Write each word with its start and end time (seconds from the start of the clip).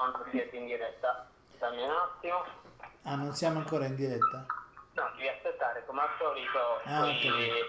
quanto 0.00 0.24
siete 0.30 0.56
in 0.56 0.64
diretta. 0.64 1.28
Dammi 1.58 1.82
un 1.82 1.90
attimo. 1.90 2.42
Ah, 3.02 3.16
non 3.16 3.34
siamo 3.34 3.58
ancora 3.58 3.84
in 3.84 3.96
diretta? 3.96 4.46
No, 4.94 5.10
devi 5.14 5.28
aspettare 5.28 5.84
come 5.84 6.00
al 6.00 6.08
solito 6.18 6.58
Ah, 6.84 7.00
quei, 7.00 7.62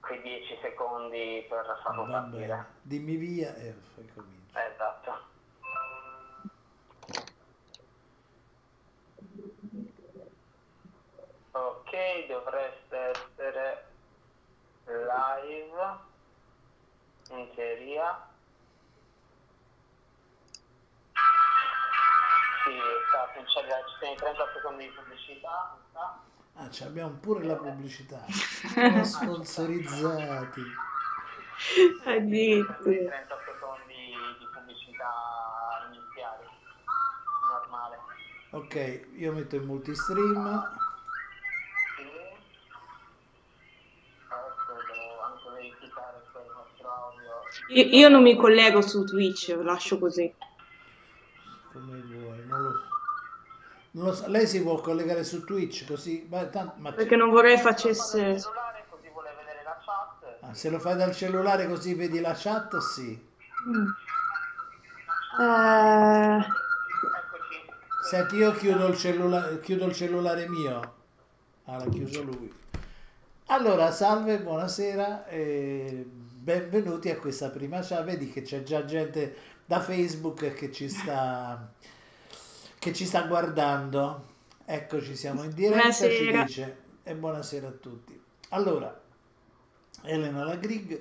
quei 0.00 0.22
10 0.22 0.58
secondi 0.60 1.46
per 1.48 1.64
farlo 1.84 2.04
Va 2.06 2.20
partire. 2.22 2.46
bene. 2.46 2.66
Dimmi 2.82 3.14
via 3.14 3.54
e 3.54 3.74
poi 3.94 4.10
comincio. 4.12 4.58
Esatto. 4.58 5.30
Ok, 11.54 12.26
dovreste 12.28 12.96
essere 12.96 13.86
live 14.86 15.98
in 17.30 17.54
teoria. 17.54 18.26
Sì, 22.64 22.70
sta, 23.08 23.30
c'è, 23.34 23.40
ci 23.44 23.94
sono 23.98 24.12
i 24.12 24.16
30 24.16 24.52
secondi 24.54 24.84
di 24.84 24.90
pubblicità. 24.90 25.76
Ah, 26.54 26.70
ci 26.70 26.84
abbiamo 26.84 27.10
pure 27.20 27.44
la 27.44 27.56
pubblicità. 27.56 28.24
Siamo 28.28 29.04
sponsorizzati. 29.04 30.62
Addirittura. 32.04 32.76
30 32.82 33.38
secondi 33.46 33.94
di 34.38 34.46
pubblicità 34.52 35.10
iniziali. 35.90 36.46
Normale. 37.50 37.98
Ok, 38.50 39.08
io 39.16 39.32
metto 39.32 39.56
in 39.56 39.64
multistream. 39.64 40.78
Sì. 41.96 42.02
Adesso 44.28 44.72
devo 44.92 45.20
anche 45.22 45.50
verificare 45.54 46.22
se 46.32 46.38
il 46.38 46.52
nostro 46.54 46.90
audio. 46.90 47.32
Io, 47.68 47.84
io 47.98 48.08
non 48.08 48.22
mi 48.22 48.36
collego 48.36 48.82
su 48.82 49.04
Twitch, 49.04 49.56
lascio 49.62 49.98
così. 49.98 50.32
Come 51.72 52.00
vuoi, 52.02 52.44
non 52.46 52.62
lo 52.62 52.72
so. 52.72 52.78
Non 52.78 52.90
lo 52.90 53.81
so. 54.14 54.26
Lei 54.28 54.46
si 54.46 54.62
può 54.62 54.80
collegare 54.80 55.24
su 55.24 55.44
Twitch 55.44 55.86
così, 55.86 56.26
ma, 56.28 56.44
tant- 56.46 56.76
ma 56.76 56.92
Perché 56.92 57.16
non 57.16 57.30
vorrei 57.30 57.58
facesse... 57.58 58.18
cellulare 58.40 58.84
così 58.88 59.08
vuole 59.10 59.34
vedere 59.36 59.62
la 59.64 59.76
chat. 59.84 60.38
ah, 60.40 60.54
se 60.54 60.70
lo 60.70 60.78
fai 60.78 60.96
dal 60.96 61.14
cellulare 61.14 61.68
così 61.68 61.94
vedi 61.94 62.20
la 62.20 62.34
chat, 62.36 62.76
sì. 62.78 63.30
Mm. 63.68 63.86
Eh, 65.40 66.36
Eccoci. 66.38 67.66
Senti, 67.98 68.36
io 68.36 68.52
chiudo 68.52 68.86
il 68.88 68.96
cellulare, 68.96 69.60
chiudo 69.60 69.86
il 69.86 69.94
cellulare 69.94 70.48
mio. 70.48 70.94
Ah, 71.64 71.76
l'ha 71.78 71.88
chiuso 71.88 72.22
lui. 72.22 72.52
Allora, 73.46 73.90
salve, 73.92 74.40
buonasera 74.40 75.26
e 75.26 76.04
benvenuti 76.08 77.10
a 77.10 77.18
questa 77.18 77.50
prima 77.50 77.80
chat. 77.82 78.04
Vedi 78.04 78.30
che 78.30 78.42
c'è 78.42 78.62
già 78.62 78.84
gente 78.84 79.36
da 79.64 79.80
Facebook 79.80 80.52
che 80.54 80.72
ci 80.72 80.88
sta, 80.88 81.72
che 82.82 82.92
ci 82.92 83.06
sta 83.06 83.22
guardando. 83.28 84.30
Eccoci, 84.64 85.14
siamo 85.14 85.44
in 85.44 85.54
diretta, 85.54 85.92
ci 85.92 86.08
Buonasera. 86.08 86.42
dice. 86.44 86.76
E 87.04 87.14
buonasera 87.14 87.68
a 87.68 87.70
tutti. 87.70 88.20
Allora, 88.48 89.00
Elena 90.02 90.42
Lagrig, 90.42 91.00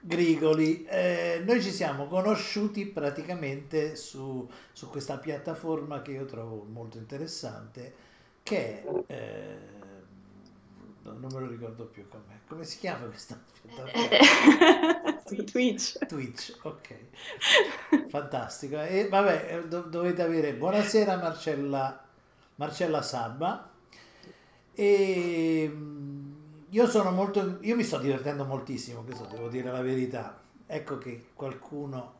Grigoli, 0.00 0.84
eh, 0.84 1.42
noi 1.46 1.62
ci 1.62 1.70
siamo 1.70 2.08
conosciuti 2.08 2.84
praticamente 2.84 3.96
su, 3.96 4.46
su 4.70 4.90
questa 4.90 5.16
piattaforma 5.16 6.02
che 6.02 6.10
io 6.10 6.26
trovo 6.26 6.66
molto 6.70 6.98
interessante, 6.98 7.94
che 8.42 8.82
è, 8.82 9.02
eh, 9.06 9.79
no, 11.02 11.12
non 11.12 11.30
me 11.32 11.40
lo 11.40 11.46
ricordo 11.46 11.84
più 11.86 12.08
com'è, 12.08 12.38
come 12.46 12.64
si 12.64 12.78
chiama 12.78 13.06
questa 13.06 13.38
piattaforma? 13.62 15.18
su 15.26 15.44
Twitch. 15.44 16.06
Twitch, 16.06 16.58
ok, 16.62 16.94
fantastico. 18.08 18.80
E 18.80 19.08
vabbè, 19.08 19.46
eh, 19.50 19.68
do- 19.68 19.82
dovete 19.82 20.22
avere 20.22 20.54
buonasera 20.54 21.16
Marcella, 21.16 22.04
Marcella 22.56 23.02
Sabba. 23.02 23.70
E 24.72 25.70
mm, 25.72 26.32
io 26.70 26.86
sono 26.86 27.10
molto, 27.10 27.58
io 27.60 27.76
mi 27.76 27.82
sto 27.82 27.98
divertendo 27.98 28.44
moltissimo, 28.44 29.02
questo 29.02 29.26
devo 29.26 29.48
dire 29.48 29.70
la 29.70 29.82
verità. 29.82 30.40
Ecco 30.66 30.98
che 30.98 31.30
qualcuno 31.34 32.18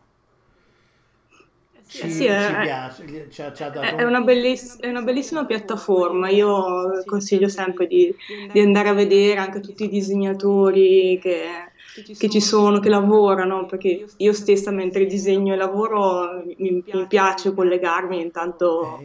ci, 1.87 2.05
Eh 2.05 2.09
sì, 2.09 2.25
ci 2.25 2.53
è- 2.53 2.59
piace, 2.61 3.05
gli- 3.05 3.29
ci 3.29 3.43
ha, 3.43 3.53
ci 3.53 3.63
ha 3.63 3.71
dato 3.71 3.97
È 3.97 4.03
un- 4.03 4.09
una, 4.09 4.21
belliss- 4.21 4.79
è 4.81 4.89
una 4.89 5.03
bellissima 5.03 5.47
piattaforma, 5.47 6.29
io 6.29 7.05
consiglio 7.05 7.49
sempre 7.49 7.87
di, 7.87 8.15
di 8.51 8.61
andare 8.61 8.89
a 8.91 8.93
vedere 8.95 9.41
anche 9.41 9.61
tutti 9.61 9.85
i 9.85 9.89
disegnatori 9.89 11.19
che, 11.21 11.73
che 12.17 12.29
ci 12.29 12.41
sono, 12.41 12.79
che 12.79 12.89
lavorano, 12.91 13.65
perché 13.67 14.13
io 14.17 14.33
stessa 14.33 14.71
mentre 14.71 15.07
disegno 15.07 15.55
e 15.55 15.57
lavoro 15.57 16.43
mi, 16.59 16.85
mi 16.91 17.07
piace. 17.07 17.55
collegarmi 17.55 18.19
e 18.19 18.23
intanto 18.23 19.03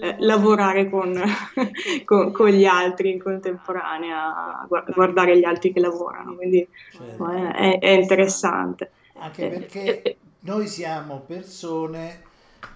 Eh, 0.00 0.08
eh, 0.08 0.16
lavorare 0.20 0.88
con, 0.90 1.12
con- 2.04 2.32
con 2.32 2.48
gli 2.48 2.64
altri 2.64 3.10
in 3.12 3.18
contemporanea, 3.20 4.64
gua- 4.68 4.84
guardare 4.92 5.38
gli 5.38 5.44
altri 5.44 5.72
che 5.72 5.80
lavorano, 5.80 6.34
quindi 6.34 6.68
Certo. 6.90 7.30
eh, 7.30 7.50
è, 7.52 7.78
è 7.78 7.90
interessante. 7.90 8.92
Anche 9.18 9.46
Eh, 9.46 9.50
perché 9.50 10.02
eh, 10.02 10.18
noi 10.46 10.66
siamo 10.68 11.20
persone, 11.20 12.22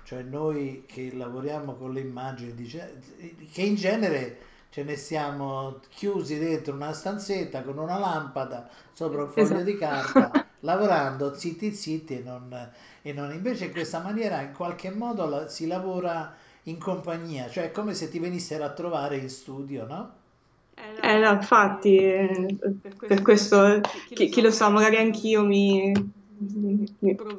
cioè 0.04 0.22
noi 0.22 0.84
che 0.86 1.12
lavoriamo 1.14 1.74
con 1.74 1.92
le 1.92 2.00
immagini, 2.00 2.66
che 3.52 3.62
in 3.62 3.74
genere 3.76 4.38
ce 4.70 4.82
ne 4.84 4.96
stiamo 4.96 5.80
chiusi 5.90 6.38
dentro 6.38 6.74
una 6.74 6.92
stanzetta 6.92 7.62
con 7.62 7.78
una 7.78 7.98
lampada 7.98 8.68
sopra 8.92 9.22
un 9.24 9.30
foglio 9.30 9.62
Esatto. 9.62 9.64
di 9.64 9.76
carta, 9.76 10.30
lavorando 10.60 11.34
zitti 11.34 11.72
zitti 11.74 12.18
e 12.18 12.22
non, 12.22 12.70
e 13.02 13.12
non- 13.12 13.32
invece 13.32 13.66
in 13.66 13.72
questa 13.72 14.00
maniera 14.00 14.40
in 14.42 14.52
qualche 14.54 14.90
modo 14.90 15.26
la- 15.26 15.48
si 15.48 15.66
lavora 15.66 16.34
in 16.64 16.78
compagnia, 16.78 17.48
cioè 17.48 17.64
è 17.64 17.70
come 17.72 17.94
se 17.94 18.08
ti 18.10 18.18
venissero 18.18 18.64
a 18.64 18.72
trovare 18.72 19.16
in 19.16 19.28
studio, 19.30 19.86
no? 19.86 20.12
Eh, 21.02 21.18
no, 21.18 21.32
infatti, 21.32 21.96
eh, 21.98 22.56
per 23.06 23.22
questo, 23.22 23.66
eh, 23.66 23.80
chi, 24.12 24.28
chi 24.28 24.40
lo 24.40 24.50
sa, 24.50 24.68
magari 24.70 24.96
anch'io 24.96 25.44
mi 25.44 25.92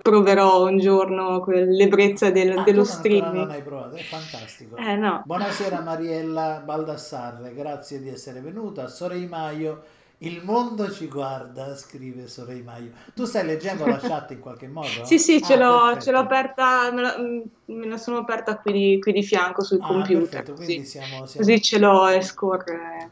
proverò 0.02 0.66
un 0.68 0.78
giorno 0.78 1.40
quell'ebbrezza 1.42 2.30
del- 2.30 2.56
Ah, 2.58 2.64
dello 2.64 2.84
streaming. 2.84 3.36
non 3.36 3.50
hai 3.52 3.62
provato, 3.64 3.96
è 3.96 4.04
fantastico. 4.04 4.76
Eh 4.78 4.96
no, 4.96 5.24
Buonasera 5.26 5.82
Mariella 5.82 6.62
Baldassarre, 6.64 7.54
grazie 7.54 8.00
di 8.00 8.10
essere 8.10 8.42
venuta. 8.42 8.88
Sorei 8.88 9.28
Maio, 9.28 9.84
il 10.20 10.44
mondo 10.44 10.92
ci 10.92 11.08
guarda, 11.08 11.76
scrive 11.76 12.28
Sorei 12.28 12.62
Maio. 12.62 12.92
Tu 13.16 13.26
stai 13.26 13.46
leggendo 13.46 13.88
la 13.88 13.98
chat 13.98 14.32
in 14.32 14.40
qualche 14.40 14.68
modo? 14.68 15.04
sì, 15.06 15.18
sì, 15.20 15.42
ce 15.44 15.54
Ah, 15.54 15.58
l'ho, 15.58 15.80
perfetto. 15.80 16.00
ce 16.02 16.12
l'ho 16.12 16.20
aperta, 16.20 16.92
me 16.92 17.02
la, 17.02 17.18
mm, 17.20 17.42
me 17.78 17.88
la 17.88 17.98
sono 17.98 18.18
aperta 18.18 18.58
qui 18.58 18.72
di, 18.72 19.00
qui 19.00 19.14
di 19.14 19.24
fianco 19.24 19.64
sul 19.64 19.80
Ah, 19.80 19.88
computer, 19.88 20.44
perfetto, 20.44 20.54
così, 20.54 20.86
siamo, 20.86 21.26
siamo- 21.26 21.48
così 21.48 21.62
ce 21.62 21.80
l'ho 21.80 22.08
e 22.08 22.22
scorre. 22.22 23.10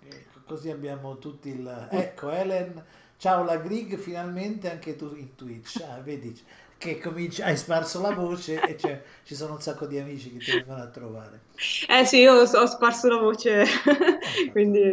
ecco, 0.00 0.40
così 0.46 0.70
abbiamo 0.70 1.18
tutti 1.18 1.48
il... 1.50 1.88
Ecco, 1.90 2.30
Helen, 2.30 2.82
ciao 3.22 3.44
la 3.44 3.56
Grig, 3.58 3.96
finalmente 3.98 4.68
anche 4.68 4.96
tu 4.96 5.14
in 5.14 5.36
Twitch. 5.36 5.80
Ah, 5.88 6.00
vedi 6.00 6.36
che 6.76 6.98
cominci... 6.98 7.40
hai 7.40 7.56
sparso 7.56 8.00
la 8.00 8.10
voce 8.10 8.64
e 8.64 8.74
c'è- 8.74 9.00
ci 9.22 9.36
sono 9.36 9.52
un 9.52 9.60
sacco 9.60 9.86
di 9.86 9.96
amici 9.96 10.32
che 10.32 10.42
ti 10.42 10.50
vengono 10.50 10.82
a 10.82 10.88
trovare. 10.88 11.40
Eh 11.88 12.04
sì, 12.04 12.16
io 12.18 12.32
ho, 12.34 12.66
sparso 12.66 13.06
la 13.06 13.18
voce, 13.18 13.64
quindi 14.50 14.92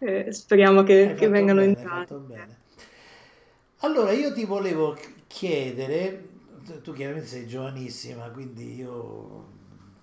eh, 0.00 0.32
speriamo 0.32 0.82
che, 0.82 1.14
che 1.16 1.28
vengano 1.28 1.60
bene, 1.60 1.70
in 1.70 1.76
tanti. 1.80 2.14
bene. 2.14 2.56
Allora, 3.80 4.10
io 4.10 4.32
ti 4.32 4.44
volevo 4.44 4.96
chiedere, 5.28 6.28
tu- 6.64 6.80
tu 6.80 6.92
chiaramente 6.94 7.28
sei 7.28 7.46
giovanissima, 7.46 8.28
quindi 8.30 8.74
io 8.74 9.46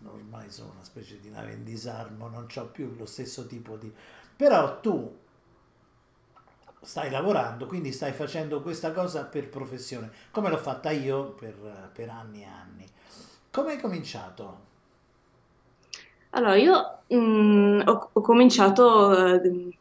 ormai 0.05 0.49
sono 0.49 0.71
una 0.71 0.83
specie 0.85 1.19
di 1.19 1.29
nave 1.29 1.51
in 1.51 1.65
disarmo, 1.65 2.29
non 2.29 2.47
ho 2.55 2.65
più 2.67 2.95
lo 2.97 3.05
stesso 3.05 3.45
tipo 3.47 3.75
di... 3.75 3.91
Però 4.37 4.79
tu 4.79 5.22
stai 6.83 7.09
lavorando, 7.09 7.65
quindi 7.67 7.91
stai 7.91 8.11
facendo 8.13 8.61
questa 8.61 8.91
cosa 8.91 9.25
per 9.25 9.49
professione, 9.49 10.11
come 10.31 10.49
l'ho 10.49 10.57
fatta 10.57 10.91
io 10.91 11.31
per, 11.33 11.89
per 11.93 12.09
anni 12.09 12.41
e 12.41 12.45
anni. 12.45 12.91
Come 13.51 13.73
hai 13.73 13.79
cominciato? 13.79 14.71
Allora, 16.31 16.55
io 16.55 17.03
mm, 17.13 17.81
ho, 17.85 18.09
ho 18.13 18.21
cominciato 18.21 19.33
eh, 19.41 19.79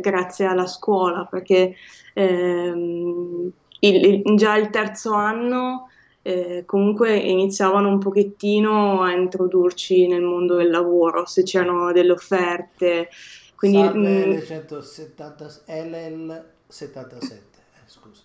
grazie 0.00 0.44
alla 0.46 0.66
scuola, 0.66 1.24
perché 1.26 1.74
ehm, 2.14 3.50
il- 3.80 4.22
il- 4.24 4.36
già 4.36 4.56
il 4.56 4.70
terzo 4.70 5.12
anno 5.14 5.88
eh, 6.22 6.64
comunque 6.66 7.16
iniziavano 7.16 7.88
un 7.88 7.98
pochettino 7.98 9.02
a 9.02 9.12
introdurci 9.12 10.06
nel 10.08 10.22
mondo 10.22 10.56
del 10.56 10.70
lavoro, 10.70 11.24
se 11.26 11.42
c'erano 11.44 11.92
delle 11.92 12.12
offerte. 12.12 13.08
Quindi, 13.56 13.78
mm, 13.78 14.32
L170, 14.32 15.62
LL77, 15.66 17.32
eh, 17.32 17.40
scusa. 17.86 18.22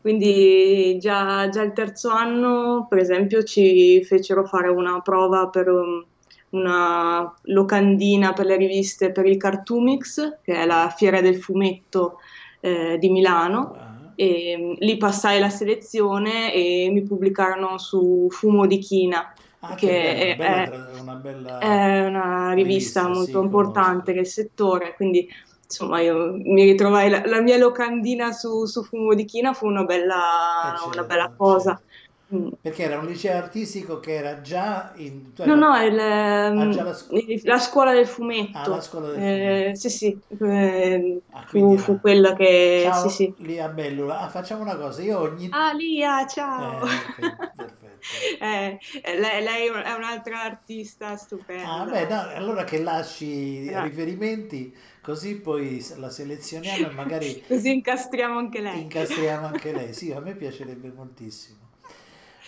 Quindi 0.00 0.98
già, 0.98 1.48
già 1.48 1.62
il 1.62 1.72
terzo 1.72 2.10
anno, 2.10 2.86
per 2.88 2.98
esempio, 2.98 3.44
ci 3.44 4.02
fecero 4.04 4.44
fare 4.44 4.68
una 4.68 5.00
prova 5.00 5.48
per 5.48 5.68
um, 5.68 6.04
una 6.50 7.32
locandina 7.42 8.32
per 8.32 8.46
le 8.46 8.56
riviste 8.56 9.12
per 9.12 9.26
il 9.26 9.36
Cartoomix, 9.36 10.38
che 10.42 10.54
è 10.54 10.66
la 10.66 10.92
fiera 10.96 11.20
del 11.20 11.36
fumetto 11.36 12.18
eh, 12.60 12.96
di 12.98 13.10
Milano. 13.10 13.74
Ah. 13.78 14.12
E 14.16 14.56
mm, 14.58 14.72
lì 14.78 14.96
passai 14.96 15.38
la 15.38 15.50
selezione 15.50 16.52
e 16.52 16.88
mi 16.90 17.02
pubblicarono 17.02 17.78
su 17.78 18.26
Fumo 18.30 18.66
di 18.66 18.78
China, 18.78 19.32
Ah, 19.64 19.76
che 19.76 19.96
che 20.16 20.34
è, 20.34 20.34
bella, 20.34 20.60
tra- 20.62 20.98
una 21.00 21.14
bella 21.16 21.54
è 21.56 22.04
una 22.06 22.52
rivista 22.52 23.06
rivista, 23.06 23.08
molto 23.08 23.40
sì, 23.42 23.42
importante 23.42 24.12
del 24.12 24.26
settore, 24.26 24.94
quindi 24.94 25.28
insomma 25.64 26.00
io 26.00 26.32
mi 26.36 26.64
ritrovai 26.64 27.08
la, 27.10 27.22
la 27.24 27.40
mia 27.40 27.56
locandina 27.56 28.32
su, 28.32 28.64
su 28.66 28.82
Fumo 28.84 29.14
di 29.14 29.24
China, 29.24 29.52
fu 29.54 29.66
una 29.66 29.84
Eh 30.60 30.74
bella, 30.74 30.84
una 30.90 31.04
bella 31.04 31.32
certo, 31.34 31.36
cosa. 31.36 31.80
certo. 31.80 31.84
Mm. 32.34 32.48
Perché 32.60 32.84
era 32.84 32.98
un 32.98 33.06
liceo 33.06 33.36
artistico 33.36 34.00
che 34.00 34.14
era 34.14 34.40
già 34.40 34.92
in... 34.96 35.32
No, 35.44 35.56
no, 35.56 35.76
il, 35.76 35.98
Ah, 36.54 36.68
già 36.68 36.82
ehm, 36.82 36.84
la, 36.84 36.94
scu- 36.94 37.18
la 37.42 37.58
scuola 37.58 37.92
del 37.92 38.06
ah, 38.52 38.68
la 38.68 38.80
fumetto, 38.80 38.80
scuola 38.80 39.10
del 39.10 39.22
eh, 39.22 39.72
fumetto. 39.72 39.74
sì, 39.74 39.88
sì, 39.90 40.24
eh, 40.40 41.22
Ah, 41.30 41.44
quindi 41.48 41.76
fu, 41.76 41.76
fu 41.78 41.98
era... 41.98 42.00
quella 42.00 42.34
che, 42.34 42.90
sì, 42.92 43.08
Ciao, 43.08 43.10
sì. 43.10 43.36
Lia 43.36 43.68
Bellula. 43.68 44.20
Ah, 44.20 44.28
facciamo 44.28 44.62
una 44.62 44.76
cosa, 44.76 45.02
io 45.02 45.18
ogni... 45.20 45.48
Ah, 45.52 45.72
Lia, 45.74 46.26
ciao! 46.26 46.80
Eh, 46.80 46.98
ok, 46.98 47.16
perfetto. 47.56 47.81
Eh, 48.40 48.78
eh, 49.02 49.18
lei, 49.18 49.42
lei 49.42 49.66
è 49.68 49.92
un'altra 49.92 50.42
artista 50.42 51.16
Ah, 51.64 51.86
beh, 51.86 52.06
no, 52.08 52.18
stupenda. 52.18 52.26
allora 52.34 52.64
che 52.64 52.82
lasci 52.82 53.74
Eh, 53.74 53.80
riferimenti, 53.80 54.76
così 55.00 55.40
poi 55.40 55.82
la 55.96 56.10
selezioniamo 56.10 56.88
e 56.88 56.90
magari 56.92 57.42
Così 57.46 57.70
incastriamo 57.72 58.38
anche 58.38 58.60
lei. 58.60 58.90
incastriamo 58.90 59.46
anche 59.46 59.72
lei. 59.72 59.92
Sì, 59.94 60.10
a 60.12 60.18
me 60.20 60.34
piacerebbe 60.34 60.90
moltissimo. 60.90 61.61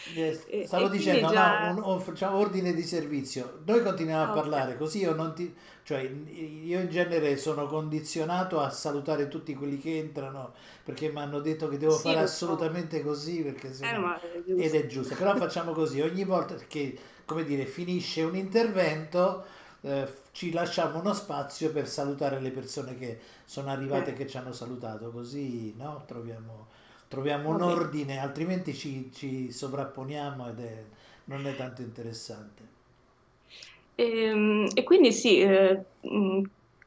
Eh, 0.06 0.38
E, 0.48 0.60
Stavo 0.60 0.88
e 0.88 0.88
dicendo, 0.88 1.30
no, 1.32 1.58
già... 1.64 1.70
un, 1.70 1.78
o- 1.82 1.98
facciamo 1.98 2.36
ordine 2.38 2.72
di 2.72 2.82
servizio. 2.82 3.60
Noi 3.66 3.82
continuiamo 3.82 4.22
a 4.24 4.28
Ah, 4.28 4.30
parlare 4.30 4.76
così 4.76 5.00
io 5.00 5.14
non 5.14 5.34
ti, 5.34 5.54
cioè 5.82 6.00
io 6.00 6.80
in 6.80 6.88
genere 6.90 7.36
sono 7.36 7.66
condizionato 7.66 8.60
a 8.60 8.70
salutare 8.70 9.28
tutti 9.28 9.54
quelli 9.54 9.78
che 9.78 9.98
entrano 9.98 10.52
perché 10.82 11.10
mi 11.10 11.18
hanno 11.20 11.40
detto 11.40 11.68
che 11.68 11.76
devo 11.78 11.98
Sì, 11.98 11.98
fare 11.98 12.20
lo 12.20 12.26
so. 12.28 12.56
assolutamente 12.56 13.02
così 13.02 13.42
perché 13.42 13.72
Eh, 13.80 13.98
sennò 13.98 13.98
ma 13.98 14.18
è 14.20 14.42
ed 14.54 14.74
è 14.74 14.86
giusto. 14.86 14.86
giusto. 14.86 15.14
Però 15.16 15.34
facciamo 15.36 15.72
così, 15.72 16.00
ogni 16.00 16.24
volta 16.24 16.54
che, 16.56 16.98
come 17.26 17.44
dire, 17.44 17.66
finisce 17.66 18.22
un 18.22 18.36
intervento, 18.36 19.44
eh, 19.82 20.06
ci 20.32 20.50
lasciamo 20.52 20.98
uno 21.00 21.12
spazio 21.12 21.70
per 21.72 21.88
salutare 21.88 22.40
le 22.40 22.50
persone 22.50 22.96
che 22.96 23.18
sono 23.44 23.70
arrivate 23.70 24.10
e 24.10 24.12
Eh, 24.12 24.14
che 24.14 24.26
ci 24.26 24.36
hanno 24.38 24.52
salutato, 24.52 25.10
così 25.10 25.74
no? 25.76 26.04
Troviamo, 26.06 26.68
troviamo 27.14 27.50
un 27.50 27.60
bene. 27.64 27.74
ordine, 27.74 28.18
altrimenti 28.18 28.74
ci, 28.74 29.10
ci 29.12 29.52
sovrapponiamo 29.52 30.48
ed 30.48 30.60
è, 30.60 30.84
non 31.24 31.46
è 31.46 31.54
tanto 31.54 31.82
interessante. 31.82 32.68
Ehm, 33.94 34.66
E, 34.74 34.82
quindi 34.82 35.12
sì, 35.12 35.40
eh, 35.40 35.86
mh, 36.00 36.40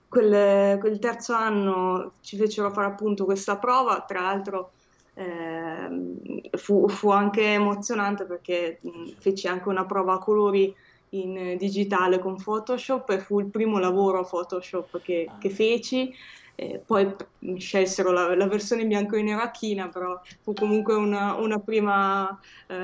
quel, 0.07 0.77
quel 0.79 0.99
terzo 0.99 1.33
anno 1.33 2.17
ci 2.21 2.37
fecero 2.37 2.71
fare 2.71 2.87
appunto 2.87 3.25
questa 3.25 3.57
prova, 3.59 4.03
tra 4.05 4.21
l'altro 4.21 4.73
ehm, 5.13 6.15
fu, 6.57 6.87
fu 6.89 7.09
anche 7.11 7.41
emozionante 7.53 8.25
perché 8.25 8.79
Eh, 8.83 8.99
certo. 9.05 9.19
feci 9.19 9.47
anche 9.47 9.69
una 9.69 9.85
prova 9.85 10.13
a 10.15 10.17
colori 10.19 10.73
in 11.09 11.37
eh, 11.37 11.55
digitale 11.55 12.19
con 12.19 12.35
Photoshop 12.35 13.09
e 13.11 13.19
fu 13.19 13.39
il 13.39 13.49
primo 13.49 13.79
lavoro 13.79 14.19
a 14.19 14.23
Photoshop 14.27 15.01
che, 15.01 15.35
che 15.37 15.49
Ah, 15.49 15.49
feci. 15.49 16.11
Eh, 16.59 16.81
poi 16.83 17.13
scelsero 17.57 18.11
la, 18.11 18.35
la 18.35 18.47
versione 18.47 18.87
bianco 18.87 19.15
e 19.15 19.21
nero 19.21 19.41
a 19.41 19.51
china, 19.51 19.89
però 19.89 20.19
fu 20.41 20.55
comunque 20.55 20.95
una, 20.95 21.35
una 21.35 21.59
prima 21.59 22.35
eh, 22.67 22.75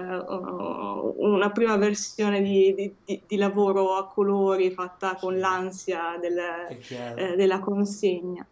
una 1.18 1.52
prima 1.52 1.76
versione 1.78 2.42
di, 2.44 2.74
di- 2.76 3.24
di- 3.26 3.36
lavoro 3.38 3.96
a 3.96 4.08
colori 4.08 4.72
fatta 4.72 5.16
con 5.16 5.40
l'ansia 5.40 6.18
del- 6.22 6.38
eh, 7.16 7.36
della 7.36 7.60
consegna. 7.60 8.48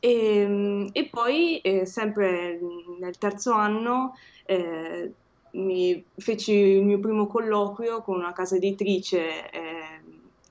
E, 0.00 0.88
e 0.92 1.08
poi, 1.10 1.58
eh, 1.60 1.86
sempre 1.86 2.58
nel 2.98 3.16
terzo 3.18 3.52
anno, 3.52 4.12
eh, 4.44 5.14
mi 5.52 6.10
feci 6.16 6.52
il 6.52 6.84
mio 6.84 6.98
primo 7.00 7.26
colloquio 7.26 8.02
con 8.02 8.16
una 8.16 8.32
casa 8.32 8.56
editrice 8.56 9.50
eh, 9.50 10.02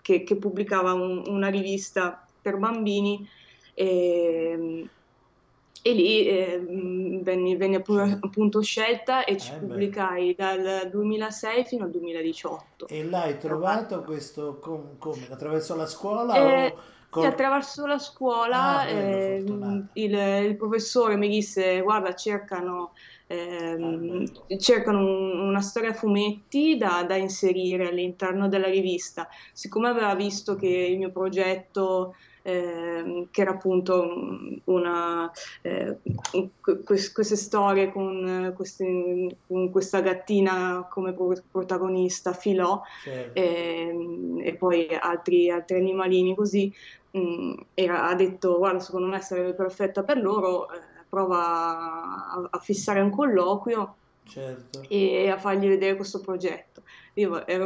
che, 0.01 0.23
che 0.23 0.37
pubblicava 0.37 0.93
un- 0.93 1.23
una 1.27 1.49
rivista 1.49 2.21
per 2.41 2.57
bambini 2.57 3.27
e, 3.85 4.89
e 5.81 5.93
lì 5.93 6.27
eh, 6.27 6.59
venni, 7.21 7.55
venni 7.57 7.75
appu- 7.75 7.95
Certo. 7.95 8.25
appunto 8.25 8.61
scelta 8.61 9.23
e 9.23 9.37
ci 9.37 9.53
Ah, 9.53 9.59
bello. 9.59 9.67
pubblicai 9.67 10.33
dal 10.35 10.89
2006 10.89 11.63
fino 11.65 11.83
al 11.85 11.91
2018. 11.91 12.87
E 12.87 13.03
l'hai 13.03 13.37
trovato 13.37 14.03
questo 14.03 14.59
com- 14.59 14.97
come? 14.97 15.27
Attraverso 15.29 15.75
la 15.75 15.85
scuola 15.85 16.41
Eh, 16.41 16.71
o 16.73 16.77
sì, 17.09 17.09
col... 17.09 17.25
attraverso 17.25 17.85
la 17.85 17.97
Ah, 17.97 17.99
scuola 17.99 18.85
bello, 18.85 19.37
ehm, 19.39 19.89
il, 19.93 20.13
il 20.13 20.55
professore 20.57 21.15
mi 21.17 21.29
disse: 21.29 21.81
Guarda, 21.81 22.13
cercano, 22.13 22.93
Ah, 23.81 23.97
ehm, 23.97 23.97
bello. 23.97 24.51
cercano 24.59 24.99
un- 24.99 25.39
una 25.49 25.61
storia 25.61 25.91
a 25.91 25.93
fumetti 25.93 26.77
da, 26.77 27.03
da 27.05 27.15
inserire 27.15 27.87
all'interno 27.87 28.47
della 28.47 28.67
rivista. 28.69 29.27
Siccome 29.53 29.89
aveva 29.89 30.13
visto 30.15 30.55
che 30.55 30.67
il 30.67 30.97
mio 30.97 31.11
progetto, 31.11 32.13
ehm, 32.47 33.27
che 33.29 33.41
era 33.41 33.51
appunto 33.51 34.01
un- 34.01 34.61
una, 34.65 35.29
eh, 35.61 35.99
que- 36.61 36.81
que- 36.83 37.11
queste 37.13 37.35
storie 37.35 37.91
con, 37.91 38.53
questi- 38.55 39.37
con 39.45 39.69
questa 39.71 40.01
gattina 40.01 40.87
come 40.89 41.13
pro- 41.13 41.43
protagonista, 41.51 42.33
Filò, 42.33 42.81
Certo. 43.03 43.39
ehm, 43.39 44.39
e 44.43 44.55
poi 44.57 44.87
altri, 44.99 45.49
altri 45.49 45.77
animalini 45.77 46.35
così, 46.35 46.71
mh, 47.11 47.53
era- 47.73 48.07
ha 48.07 48.15
detto, 48.15 48.57
guarda, 48.57 48.79
secondo 48.79 49.07
me 49.07 49.21
sarebbe 49.21 49.53
perfetta 49.55 50.03
per 50.03 50.17
loro, 50.21 50.69
eh, 50.69 51.05
prova 51.09 51.37
a, 51.37 52.47
a 52.49 52.59
fissare 52.59 53.01
un 53.01 53.11
colloquio 53.11 53.99
Certo. 54.23 54.81
e 54.89 55.29
a 55.29 55.37
fargli 55.37 55.67
vedere 55.67 55.95
questo 55.95 56.19
progetto. 56.21 56.83
Io 57.17 57.45
ero 57.47 57.65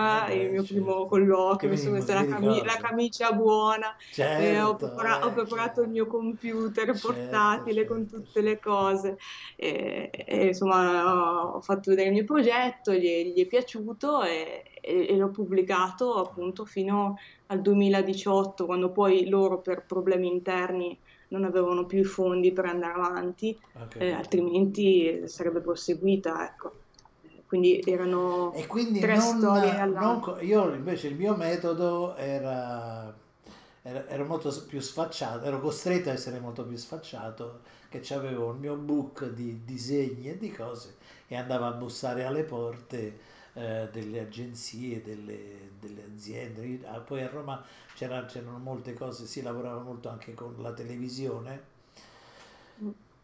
Eh 0.00 0.20
emozionatissima, 0.20 0.30
il 0.30 0.50
beh, 0.50 0.50
mio 0.50 0.64
primo 0.66 1.06
certo. 1.06 1.06
colloquio, 1.06 1.70
mi 1.70 1.76
sono 1.78 1.94
messa 1.96 2.14
la, 2.14 2.26
cami- 2.26 2.62
la 2.62 2.76
camicia 2.76 3.32
buona, 3.32 3.94
e 4.34 4.60
ho, 4.60 4.76
Certo, 4.76 4.76
prepara- 4.76 5.20
ho 5.24 5.32
eh, 5.32 5.32
preparato 5.32 5.80
il 5.82 5.88
chiaro. 5.88 5.90
mio 5.90 6.06
computer 6.06 6.98
Certo, 6.98 6.98
portatile 6.98 7.86
con 7.86 8.06
certo, 8.06 8.06
tutte 8.06 8.42
le 8.42 8.58
certo. 8.58 8.58
cose. 8.58 9.16
E, 9.56 10.10
e, 10.12 10.46
insomma, 10.48 11.50
ho, 11.52 11.56
ho 11.56 11.60
fatto 11.62 11.90
vedere 11.90 12.08
il 12.08 12.14
mio 12.14 12.24
progetto, 12.24 12.92
gli, 12.92 13.32
gli 13.34 13.40
è 13.42 13.46
piaciuto 13.46 14.22
e, 14.22 14.62
e- 14.82 15.06
e 15.08 15.16
l'ho 15.16 15.30
pubblicato 15.30 16.14
appunto 16.14 16.64
fino 16.66 17.14
al 17.46 17.60
2018, 17.62 18.66
quando 18.66 18.92
poi 18.92 19.28
loro 19.28 19.60
per 19.60 19.84
problemi 19.86 20.28
interni 20.28 20.98
non 21.28 21.44
avevano 21.44 21.86
più 21.86 22.00
i 22.00 22.04
fondi 22.04 22.52
per 22.52 22.66
andare 22.66 22.92
avanti, 22.94 23.58
Ho 23.74 23.80
eh, 23.96 24.12
altrimenti 24.12 25.26
sarebbe 25.26 25.60
proseguita, 25.60 26.44
ecco. 26.44 26.80
Quindi 27.46 27.82
erano 27.86 28.52
E 28.52 28.66
quindi 28.66 29.04
tre 29.04 29.10
non, 29.10 29.38
storie 29.38 29.78
non 29.98 30.20
all'anno. 30.20 30.38
io 30.40 30.72
invece 30.74 31.08
il 31.08 31.14
mio 31.16 31.36
metodo 31.36 32.16
era, 32.16 33.14
era- 33.82 34.06
ero 34.08 34.24
molto 34.24 34.50
più 34.66 34.80
sfacciato, 34.80 35.44
ero 35.44 35.60
costretto 35.60 36.08
a 36.08 36.12
essere 36.12 36.38
molto 36.40 36.64
più 36.66 36.76
sfacciato, 36.76 37.60
che 37.88 38.02
avevo 38.14 38.50
il 38.52 38.58
mio 38.58 38.74
book 38.76 39.26
di 39.30 39.62
disegni 39.64 40.28
e 40.30 40.38
di 40.38 40.50
cose 40.50 40.96
e 41.28 41.36
andavo 41.36 41.66
a 41.66 41.72
bussare 41.72 42.24
alle 42.24 42.42
porte 42.44 43.18
eh, 43.54 43.88
delle 43.92 44.20
agenzie, 44.20 45.02
delle, 45.02 45.70
delle 45.78 46.02
aziende. 46.04 46.80
Ah, 46.86 47.00
poi 47.00 47.22
a 47.22 47.28
Roma 47.28 47.62
c'era- 47.94 48.24
c'erano 48.24 48.58
molte 48.58 48.94
cose, 48.94 49.26
si 49.26 49.42
lavorava 49.42 49.80
molto 49.82 50.08
anche 50.08 50.34
con 50.34 50.54
la 50.58 50.72
televisione. 50.72 51.74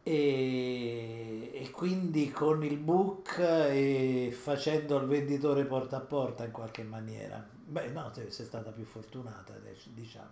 E, 0.03 1.51
e 1.55 1.71
quindi 1.71 2.31
con 2.31 2.65
il 2.65 2.77
book 2.79 3.39
e 3.39 4.31
facendo 4.37 4.99
il 4.99 5.07
venditore 5.07 5.65
porta 5.65 5.97
a 5.99 6.01
porta 6.01 6.45
in 6.45 6.51
qualche 6.53 6.83
maniera. 6.83 7.45
Beh, 7.53 7.89
no, 7.91 8.11
sei 8.15 8.31
stata 8.45 8.71
più 8.71 8.85
fortunata, 8.85 9.55
diciamo. 9.87 10.31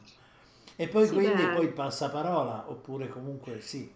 E 0.76 0.88
poi 0.88 1.08
Sì, 1.08 1.12
quindi 1.12 1.48
poi 1.48 1.68
beh, 1.68 1.72
passaparola, 1.72 2.70
oppure 2.70 3.08
comunque 3.08 3.60
sì. 3.60 3.90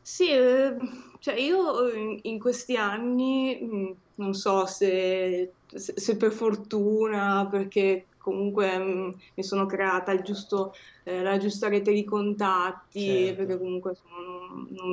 Sì, 0.00 0.30
eh, 0.30 0.76
cioè 1.18 1.34
io 1.34 1.90
in, 2.22 2.38
questi 2.38 2.76
anni, 2.76 3.58
non 4.14 4.34
so 4.34 4.64
se, 4.66 5.56
se- 5.66 6.16
per 6.16 6.30
fortuna, 6.32 7.48
perché 7.50 8.10
comunque 8.16 8.78
mh, 8.78 9.16
mi 9.34 9.42
sono 9.42 9.66
creata 9.66 10.12
il 10.12 10.22
giusto, 10.22 10.72
eh, 11.02 11.22
la 11.22 11.38
giusta 11.38 11.68
rete 11.68 11.92
di 11.92 12.04
contatti, 12.04 13.32
perché 13.36 13.58
Certo, 13.58 13.58
comunque 13.58 13.90
insomma, 13.90 14.16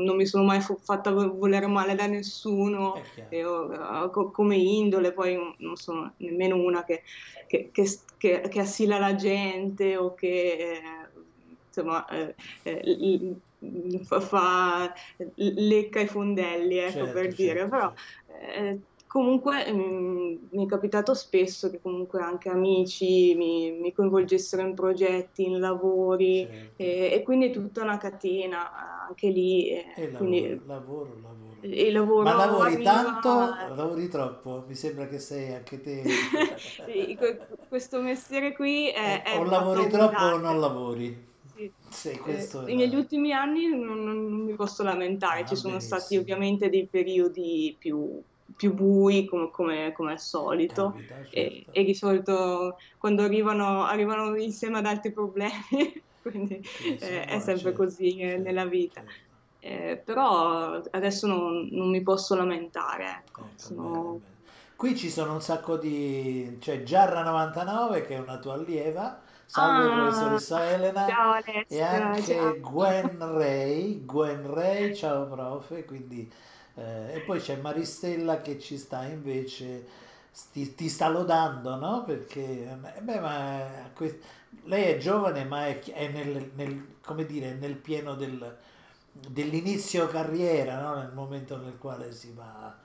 non, 0.04 0.16
mi 0.16 0.26
sono 0.26 0.44
mai 0.44 0.62
fu- 0.62 0.78
fatta 0.78 1.12
vo- 1.12 1.36
volere 1.36 1.68
male 1.68 1.96
da 1.96 2.08
nessuno, 2.08 3.00
io, 3.30 3.72
eh, 4.06 4.10
co- 4.12 4.32
come 4.32 4.56
indole, 4.58 5.14
poi 5.14 5.38
non 5.60 5.76
sono 5.76 6.14
nemmeno 6.18 6.56
una 6.58 6.84
che, 6.84 7.04
che, 7.48 7.70
che, 7.72 8.42
che- 8.50 8.60
assilla 8.60 9.00
la 9.00 9.16
gente 9.16 9.98
o 9.98 10.14
che... 10.14 10.54
eh, 10.78 10.82
Insomma, 11.76 12.06
eh, 12.08 12.36
eh, 12.64 12.82
fa, 14.06 14.20
fa- 14.20 14.94
lecca 15.36 16.00
i 16.02 16.08
fondelli, 16.08 16.78
ecco 16.78 17.10
Certo, 17.10 17.10
per 17.10 17.34
dire, 17.34 17.68
certo, 17.68 17.70
però 17.70 17.92
certo. 17.92 18.04
eh, 18.28 18.82
comunque 19.14 19.72
mm, 19.72 20.36
mi 20.52 20.66
è 20.66 20.68
capitato 20.68 21.14
spesso 21.14 21.70
che 21.70 21.80
comunque 21.80 22.22
anche 22.22 22.50
amici 22.50 23.36
mi, 23.36 23.72
mi 23.72 23.92
coinvolgessero 23.94 24.64
in 24.68 24.74
progetti, 24.74 25.44
in 25.46 25.60
lavori 25.60 26.50
certo. 26.50 26.76
e, 26.76 27.12
e 27.14 27.22
quindi 27.24 27.48
è 27.48 27.52
tutta 27.52 27.84
una 27.84 27.98
catena 27.98 29.06
anche 29.08 29.30
lì. 29.30 29.70
e 29.70 29.86
E 29.96 30.10
quindi 30.16 30.42
lavoro, 30.42 30.64
lavoro, 30.66 31.20
lavoro. 31.20 31.62
il 31.62 31.92
lavoro 31.92 32.24
Ma 32.24 32.34
lavori 32.36 32.82
tanto? 32.82 33.30
Lavori 33.76 34.08
troppo? 34.08 34.66
Mi 34.68 34.76
sembra 34.76 35.08
che 35.08 35.20
sei 35.20 35.54
anche 35.54 35.82
te... 35.82 36.04
sì, 36.86 37.16
que- 37.18 37.46
questo 37.68 38.02
mestiere 38.02 38.54
qui 38.54 38.90
è, 38.90 39.22
Eh, 39.22 39.24
è 39.24 39.40
o 39.40 39.44
lavori 39.44 39.88
troppo 39.90 40.24
o 40.24 40.38
non 40.38 40.60
lavori. 40.60 41.32
Sì. 41.46 41.74
Sì, 41.90 42.18
Eh, 42.26 42.48
questo 42.48 42.66
è 42.66 42.74
negli 42.74 42.96
ultimi 42.96 43.34
anni 43.34 43.68
non, 43.68 44.04
non- 44.04 44.44
mi 44.46 44.56
posso 44.56 44.82
lamentare, 44.84 45.46
Ah, 45.46 45.46
ci 45.46 45.56
sono 45.56 45.80
stati 45.80 46.16
benissimo. 46.16 46.22
ovviamente 46.22 46.70
dei 46.70 46.88
periodi 46.88 47.76
più, 47.78 48.24
più 48.56 48.74
bui 48.74 49.26
come, 49.26 49.50
come- 49.52 49.92
come 49.94 50.12
al 50.14 50.20
solito 50.20 50.96
Capita, 50.96 51.24
e, 51.30 51.68
certo. 51.68 51.72
e 51.72 51.84
di 51.84 51.96
solito 51.96 52.76
quando 52.98 53.24
arrivano, 53.24 53.84
arrivano 53.84 54.36
insieme 54.38 54.78
ad 54.80 54.86
altri 54.86 55.12
problemi, 55.14 55.52
quindi 56.22 56.62
sì, 56.98 56.98
eh, 56.98 57.26
è 57.26 57.40
sempre 57.40 57.74
certo, 57.74 57.74
così 57.74 58.20
eh, 58.20 58.38
certo, 58.38 58.40
nella 58.40 58.66
vita. 58.66 59.04
certo. 59.04 59.34
Eh, 59.60 60.02
però 60.04 60.82
adesso 60.92 61.26
non, 61.28 61.68
non 61.72 61.90
mi 61.90 62.02
posso 62.04 62.36
lamentare, 62.36 63.10
ecco, 63.28 63.54
bene, 63.58 63.58
sono... 63.58 64.22
bene. 64.22 64.42
Qui 64.76 64.96
ci 64.98 65.10
sono 65.10 65.34
un 65.34 65.42
sacco 65.42 65.78
di... 65.78 66.58
c'è 66.60 66.84
Giarra99 66.84 68.06
che 68.06 68.16
è 68.16 68.20
una 68.20 68.40
tua 68.40 68.54
allieva, 68.56 69.22
salve 69.46 69.90
Ah, 69.90 69.90
professoressa 69.90 70.70
Elena, 70.70 71.06
ciao 71.06 71.34
e 71.68 71.82
Alessia, 71.82 72.24
ciao. 72.26 72.54
anche 72.54 72.60
Gwen 72.60 73.18
Ray, 73.20 74.06
Gwen 74.06 74.46
Ray, 74.54 74.94
ciao 74.96 75.28
profe, 75.28 75.86
quindi... 75.86 76.32
eh, 76.76 77.16
e 77.16 77.20
poi 77.22 77.40
c'è 77.40 77.58
Maristella 77.58 78.42
che 78.42 78.60
ci 78.60 78.78
sta 78.78 79.04
invece, 79.06 79.86
ti, 80.52 80.74
ti 80.76 80.90
sta 80.90 81.10
lodando, 81.10 81.76
no? 81.76 82.04
Perché, 82.06 82.70
eh, 82.96 83.02
beh, 83.02 83.20
ma 83.20 83.68
que- 83.94 84.20
lei 84.66 84.84
è 84.94 84.98
giovane 84.98 85.44
ma 85.46 85.68
è, 85.68 85.80
è 85.82 86.08
nel, 86.10 86.52
nel- 86.56 86.96
come 87.02 87.26
dire, 87.26 87.54
nel 87.54 87.76
pieno 87.76 88.16
del, 88.16 88.58
dell'inizio 89.12 90.08
carriera, 90.08 90.80
no? 90.82 90.96
Nel 91.02 91.14
momento 91.14 91.58
nel 91.58 91.78
quale 91.78 92.12
si 92.14 92.32
va... 92.34 92.76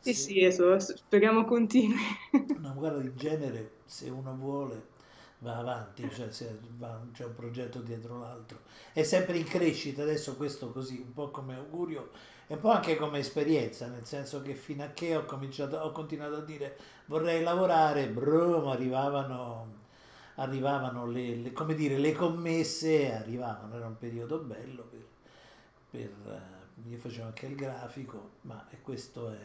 Sì, 0.00 0.14
si- 0.14 0.50
sì, 0.50 0.96
speriamo 0.96 1.44
continui. 1.44 1.96
No, 2.60 2.74
guarda, 2.74 3.02
in 3.02 3.16
genere 3.16 3.78
se 3.86 4.10
uno 4.10 4.34
vuole 4.34 4.96
va 5.38 5.56
avanti, 5.58 6.10
cioè 6.10 6.28
va- 6.76 7.00
c'è 7.12 7.24
un 7.24 7.34
progetto 7.34 7.80
dietro 7.80 8.18
l'altro. 8.18 8.60
È 8.92 9.02
sempre 9.04 9.38
in 9.38 9.44
crescita, 9.44 10.02
adesso 10.02 10.36
questo 10.36 10.70
così, 10.72 10.98
un 11.00 11.12
po' 11.12 11.30
come 11.30 11.54
augurio 11.54 12.10
e 12.48 12.54
un 12.54 12.60
po' 12.60 12.70
anche 12.70 12.96
come 12.96 13.18
esperienza, 13.20 13.86
nel 13.88 14.04
senso 14.06 14.42
che 14.42 14.54
fino 14.54 14.82
a 14.84 14.88
che 14.88 15.14
ho 15.16 15.24
cominciato, 15.24 15.76
ho 15.76 15.92
continuato 15.92 16.36
a 16.36 16.40
dire 16.40 16.76
vorrei 17.06 17.42
lavorare, 17.42 18.08
brum, 18.08 18.66
arrivavano, 18.68 19.66
arrivavano 20.36 21.06
le, 21.06 21.36
le- 21.36 21.52
come 21.52 21.74
dire, 21.74 21.98
le 21.98 22.12
commesse, 22.12 23.12
arrivavano, 23.12 23.76
era 23.76 23.86
un 23.86 23.98
periodo 23.98 24.38
bello 24.38 24.84
per, 24.84 25.04
per, 25.90 26.10
eh, 26.86 26.90
io 26.90 26.98
facevo 26.98 27.26
anche 27.26 27.46
il 27.46 27.54
grafico, 27.54 28.30
ma 28.42 28.66
e 28.70 28.80
questo 28.82 29.30
è... 29.30 29.38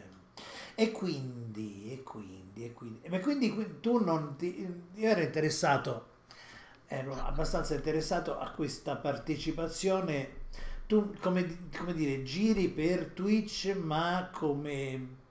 E 0.76 0.90
quindi, 0.90 1.92
e 1.92 2.02
quindi, 2.02 2.64
e 2.64 2.72
quindi, 2.72 3.08
ma 3.08 3.20
quindi 3.20 3.50
qui- 3.52 3.80
tu 3.80 4.02
non 4.02 4.34
ti, 4.36 4.58
io 4.94 5.08
ero 5.08 5.20
interessato, 5.20 6.06
ero 6.86 7.14
abbastanza 7.14 7.74
interessato 7.74 8.38
a 8.38 8.50
questa 8.50 8.96
partecipazione, 8.96 10.42
tu 10.86 11.14
come, 11.20 11.68
come 11.76 11.94
dire, 11.94 12.22
giri 12.22 12.68
per 12.70 13.12
Twitch 13.12 13.74
ma 13.76 14.30
come, 14.32 15.22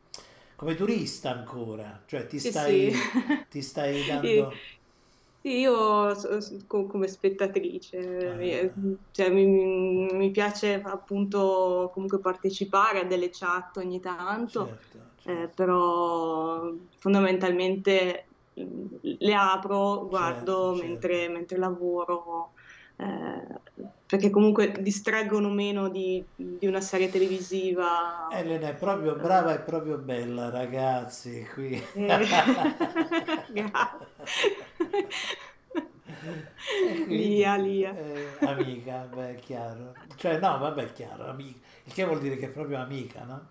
come 0.55 0.75
turista 0.75 1.31
ancora, 1.31 2.03
cioè 2.07 2.25
ti 2.27 2.39
Sì, 2.39 2.51
stai, 2.51 2.91
sì. 2.91 2.91
ti 3.49 3.61
stai 3.61 4.03
Sì, 4.21 4.45
dando... 4.45 4.67
sì, 5.41 5.49
io 5.59 6.13
so- 6.15 6.39
so- 6.41 6.57
co- 6.67 6.87
come 6.87 7.07
spettatrice, 7.07 7.97
Ah, 8.25 8.37
mi, 8.37 9.05
cioè, 9.11 9.29
mi- 9.29 9.45
mi 10.13 10.31
piace 10.31 10.75
appunto 10.81 11.89
comunque 11.93 12.19
partecipare 12.19 12.99
a 13.01 13.03
delle 13.05 13.29
chat 13.29 13.77
ogni 13.77 13.99
tanto, 13.99 14.73
certo, 14.75 15.15
eh, 15.23 15.51
certo, 15.51 15.53
però 15.53 16.61
fondamentalmente 16.99 18.27
le 19.01 19.33
apro, 19.35 20.07
certo, 20.09 20.71
guardo 20.71 20.73
certo. 20.73 20.75
mentre, 20.75 21.27
mentre 21.29 21.57
lavoro, 21.57 22.53
eh, 22.97 23.61
perché 24.13 24.29
comunque 24.29 24.71
distraggono 24.79 25.49
meno 25.49 25.89
di, 25.89 26.23
di 26.35 26.67
una 26.67 26.81
serie 26.81 27.09
televisiva. 27.09 28.27
Elena 28.29 28.69
è 28.69 28.75
proprio 28.75 29.15
brava 29.15 29.55
e 29.55 29.59
proprio 29.61 29.97
bella, 29.97 30.51
ragazzi, 30.51 31.43
qui. 31.51 31.81
eh, 31.95 32.05
quindi, 37.05 37.09
Lia, 37.09 37.55
Lia. 37.57 37.95
eh, 37.95 38.37
amica, 38.43 39.05
beh, 39.05 39.31
è 39.31 39.35
chiaro. 39.39 39.95
Cioè, 40.15 40.39
no, 40.39 40.57
vabbè, 40.59 40.83
è 40.85 40.91
chiaro, 40.91 41.27
amica. 41.27 41.59
Il 41.85 41.93
che 41.93 42.05
vuol 42.05 42.19
dire 42.19 42.37
che 42.37 42.47
è 42.47 42.49
proprio 42.49 42.79
amica, 42.79 43.23
no? 43.23 43.49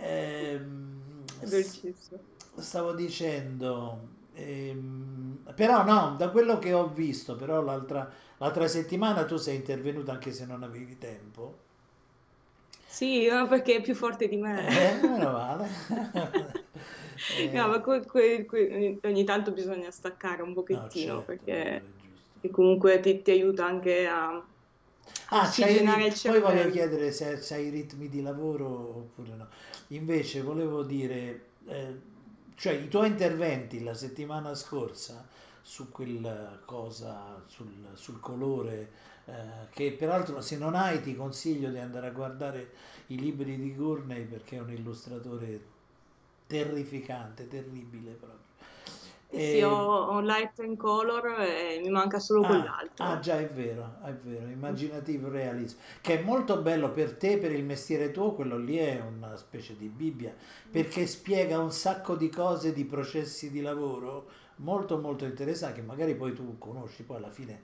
Ehm, 0.00 1.24
È 1.40 1.46
dolcissimo. 1.46 2.24
stavo 2.56 2.92
dicendo, 2.94 4.08
ehm, 4.32 5.52
però 5.54 5.84
no, 5.84 6.14
da 6.16 6.30
quello 6.30 6.58
che 6.58 6.72
ho 6.72 6.88
visto, 6.88 7.36
però 7.36 7.60
l'altra 7.62 8.10
l'altra 8.42 8.68
settimana 8.68 9.24
tu 9.24 9.36
sei 9.38 9.56
intervenuta 9.56 10.12
anche 10.12 10.32
se 10.32 10.44
non 10.44 10.62
avevi 10.62 10.98
tempo. 10.98 11.58
Sì, 12.86 13.26
no, 13.26 13.48
perché 13.48 13.76
è 13.76 13.80
più 13.82 13.94
forte 13.94 14.28
di 14.28 14.36
me. 14.36 14.68
Eh, 14.74 14.94
meno 15.02 15.32
male. 15.32 15.68
No, 17.52 17.68
ma 17.68 17.78
Eh, 17.78 17.82
que- 17.82 18.04
que- 18.04 18.44
que- 18.46 18.98
ogni 19.04 19.24
tanto 19.24 19.52
bisogna 19.52 19.90
staccare 19.90 20.42
un 20.42 20.52
no, 20.70 20.88
pochettino 20.92 21.22
certo, 21.22 21.24
perché 21.24 21.86
che 22.40 22.50
comunque 22.50 23.00
ti, 23.00 23.22
ti 23.22 23.30
aiuta 23.30 23.64
anche 23.66 24.06
a 24.06 24.44
Ah, 25.30 25.50
ossigenare 25.50 26.06
il 26.06 26.14
poi 26.22 26.40
voglio 26.40 26.68
chiedere 26.70 27.10
se 27.10 27.36
se 27.38 27.54
hai 27.54 27.70
ritmi 27.70 28.08
di 28.08 28.20
lavoro 28.22 28.68
oppure 28.98 29.34
no. 29.34 29.48
Invece 29.88 30.42
volevo 30.42 30.82
dire, 30.84 31.46
eh, 31.66 32.00
cioè 32.54 32.74
i 32.74 32.88
tuoi 32.88 33.08
interventi 33.08 33.82
la 33.82 33.94
settimana 33.94 34.54
scorsa 34.54 35.26
su 35.62 35.90
quella 35.90 36.60
cosa, 36.64 37.42
sul, 37.46 37.72
sul 37.94 38.20
colore, 38.20 38.90
eh, 39.26 39.32
che 39.70 39.92
peraltro 39.92 40.40
se 40.40 40.58
non 40.58 40.74
hai 40.74 41.00
ti 41.02 41.14
consiglio 41.14 41.70
di 41.70 41.78
andare 41.78 42.08
a 42.08 42.10
guardare 42.10 42.70
i 43.08 43.16
libri 43.18 43.56
di 43.56 43.74
Gurney 43.74 44.24
perché 44.24 44.56
è 44.56 44.60
un 44.60 44.70
illustratore 44.72 45.60
terrificante, 46.46 47.48
terribile 47.48 48.12
proprio. 48.12 48.40
Sì, 49.28 49.40
sì, 49.40 49.60
ho, 49.62 49.70
E, 49.70 49.88
ho 50.10 50.20
Light 50.20 50.58
and 50.60 50.76
Color 50.76 51.40
e 51.40 51.80
mi 51.82 51.90
manca 51.90 52.18
solo 52.20 52.44
Ah, 52.44 52.84
ah, 52.96 53.18
quell'altro. 53.18 53.20
già 53.20 53.38
è 53.38 53.48
vero, 53.48 53.98
è 54.02 54.12
vero, 54.12 54.48
immaginativo 54.48 55.28
realismo, 55.28 55.80
che 56.00 56.18
è 56.18 56.22
molto 56.24 56.60
bello 56.60 56.90
per 56.90 57.16
te, 57.16 57.38
per 57.38 57.52
il 57.52 57.64
mestiere 57.64 58.10
tuo, 58.10 58.34
quello 58.34 58.58
lì 58.58 58.76
è 58.78 59.00
una 59.00 59.36
specie 59.36 59.76
di 59.76 59.88
Bibbia, 59.88 60.34
perché 60.70 61.06
spiega 61.06 61.58
un 61.60 61.70
sacco 61.70 62.16
di 62.16 62.28
cose, 62.28 62.72
di 62.72 62.84
processi 62.84 63.50
di 63.52 63.60
lavoro 63.60 64.28
molto 64.62 64.98
molto 64.98 65.24
interessanti, 65.24 65.80
che 65.80 65.86
magari 65.86 66.14
poi 66.14 66.34
tu 66.34 66.58
conosci, 66.58 67.02
poi 67.04 67.16
alla 67.18 67.30
fine, 67.30 67.60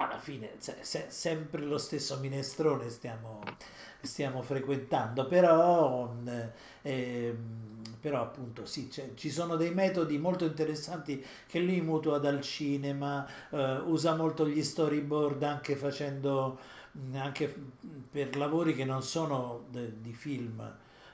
alla 0.00 0.18
fine 0.18 0.50
se- 0.58 0.78
se- 0.82 1.06
sempre 1.08 1.62
lo 1.62 1.78
stesso 1.78 2.18
minestrone 2.18 2.88
stiamo, 2.88 3.56
stiamo 4.00 4.42
frequentando, 4.42 5.26
però, 5.26 6.06
mh, 6.12 6.50
ehm, 6.82 7.96
però 8.00 8.22
appunto 8.22 8.64
sì, 8.64 8.88
ci 9.16 9.30
sono 9.30 9.56
dei 9.56 9.74
metodi 9.74 10.18
molto 10.18 10.44
interessanti 10.44 11.24
che 11.46 11.58
lui 11.58 11.80
mutua 11.80 12.18
dal 12.18 12.40
cinema, 12.42 13.26
eh, 13.50 13.78
usa 13.86 14.14
molto 14.14 14.46
gli 14.48 14.62
storyboard 14.62 15.42
anche 15.42 15.74
facendo, 15.74 16.58
anche 17.14 17.52
per 18.10 18.36
lavori 18.36 18.74
che 18.74 18.84
non 18.84 19.02
sono 19.02 19.64
de- 19.70 20.00
di 20.00 20.12
film, 20.12 20.62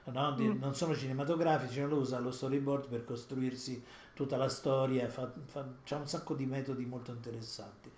no? 0.04 0.32
Di- 0.32 0.48
Mm. 0.48 0.58
non 0.58 0.74
sono 0.74 0.94
cinematografici, 0.94 1.80
ma 1.80 1.86
lui 1.86 2.00
usa 2.00 2.18
lo 2.18 2.30
storyboard 2.30 2.88
per 2.88 3.04
costruirsi 3.04 3.82
tutta 4.14 4.36
la 4.36 4.48
storia, 4.48 5.08
fa, 5.08 5.32
fa- 5.46 5.66
c'ha 5.84 5.96
un 5.96 6.06
sacco 6.08 6.34
di 6.34 6.46
metodi 6.46 6.84
molto 6.86 7.12
interessanti. 7.12 7.90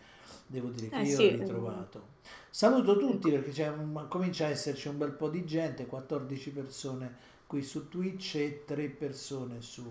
Devo 0.46 0.68
dire 0.70 0.90
che 0.90 1.00
Eh 1.00 1.04
io 1.04 1.18
sì, 1.18 1.22
ho 1.22 1.28
eh, 1.28 1.30
ritrovato. 1.30 2.14
Saluto 2.50 2.96
tutti 2.98 3.30
perché 3.30 3.66
un- 3.68 4.06
comincia 4.08 4.46
a 4.46 4.48
esserci 4.50 4.88
un 4.88 4.98
bel 4.98 5.12
po' 5.12 5.28
di 5.28 5.44
gente, 5.44 5.86
14 5.86 6.50
persone 6.50 7.16
qui 7.46 7.62
su 7.62 7.88
Twitch 7.88 8.34
e 8.36 8.64
3 8.66 8.88
persone 8.88 9.60
su, 9.60 9.84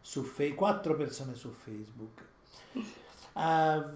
su 0.00 0.22
Fe- 0.22 0.54
4 0.54 0.96
persone 0.96 1.34
su 1.34 1.50
Facebook. 1.50 2.24
Ah, 3.34 3.92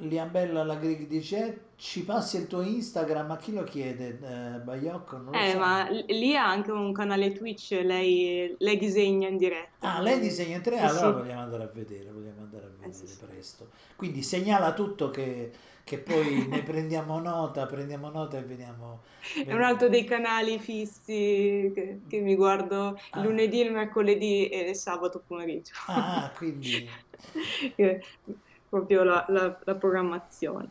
Liambella 0.00 0.64
la 0.64 0.76
Grig 0.76 1.06
dice 1.06 1.46
"Eh, 1.46 1.60
ci 1.76 2.04
passi 2.04 2.36
il 2.38 2.46
tuo 2.46 2.60
Instagram, 2.62 3.30
a 3.30 3.36
chi 3.36 3.52
lo 3.52 3.64
chiede? 3.64 4.18
Eh, 4.56 4.60
Baiocco 4.60 5.16
non 5.18 5.36
lo 5.36 5.42
Eh, 5.42 5.46
so. 5.46 5.58
ma 5.58 5.88
lì 5.90 6.36
ha 6.36 6.46
anche 6.48 6.70
un 6.72 6.92
canale 6.92 7.32
Twitch, 7.32 7.70
lei, 7.82 8.54
lei 8.58 8.76
disegna 8.78 9.28
in 9.28 9.36
diretta, 9.36 9.78
Ah, 9.82 10.00
lei 10.00 10.20
disegna 10.20 10.56
in 10.56 10.62
tre, 10.62 10.78
sì, 10.78 10.88
allora 10.88 11.10
sì. 11.12 11.12
vogliamo 11.12 11.40
andare 11.40 11.62
a 11.64 11.66
vedere, 11.66 12.10
vogliamo 12.12 12.42
andare 12.42 12.66
a 12.66 12.68
vedere. 12.68 12.90
vedere 12.92 13.14
sì, 13.14 13.16
presto. 13.16 13.70
Quindi 13.96 14.22
segnala 14.22 14.74
tutto 14.74 15.08
che, 15.10 15.52
che 15.84 15.98
poi 15.98 16.46
ne 16.48 16.62
prendiamo 16.62 17.18
nota, 17.18 17.64
prendiamo 17.66 18.10
nota 18.10 18.36
e 18.38 18.42
veniamo... 18.42 19.02
È 19.44 19.52
un 19.54 19.62
altro 19.62 19.88
dei 19.88 20.04
canali 20.04 20.58
fissi 20.58 21.70
che, 21.74 22.02
che 22.06 22.20
mi 22.20 22.34
guardo 22.36 22.96
il 23.14 23.22
Ah, 23.22 23.22
lunedì, 23.22 23.58
il 23.60 23.72
mercoledì 23.72 24.48
e 24.48 24.70
il 24.70 24.76
sabato 24.76 25.22
pomeriggio. 25.26 25.72
ah, 25.88 26.24
ah, 26.26 26.30
quindi... 26.36 26.88
Proprio 28.70 29.04
la, 29.04 29.26
la- 29.28 29.60
la 29.64 29.74
programmazione. 29.74 30.70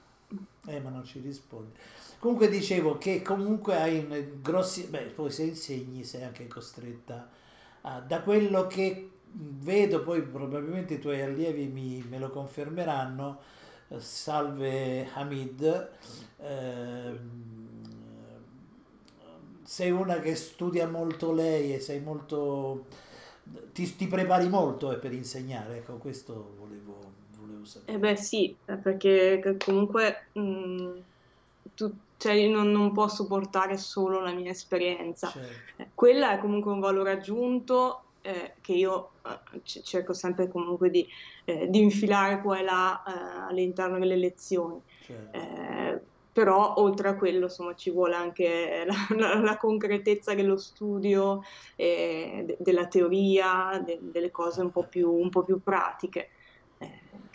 Eh, 0.67 0.79
ma 0.81 0.89
non 0.89 1.03
ci 1.05 1.19
rispondi. 1.19 1.71
Comunque 2.19 2.49
dicevo 2.49 2.97
che 2.97 3.21
comunque 3.21 3.75
hai 3.77 4.05
grossi... 4.41 4.85
Beh, 4.87 5.05
poi 5.15 5.31
se 5.31 5.43
insegni 5.43 6.03
sei 6.03 6.23
anche 6.23 6.47
costretta 6.47 7.29
a... 7.81 7.99
Da 8.01 8.21
quello 8.21 8.67
che 8.67 9.09
vedo, 9.31 10.03
poi 10.03 10.21
probabilmente 10.21 10.95
i 10.95 10.99
tuoi 10.99 11.21
allievi 11.21 11.65
mi, 11.67 12.03
me 12.07 12.19
lo 12.19 12.29
confermeranno, 12.29 13.39
eh, 13.89 13.99
salve 13.99 15.09
Hamid, 15.13 15.89
ehm, 16.37 17.17
sei 19.63 19.91
una 19.91 20.19
che 20.19 20.35
studia 20.35 20.87
molto 20.87 21.31
lei 21.33 21.73
e 21.73 21.79
sei 21.79 21.99
molto... 21.99 22.85
Ti, 23.73 23.95
ti 23.95 24.07
prepari 24.07 24.47
molto 24.49 24.91
eh, 24.91 24.97
per 24.97 25.13
insegnare, 25.13 25.77
ecco, 25.77 25.93
questo 25.97 26.55
volevo 27.59 27.65
Eh 27.85 27.97
beh 27.97 28.15
sì, 28.15 28.59
eh, 28.65 28.77
perché 28.79 29.57
comunque 29.65 30.29
mh, 30.33 30.99
tu- 31.73 31.99
cioè, 32.17 32.33
io 32.33 32.49
non, 32.51 32.71
non 32.71 32.91
posso 32.93 33.25
portare 33.27 33.77
solo 33.77 34.19
la 34.21 34.33
mia 34.33 34.51
esperienza. 34.51 35.29
Certo, 35.31 35.73
Eh, 35.77 35.91
Quella 35.93 36.33
è 36.33 36.39
comunque 36.39 36.71
un 36.71 36.79
valore 36.79 37.11
aggiunto 37.11 38.13
eh, 38.21 38.57
che 38.61 38.73
io 38.73 39.15
eh, 39.23 39.61
c- 39.63 39.81
cerco 39.81 40.13
sempre 40.13 40.47
comunque 40.49 40.89
di, 40.89 41.07
eh, 41.45 41.67
di 41.67 41.81
infilare 41.81 42.41
qua 42.41 42.59
e 42.59 42.63
là 42.63 43.01
all'interno 43.47 43.97
delle 43.99 44.17
lezioni. 44.17 44.81
certo. 44.99 45.49
Però 46.31 46.75
oltre 46.77 47.09
a 47.09 47.17
quello, 47.17 47.45
insomma, 47.45 47.73
ci 47.73 47.91
vuole 47.91 48.15
anche 48.15 48.85
la, 48.85 48.93
la- 49.17 49.39
la 49.39 49.57
concretezza 49.57 50.33
dello 50.35 50.57
studio, 50.57 51.39
de- 51.75 52.55
della 52.59 52.87
teoria, 52.87 53.81
de- 53.83 53.99
delle 54.01 54.31
cose 54.31 54.61
un 54.61 54.71
po' 54.71 54.87
più, 54.87 55.11
un 55.11 55.29
po' 55.29 55.43
più 55.43 55.61
pratiche. 55.61 56.29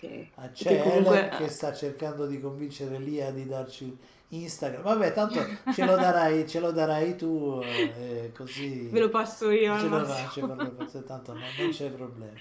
Che, 0.08 0.30
Ah, 0.37 0.49
che 0.50 0.64
c'è 0.64 0.82
comunque... 0.82 1.18
Helen 1.18 1.37
che 1.38 1.49
sta 1.49 1.73
cercando 1.73 2.26
di 2.26 2.40
convincere 2.40 2.99
Lia 2.99 3.30
di 3.30 3.46
darci 3.46 3.96
Instagram. 4.28 4.82
Vabbè, 4.82 5.12
tanto 5.12 5.40
ce 5.73 5.84
lo 5.84 5.96
darai, 5.96 6.46
ce 6.49 6.61
lo 6.61 6.73
darai 6.73 7.16
tu, 7.16 7.61
eh, 7.64 8.32
così 8.34 8.88
Ve 8.88 9.00
lo 9.00 9.08
passo 9.08 9.50
io 9.50 9.78
ce 9.78 9.88
lo 9.88 10.04
faccio, 10.04 10.46
massimo. 10.46 11.02
tanto 11.04 11.32
no, 11.32 11.40
non 11.58 11.70
c'è 11.70 11.90
problema. 11.90 12.32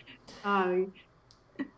Ari. 0.41 0.91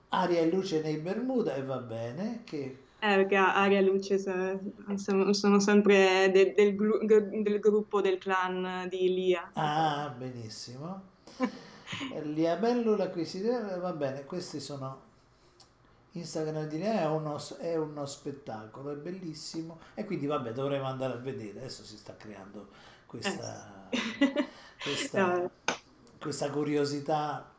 Aria 0.09 0.39
e 0.41 0.49
luce 0.49 0.81
nei 0.81 0.97
Bermuda 0.97 1.55
e 1.55 1.63
va 1.63 1.77
bene, 1.77 2.41
che 2.45 2.77
Eh, 2.99 3.15
perché 3.15 3.35
Aria 3.35 3.79
e 3.79 3.81
Luce 3.83 4.17
sono, 4.17 5.59
sempre 5.59 6.31
de- 6.31 6.53
del, 6.55 6.75
gru- 6.75 7.03
del 7.05 7.59
gruppo 7.59 8.01
del 8.01 8.17
clan 8.17 8.87
di 8.89 9.13
Lia. 9.13 9.51
Ah, 9.53 10.13
benissimo. 10.17 11.01
Liabello 12.23 12.95
l'acquisitore, 12.95 13.77
va 13.79 13.91
bene, 13.93 14.23
questi 14.25 14.59
sono 14.59 15.04
Instagram 16.19 16.67
di 16.67 16.77
Lia, 16.77 17.01
è 17.01 17.07
uno, 17.07 17.37
è 17.59 17.75
uno 17.75 18.05
spettacolo, 18.05 18.91
è 18.91 18.95
bellissimo. 18.95 19.79
E 19.93 20.05
quindi 20.05 20.25
vabbè 20.25 20.51
dovremo 20.53 20.85
andare 20.85 21.13
a 21.13 21.17
vedere, 21.17 21.59
adesso 21.59 21.83
si 21.83 21.97
sta 21.97 22.15
creando 22.17 22.69
Eh, 23.23 23.39
questa, 23.39 23.91
sì. 23.91 24.01
questa, 24.79 25.19
No, 25.19 25.51
questa 26.19 26.49
curiosità. 26.49 27.53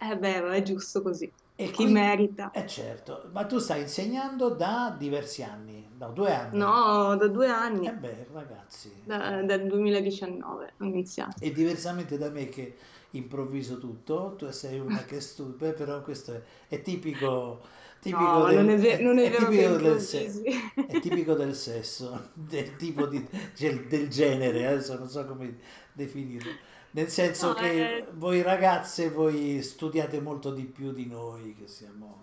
Eh 0.00 0.16
beh, 0.18 0.50
è 0.56 0.62
giusto 0.62 1.00
così. 1.02 1.32
e 1.54 1.70
Chi 1.70 1.86
quindi, 1.86 1.86
merita. 1.86 2.52
eh 2.52 2.66
certo, 2.66 3.28
ma 3.32 3.46
tu 3.46 3.58
stai 3.58 3.82
insegnando 3.82 4.50
da 4.54 4.94
diversi 4.98 5.42
anni, 5.42 5.88
da 5.94 6.08
due 6.08 6.34
anni, 6.34 6.82
No, 6.82 7.16
da 7.16 7.26
due 7.28 7.48
eh 7.82 7.90
anni, 7.90 7.92
beh 7.92 8.26
ragazzi, 8.32 8.92
da- 9.02 9.42
dal 9.42 9.66
2019 9.66 10.74
ho 10.78 10.84
iniziato. 10.84 11.42
E 11.42 11.52
diversamente 11.52 12.18
da 12.18 12.28
me 12.30 12.48
che 12.48 12.76
improvviso 13.12 13.78
tutto, 13.78 14.34
tu 14.36 14.50
sei 14.50 14.78
una 14.78 15.04
che 15.04 15.20
studia, 15.20 15.72
però 15.72 16.02
questo 16.02 16.34
è, 16.34 16.42
è 16.68 16.82
tipico, 16.82 17.60
tipico 18.00 18.40
No, 18.40 18.42
ma 18.42 18.52
non 18.52 18.68
del, 18.68 18.70
è, 18.70 19.00
non 19.00 19.18
è 19.18 19.24
è 19.24 19.34
tipico 19.34 19.78
del, 19.78 20.00
se- 20.00 20.32
improvvisi. 20.32 20.42
è 20.84 20.98
tipico 20.98 21.34
del 21.34 21.54
sesso, 21.54 22.30
del 22.34 22.76
tipo 22.76 23.06
di, 23.06 23.26
del, 23.56 23.86
del 23.86 24.08
genere, 24.08 24.66
adesso 24.66 24.96
non 24.98 25.08
so 25.08 25.24
come 25.26 25.58
definirlo, 25.92 26.56
nel 26.92 27.08
senso 27.08 27.52
No, 27.52 27.54
che 27.54 28.06
voi 28.14 28.42
ragazze, 28.42 29.10
voi 29.10 29.62
studiate 29.62 30.20
molto 30.20 30.52
di 30.52 30.64
più 30.64 30.92
di 30.92 31.06
noi, 31.06 31.54
che 31.56 31.68
siamo, 31.68 32.22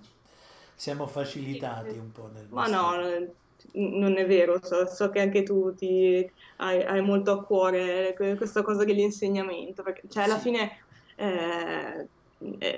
siamo 0.75 1.07
facilitati 1.07 1.97
un 1.97 2.11
po' 2.11 2.29
nel 2.33 2.47
Ma 2.49 2.67
no, 2.67 2.95
non 3.73 4.17
è 4.17 4.25
vero, 4.25 4.59
so, 4.63 4.85
so 4.87 5.09
che 5.09 5.19
anche 5.21 5.43
tu 5.43 5.73
ti 5.75 6.25
hai, 6.57 6.83
hai 6.83 7.01
molto 7.01 7.31
a 7.31 7.43
cuore 7.43 8.13
que- 8.15 8.35
questa 8.37 8.61
cosa 8.63 8.83
dell'insegnamento, 8.83 9.83
perché 9.83 10.07
cioè 10.07 10.23
alla 10.23 10.39
fine, 10.39 10.71
eh, 11.15 12.09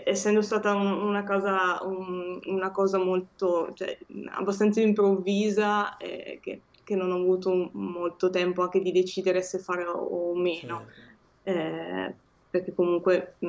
essendo 0.05 0.41
stata 0.41 0.73
un- 0.73 0.87
una 0.91 1.23
cosa, 1.23 1.79
un- 1.83 2.39
una 2.45 2.71
cosa 2.71 2.97
molto, 2.97 3.71
cioè, 3.73 3.97
abbastanza 4.31 4.81
improvvisa, 4.81 5.97
eh, 5.97 6.39
che, 6.41 6.65
che 6.83 6.95
non 6.95 7.11
ho 7.11 7.15
avuto 7.15 7.69
molto 7.73 8.29
tempo 8.29 8.61
anche 8.63 8.79
di 8.81 8.91
decidere 8.91 9.41
se 9.43 9.59
fare 9.59 9.85
o, 9.85 10.33
meno, 10.35 10.85
certo. 10.85 11.17
eh, 11.43 12.19
perché 12.49 12.73
comunque 12.73 13.37
mh, 13.39 13.47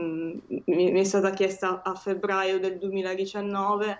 mi, 0.66 0.90
mi 0.92 1.00
è 1.00 1.04
stata 1.04 1.30
chiesta 1.30 1.82
a 1.82 1.94
febbraio 1.94 2.58
del 2.58 2.78
2019 2.78 3.98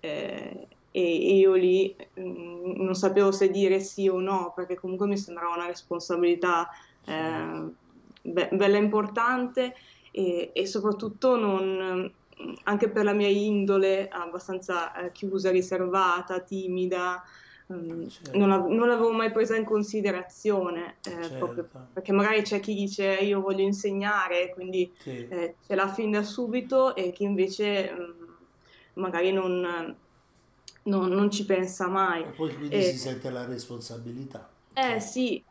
eh, 0.00 0.68
e 0.98 1.36
io 1.36 1.54
lì 1.54 1.94
mh, 2.14 2.82
non 2.82 2.94
sapevo 2.94 3.32
se 3.32 3.50
dire 3.50 3.80
sì 3.80 4.08
o 4.08 4.20
no, 4.20 4.52
perché 4.54 4.74
comunque 4.74 5.06
mi 5.06 5.16
sembrava 5.18 5.54
una 5.54 5.66
responsabilità 5.66 6.68
eh, 7.04 7.72
be- 8.22 8.48
bella 8.52 8.76
importante 8.78 9.74
e, 10.10 10.52
e 10.54 10.66
soprattutto 10.66 11.36
non, 11.36 12.12
anche 12.64 12.90
per 12.90 13.04
la 13.04 13.12
mia 13.12 13.28
indole 13.28 14.08
abbastanza 14.08 14.92
eh, 14.94 15.12
chiusa, 15.12 15.50
riservata, 15.50 16.42
timida. 16.42 17.22
mm, 17.72 18.06
Non, 18.32 18.48
Certo, 18.48 18.48
la- 18.48 18.58
non 18.58 18.88
l'avevo 18.88 19.12
mai 19.12 19.32
presa 19.32 19.56
in 19.56 19.64
considerazione, 19.64 21.00
eh, 21.02 21.28
certo, 21.28 21.68
perché 21.92 22.12
magari 22.12 22.42
c'è 22.42 22.60
chi 22.60 22.74
dice 22.74 23.06
io 23.16 23.40
voglio 23.40 23.62
insegnare, 23.62 24.50
quindi 24.52 24.92
sì. 24.98 25.28
eh, 25.28 25.56
ce 25.60 25.74
l'ha 25.74 25.88
fin 25.92 26.10
da 26.10 26.22
subito 26.22 26.94
e 26.94 27.12
chi 27.12 27.24
invece 27.24 27.92
mm, 27.92 28.34
magari 28.94 29.32
non, 29.32 30.00
non- 30.88 31.10
non 31.10 31.30
ci 31.30 31.44
pensa 31.44 31.88
mai. 31.88 32.22
E 32.22 32.30
poi 32.32 32.54
quindi 32.54 32.76
E- 32.76 32.82
si 32.82 32.96
sente 32.96 33.28
la 33.30 33.44
responsabilità. 33.44 34.56
eh 34.72 35.00
Certo. 35.00 35.00
sì, 35.00 35.44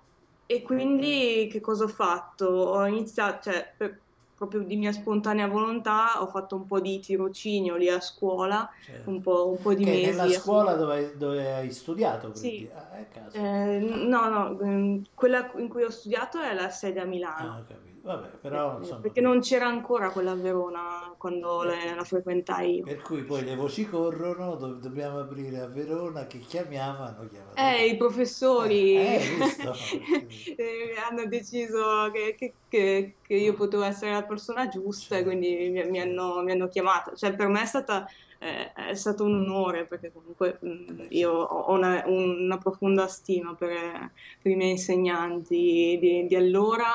e 0.46 0.62
quindi 0.62 1.48
che 1.52 1.60
cosa 1.60 1.84
ho 1.86 1.88
fatto? 1.88 2.46
Ho 2.48 2.86
iniziato, 2.88 3.52
cioè, 3.52 3.76
per- 3.78 4.06
proprio 4.34 4.64
di 4.64 4.78
mia 4.78 4.92
spontanea 4.94 5.48
volontà, 5.48 6.22
ho 6.22 6.28
fatto 6.28 6.56
un 6.56 6.66
po' 6.66 6.80
di 6.80 7.00
tirocinio 7.00 7.76
lì 7.76 7.90
a 7.90 8.00
scuola, 8.00 8.70
Certo. 8.80 9.10
un 9.10 9.22
po', 9.22 9.50
un 9.52 9.60
po' 9.60 9.74
di 9.74 9.86
Che 9.86 9.98
nella 9.98 10.28
mesi 10.28 10.34
a 10.34 10.42
scuola 10.42 10.74
dove, 10.76 10.94
hai- 10.94 11.18
dove 11.18 11.54
hai 11.54 11.72
studiato, 11.72 12.32
Sì, 12.32 12.66
quindi. 12.66 12.70
Ah, 12.70 12.92
è 12.98 13.08
caso. 13.10 13.38
eh, 13.40 13.80
no, 13.80 14.30
no, 14.30 14.60
ehm, 14.62 15.02
quella 15.14 15.52
in 15.58 15.68
cui 15.70 15.84
ho 15.84 15.90
studiato 15.90 16.40
è 16.42 16.54
la 16.54 16.70
sede 16.70 17.00
a 17.02 17.06
Milano. 17.06 17.50
Ah, 17.50 17.60
ho 17.60 17.66
capito. 17.66 17.97
Vabbè, 18.08 18.40
però 18.40 18.78
Eh, 18.80 18.80
insomma, 18.80 19.02
perché 19.02 19.22
non 19.22 19.42
c'era 19.42 19.68
ancora 19.68 20.12
quella 20.12 20.32
a 20.32 20.36
Verona 20.36 21.14
quando 21.18 21.64
eh, 21.64 21.64
le- 21.64 21.96
la 21.96 22.04
frequentai 22.04 22.76
io. 22.76 22.90
per 22.90 23.02
cui 23.02 23.24
poi 23.24 23.44
le 23.44 23.56
voci 23.56 23.86
corrono, 23.86 24.56
do- 24.56 24.76
dobbiamo 24.80 25.20
aprire 25.20 25.60
a 25.60 25.68
Verona, 25.68 26.26
che 26.28 26.40
chiamiamo, 26.40 27.04
hanno 27.04 27.28
chiamato 27.28 27.58
Eh, 27.60 27.88
i 27.88 27.98
Eh, 27.98 27.98
professori 27.98 28.86
eh? 28.94 29.20
Quindi, 30.18 30.46
eh, 30.56 30.94
hanno 31.10 31.26
deciso 31.26 32.12
che, 32.14 32.36
che- 32.38 32.58
che- 32.68 33.18
che 33.22 33.34
io 33.36 33.54
potevo 33.56 33.84
essere 33.84 34.12
la 34.12 34.26
persona 34.26 34.68
giusta 34.68 35.18
e 35.18 35.24
certo, 35.24 35.24
quindi 35.24 35.70
mi, 35.72 35.90
mi 35.90 36.00
hanno, 36.00 36.44
mi 36.44 36.52
hanno 36.52 36.68
chiamato. 36.68 37.16
Cioè, 37.16 37.36
per 37.36 37.48
me 37.48 37.62
è 37.64 37.66
stata, 37.66 38.06
eh, 38.40 38.72
è 38.74 38.94
stato 38.94 39.24
un 39.24 39.34
onore 39.42 39.88
perché 39.88 40.12
comunque 40.12 40.60
mh, 40.62 40.68
Eh 40.90 40.94
beh, 40.94 41.10
io 41.10 41.32
ho 41.32 41.72
una, 41.74 42.04
una 42.06 42.58
profonda 42.58 43.08
stima 43.08 43.56
per, 43.56 44.12
per 44.40 44.52
i 44.52 44.56
miei 44.56 44.72
insegnanti 44.72 45.98
di, 46.00 46.26
di 46.28 46.36
allora 46.36 46.86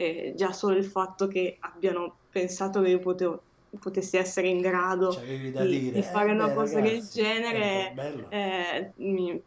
e 0.00 0.32
già 0.36 0.52
solo 0.52 0.76
il 0.76 0.84
fatto 0.84 1.26
che 1.26 1.56
abbiano 1.60 2.20
pensato 2.28 2.80
che 2.82 2.90
io 2.90 2.98
potevo- 3.00 3.46
potessi 3.78 4.16
essere 4.16 4.48
in 4.48 4.60
grado 4.60 5.22
da 5.52 5.64
di, 5.64 5.66
dire, 5.66 5.90
di 5.90 6.02
fare 6.02 6.30
eh 6.32 6.32
una 6.32 6.50
beh, 6.50 6.52
cosa 6.52 6.80
del 6.80 7.06
ragazzi, 7.06 7.20
eh 7.50 7.62
beh, 7.72 7.86
genere 7.88 7.98
eh, 8.28 8.92
mi, 8.96 9.42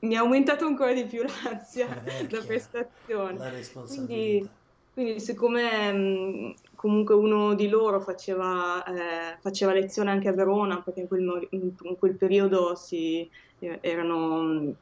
mi 0.00 0.16
ha 0.16 0.20
aumentato 0.20 0.66
ancora 0.66 0.92
di 0.92 1.04
più 1.06 1.22
l'ansia 1.44 1.88
Eh, 2.06 2.28
da 2.28 2.42
chiaro, 2.42 2.44
prestazione. 2.44 3.40
la 3.40 3.50
Quindi, 3.84 4.50
quindi 4.92 5.20
siccome 5.20 5.92
mh, 5.92 6.54
comunque 6.74 7.14
uno 7.14 7.54
di 7.54 7.68
loro 7.68 8.00
faceva, 8.00 8.82
eh, 8.84 9.38
faceva 9.40 9.72
lezione 9.72 10.10
anche 10.10 10.28
a 10.28 10.32
Verona, 10.32 10.82
perché 10.82 11.00
in 11.00 11.08
quel, 11.08 11.46
in- 11.50 11.74
quel 11.98 12.16
periodo 12.16 12.74
si, 12.76 13.28
eh, 13.58 13.78
erano, 13.82 14.76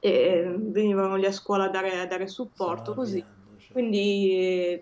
eh, 0.00 0.54
venivano 0.58 1.16
lì 1.16 1.26
a 1.26 1.32
scuola 1.32 1.64
a 1.64 1.68
dare, 1.70 1.98
a 2.00 2.06
dare 2.06 2.26
supporto, 2.28 2.94
così 2.94 3.24
avviando, 3.24 3.34
certo. 3.34 3.39
Quindi 3.68 4.78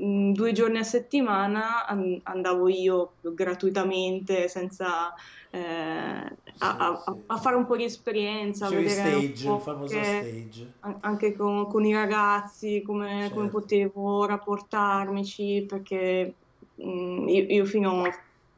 mm, 0.00 0.32
due 0.32 0.52
giorni 0.52 0.78
a 0.78 0.82
settimana 0.82 1.86
an- 1.86 2.20
andavo 2.24 2.68
io 2.68 3.16
gratuitamente, 3.20 4.48
senza, 4.48 5.12
eh, 5.50 5.60
a, 5.60 6.36
a- 6.76 7.02
a 7.26 7.36
fare 7.38 7.56
un 7.56 7.66
po' 7.66 7.76
di 7.76 7.84
esperienza, 7.84 8.68
Facevi 8.68 8.82
vedere 8.82 8.88
stage, 8.88 9.28
il 9.28 9.36
po' 9.40 9.58
famoso 9.58 10.02
che 10.02 10.02
stage. 10.02 10.74
an- 10.80 10.98
anche 11.02 11.32
con, 11.34 11.68
con 11.68 11.84
i 11.84 11.92
ragazzi, 11.92 12.82
come, 12.82 13.30
come 13.32 13.46
Certo, 13.46 13.50
potevo 13.50 14.24
rapportarmici, 14.26 15.64
perché 15.66 16.38
mm, 16.84 17.28
io, 17.28 17.42
io 17.46 17.64
fino 17.64 18.02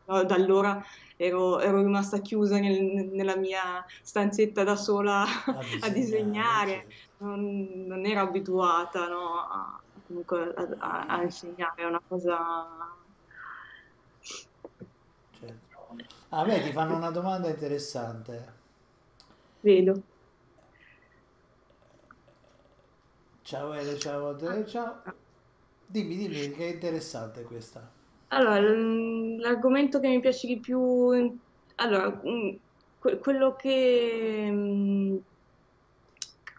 a- 0.06 0.22
da 0.24 0.34
allora 0.34 0.82
ero, 1.16 1.58
ero 1.60 1.78
rimasta 1.82 2.20
chiusa 2.20 2.58
nel- 2.58 3.08
nella 3.12 3.36
mia 3.36 3.84
stanzetta 4.02 4.62
da 4.64 4.76
sola 4.76 5.22
a 5.24 5.26
a 5.80 5.88
disegnare. 5.90 6.86
Non, 7.24 7.84
non 7.86 8.04
ero 8.06 8.20
abituata, 8.20 9.08
no, 9.08 9.38
a, 9.40 9.82
comunque 10.06 10.52
a, 10.54 10.62
a- 10.78 11.06
a 11.06 11.22
insegnare, 11.22 11.82
è 11.82 11.86
una 11.86 12.02
cosa... 12.06 12.36
certo. 15.38 15.76
Ah, 16.30 16.44
beh, 16.44 16.62
ti 16.62 16.72
fanno 16.72 16.96
una 16.96 17.10
domanda 17.10 17.48
interessante. 17.48 18.62
Vedo. 19.62 19.94
Ciao 23.44 23.72
Ele, 23.74 23.96
ciao 24.00 24.30
Adele, 24.30 24.66
ciao. 24.66 25.02
Dimmi, 25.86 26.16
dimmi, 26.16 26.50
che 26.50 26.68
è 26.70 26.72
interessante 26.74 27.44
questa. 27.44 27.92
Allora, 28.28 28.58
l'argomento 29.38 30.00
che 30.00 30.08
mi 30.08 30.20
piace 30.20 30.46
di 30.48 30.58
più, 30.60 30.80
allora, 31.76 32.10
mm, 32.26 32.56
que- 32.98 33.18
quello 33.18 33.54
che 33.54 34.48
mm, 34.50 35.16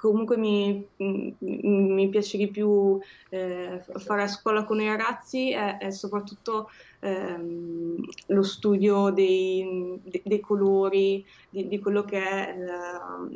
comunque 0.09 0.37
mi, 0.37 0.87
mm, 1.01 1.29
mi 1.41 2.09
piace 2.09 2.37
di 2.37 2.49
più 2.49 2.97
eh, 3.29 3.83
fare 3.97 4.23
a 4.23 4.27
scuola 4.27 4.65
con 4.65 4.79
i 4.81 4.87
ragazzi 4.87 5.51
è, 5.51 5.77
è 5.77 5.91
soprattutto 5.91 6.67
ehm, 6.99 7.95
lo 8.27 8.43
studio 8.43 9.09
dei, 9.11 9.99
de- 10.03 10.21
dei 10.25 10.39
colori, 10.39 11.25
di, 11.49 11.67
di 11.67 11.79
quello 11.79 12.03
che 12.05 12.19
è 12.19 12.55
la- 12.57 13.27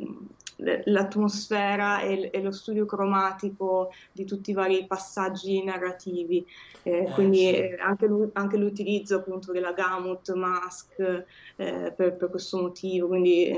l'atmosfera 0.84 2.02
e, 2.02 2.28
e 2.32 2.42
lo 2.42 2.52
studio 2.52 2.84
cromatico 2.84 3.90
di 4.12 4.24
tutti 4.24 4.50
i 4.50 4.54
vari 4.54 4.86
passaggi 4.86 5.62
narrativi. 5.64 6.44
Eh, 6.82 7.06
Eh, 7.06 7.12
quindi 7.14 7.38
sì, 7.46 7.54
eh, 7.54 7.76
anche, 7.80 8.06
anche 8.34 8.56
l'utilizzo 8.58 9.16
appunto 9.16 9.52
della 9.52 9.72
Gamut 9.72 10.32
Mask 10.34 10.98
eh, 11.56 11.94
per, 11.96 12.16
per 12.16 12.28
questo 12.30 12.60
motivo, 12.60 13.08
quindi 13.08 13.50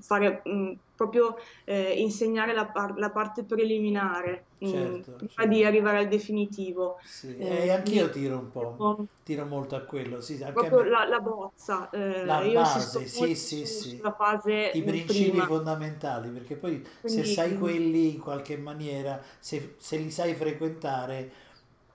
fare 0.00 0.42
mh, 0.44 0.72
proprio 1.08 1.34
eh, 1.64 2.00
insegnare 2.00 2.52
la, 2.54 2.70
par- 2.70 2.96
la 2.98 3.10
parte 3.10 3.44
preliminare 3.44 4.48
mh, 4.58 5.00
certo, 5.00 5.12
prima 5.16 5.46
certo. 5.46 5.46
di 5.46 5.64
arrivare 5.64 5.98
al 5.98 6.08
definitivo. 6.08 6.96
Sì, 7.00 7.36
Eh, 7.36 7.64
e 7.64 7.70
anch'io 7.70 8.10
tiro 8.10 8.38
un 8.38 8.50
po', 8.50 8.88
tiro 9.22 9.46
molto 9.46 9.76
a 9.76 9.84
quello, 9.84 10.20
sì, 10.20 10.36
proprio 10.52 10.82
me. 10.82 10.84
la, 10.84 11.04
la 11.06 11.20
bozza, 11.20 11.88
eh, 11.90 12.26
La 12.26 12.40
io 12.48 12.64
base, 12.64 13.06
sì, 13.06 13.34
sì, 13.36 13.66
sì. 13.66 14.02
fase 14.16 14.72
I 14.72 14.82
mh, 14.82 14.82
principi 14.82 15.04
prima, 15.04 15.44
fondamentali, 15.44 16.30
perché 16.30 16.56
poi 16.56 16.84
se 17.04 17.22
quindi 17.22 17.24
sai 17.24 17.54
mh, 17.54 17.56
quelli 17.56 18.14
in 18.14 18.20
qualche 18.20 18.56
maniera, 18.56 19.22
se, 19.38 19.76
se 19.78 19.96
li 19.98 20.10
sai 20.10 20.34
frequentare, 20.34 21.30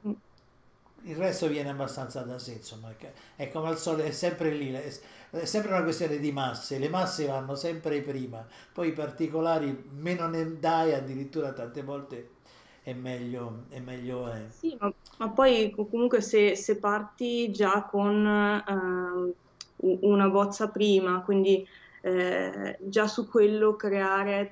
mh, 0.04 0.14
il 1.04 1.16
resto 1.16 1.48
viene 1.48 1.70
abbastanza 1.70 2.22
da 2.24 2.38
sé, 2.40 2.54
insomma, 2.54 2.94
è 3.36 3.50
come 3.50 3.70
al 3.70 3.78
solito, 3.78 4.08
è 4.08 4.12
sempre 4.12 4.52
lì, 4.52 4.72
è, 5.32 5.46
sempre 5.46 5.72
una 5.72 5.84
questione 5.84 6.18
di 6.20 6.32
masse, 6.32 6.78
le 6.80 6.90
masse 6.90 7.26
vanno 7.26 7.56
sempre 7.56 8.02
prima, 8.02 8.46
poi 8.74 8.90
i 8.90 8.94
particolari 8.94 9.86
meno 9.92 10.28
ne 10.28 10.60
dai, 10.60 10.94
addirittura 10.94 11.54
tante 11.54 11.82
volte 11.84 12.36
è 12.84 12.94
meglio, 12.94 13.66
è 13.70 13.80
meglio 13.80 14.30
è. 14.32 14.48
Sì, 14.48 14.76
ma, 14.80 14.94
ma 15.18 15.32
poi 15.32 15.72
co- 15.72 15.88
comunque 15.88 16.22
se, 16.22 16.56
se 16.56 16.80
parti 16.80 17.52
già 17.52 17.86
con 17.86 18.26
u- 19.78 20.00
una 20.02 20.30
bozza 20.30 20.70
prima, 20.70 21.22
quindi 21.24 21.66
eh, 22.02 22.78
già 22.82 23.08
su 23.08 23.28
quello 23.28 23.76
creare 23.76 24.50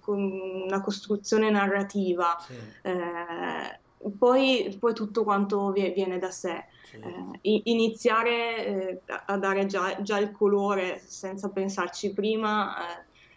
con- 0.00 0.30
una 0.66 0.80
costruzione 0.80 1.50
narrativa, 1.50 2.36
Sì, 2.36 2.54
eh, 2.82 3.82
poi, 4.18 4.76
poi 4.78 4.94
tutto 4.94 5.24
quanto 5.24 5.70
vie- 5.72 5.92
viene 5.92 6.18
da 6.18 6.30
sé. 6.30 6.64
certo, 6.82 7.32
Eh, 7.42 7.60
iniziare 7.64 8.66
eh, 8.66 9.02
a 9.26 9.36
dare 9.38 9.66
già, 9.66 10.00
già 10.02 10.18
il 10.18 10.30
colore 10.32 10.98
senza 11.06 11.50
pensarci 11.50 12.12
prima 12.14 12.74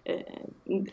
eh, 0.04 0.14
eh, 0.14 0.44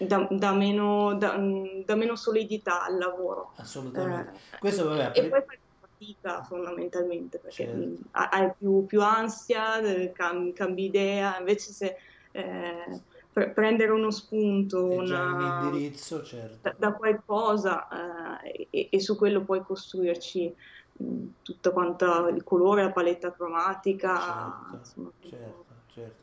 dà, 0.06 0.26
dà 0.30 0.52
meno, 0.52 1.16
dà- 1.16 1.36
dà 1.84 1.94
meno 1.94 2.16
solidità 2.16 2.84
al 2.84 2.98
lavoro. 2.98 3.52
assolutamente. 3.56 4.40
Eh, 4.52 4.58
Questo, 4.58 4.88
vabbè, 4.88 5.12
e 5.16 5.28
poi 5.28 5.42
fai 5.46 5.58
fatica 5.78 6.42
fondamentalmente 6.42 7.38
perché 7.38 7.64
certo. 7.66 8.08
ha- 8.12 8.28
hai 8.30 8.52
più, 8.56 8.84
più 8.86 9.00
ansia, 9.02 9.80
eh, 9.80 10.12
cam- 10.12 10.52
cambi 10.52 10.84
idea, 10.86 11.38
invece 11.38 11.72
se 11.72 11.96
eh, 12.32 13.02
pre- 13.34 13.52
prendere 13.52 13.92
uno 13.92 14.10
spunto 14.10 14.86
già 15.04 15.26
un 15.26 15.40
una- 15.40 15.42
indirizzo, 15.42 16.22
da, 16.60 16.74
certo. 16.74 16.76
da 16.78 16.94
qualcosa 16.94 18.40
eh, 18.42 18.68
e, 18.70 18.88
e 18.92 19.00
su 19.00 19.16
quello 19.16 19.44
puoi 19.44 19.62
costruirci 19.62 20.54
mh, 20.94 21.26
tutta 21.42 21.72
quanta 21.72 22.28
il 22.30 22.44
colore, 22.44 22.84
la 22.84 22.92
paletta 22.92 23.32
cromatica, 23.32 24.70
Certo, 24.70 24.78
insomma, 24.78 25.10
certo, 25.20 25.74
certo. 25.92 26.22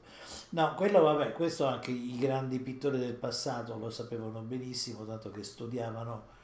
No, 0.49 0.73
quello 0.75 1.01
vabbè, 1.01 1.33
questo 1.33 1.65
anche 1.65 1.91
i 1.91 2.17
grandi 2.17 2.59
pittori 2.59 2.97
del 2.97 3.13
passato 3.15 3.77
lo 3.77 3.89
sapevano 3.89 4.41
benissimo, 4.41 5.05
tanto 5.05 5.29
che 5.31 5.43
studiavano 5.43 6.39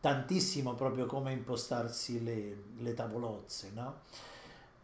tantissimo 0.00 0.74
proprio 0.74 1.06
come 1.06 1.32
impostarsi 1.32 2.22
le, 2.22 2.56
le 2.78 2.94
tavolozze, 2.94 3.70
no? 3.74 4.02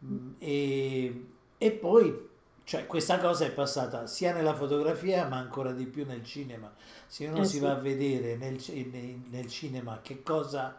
Mm, 0.04 0.34
E, 0.38 1.26
e 1.58 1.70
poi, 1.72 2.28
cioè, 2.64 2.86
questa 2.86 3.18
cosa 3.18 3.44
è 3.44 3.52
passata 3.52 4.06
sia 4.06 4.32
nella 4.32 4.54
fotografia, 4.54 5.26
ma 5.28 5.36
ancora 5.38 5.72
di 5.72 5.86
più 5.86 6.04
nel 6.06 6.24
cinema. 6.24 6.72
Se 7.06 7.26
uno 7.26 7.42
Eh 7.42 7.44
si 7.44 7.58
va 7.60 7.72
a 7.72 7.74
vedere 7.78 8.36
nel, 8.36 8.58
ci- 8.60 8.88
nei- 8.90 9.22
nel 9.30 9.48
cinema 9.48 10.00
che 10.02 10.22
cosa 10.22 10.78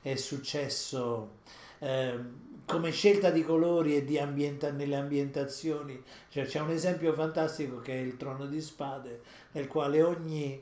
è 0.00 0.14
successo 0.16 1.38
ehm, 1.78 2.44
come 2.66 2.90
scelta 2.90 3.30
di 3.30 3.42
colori 3.44 3.96
e 3.96 4.04
di 4.04 4.18
ambienta- 4.18 4.70
nelle 4.72 4.96
ambientazioni, 4.96 6.02
cioè, 6.30 6.44
c'è 6.46 6.60
un 6.60 6.70
esempio 6.70 7.12
fantastico 7.12 7.80
che 7.80 7.92
è 7.94 7.98
il 8.00 8.16
Trono 8.16 8.46
di 8.46 8.60
Spade, 8.60 9.20
nel 9.52 9.66
quale 9.68 10.02
ogni, 10.02 10.60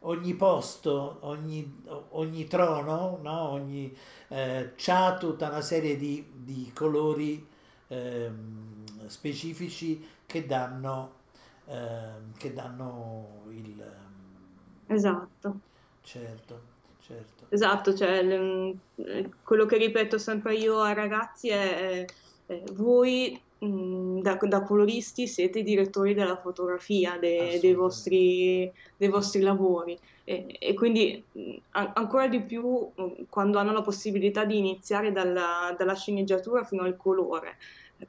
ogni 0.00 0.34
posto, 0.34 1.18
ogni, 1.22 1.82
ogni 2.10 2.46
trono, 2.46 3.18
no? 3.22 3.48
ogni, 3.50 3.94
eh, 4.28 4.72
c'ha 4.76 5.16
tutta 5.18 5.48
una 5.48 5.60
serie 5.60 5.96
di, 5.96 6.24
di 6.34 6.70
colori 6.74 7.46
ehm, 7.92 9.06
specifici 9.08 10.06
che 10.26 10.46
danno, 10.46 11.24
ehm, 11.66 12.32
che 12.36 12.52
danno 12.52 13.44
il... 13.50 13.80
ehm, 13.80 14.40
esatto. 14.86 15.62
certo, 16.02 16.60
certo, 16.98 17.46
Esatto, 17.48 17.94
cioè, 17.94 18.22
l- 18.22 18.78
eh, 18.96 19.28
quello 19.42 19.66
che 19.66 19.76
ripeto 19.76 20.16
sempre 20.18 20.54
io 20.56 20.80
ai 20.80 20.94
ragazzi 20.94 21.50
è, 21.50 22.04
è- 22.46 22.62
voi 22.72 23.46
mh, 23.58 24.20
da, 24.22 24.36
da 24.40 24.62
coloristi 24.62 25.26
siete 25.28 25.58
i 25.60 25.62
direttori 25.62 26.14
della 26.14 26.36
fotografia 26.40 27.18
de- 27.18 27.58
dei 27.60 27.74
vostri, 27.74 28.70
dei 28.96 29.08
vostri 29.08 29.42
lavori 29.42 29.98
e, 30.24 30.46
e 30.58 30.72
quindi 30.74 31.26
mh, 31.30 31.56
an- 31.70 31.92
ancora 31.94 32.26
di 32.28 32.44
più 32.46 32.90
mh, 32.94 33.26
quando 33.28 33.58
hanno 33.58 33.72
la 33.72 33.82
possibilità 33.82 34.44
di 34.46 34.56
iniziare 34.58 35.12
dalla, 35.12 35.74
dalla 35.76 35.94
sceneggiatura 35.94 36.64
fino 36.64 36.82
al 36.84 36.96
colore. 36.96 37.58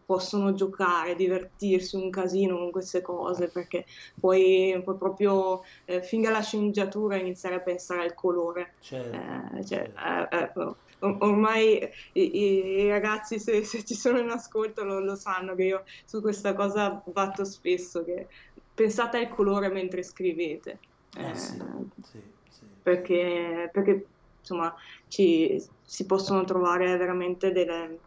Possono 0.06 0.54
giocare, 0.54 1.16
divertirsi 1.16 1.96
un 1.96 2.10
casino 2.10 2.58
con 2.58 2.72
queste 2.72 3.02
cose 3.02 3.50
perché 3.52 3.86
poi, 4.20 4.80
poi 4.84 4.98
proprio 4.98 5.62
eh, 5.86 6.02
fin 6.02 6.22
dalla 6.22 6.42
sceneggiatura 6.42 7.18
iniziare 7.18 7.56
a 7.56 7.62
pensare 7.62 8.04
al 8.04 8.14
colore. 8.14 8.76
certo, 8.80 9.14
Eh, 9.58 9.66
cioè, 9.66 9.92
eh, 9.96 10.28
eh, 10.38 10.52
or- 10.56 10.78
ormai 11.00 11.78
i, 12.14 12.38
i- 12.84 12.88
ragazzi, 12.90 13.40
se, 13.40 13.64
se 13.64 13.84
ci 13.84 13.94
sono 13.96 14.20
in 14.20 14.30
ascolto, 14.30 14.84
lo, 14.84 15.00
lo 15.00 15.16
sanno 15.16 15.56
che 15.56 15.64
io 15.64 15.84
su 16.06 16.22
questa 16.22 16.54
cosa 16.56 17.02
batto 17.06 17.44
spesso, 17.46 18.04
che 18.04 18.28
pensate 18.74 19.18
al 19.18 19.30
colore 19.30 19.70
mentre 19.70 20.04
scrivete, 20.04 20.80
Eh 21.18 21.36
sì, 21.36 21.58
sì, 22.02 22.22
sì, 22.50 22.66
perché, 22.82 23.70
perché, 23.72 24.10
insomma 24.40 24.74
ci, 25.08 25.58
si 25.82 26.06
possono 26.06 26.44
trovare 26.44 26.98
veramente 26.98 27.52
delle, 27.52 28.02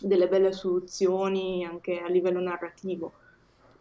delle 0.00 0.28
belle 0.28 0.52
soluzioni 0.52 1.64
anche 1.64 1.98
a 2.00 2.08
livello 2.08 2.40
narrativo. 2.40 3.14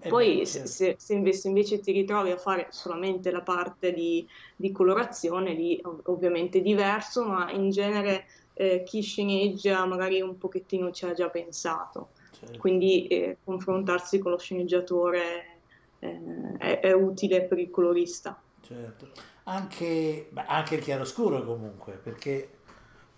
Eh 0.01 0.13
beh, 0.13 0.29
Poi 0.29 0.45
se, 0.45 0.65
se- 0.65 0.95
se 0.97 1.13
invece, 1.13 1.47
invece 1.49 1.79
ti 1.81 1.91
ritrovi 1.91 2.31
a 2.31 2.37
fare 2.37 2.67
solamente 2.71 3.31
la 3.31 3.41
parte 3.43 3.91
di, 3.93 4.27
di 4.55 4.71
colorazione, 4.71 5.53
lì 5.53 5.79
ov- 5.83 6.07
ovviamente 6.07 6.59
è 6.59 6.61
diverso, 6.61 7.25
ma 7.25 7.51
in 7.51 7.69
genere 7.69 8.25
eh, 8.53 8.83
chi 8.83 9.01
sceneggia 9.01 9.85
magari 9.85 10.21
un 10.21 10.37
pochettino 10.37 10.91
ci 10.91 11.05
ha 11.05 11.13
già 11.13 11.29
pensato. 11.29 12.13
certo. 12.31 12.55
Quindi 12.55 13.07
eh, 13.07 13.39
confrontarsi 13.43 14.19
con 14.19 14.31
lo 14.31 14.37
sceneggiatore 14.39 15.63
eh, 15.99 16.55
è, 16.57 16.79
è 16.79 16.91
utile 16.93 17.45
per 17.45 17.59
il 17.59 17.69
colorista. 17.69 18.41
Certo. 18.61 19.11
anche, 19.45 20.29
anche 20.35 20.75
il 20.75 20.83
chiaroscuro 20.83 21.43
comunque, 21.43 21.93
perché 21.93 22.58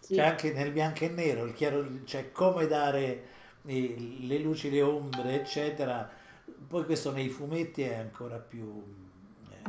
sì. 0.02 0.16
c'è 0.16 0.24
anche 0.24 0.52
nel 0.52 0.72
bianco 0.72 1.06
e 1.06 1.10
nero, 1.10 1.46
il 1.46 1.54
chiaro, 1.54 2.04
cioè 2.06 2.32
come 2.32 2.68
dare 2.68 3.24
le 3.62 4.38
luci, 4.40 4.70
le 4.70 4.82
ombre, 4.82 5.36
eccetera. 5.36 6.10
Poi 6.68 6.84
questo 6.86 7.12
nei 7.12 7.30
fumetti 7.30 7.84
è 7.84 7.96
ancora 7.96 8.38
più, 8.38 8.84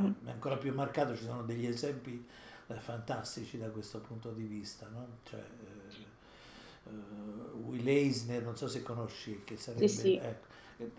mm. 0.01 0.13
è 0.25 0.31
ancora 0.31 0.57
più 0.57 0.73
marcato, 0.75 1.17
ci 1.17 1.25
sono 1.25 1.43
degli 1.43 1.67
esempi 1.67 2.27
eh, 2.67 2.75
fantastici 2.75 3.59
da 3.59 3.69
questo 3.69 4.01
punto 4.01 4.31
di 4.31 4.45
vista, 4.45 4.89
no? 4.91 5.07
Cioè, 5.23 5.41
eh, 5.41 6.91
uh, 6.91 7.69
Will 7.69 7.87
Eisner, 7.87 8.43
non 8.43 8.57
so 8.57 8.69
se 8.69 8.83
conosci, 8.83 9.43
che 9.45 9.57
sarebbe... 9.57 9.89
Sì, 9.89 9.99
sì. 9.99 10.17
Ecco, 10.17 10.51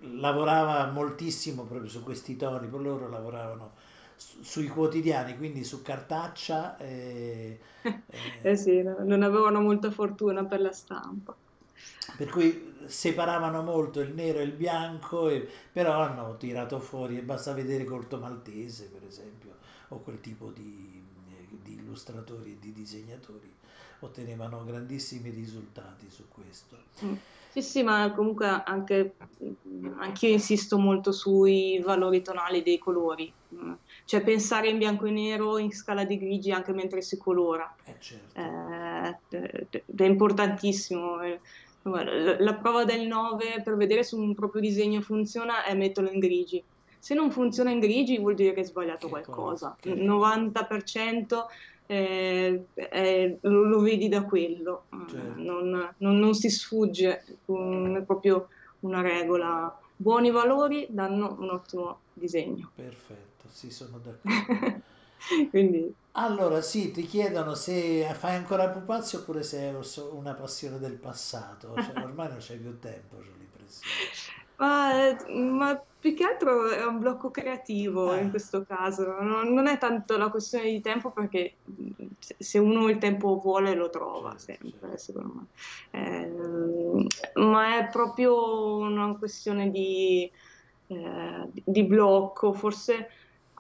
lavorava 0.01 0.89
moltissimo 0.91 1.63
proprio 1.63 1.89
su 1.89 2.03
questi 2.03 2.37
toni, 2.37 2.67
poi 2.67 2.83
loro 2.83 3.09
lavoravano 3.09 3.73
sui 4.15 4.67
quotidiani, 4.67 5.37
quindi 5.37 5.63
su 5.63 5.81
cartaccia. 5.81 6.77
E, 6.77 7.59
eh 8.41 8.55
sì, 8.55 8.81
non 8.81 9.23
avevano 9.23 9.61
molta 9.61 9.91
fortuna 9.91 10.45
per 10.45 10.61
la 10.61 10.71
stampa. 10.71 11.35
Per 12.17 12.29
cui 12.29 12.73
separavano 12.85 13.61
molto 13.63 13.99
il 13.99 14.13
nero 14.13 14.39
e 14.39 14.43
il 14.43 14.51
bianco, 14.51 15.29
e, 15.29 15.47
però 15.71 16.01
hanno 16.01 16.37
tirato 16.37 16.79
fuori, 16.79 17.17
e 17.17 17.21
basta 17.21 17.53
vedere 17.53 17.85
Corto 17.85 18.17
Maltese 18.17 18.89
per 18.89 19.03
esempio, 19.07 19.55
o 19.89 19.99
quel 19.99 20.19
tipo 20.21 20.49
di, 20.51 21.01
di 21.49 21.73
illustratori 21.73 22.51
e 22.51 22.59
di 22.59 22.71
disegnatori, 22.73 23.51
ottenevano 23.99 24.63
grandissimi 24.63 25.29
risultati 25.29 26.09
su 26.09 26.27
questo. 26.27 26.77
Mm. 27.03 27.13
Sì, 27.53 27.61
sì, 27.61 27.83
ma 27.83 28.11
comunque 28.13 28.47
anche 28.47 29.15
anch'io 29.99 30.29
insisto 30.29 30.79
molto 30.79 31.11
sui 31.11 31.79
valori 31.79 32.21
tonali 32.23 32.63
dei 32.63 32.79
colori, 32.79 33.31
mm. 33.53 33.73
Cioè 34.05 34.21
pensare 34.21 34.69
in 34.69 34.77
bianco 34.77 35.05
e 35.05 35.11
nero 35.11 35.57
in 35.57 35.71
scala 35.71 36.03
di 36.03 36.17
grigi 36.17 36.51
anche 36.51 36.73
mentre 36.73 37.01
si 37.01 37.17
colora. 37.17 37.73
Eh, 37.85 37.95
certo. 37.99 38.39
eh, 39.29 39.83
è 39.95 40.03
importantissimo. 40.03 41.17
La 41.83 42.53
prova 42.55 42.85
del 42.85 43.07
9 43.07 43.61
per 43.63 43.75
vedere 43.75 44.03
se 44.03 44.15
un 44.15 44.33
proprio 44.35 44.61
disegno 44.61 45.01
funziona 45.01 45.63
è 45.63 45.73
metterlo 45.73 46.09
in 46.09 46.19
grigi. 46.19 46.63
Se 46.99 47.13
non 47.13 47.31
funziona 47.31 47.71
in 47.71 47.79
grigi 47.79 48.17
vuol 48.17 48.35
dire 48.35 48.53
che 48.53 48.61
hai 48.61 48.65
sbagliato 48.65 49.07
che 49.07 49.11
qualcosa. 49.11 49.75
Che... 49.79 49.93
90% 49.93 51.45
eh, 51.85 52.65
eh, 52.73 53.37
lo, 53.41 53.63
lo, 53.65 53.79
vedi 53.81 54.07
da 54.07 54.23
quello, 54.23 54.85
certo. 55.09 55.41
non, 55.41 55.93
non, 55.97 56.17
non, 56.17 56.33
si 56.33 56.49
sfugge, 56.49 57.23
è 57.45 58.01
proprio 58.05 58.47
una 58.81 59.01
regola. 59.01 59.77
Buoni 59.95 60.31
valori 60.31 60.87
danno 60.89 61.35
un 61.39 61.49
ottimo 61.49 61.99
disegno. 62.13 62.71
Perfetto, 62.73 63.32
sì, 63.53 63.69
sono 63.69 63.99
d'accordo. 63.99 64.81
Quindi... 65.51 65.95
Allora, 66.15 66.61
sì, 66.61 66.91
ti 66.91 67.03
chiedono 67.03 67.55
se 67.55 68.03
fai 68.13 68.35
ancora 68.35 68.69
pupazzi 68.69 69.15
oppure 69.15 69.41
se 69.41 69.59
è 69.59 69.75
una 70.11 70.33
passione 70.33 70.77
del 70.77 70.93
passato, 70.93 71.73
cioè, 71.75 71.93
ormai 72.03 72.29
non 72.29 72.37
c'è 72.37 72.57
più 72.57 72.77
tempo, 72.79 73.17
c'ho 73.17 73.31
l'impressione. 73.37 74.21
Ma, 74.57 75.15
ma, 75.27 75.83
più 75.99 76.13
che 76.13 76.23
altro 76.23 76.69
è 76.69 76.85
un 76.85 76.99
blocco 76.99 77.31
creativo 77.31 78.13
in 78.13 78.27
eh. 78.27 78.29
questo 78.29 78.63
caso, 78.63 79.19
non, 79.21 79.51
non, 79.51 79.67
è 79.67 79.79
tanto 79.79 80.15
la 80.17 80.29
questione 80.29 80.69
di 80.69 80.79
tempo 80.79 81.09
perché 81.11 81.55
se 82.37 82.59
uno 82.59 82.87
il 82.89 82.99
tempo 82.99 83.39
vuole 83.39 83.73
lo 83.73 83.89
trova 83.89 84.35
certo, 84.37 84.67
sempre, 84.67 84.79
certo. 84.79 84.97
secondo 84.97 85.33
me. 85.33 85.47
Eh, 85.99 87.41
ma 87.41 87.79
è 87.79 87.89
proprio 87.89 88.77
una 88.77 89.15
questione 89.17 89.71
di, 89.71 90.31
eh, 90.87 91.49
di 91.51 91.83
blocco, 91.83 92.53
forse 92.53 93.09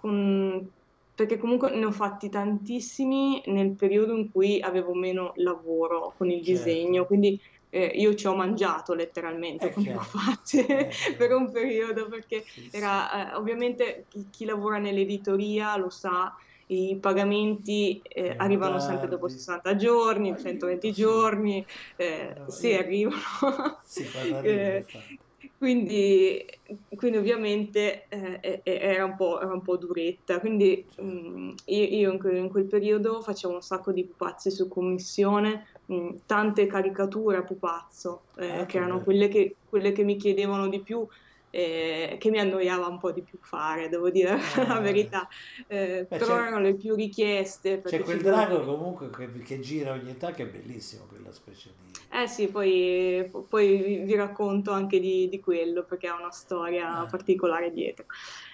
con, 0.03 0.69
perché 1.15 1.37
comunque 1.37 1.73
ne 1.73 1.85
ho 1.85 1.91
fatti 1.93 2.27
tantissimi 2.27 3.41
nel 3.45 3.73
periodo 3.73 4.13
in 4.13 4.29
cui 4.29 4.59
avevo 4.59 4.93
meno 4.93 5.31
lavoro 5.35 6.13
con 6.17 6.29
il 6.29 6.43
certo. 6.43 6.51
disegno, 6.51 7.05
quindi 7.05 7.39
eh, 7.69 7.85
io 7.85 8.13
ci 8.13 8.27
ho 8.27 8.35
mangiato 8.35 8.93
letteralmente 8.93 9.69
eh, 9.69 9.71
come 9.71 9.95
ho 9.95 10.01
fatto 10.01 10.57
eh, 10.57 10.89
per 11.17 11.31
un 11.31 11.49
periodo 11.53 12.09
perché 12.09 12.43
sì, 12.45 12.67
era 12.73 13.31
eh, 13.31 13.35
ovviamente 13.35 14.07
chi, 14.09 14.27
chi, 14.29 14.43
lavora 14.43 14.77
nell'editoria 14.77 15.77
lo 15.77 15.89
sa 15.89 16.35
i 16.67 16.97
pagamenti 16.99 18.01
eh, 18.01 18.33
arrivano 18.35 18.79
sempre 18.79 19.07
dopo 19.07 19.29
60 19.29 19.75
giorni, 19.75 20.37
120 20.37 20.91
giorni, 20.91 21.65
eh, 21.95 22.33
no, 22.35 22.49
sì, 22.49 22.69
io... 22.69 22.79
arrivano. 22.79 23.21
Sì, 23.85 24.09
arriva, 24.17 24.83
quindi, 25.63 26.45
quindi 26.93 27.17
ovviamente 27.17 28.09
eh, 28.09 28.59
era, 28.63 29.05
un 29.05 29.15
era, 29.17 29.53
un 29.53 29.61
po', 29.61 29.77
duretta. 29.77 30.41
Quindi 30.41 30.85
mh, 30.97 31.05
mm, 31.05 31.49
io, 31.67 31.83
io 31.83 32.11
in, 32.11 32.19
quel, 32.19 32.35
in, 32.35 32.49
quel, 32.49 32.65
periodo 32.65 33.21
facevo 33.21 33.53
un 33.53 33.61
sacco 33.61 33.93
di 33.93 34.03
pupazzi 34.03 34.51
su 34.51 34.67
commissione, 34.67 35.67
mh, 35.85 35.95
mm, 35.95 36.09
tante 36.25 36.67
caricature 36.67 37.37
a 37.37 37.43
pupazzo, 37.43 38.23
eh, 38.39 38.59
ah, 38.59 38.65
che 38.65 38.75
erano 38.75 39.03
quelle 39.03 39.29
che, 39.29 39.55
quelle 39.69 39.93
che, 39.93 40.03
mi 40.03 40.17
chiedevano 40.17 40.67
di 40.67 40.81
più 40.81 41.07
eh, 41.55 42.17
che 42.19 42.31
mi 42.31 42.39
annoiava 42.39 42.87
un 42.87 42.97
po' 42.97 43.11
di 43.11 43.21
più 43.21 43.37
fare, 43.39 43.87
devo 43.87 44.09
dire 44.09 44.33
eh, 44.57 44.65
la 44.65 44.79
verità, 44.79 45.27
eh, 45.67 46.07
Beh, 46.09 46.17
però 46.17 46.39
erano 46.39 46.59
le 46.59 46.73
più 46.73 46.95
richieste. 46.95 47.79
C'è 47.79 47.99
quel 47.99 48.21
drago 48.21 48.63
comunque 48.63 49.11
che, 49.11 49.31
che, 49.43 49.59
gira 49.59 49.91
ogni 49.91 50.17
tanto 50.17 50.37
che 50.37 50.43
è 50.43 50.47
bellissimo, 50.47 51.05
quella 51.05 51.31
specie 51.31 51.69
di... 51.79 51.91
Eh 52.09 52.27
sì, 52.27 52.47
poi, 52.47 53.29
poi 53.47 53.77
vi, 53.77 53.97
vi, 53.97 54.15
racconto 54.15 54.71
anche 54.71 54.99
di, 54.99 55.29
di, 55.29 55.39
quello 55.39 55.83
perché 55.83 56.07
ha 56.07 56.17
una 56.17 56.31
storia 56.31 57.05
eh. 57.05 57.07
particolare 57.07 57.71
dietro. 57.71 58.05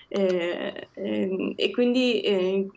Eh, 0.10 0.90
ehm, 0.92 1.54
e 1.56 1.72
quindi 1.72 2.20
eh, 2.20 2.68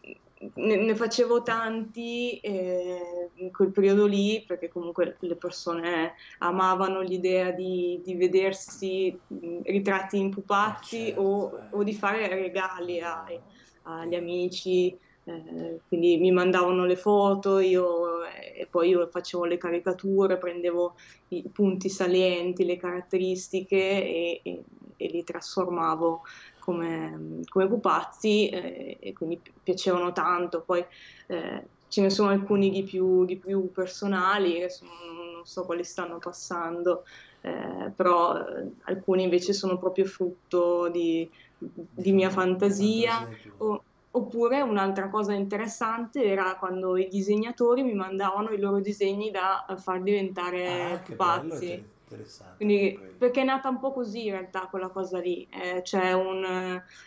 ne, 0.55 0.76
ne, 0.76 0.94
facevo 0.94 1.42
tanti 1.42 2.38
eh, 2.40 3.31
in 3.35 3.52
quel 3.52 3.70
periodo 3.70 4.07
lì 4.07 4.42
perché 4.46 4.68
comunque 4.68 5.16
le 5.20 5.37
persone 5.37 6.14
amavano 6.38 7.00
l'idea 7.00 7.50
di, 7.50 8.00
di 8.02 8.14
vedersi 8.14 9.16
ritratti 9.62 10.18
in 10.18 10.31
pupazzi 10.31 11.07
certo, 11.07 11.20
o, 11.20 11.59
eh. 11.59 11.66
o, 11.70 11.83
di 11.83 11.94
fare 11.94 12.28
regali 12.28 13.00
ai, 13.00 13.38
agli 13.83 14.14
amici. 14.14 14.98
Eh, 15.24 15.78
quindi 15.87 16.16
mi 16.16 16.33
mandavano 16.33 16.85
le 16.85 16.96
foto 16.96 17.61
io, 17.61 18.24
e 18.24 18.66
poi 18.68 18.88
io 18.88 19.07
facevo 19.07 19.44
le 19.44 19.57
caricature, 19.57 20.37
prendevo 20.37 20.96
i 21.28 21.48
punti 21.52 21.88
salienti, 21.88 22.64
le 22.64 22.76
caratteristiche 22.76 23.76
e, 23.76 24.40
e, 24.42 24.64
e 24.96 25.07
li 25.07 25.22
trasformavo 25.22 26.22
come, 26.62 27.40
come 27.48 27.66
pupazzi 27.66 28.48
eh, 28.48 28.98
e 29.01 29.12
quindi 29.12 29.42
piacevano 29.62 30.12
tanto. 30.12 30.62
Poi 30.62 30.85
eh, 31.27 31.68
ce 31.88 32.01
ne 32.01 32.11
sono 32.11 32.31
alcuni 32.31 32.70
di 32.70 32.85
più, 32.85 33.25
di 33.25 33.38
più 33.38 33.72
personali, 33.72 34.57
adesso 34.57 34.85
non 34.85 35.44
so 35.44 35.64
quali 35.64 35.83
stanno 35.83 36.18
passando, 36.18 37.03
eh, 37.40 37.90
però 37.94 38.37
eh, 38.37 38.70
alcuni 38.85 39.25
invece 39.25 39.53
sono 39.53 39.77
proprio 39.79 40.05
frutto 40.05 40.88
di, 40.88 41.29
di 41.59 42.12
mia 42.12 42.31
fantasia. 42.31 43.29
O, 43.59 43.83
oppure 44.14 44.61
un'altra 44.61 45.09
cosa 45.09 45.33
interessante 45.33 46.22
era 46.22 46.57
quando 46.59 46.98
i 46.98 47.09
disegnatori 47.09 47.83
mi 47.83 47.94
mandavano 47.94 48.51
i 48.51 48.59
loro 48.59 48.79
disegni 48.81 49.31
da 49.31 49.64
far 49.79 50.03
diventare 50.03 50.83
ah, 50.92 50.98
pupazzi 50.98 51.83
interessante. 52.12 52.57
Quindi, 52.57 52.98
perché 53.18 53.40
è 53.40 53.44
nata 53.44 53.68
un 53.68 53.79
po' 53.79 53.92
così 53.92 54.27
in 54.27 54.33
realtà 54.33 54.68
quella 54.68 54.88
cosa 54.88 55.18
lì. 55.18 55.46
Eh, 55.51 55.83
c'è 55.83 56.12
un, 56.12 56.44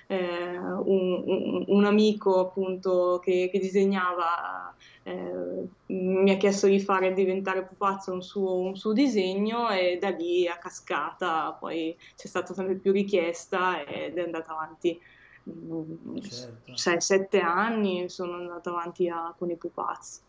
eh, 0.07 0.57
un, 0.57 1.23
un, 1.25 1.63
un, 1.67 1.85
amico 1.85 2.39
appunto 2.39 3.19
che, 3.23 3.49
che 3.51 3.59
disegnava, 3.59 4.73
eh, 5.03 5.67
mi 5.87 6.31
ha 6.31 6.37
chiesto 6.37 6.67
di 6.67 6.79
fare 6.79 7.13
diventare 7.13 7.63
pupazzo 7.63 8.11
un 8.11 8.21
suo, 8.21 8.55
un 8.55 8.75
suo 8.75 8.93
disegno 8.93 9.69
e 9.69 9.97
da 9.99 10.09
lì 10.09 10.47
a 10.47 10.57
cascata 10.57 11.51
poi 11.53 11.95
c'è 12.15 12.27
stata 12.27 12.53
sempre 12.53 12.75
più 12.75 12.91
richiesta 12.91 13.83
ed 13.85 14.17
è 14.17 14.21
andata 14.21 14.51
avanti. 14.51 14.99
Mm, 15.47 16.17
certo. 16.17 16.71
6-7 16.73 17.39
anni 17.39 18.09
sono 18.09 18.33
andata 18.33 18.71
avanti 18.71 19.07
a, 19.07 19.33
con 19.37 19.51
i 19.51 19.55
pupazzi. 19.55 20.21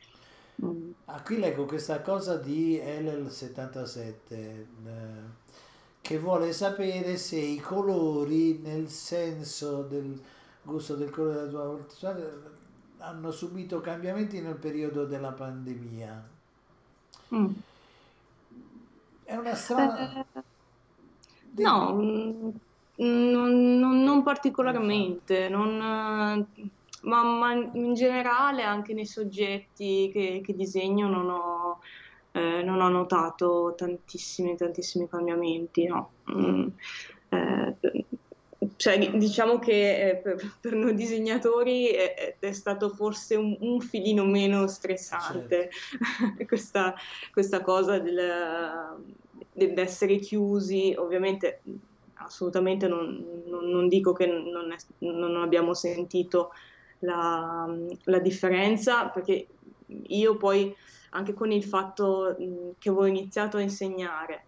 Mm. 0.65 0.91
Ah, 1.07 1.21
qui 1.23 1.39
leggo 1.39 1.67
questa 1.67 2.01
cosa 2.01 2.37
di 2.37 2.79
LL77 2.79 4.15
eh, 4.31 4.67
che 6.01 6.19
vuole 6.19 6.53
sapere 6.53 7.17
se 7.19 7.37
i 7.37 7.59
colori 7.61 8.59
nel 8.63 8.89
senso 8.89 9.83
del 9.83 10.19
gusto 10.63 10.95
del 10.95 11.11
colore 11.11 11.35
della 11.35 11.51
tua 11.51 11.77
portale 11.77 12.55
hanno 12.99 13.31
subito 13.31 13.81
cambiamenti 13.81 14.41
nel 14.41 14.57
periodo 14.57 15.05
della 15.05 15.33
pandemia. 15.33 16.29
Mm. 17.35 17.53
È 19.25 19.37
una 19.37 19.55
strana... 19.55 20.21
Eh, 20.21 20.43
no, 21.57 21.93
mm, 21.93 22.49
non, 22.97 23.79
non, 23.79 24.03
non 24.03 24.23
particolarmente. 24.23 25.49
Non, 25.49 26.47
ma, 27.07 27.23
ma, 27.23 27.53
in 27.53 27.95
generale 27.95 28.63
anche 28.63 28.93
nei 28.93 29.07
soggetti 29.07 30.11
che, 30.13 30.41
che 30.45 30.55
disegno 30.55 31.09
non 31.09 31.31
ho, 31.31 31.79
eh, 32.33 32.63
non 32.63 32.81
ho, 32.81 32.89
notato 32.89 33.75
tantissimi, 33.77 34.57
tantissimi 34.57 35.09
cambiamenti, 35.09 35.87
no. 35.87 36.11
Mm, 36.31 36.69
eh, 37.31 37.77
cioè, 38.77 39.11
diciamo 39.17 39.59
che 39.59 40.09
eh, 40.09 40.17
per, 40.17 40.57
per, 40.61 40.75
noi 40.75 40.95
disegnatori 40.95 41.89
è, 41.89 42.37
è 42.39 42.53
stato 42.53 42.91
forse 42.91 43.37
un, 43.37 43.57
un, 43.61 43.81
filino 43.81 44.25
meno 44.25 44.67
stressante 44.67 45.71
certo. 45.71 46.45
questa, 46.47 46.95
questa, 47.33 47.61
cosa 47.61 47.99
del, 47.99 48.97
dell'essere 49.53 50.17
chiusi, 50.17 50.95
ovviamente 50.97 51.63
assolutamente 52.15 52.89
non, 52.89 53.43
non, 53.47 53.69
non 53.69 53.89
dico 53.89 54.13
che 54.13 54.27
non, 54.27 54.73
è, 54.73 54.77
non 54.99 55.37
abbiamo 55.37 55.75
sentito 55.75 56.51
la, 57.01 57.69
la, 58.05 58.19
differenza, 58.19 59.09
perché 59.09 59.47
io 59.87 60.37
poi 60.37 60.75
anche 61.11 61.35
con 61.35 61.53
il 61.53 61.65
fatto 61.65 62.37
che 62.79 62.89
avevo 62.89 63.07
iniziato 63.07 63.57
a 63.57 63.61
insegnare 63.61 64.45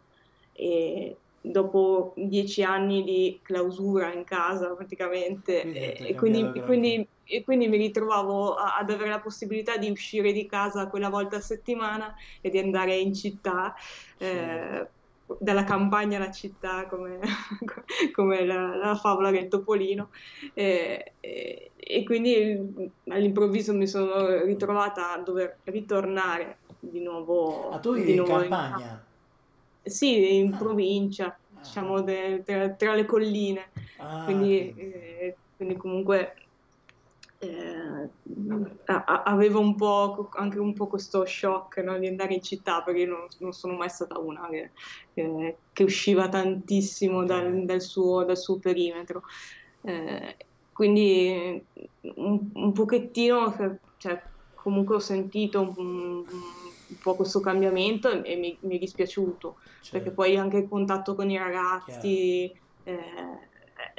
e 0.52 1.16
dopo 1.40 2.12
dieci 2.16 2.62
anni 2.62 3.04
di 3.04 3.38
clausura 3.42 4.12
in 4.12 4.24
casa 4.24 4.70
praticamente 4.70 5.62
quindi 5.62 5.78
e, 5.78 6.14
quindi, 6.14 6.60
quindi, 6.62 7.08
e, 7.24 7.44
quindi, 7.44 7.68
mi 7.68 7.76
ritrovavo 7.76 8.54
a, 8.54 8.76
ad 8.76 8.90
avere 8.90 9.10
la 9.10 9.20
possibilità 9.20 9.76
di 9.76 9.88
uscire 9.88 10.32
di 10.32 10.46
casa 10.46 10.88
quella 10.88 11.08
volta 11.08 11.36
a 11.36 11.40
settimana 11.40 12.14
e 12.40 12.50
di 12.50 12.58
andare 12.58 12.96
in 12.96 13.14
città. 13.14 13.74
Sì. 14.16 14.24
Eh, 14.24 14.88
dalla 15.38 15.64
campagna 15.64 16.16
alla 16.16 16.30
città 16.30 16.86
come, 16.86 17.18
come 18.14 18.44
la, 18.44 18.76
la, 18.76 18.94
favola 18.94 19.30
del 19.30 19.48
topolino 19.48 20.08
e, 20.54 21.12
e, 21.20 21.70
e, 21.76 22.04
quindi 22.04 22.92
all'improvviso 23.08 23.74
mi 23.74 23.86
sono 23.86 24.42
ritrovata 24.44 25.12
a 25.12 25.18
dover 25.18 25.58
ritornare 25.64 26.58
di 26.80 27.00
nuovo, 27.00 27.70
ah, 27.70 27.78
tu 27.78 27.94
di 27.94 28.14
in 28.14 28.24
campagna? 28.24 29.04
In, 29.82 29.90
sì, 29.90 30.36
in 30.38 30.52
ah. 30.54 30.56
provincia, 30.56 31.26
ah. 31.26 31.60
diciamo 31.60 32.00
de, 32.00 32.42
tra, 32.44 32.70
tra, 32.70 32.94
le 32.94 33.04
colline, 33.04 33.68
ah, 33.98 34.24
quindi, 34.24 34.74
eh, 34.76 35.36
quindi 35.56 35.76
comunque 35.76 36.34
eh, 37.40 38.08
avevo 39.24 39.60
un 39.60 39.76
po' 39.76 40.28
anche 40.32 40.58
un 40.58 40.72
po' 40.72 40.88
questo 40.88 41.24
shock 41.24 41.78
no, 41.78 41.96
di 41.96 42.08
andare 42.08 42.34
in 42.34 42.42
città 42.42 42.82
perché 42.82 43.06
non, 43.06 43.26
non 43.38 43.52
sono 43.52 43.74
mai 43.74 43.88
stata 43.88 44.18
una 44.18 44.48
che, 44.48 44.70
che, 45.14 45.56
che 45.72 45.82
usciva 45.84 46.28
tantissimo 46.28 47.24
dal, 47.24 47.64
dal, 47.64 47.80
suo, 47.80 48.24
dal 48.24 48.36
suo, 48.36 48.58
perimetro. 48.58 49.22
Eh, 49.82 50.36
quindi 50.72 51.62
un, 52.16 52.50
un 52.54 52.72
pochettino, 52.72 53.54
cioè, 53.98 54.20
comunque 54.54 54.96
ho 54.96 55.00
sentito 55.00 55.60
un, 55.60 56.24
un, 56.24 56.24
po' 57.00 57.14
questo 57.14 57.38
cambiamento 57.38 58.10
e, 58.10 58.32
e 58.32 58.36
mi, 58.36 58.56
mi, 58.60 58.76
è 58.76 58.78
dispiaciuto 58.78 59.56
certo. 59.80 59.90
perché 59.90 60.10
poi 60.10 60.36
anche 60.36 60.58
il 60.58 60.68
contatto 60.68 61.14
con 61.14 61.30
i 61.30 61.38
ragazzi. 61.38 62.52
Eh, 62.82 63.46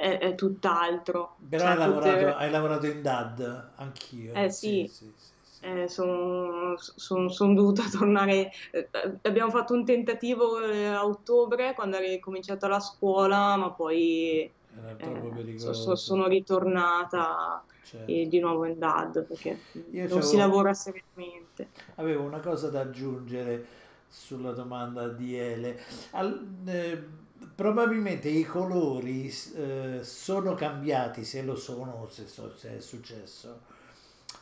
è, 0.00 0.18
è 0.18 0.34
tutt'altro. 0.34 1.36
Però 1.48 1.62
cioè, 1.62 1.72
hai, 1.72 1.78
lavorato, 1.78 2.10
tutte... 2.10 2.34
hai, 2.34 2.50
lavorato, 2.50 2.86
in 2.86 3.02
DAD, 3.02 3.70
anch'io. 3.76 4.32
Eh 4.32 4.50
sì, 4.50 4.90
sì, 4.90 5.12
sì, 5.14 5.32
eh, 5.60 5.88
sono 5.88 6.74
son, 6.78 7.30
son 7.30 7.54
dovuta 7.54 7.82
tornare. 7.92 8.50
Eh, 8.70 8.88
abbiamo 9.22 9.50
fatto 9.50 9.74
un 9.74 9.84
tentativo 9.84 10.60
eh, 10.60 10.86
a 10.86 11.04
ottobre 11.04 11.74
quando 11.74 11.98
è 11.98 12.18
cominciata 12.18 12.66
la 12.66 12.80
scuola, 12.80 13.56
ma 13.56 13.70
poi 13.70 14.50
eh, 14.96 15.58
so, 15.58 15.94
sono 15.94 16.26
ritornata 16.26 17.62
certo. 17.82 18.06
di 18.06 18.38
nuovo 18.38 18.64
in 18.64 18.78
DAD 18.78 19.24
perché 19.24 19.58
Io 19.90 20.08
non 20.08 20.22
si 20.22 20.38
lavora 20.38 20.72
seriamente. 20.72 21.68
Avevo 21.96 22.22
una 22.22 22.40
cosa 22.40 22.70
da 22.70 22.80
aggiungere 22.80 23.66
sulla 24.08 24.52
domanda 24.52 25.08
di 25.08 25.36
Ele. 25.36 25.78
Al, 26.12 26.46
eh, 26.64 27.28
probabilmente 27.54 28.28
i 28.28 28.44
colori 28.44 29.32
eh, 29.54 30.00
sono 30.02 30.54
cambiati, 30.54 31.24
se 31.24 31.42
lo 31.42 31.56
sono, 31.56 32.08
se, 32.10 32.26
so, 32.26 32.54
se 32.56 32.78
è 32.78 32.80
successo, 32.80 33.60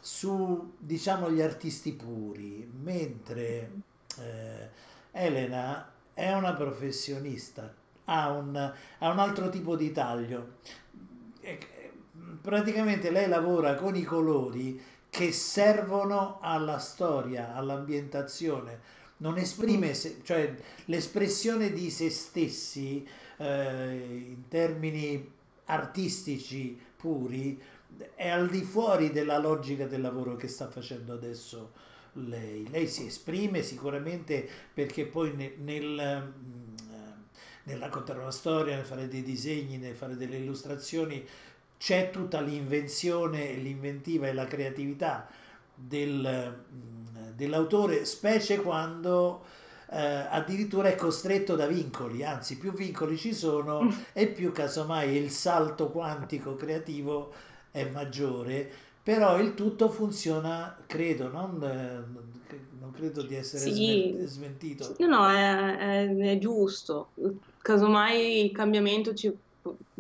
su 0.01 0.75
diciamo 0.79 1.31
gli 1.31 1.41
artisti 1.41 1.93
puri, 1.93 2.69
mentre 2.81 3.71
eh, 4.19 4.69
Elena 5.13 5.91
è 6.13 6.33
una 6.33 6.55
professionista, 6.55 7.73
ha 8.05 8.31
un, 8.31 8.57
ha 8.57 9.11
un 9.11 9.19
altro 9.19 9.49
tipo 9.49 9.77
di 9.77 9.93
taglio. 9.93 10.57
praticamente 12.41 13.11
lei 13.11 13.29
lavora 13.29 13.75
con 13.75 13.95
i 13.95 14.03
colori 14.03 14.81
che 15.11 15.33
servono 15.33 16.39
alla 16.41 16.79
storia, 16.79 17.55
all'ambientazione 17.55 18.98
non 19.19 19.37
esprime, 19.39 19.95
se, 19.95 20.21
cioè 20.23 20.55
l'espressione 20.87 21.73
di 21.73 21.91
se 21.91 22.11
stessi 22.11 23.07
eh, 23.39 24.25
in 24.29 24.49
termini 24.49 25.33
artistici 25.67 26.79
puri 26.97 27.61
è 28.15 28.29
al 28.29 28.49
di 28.49 28.63
fuori 28.63 29.11
della 29.11 29.39
logica 29.39 29.87
del 29.87 30.01
lavoro 30.01 30.37
che 30.37 30.49
sta 30.49 30.69
facendo 30.69 31.13
adesso 31.15 31.73
lei. 32.15 32.69
Lei 32.71 32.87
si 32.87 33.07
esprime 33.07 33.63
sicuramente 33.63 34.49
perché 34.73 35.07
poi 35.07 35.35
nel, 35.35 35.55
nel, 35.59 36.33
mm, 36.39 36.77
nel 37.65 37.79
raccontare 37.79 38.19
una 38.21 38.31
storia, 38.31 38.77
nel 38.77 38.85
fare 38.85 39.09
dei 39.09 39.23
disegni, 39.23 39.79
nel 39.79 39.95
fare 39.95 40.17
delle 40.17 40.37
illustrazioni, 40.37 41.25
c'è 41.79 42.11
tutta 42.11 42.41
l'invenzione, 42.41 43.53
l'inventiva 43.55 44.27
e 44.27 44.33
la 44.33 44.47
creatività 44.47 45.29
del, 45.75 46.65
mm, 46.73 47.08
dell'autore, 47.39 48.05
specie 48.05 48.61
quando 48.61 49.45
eh, 49.91 50.27
addirittura 50.29 50.89
è 50.89 50.97
costretto 50.97 51.55
da 51.55 51.69
vincoli, 51.69 52.25
anzi 52.25 52.59
più 52.59 52.73
vincoli 52.73 53.17
ci 53.17 53.33
sono 53.33 53.85
mm. 53.85 53.91
e 54.13 54.27
più 54.27 54.51
casomai 54.51 55.15
il 55.15 55.31
salto 55.31 55.89
quantico 55.89 56.57
creativo 56.57 57.33
è 57.71 57.89
maggiore, 57.89 58.69
però 59.01 59.39
il 59.39 59.55
tutto 59.55 59.89
funziona, 59.89 60.77
credo, 60.87 61.31
non, 61.31 61.59
non 62.81 62.91
credo 62.91 63.23
di 63.23 63.37
essere 63.37 63.73
sì. 63.73 64.17
smentito. 64.25 64.97
No, 64.99 65.07
no, 65.07 65.29
è, 65.29 65.77
è, 65.77 66.17
è, 66.17 66.39
giusto. 66.39 67.11
Casomai 67.63 68.47
il 68.47 68.51
cambiamento 68.51 69.15
ci, 69.15 69.33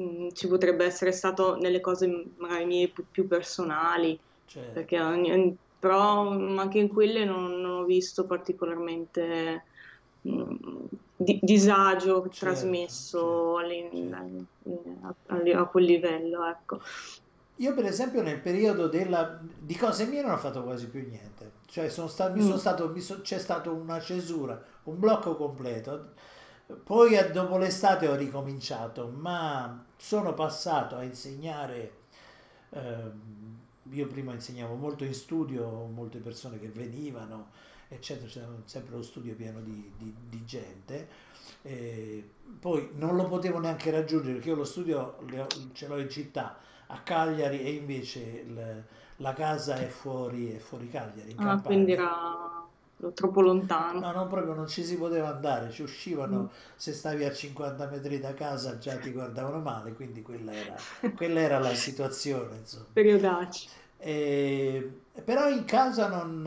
mm, 0.01 0.31
ci, 0.33 0.49
potrebbe 0.49 0.85
essere 0.85 1.13
stato 1.13 1.57
nelle 1.57 1.81
cose 1.81 2.25
magari 2.37 2.65
mie 2.65 2.89
più, 2.89 3.05
più 3.09 3.29
personali, 3.29 4.19
certo. 4.45 4.73
perché 4.73 5.01
ogni, 5.01 5.57
però 5.79 6.31
mm, 6.31 6.59
anche 6.59 6.79
in 6.79 6.89
quelle 6.89 7.25
non, 7.25 7.61
non 7.61 7.81
ho 7.81 7.85
visto 7.85 8.25
particolarmente 8.25 9.65
mh, 10.23 10.31
mm, 10.31 10.57
di, 11.17 11.39
disagio 11.43 12.23
certo, 12.23 12.39
trasmesso 12.39 13.57
certo. 13.61 14.17
A, 15.03 15.15
a, 15.27 15.61
a, 15.61 15.65
quel 15.67 15.85
livello. 15.85 16.47
Ecco. 16.47 16.81
Io 17.57 17.75
per 17.75 17.87
esempio 17.87 18.23
nel 18.23 18.39
periodo 18.39 18.87
della, 18.87 19.41
di 19.59 19.75
cose 19.77 20.07
mie 20.07 20.23
non 20.23 20.33
ho 20.33 20.37
fatto 20.37 20.63
quasi 20.63 20.87
più 20.89 21.05
niente, 21.09 21.53
cioè 21.67 21.89
sono 21.89 22.07
sta, 22.07 22.29
mi 22.29 22.43
sono 22.43 22.55
mm. 22.55 22.59
stato, 22.59 23.01
so, 23.01 23.21
c'è 23.21 23.39
stata 23.39 23.71
una 23.71 24.01
cesura, 24.01 24.63
un 24.85 24.99
blocco 24.99 25.35
completo, 25.35 26.13
poi 26.85 27.17
dopo 27.33 27.57
l'estate 27.57 28.07
ho 28.07 28.15
ricominciato, 28.15 29.09
ma 29.09 29.85
sono 29.97 30.35
passato 30.35 30.97
a 30.97 31.03
insegnare 31.03 31.93
eh, 32.71 33.11
io 33.91 34.07
prima 34.07 34.33
insegnavo 34.33 34.75
molto 34.75 35.05
in 35.05 35.15
studio, 35.15 35.87
molte 35.87 36.19
persone 36.19 36.59
che 36.59 36.69
venivano, 36.69 37.51
eccetera, 37.89 38.29
c'era 38.29 38.49
sempre 38.65 38.97
lo 38.97 39.03
studio 39.03 39.35
pieno 39.35 39.61
di, 39.61 39.91
di, 39.97 40.15
di 40.29 40.45
gente. 40.45 41.09
E 41.63 42.29
poi 42.61 42.91
non 42.95 43.17
lo 43.17 43.27
potevo 43.27 43.59
neanche 43.59 43.91
raggiungere 43.91 44.35
perché 44.35 44.49
io 44.51 44.57
lo 44.57 44.65
studio 44.65 45.19
ce 45.73 45.87
l'ho 45.87 45.99
in 45.99 46.09
città, 46.09 46.59
a 46.87 47.01
Cagliari, 47.01 47.61
e 47.61 47.71
invece 47.73 48.21
il, 48.47 48.85
la 49.17 49.33
casa 49.33 49.77
è 49.77 49.87
fuori, 49.87 50.53
è 50.53 50.59
fuori 50.59 50.89
Cagliari. 50.89 51.31
In 51.31 51.41
ah, 51.41 51.61
quindi 51.61 51.93
era 51.93 52.68
troppo 53.15 53.41
lontano. 53.41 54.01
No, 54.01 54.13
non 54.13 54.29
proprio, 54.29 54.55
non 54.55 54.67
ci 54.67 54.85
si 54.85 54.97
poteva 54.97 55.29
andare, 55.29 55.71
ci 55.71 55.83
uscivano, 55.83 56.43
mm. 56.43 56.47
se 56.77 56.93
stavi 56.93 57.25
a 57.25 57.33
50 57.33 57.87
metri 57.87 58.19
da 58.19 58.35
casa 58.35 58.79
già 58.79 58.97
ti 58.97 59.13
guardavano 59.13 59.61
male, 59.61 59.93
quindi 59.93 60.23
quella 60.23 60.53
era, 60.53 60.77
quella 61.15 61.41
era 61.41 61.59
la 61.59 61.75
situazione. 61.75 62.57
Insomma. 62.59 62.87
Periodacci. 62.93 63.69
E, 63.99 64.91
però 65.25 65.49
in 65.49 65.65
casa 65.65 66.09
non, 66.09 66.43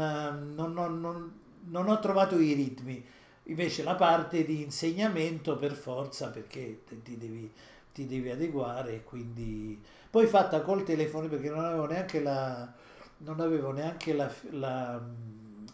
non, 0.55 0.73
non, 0.73 1.31
non 1.65 1.89
ho 1.89 1.99
trovato 1.99 2.37
i 2.39 2.53
ritmi, 2.53 3.03
invece 3.43 3.83
la 3.83 3.95
parte 3.95 4.43
di 4.45 4.61
insegnamento 4.61 5.57
per 5.57 5.73
forza 5.73 6.29
perché 6.29 6.83
ti 7.03 7.17
devi, 7.17 7.51
ti 7.93 8.05
devi 8.05 8.29
adeguare 8.29 9.03
quindi 9.03 9.81
poi 10.09 10.27
fatta 10.27 10.61
col 10.61 10.83
telefono 10.83 11.27
perché 11.27 11.49
non 11.49 11.65
avevo 11.65 11.85
neanche 11.87 12.21
la, 12.21 12.71
non 13.17 13.39
avevo 13.39 13.71
neanche 13.71 14.13
la, 14.13 14.31
la 14.51 15.01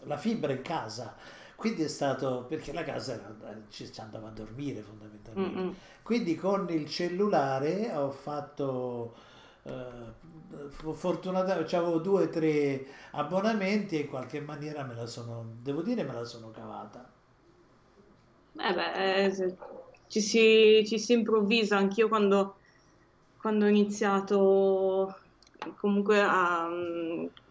la 0.08 0.18
fibra 0.18 0.52
in 0.52 0.62
casa. 0.62 1.16
Quindi 1.56 1.84
è 1.84 1.88
stato 1.88 2.46
perché 2.48 2.72
la 2.72 2.84
casa 2.84 3.14
era, 3.14 3.36
ci 3.70 3.92
andava 3.98 4.28
a 4.30 4.32
dormire 4.32 4.82
fondamentalmente. 4.82 5.60
Mm-mm. 5.60 5.76
Quindi 6.04 6.36
con 6.36 6.68
il 6.70 6.88
cellulare 6.88 7.92
ho 7.96 8.12
fatto 8.12 9.16
eh, 9.64 10.14
fortunatamente 10.94 11.76
avevo 11.76 12.00
due 12.00 12.24
o 12.24 12.30
tre 12.30 12.86
abbonamenti 13.12 13.98
e 13.98 14.02
in 14.02 14.08
qualche 14.08 14.40
maniera 14.42 14.84
me 14.84 14.96
la 14.96 15.06
sono, 15.06 15.58
devo 15.62 15.82
dire, 15.82 16.04
me 16.04 16.14
la 16.14 16.24
sono 16.26 16.52
cavata. 16.52 17.10
Eh 18.60 18.74
beh, 18.74 19.26
eh, 19.26 19.56
ci, 20.08 20.22
si, 20.22 20.84
ci 20.86 21.00
si 21.00 21.14
improvvisa, 21.14 21.78
anch'io 21.78 22.08
quando 22.08 22.56
quando 23.38 23.66
ho 23.66 23.68
iniziato, 23.70 25.16
comunque 25.78 26.22
a, 26.22 26.70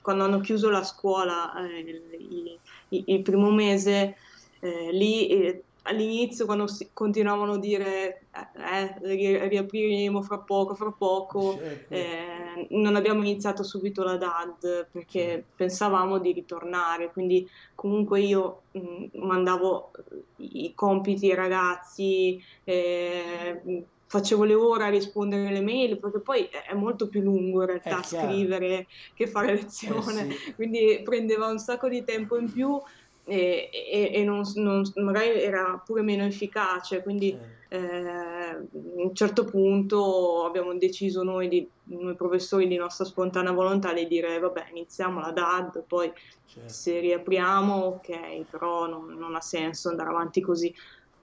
quando 0.02 0.24
hanno 0.24 0.40
chiuso 0.40 0.70
la 0.70 0.84
scuola 0.84 1.52
eh, 1.66 1.78
il, 1.80 2.58
il, 2.88 3.04
il, 3.06 3.22
primo 3.22 3.50
mese, 3.50 4.16
eh, 4.60 4.92
lì 4.92 5.28
eh, 5.28 5.62
all'inizio 5.82 6.44
quando 6.44 6.66
si, 6.66 6.90
continuavano 6.92 7.54
a 7.54 7.58
dire 7.58 8.22
eh, 8.30 8.94
eh 9.02 9.48
riapriremo 9.48 10.22
fra 10.22 10.38
poco, 10.38 10.74
fra 10.74 10.90
poco, 10.90 11.56
certo. 11.58 11.94
eh, 11.94 12.66
non 12.70 12.96
abbiamo 12.96 13.20
iniziato 13.20 13.62
subito 13.62 14.02
la 14.02 14.16
DAD 14.16 14.88
perché 14.90 15.44
pensavamo 15.54 16.18
di 16.18 16.32
ritornare, 16.32 17.10
quindi 17.10 17.48
comunque 17.74 18.20
io 18.20 18.62
mh, 18.72 19.04
mandavo 19.14 19.90
i 20.36 20.72
compiti 20.74 21.30
ai 21.30 21.36
ragazzi, 21.36 22.42
eh, 22.64 23.84
facevo 24.06 24.44
le 24.44 24.54
ore 24.54 24.84
a 24.84 24.88
rispondere 24.88 25.48
alle 25.48 25.60
mail 25.60 25.98
perché 25.98 26.20
poi 26.20 26.44
è 26.44 26.74
molto 26.74 27.08
più 27.08 27.20
lungo 27.20 27.62
in 27.62 27.66
realtà 27.66 28.02
scrivere 28.02 28.86
che 29.14 29.26
fare 29.26 29.54
lezione, 29.54 30.28
eh 30.28 30.32
sì. 30.32 30.54
quindi 30.54 31.00
prendeva 31.04 31.46
un 31.48 31.58
sacco 31.58 31.88
di 31.88 32.04
tempo 32.04 32.36
in 32.38 32.50
più 32.50 32.80
e, 33.24 33.68
e, 33.72 34.10
e 34.14 34.24
non, 34.24 34.42
non, 34.54 34.84
magari 34.96 35.40
era 35.40 35.82
pure 35.84 36.02
meno 36.02 36.24
efficace, 36.24 37.02
quindi 37.02 37.30
eh. 37.32 37.56
Eh, 37.68 37.78
a 37.78 38.60
un 38.70 39.12
certo 39.12 39.44
punto 39.44 40.44
abbiamo 40.44 40.72
deciso 40.74 41.24
noi, 41.24 41.48
di, 41.48 41.68
noi 41.84 42.14
professori 42.14 42.68
di 42.68 42.76
nostra 42.76 43.04
spontanea 43.04 43.50
volontà 43.50 43.92
di 43.92 44.06
dire 44.06 44.38
vabbè 44.38 44.68
iniziamo 44.70 45.18
la 45.18 45.32
DAD, 45.32 45.82
poi 45.84 46.12
certo. 46.46 46.72
se 46.72 47.00
riapriamo 47.00 47.74
ok, 47.74 48.44
però 48.48 48.86
non, 48.86 49.16
non, 49.18 49.34
ha 49.34 49.40
senso 49.40 49.88
andare 49.88 50.10
avanti 50.10 50.40
così. 50.40 50.72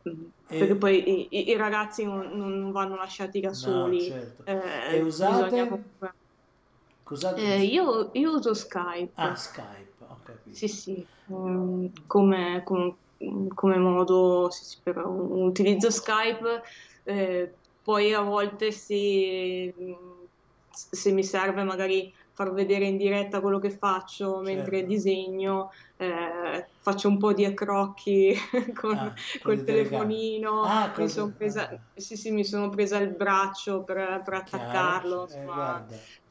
Mm, 0.10 0.26
e... 0.48 0.58
Perché 0.58 0.76
poi 0.76 1.30
i, 1.30 1.50
i 1.50 1.56
ragazzi 1.56 2.04
non, 2.04 2.32
non, 2.36 2.72
vanno 2.72 2.96
lasciati 2.96 3.40
da 3.40 3.54
soli. 3.54 4.10
No, 4.10 4.16
certo. 4.16 4.44
eh, 4.46 4.96
e 4.98 5.02
usate? 5.02 5.70
Eh, 7.38 7.64
io, 7.64 8.10
io 8.14 8.36
uso 8.36 8.54
Skype. 8.54 9.14
Ah, 9.16 9.36
Skype 9.36 9.94
capito. 10.24 10.56
Sì, 10.56 10.68
sì, 10.68 11.08
um, 11.28 11.92
come, 12.08 12.64
come, 12.64 12.98
come, 13.54 13.78
modo 13.78 14.50
sì, 14.50 14.66
sì, 14.66 14.80
per 14.82 14.98
utilizzo 15.06 15.90
Skype, 15.92 16.62
eh, 17.04 17.56
poi 17.82 18.14
a 18.14 18.22
volte 18.22 18.72
se, 18.72 19.74
se, 20.70 21.12
mi 21.12 21.24
serve 21.24 21.64
magari 21.64 22.12
far 22.34 22.52
vedere 22.52 22.86
in 22.86 22.98
diretta 22.98 23.42
quello 23.42 23.60
che 23.60 23.70
faccio 23.70 24.42
mentre 24.42 24.78
certo. 24.78 24.88
disegno, 24.88 25.70
eh, 25.98 26.68
faccio 26.80 27.08
un 27.08 27.18
po' 27.18 27.32
di 27.34 27.46
accrocchi 27.46 28.36
con, 28.74 28.98
ah, 28.98 29.14
col 29.42 29.64
telefonino, 29.64 30.64
ah, 30.64 30.94
mi, 30.98 31.08
sono 31.08 31.32
presa, 31.32 31.70
sì, 31.96 32.18
sì, 32.18 32.32
mi 32.32 32.44
sono 32.44 32.70
presa 32.70 32.98
il 32.98 33.16
braccio 33.16 33.84
per, 33.84 34.22
per 34.24 34.34
attaccarlo. 34.34 35.20
Eh, 35.20 35.24
insomma, 35.24 35.86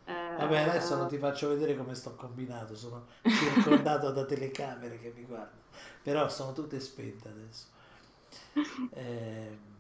Vabbè, 0.05 0.59
adesso 0.59 0.97
non 0.97 1.09
ti 1.09 1.19
faccio 1.19 1.49
vedere 1.49 1.77
come 1.77 1.95
sto 1.95 2.15
combinato, 2.17 2.75
sono 2.75 3.07
circondato 3.23 4.11
da 4.11 4.25
telecamere 4.25 4.99
che 4.99 5.13
mi 5.15 5.25
guardano, 5.25 5.63
però 6.03 6.29
sono 6.29 6.53
tutte 6.53 6.81
spente 6.81 7.29
adesso. 7.29 7.67
Eh, 8.95 9.72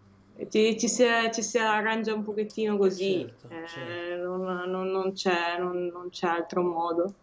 ci, 0.48 0.78
ci, 0.78 0.88
si, 0.88 1.04
ci, 1.32 1.42
si, 1.42 1.58
arrangia 1.58 2.14
un 2.14 2.22
pochettino 2.22 2.76
così, 2.76 3.20
certo, 3.20 3.48
eh, 3.48 3.68
certo. 3.68 4.36
Non, 4.36 4.70
non, 4.70 4.90
non, 4.90 5.12
c'è, 5.12 5.58
non, 5.58 6.08
c'è, 6.10 6.26
altro 6.26 6.62
modo. 6.62 7.14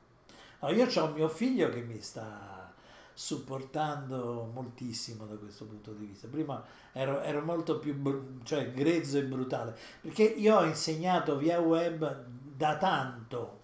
No, 0.62 0.70
io 0.72 0.86
ho 0.86 1.12
mio 1.14 1.28
figlio 1.28 1.70
che 1.70 1.82
mi 1.82 2.00
sta 2.02 2.74
supportando 3.14 4.50
moltissimo 4.54 5.26
da 5.26 5.36
questo 5.36 5.66
punto 5.66 5.92
di 5.92 6.06
vista. 6.06 6.28
Prima 6.28 6.64
ero, 6.94 7.22
ero 7.22 7.42
molto 7.42 7.80
più 7.80 7.96
cioè, 8.44 8.72
grezzo 8.72 9.18
e 9.18 9.24
brutale, 9.24 9.76
perché 10.02 10.24
io 10.24 10.58
ho 10.58 10.64
insegnato 10.64 11.38
via 11.38 11.60
web 11.60 12.26
da 12.56 12.78
tanto, 12.78 13.60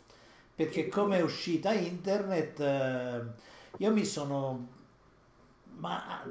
perché 0.53 0.87
come 0.87 1.17
è 1.17 1.21
uscita 1.21 1.71
internet 1.73 2.59
eh, 2.59 3.23
io 3.77 3.91
mi 3.91 4.05
sono, 4.05 4.67
ma 5.77 6.23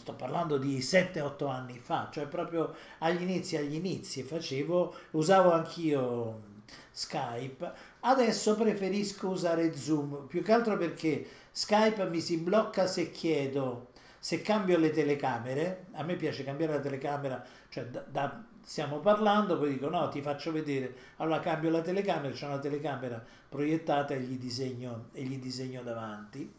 sto 0.00 0.14
parlando 0.14 0.56
di 0.56 0.78
7-8 0.78 1.48
anni 1.48 1.78
fa, 1.78 2.08
cioè 2.10 2.26
proprio 2.26 2.74
agli 2.98 3.22
inizi, 3.22 3.56
agli 3.56 3.74
inizi 3.74 4.22
facevo, 4.22 4.94
usavo 5.12 5.52
anch'io 5.52 6.48
Skype, 6.90 7.72
adesso 8.00 8.56
preferisco 8.56 9.28
usare 9.28 9.76
Zoom, 9.76 10.26
più 10.26 10.42
che 10.42 10.52
altro 10.52 10.76
perché 10.78 11.26
Skype 11.52 12.08
mi 12.08 12.20
si 12.20 12.38
blocca 12.38 12.86
se 12.86 13.10
chiedo, 13.10 13.88
se 14.18 14.40
cambio 14.40 14.78
le 14.78 14.90
telecamere, 14.90 15.86
a 15.92 16.02
me 16.02 16.16
piace 16.16 16.44
cambiare 16.44 16.72
la 16.74 16.80
telecamera, 16.80 17.44
cioè 17.68 17.84
da, 17.86 18.04
da 18.08 18.42
stiamo 18.62 19.00
parlando, 19.00 19.58
poi 19.58 19.70
dico 19.70 19.88
no, 19.90 20.08
ti 20.08 20.22
faccio 20.22 20.50
vedere, 20.50 20.94
allora 21.16 21.40
cambio 21.40 21.70
la 21.70 21.82
telecamera, 21.82 22.32
c'è 22.32 22.46
una 22.46 22.58
telecamera 22.58 23.22
proiettata 23.48 24.14
e 24.14 24.20
gli 24.20 24.38
disegno, 24.38 25.08
e 25.12 25.22
gli 25.24 25.38
disegno 25.38 25.82
davanti. 25.82 26.50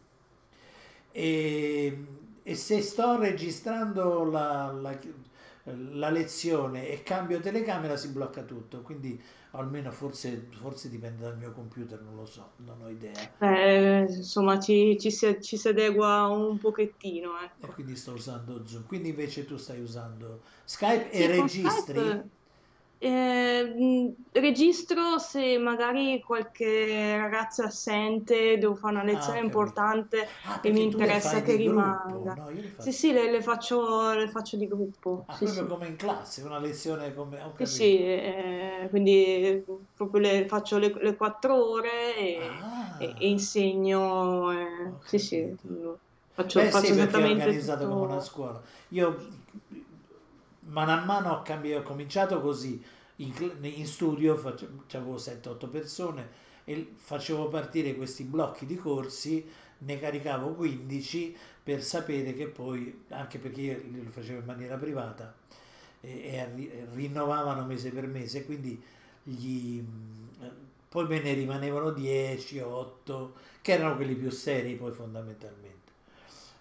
E, 1.10 2.06
e 2.42 2.54
se 2.54 2.80
sto 2.82 3.18
registrando 3.18 4.24
la, 4.24 4.72
la, 4.72 4.98
la, 5.64 6.10
lezione 6.10 6.88
e 6.88 7.02
cambio 7.02 7.40
telecamera 7.40 7.96
si 7.96 8.08
blocca 8.08 8.42
tutto, 8.42 8.82
quindi 8.82 9.20
almeno 9.52 9.90
forse, 9.90 10.48
forse 10.60 10.88
dipende 10.88 11.22
dal 11.22 11.38
mio 11.38 11.52
computer, 11.52 12.00
non 12.00 12.16
lo 12.16 12.26
so, 12.26 12.52
non 12.56 12.82
ho 12.82 12.88
idea. 12.88 13.12
Eh, 13.38 14.06
insomma 14.08 14.58
ci, 14.58 14.98
ci, 14.98 15.10
si, 15.10 15.38
ci, 15.40 15.56
si, 15.56 15.68
adegua 15.68 16.26
un 16.28 16.58
pochettino. 16.58 17.30
Ecco. 17.42 17.66
E 17.66 17.74
quindi 17.74 17.96
sto 17.96 18.12
usando 18.12 18.66
Zoom, 18.66 18.86
quindi 18.86 19.10
invece 19.10 19.44
tu 19.44 19.56
stai 19.56 19.80
usando 19.80 20.42
Skype 20.64 21.10
sì, 21.12 21.22
e 21.22 21.26
registri? 21.28 21.98
Skype 21.98 22.28
eh, 23.04 24.14
registro 24.30 25.18
se 25.18 25.58
magari 25.58 26.20
qualche 26.20 27.16
ragazzo 27.16 27.62
è 27.62 27.66
assente, 27.66 28.58
devo 28.58 28.76
fare 28.76 28.94
una 28.94 29.02
lezione 29.02 29.40
ah, 29.40 29.42
importante 29.42 30.28
ah, 30.44 30.60
e 30.62 30.70
mi 30.70 30.84
interessa 30.84 31.42
che 31.42 31.56
rimanga. 31.56 32.34
No, 32.34 32.52
sì, 32.78 32.92
sì, 32.92 33.12
le, 33.12 33.28
le, 33.28 33.42
faccio, 33.42 34.12
le, 34.12 34.28
faccio, 34.28 34.56
di 34.56 34.68
gruppo. 34.68 35.24
Ah, 35.26 35.34
sì, 35.34 35.46
proprio 35.46 35.64
sì. 35.64 35.68
come 35.70 35.86
in 35.88 35.96
classe, 35.96 36.42
una 36.42 36.60
lezione 36.60 37.12
come... 37.12 37.40
Sì, 37.56 37.66
sì, 37.66 37.98
eh, 37.98 38.86
quindi 38.88 39.64
proprio 39.96 40.20
le, 40.20 40.46
faccio 40.46 40.78
le, 40.78 40.94
le 41.00 41.16
quattro 41.16 41.70
ore 41.70 42.16
e, 42.16 42.38
ah. 42.38 42.96
e, 43.00 43.14
e 43.18 43.28
insegno. 43.28 44.52
Eh, 44.52 44.92
sì, 45.06 45.18
sì. 45.18 45.56
Faccio, 46.34 46.60
Beh, 46.60 46.70
faccio 46.70 46.86
sì, 46.86 46.92
esattamente 46.92 47.42
organizzato 47.42 47.82
tutto... 47.82 47.94
come 47.94 48.12
una 48.12 48.20
scuola. 48.20 48.62
Io 48.90 49.26
mano 50.72 50.92
a 50.92 51.04
mano 51.04 51.30
ho, 51.30 51.42
cambiato, 51.42 51.82
ho 51.82 51.84
cominciato 51.84 52.40
così, 52.40 52.82
in, 53.16 53.32
in 53.60 53.86
studio 53.86 54.34
avevo 54.34 55.16
7-8 55.16 55.70
persone 55.70 56.28
e 56.64 56.92
facevo 56.94 57.48
partire 57.48 57.94
questi 57.94 58.24
blocchi 58.24 58.66
di 58.66 58.76
corsi, 58.76 59.46
ne 59.78 59.98
caricavo 59.98 60.54
15 60.54 61.36
per 61.62 61.82
sapere 61.82 62.34
che 62.34 62.46
poi, 62.48 63.04
anche 63.08 63.38
perché 63.38 63.60
io 63.60 63.82
lo 64.04 64.10
facevo 64.10 64.40
in 64.40 64.44
maniera 64.46 64.76
privata, 64.76 65.34
e, 66.00 66.08
e 66.10 66.86
rinnovavano 66.92 67.64
mese 67.64 67.90
per 67.90 68.06
mese, 68.06 68.44
quindi 68.44 68.80
gli, 69.22 69.82
poi 70.88 71.06
me 71.06 71.20
ne 71.20 71.32
rimanevano 71.34 71.90
10, 71.90 72.58
8, 72.60 73.34
che 73.60 73.72
erano 73.72 73.96
quelli 73.96 74.14
più 74.14 74.30
seri 74.30 74.74
poi 74.74 74.92
fondamentalmente. 74.92 75.70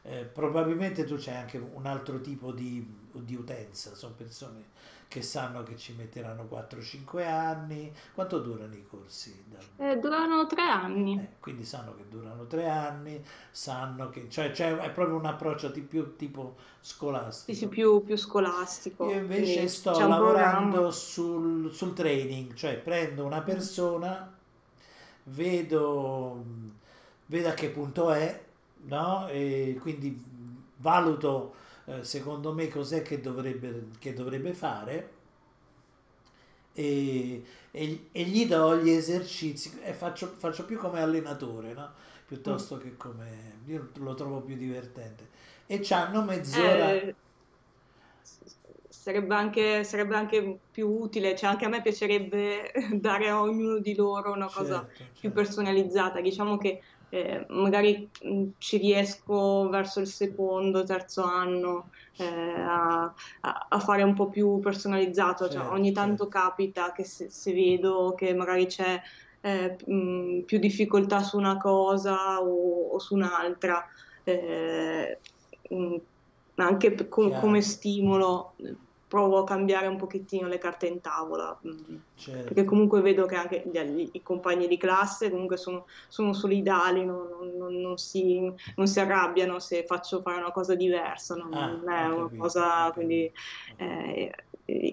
Eh, 0.04 0.24
probabilmente 0.26 1.04
tu 1.06 1.16
c'hai 1.18 1.36
anche 1.36 1.58
un 1.58 1.86
altro 1.86 2.22
tipo 2.22 2.52
di, 2.52 2.86
di, 3.14 3.36
utenza, 3.36 3.96
sono 3.96 4.14
persone 4.16 4.70
che 5.08 5.22
sanno 5.22 5.64
che 5.64 5.76
ci 5.76 5.94
metteranno 5.94 6.48
4-5 6.50 7.28
anni. 7.28 7.92
Quanto 8.14 8.40
durano 8.40 8.74
i 8.74 8.86
corsi? 8.90 9.44
Eh, 9.78 9.98
durano 9.98 10.48
3 10.48 10.62
anni. 10.62 11.20
Eh, 11.20 11.40
quindi 11.42 11.66
sanno 11.66 11.94
che 11.96 12.06
durano 12.10 12.46
3 12.46 12.70
anni, 12.70 13.22
sanno 13.52 14.10
che... 14.10 14.30
cioè, 14.30 14.54
cioè 14.54 14.78
è 14.78 14.90
proprio 14.92 15.18
un 15.18 15.26
approccio 15.26 15.70
più 15.72 16.16
tipo 16.16 16.56
scolastico. 16.80 17.58
Sì, 17.58 17.68
più, 17.68 18.04
più 18.06 18.16
scolastico. 18.16 19.10
Io 19.10 19.18
invece 19.18 19.68
sto 19.68 20.00
lavorando 20.00 20.92
sul, 20.92 21.74
sul 21.74 21.94
training, 21.94 22.54
cioè 22.54 22.78
prendo 22.78 23.26
una 23.26 23.42
persona, 23.42 24.34
vedo, 25.24 26.42
vedo 27.26 27.50
a 27.50 27.54
che 27.54 27.70
punto 27.70 28.12
è, 28.12 28.42
no? 28.84 29.28
E 29.28 29.78
quindi 29.82 30.24
valuto 30.78 31.54
eh, 31.92 32.04
secondo 32.06 32.54
me 32.54 32.70
cos'è 32.70 33.02
che 33.02 33.20
dovrebbe, 33.20 33.88
che 34.00 34.14
dovrebbe 34.14 34.54
fare 34.54 35.10
e, 36.74 37.44
e, 37.72 38.08
e, 38.12 38.24
gli 38.24 38.48
do 38.48 38.78
gli 38.78 38.90
esercizi 38.90 39.78
e 39.84 39.92
faccio, 39.92 40.28
faccio 40.28 40.64
più 40.64 40.78
come 40.78 41.02
allenatore 41.02 41.74
no? 41.74 41.92
piuttosto 42.26 42.78
mm. 42.78 42.80
che 42.80 42.98
come 42.98 43.28
io 43.66 43.90
lo 43.96 44.14
trovo 44.14 44.40
più 44.40 44.56
divertente 44.56 45.28
e 45.66 45.86
hanno 45.90 46.24
mezz'ora 46.24 46.94
eh, 46.94 47.16
sarebbe, 48.88 49.36
anche, 49.36 49.84
sarebbe 49.84 50.16
anche 50.16 50.60
più 50.72 50.88
utile 50.88 51.36
cioè 51.36 51.50
anche 51.50 51.66
a 51.66 51.70
me 51.70 51.82
piacerebbe 51.82 52.72
dare 52.96 53.28
a 53.28 53.42
ognuno 53.42 53.80
di 53.80 53.96
loro 53.96 54.32
una 54.32 54.50
cosa 54.50 54.80
certo, 54.80 54.96
certo. 54.96 55.20
più 55.20 55.32
personalizzata 55.34 56.22
diciamo 56.22 56.58
che 56.58 56.82
eh, 57.14 57.46
magari 57.50 58.10
mh, 58.24 58.52
ci 58.58 58.78
riesco 58.78 59.68
verso 59.70 60.00
il 60.00 60.08
secondo, 60.08 60.86
terzo 60.86 61.24
anno 61.24 61.90
eh, 62.16 62.26
a, 62.26 63.14
a, 63.42 63.80
fare 63.80 64.04
un 64.04 64.14
po' 64.14 64.30
più 64.30 64.60
personalizzato, 64.60 65.50
cioè, 65.50 65.58
certo, 65.60 65.74
ogni 65.74 65.92
tanto 65.92 66.30
certo. 66.30 66.40
capita 66.40 66.94
che 66.94 67.04
se, 67.04 67.30
se 67.30 67.52
vedo 67.54 68.14
che 68.16 68.34
magari 68.34 68.66
c'è 68.66 69.00
eh, 69.42 69.76
mh, 69.86 70.44
più 70.46 70.58
difficoltà 70.58 71.22
su 71.22 71.38
una 71.38 71.58
cosa 71.58 72.42
o, 72.42 72.92
o 72.94 73.00
su 73.00 73.16
un'altra, 73.16 73.86
eh, 74.24 75.20
mh, 75.70 75.96
anche 76.56 77.08
com- 77.10 77.38
come 77.42 77.62
stimolo 77.62 78.56
provo 79.12 79.40
a 79.40 79.44
cambiare 79.44 79.88
un 79.88 79.98
pochettino 79.98 80.48
le 80.48 80.58
carte 80.58 80.88
in 80.88 81.02
tavola, 81.02 81.60
perché 81.60 82.14
certo. 82.16 82.64
comunque 82.64 83.02
vedo 83.02 83.26
che 83.26 83.36
anche 83.36 83.64
gli- 83.70 84.10
i 84.14 84.22
compagni 84.22 84.68
di 84.68 84.78
classe 84.78 85.30
comunque 85.30 85.58
sono, 85.58 85.84
sono 86.08 86.32
solidali, 86.34 87.04
non, 87.04 87.28
non- 87.58 87.76
non- 87.76 87.98
si, 87.98 88.40
non 88.76 88.88
si 88.88 89.00
arrabbiano 89.02 89.60
se 89.60 89.84
faccio 89.86 90.22
fare 90.22 90.38
una 90.40 90.52
cosa 90.52 90.76
diversa, 90.76 91.36
non, 91.36 91.54
Ah, 91.54 91.68
è 91.68 92.08
una 92.08 92.24
capito, 92.24 92.42
cosa, 92.42 92.92
quindi 92.94 93.30
eh, 93.78 94.32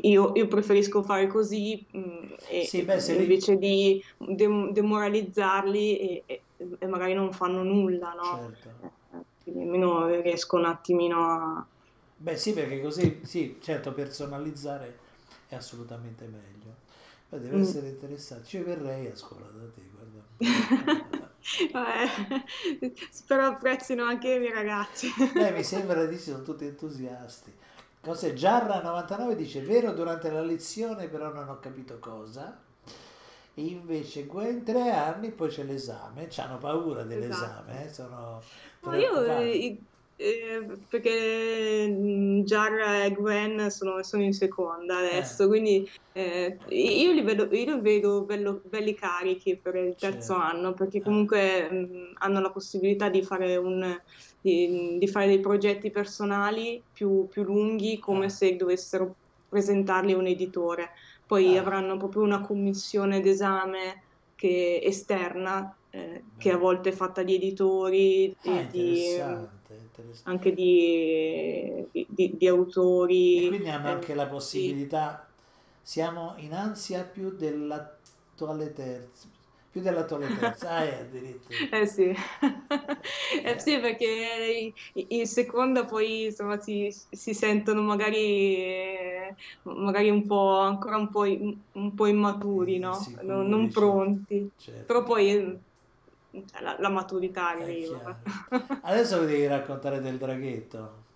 io, 0.02 0.32
io 0.34 0.48
preferisco 0.48 1.02
fare 1.04 1.28
così 1.28 1.86
mh, 1.92 2.34
e- 2.50 2.64
Sì, 2.64 2.82
beh, 2.82 2.98
se 2.98 3.12
li... 3.14 3.22
invece 3.22 3.56
di 3.56 4.02
de- 4.18 4.70
demoralizzarli 4.72 5.96
e, 5.98 6.24
e- 6.26 6.44
e 6.78 6.86
magari 6.88 7.14
non 7.14 7.32
fanno 7.32 7.62
nulla, 7.62 8.12
no? 8.14 8.50
Certo. 8.50 8.68
Eh, 9.14 9.22
quindi 9.42 9.62
almeno 9.62 10.06
riesco 10.20 10.56
un 10.56 10.64
attimino 10.64 11.24
a... 11.24 11.68
Beh, 12.20 12.36
sì, 12.36 12.52
perché 12.52 12.80
così, 12.80 13.20
sì, 13.24 13.58
certo, 13.62 13.92
personalizzare 13.92 14.98
è 15.48 15.54
assolutamente 15.54 16.26
meglio. 16.26 16.76
Beh, 17.28 17.40
deve 17.40 17.58
Mm. 17.58 17.60
essere 17.60 17.88
interessante. 17.88 18.46
Ci 18.46 18.58
verrei 18.58 19.06
a 19.06 19.16
scuola 19.16 19.46
da 19.48 19.68
te, 19.70 19.82
guarda. 19.92 20.26
Vabbè, 21.72 22.06
spero 23.10 23.46
apprezzino 23.46 24.04
anche 24.04 24.34
i 24.34 24.38
miei 24.38 24.52
ragazzi. 24.52 25.12
Beh, 25.34 25.52
mi 25.52 25.62
sembra 25.62 26.04
di 26.06 26.16
sì, 26.18 26.30
sono 26.30 26.42
tutti 26.42 26.64
entusiasti. 26.66 27.52
Cos'è? 28.00 28.32
Giarra 28.32 28.80
99 28.82 29.36
dice, 29.36 29.60
vero, 29.62 29.92
durante 29.92 30.30
la 30.30 30.42
lezione 30.42 31.08
però 31.08 31.32
non 31.32 31.48
ho 31.48 31.58
capito 31.60 31.98
cosa. 31.98 32.60
E 33.54 33.62
invece 33.66 34.26
Gwen 34.26 34.62
tre 34.64 34.90
anni, 34.92 35.30
poi 35.32 35.48
c'è 35.50 35.64
l'esame, 35.64 36.28
hanno 36.36 36.58
paura 36.58 37.02
Esatto. 37.12 37.54
dell'esame, 37.62 37.86
eh, 37.86 37.92
Sono 37.92 38.44
No, 38.82 38.94
io, 38.94 39.12
preoccupati. 39.20 39.86
Eh, 40.18 40.56
eh, 40.56 40.84
perché 40.88 41.86
mm, 41.88 42.40
Jar 42.42 43.04
e 43.06 43.12
Gwen 43.12 43.70
sono, 43.70 44.02
sono 44.02 44.22
in 44.24 44.32
seconda 44.32 44.98
Eh, 44.98 45.18
adesso, 45.18 45.46
quindi 45.46 45.88
eh, 46.12 46.58
io 46.68 47.12
li 47.12 47.22
vedo, 47.22 47.44
io 47.54 47.74
li 47.76 47.80
vedo 47.80 48.24
bello- 48.24 48.60
belli 48.64 48.94
carichi 48.94 49.60
per 49.60 49.76
il 49.76 49.96
terzo 49.96 50.34
certo. 50.34 50.42
anno, 50.42 50.74
perché 50.74 50.98
Eh, 50.98 51.02
comunque 51.02 51.70
mm, 51.70 52.12
hanno 52.18 52.40
la 52.40 52.50
possibilità 52.50 53.08
di 53.08 53.22
fare 53.22 53.56
un, 53.56 53.96
di, 54.40 54.96
di 54.98 55.06
fare 55.08 55.26
dei 55.28 55.40
progetti 55.40 55.90
personali 55.90 56.84
più, 56.92 57.28
più 57.28 57.42
lunghi, 57.44 57.98
come 57.98 58.26
eh. 58.26 58.30
se 58.30 58.56
dovessero 58.56 59.18
presentarli 59.48 60.12
a 60.12 60.16
un 60.16 60.26
editore. 60.26 60.90
Poi 61.26 61.56
avranno 61.56 61.96
proprio 61.96 62.22
una 62.22 62.40
commissione 62.40 63.20
d'esame 63.20 64.02
che- 64.34 64.80
esterna, 64.82 65.78
eh, 65.90 66.24
che 66.36 66.50
a 66.50 66.56
volte 66.56 66.90
è 66.90 66.92
fatta 66.92 67.22
di 67.22 67.34
editori 67.36 68.34
Ah, 68.46 68.62
di, 68.70 69.20
interessante, 69.76 70.24
anche 70.24 70.52
di, 70.52 71.88
di- 71.92 72.06
di- 72.10 72.36
di 72.36 72.46
E 73.32 73.42
autori. 73.42 73.46
quindi 73.46 73.68
hanno 73.70 73.88
eh, 73.88 73.90
anche 73.90 74.12
la 74.14 74.26
sì. 74.50 74.78
possibilità, 74.78 75.32
siamo 75.80 76.34
in 76.36 76.52
ansia 76.52 77.04
più 77.06 77.30
dell'attuale 77.34 78.72
terza, 78.72 79.28
più 79.70 79.80
dell'attuale 79.80 80.30
terza, 80.30 80.70
ah, 80.76 80.84
è 80.84 80.94
addirittura. 81.00 81.66
Eh 81.72 81.86
sì, 81.86 82.12
Eh, 83.42 83.42
eh 83.44 83.58
sì, 83.58 83.80
perché 83.80 84.74
in 84.92 85.26
seconda 85.26 85.84
poi 85.86 86.24
insomma 86.26 86.58
si, 86.60 86.88
si 86.90 87.32
sentono 87.34 87.80
magari, 87.82 88.56
eh, 88.56 89.34
magari 89.62 90.10
un 90.10 90.26
po', 90.26 90.58
ancora 90.60 90.96
un 90.98 91.08
po', 91.10 91.20
un 91.22 91.94
po' 91.94 92.06
immaturi, 92.06 92.78
no? 92.78 93.14
Non, 93.22 93.48
non 93.48 93.70
insicuri, 93.70 94.12
certo, 94.52 94.52
pronti, 94.52 94.52
però 94.84 95.02
poi 95.04 95.30
eh, 95.30 95.62
la, 96.60 96.76
la 96.78 96.88
maturità 96.90 97.48
arriva. 97.50 98.20
Adesso 98.80 99.20
vi 99.20 99.26
devi 99.26 99.46
raccontare 99.46 100.00
del 100.00 100.18
draghetto. 100.18 101.06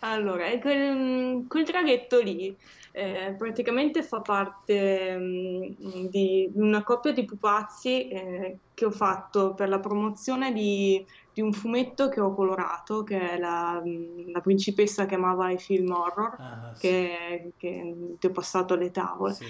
Allora, 0.00 0.46
quel, 0.58 1.46
quel 1.46 1.64
draghetto 1.64 2.20
lì 2.20 2.56
eh, 2.92 3.34
praticamente 3.36 4.02
fa 4.02 4.22
parte 4.22 5.16
mm, 5.18 6.06
di 6.08 6.50
una 6.54 6.82
coppia 6.82 7.12
di 7.12 7.24
pupazzi 7.24 8.08
eh, 8.08 8.60
che 8.74 8.84
ho 8.84 8.90
fatto 8.90 9.54
per 9.54 9.68
la 9.68 9.80
promozione 9.80 10.52
di, 10.52 11.04
di 11.32 11.40
un 11.40 11.52
fumetto 11.52 12.08
che 12.08 12.20
ho 12.20 12.34
colorato, 12.34 13.02
che 13.02 13.18
è 13.32 13.38
la, 13.38 13.80
mm, 13.84 14.30
la 14.32 14.40
principessa 14.40 15.06
che 15.06 15.14
amava 15.14 15.50
i 15.50 15.58
film 15.58 15.90
horror, 15.92 16.36
Ah, 16.38 16.74
sì, 16.74 16.88
che, 16.88 17.52
che 17.56 17.94
ti 18.18 18.26
ho 18.26 18.30
passato 18.32 18.74
alle 18.74 18.90
tavole. 18.90 19.34
sì, 19.34 19.46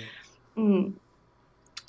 Mm. 0.60 0.90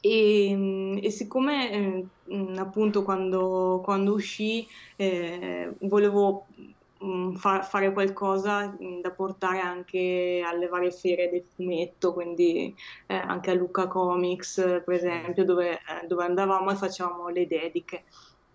E, 0.03 0.99
e 1.05 1.11
siccome 1.11 1.71
eh, 1.71 2.09
appunto 2.57 3.03
quando, 3.03 3.81
quando 3.83 4.13
uscì 4.13 4.67
eh, 4.97 5.75
volevo 5.81 6.47
mm, 7.05 7.35
fa- 7.35 7.61
fare 7.61 7.93
qualcosa 7.93 8.67
mm, 8.81 9.01
da 9.01 9.11
portare 9.13 9.59
anche 9.59 10.41
alle 10.45 10.67
varie 10.67 10.91
fiere 10.91 11.29
del 11.29 11.45
fumetto, 11.45 12.13
quindi 12.13 12.73
eh, 13.07 13.15
anche 13.15 13.51
a 13.51 13.53
Lucca 13.53 13.87
Comics, 13.87 14.55
per 14.83 14.93
esempio, 14.95 15.45
dove, 15.45 15.73
eh, 15.75 16.07
dove 16.07 16.23
andavamo 16.25 16.71
e 16.71 16.75
facevamo 16.75 17.27
le 17.29 17.45
dediche. 17.47 18.05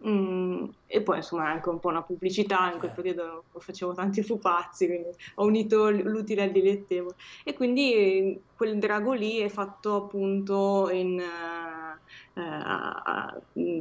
Mm, 0.04 0.66
e 0.84 1.02
poi 1.02 1.16
insomma 1.16 1.48
anche 1.50 1.70
un 1.70 1.78
po' 1.80 1.88
una 1.88 2.02
pubblicità, 2.04 2.70
in 2.70 2.78
quel 2.78 2.92
periodo 2.92 3.46
facevo 3.58 3.94
tanti 3.94 4.22
pupazzi, 4.22 4.86
quindi 4.86 5.08
ho 5.36 5.44
unito 5.46 5.88
l'utile 5.90 6.42
al 6.42 6.50
dilettevole. 6.50 7.14
E 7.44 7.54
quindi 7.54 8.44
quel 8.54 8.78
drago 8.78 9.12
lì 9.14 9.38
è 9.38 9.48
fatto 9.48 9.94
appunto 9.96 10.90
in, 10.90 11.14
mh, 12.34 12.40
mh, 13.60 13.80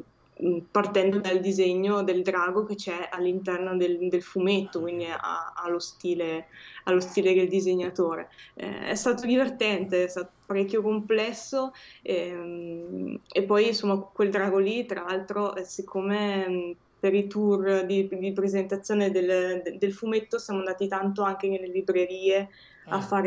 partendo 0.70 1.20
dal 1.20 1.40
disegno 1.40 2.04
del 2.04 2.22
drago 2.22 2.64
che 2.66 2.76
c'è 2.76 3.08
all'interno 3.12 3.76
del, 3.78 4.08
del 4.10 4.22
fumetto, 4.24 4.82
quindi 4.82 5.06
ha, 5.06 5.54
ha 5.56 5.70
lo 5.70 5.80
stile, 5.80 6.48
ha 6.84 6.92
lo 6.92 7.00
stile 7.00 7.34
del 7.34 7.48
disegnatore. 7.48 8.30
Eh, 8.54 8.88
è 8.90 8.96
stato 8.96 9.26
divertente, 9.26 10.04
è 10.04 10.08
stato 10.08 10.34
parecchio 10.46 10.82
complesso 10.82 11.72
ehm, 12.02 13.22
e, 13.28 13.46
poi 13.46 13.68
insomma 13.68 14.00
quel 14.14 14.30
drago 14.30 14.58
lì, 14.60 14.86
tra 14.86 15.04
l'altro, 15.04 15.56
eh, 15.56 15.64
siccome 15.66 16.48
mh, 16.48 16.78
per 17.00 17.14
i 17.14 17.28
tour 17.28 17.86
di, 17.86 18.08
di 18.08 18.34
presentazione 18.34 19.12
del, 19.12 19.62
del- 19.78 19.94
fumetto 19.94 20.38
siamo 20.40 20.60
andati 20.60 20.88
tanto 20.88 21.24
anche 21.24 21.48
nelle 21.48 21.68
librerie 21.68 22.50
a 22.90 23.00
Ah, 23.00 23.20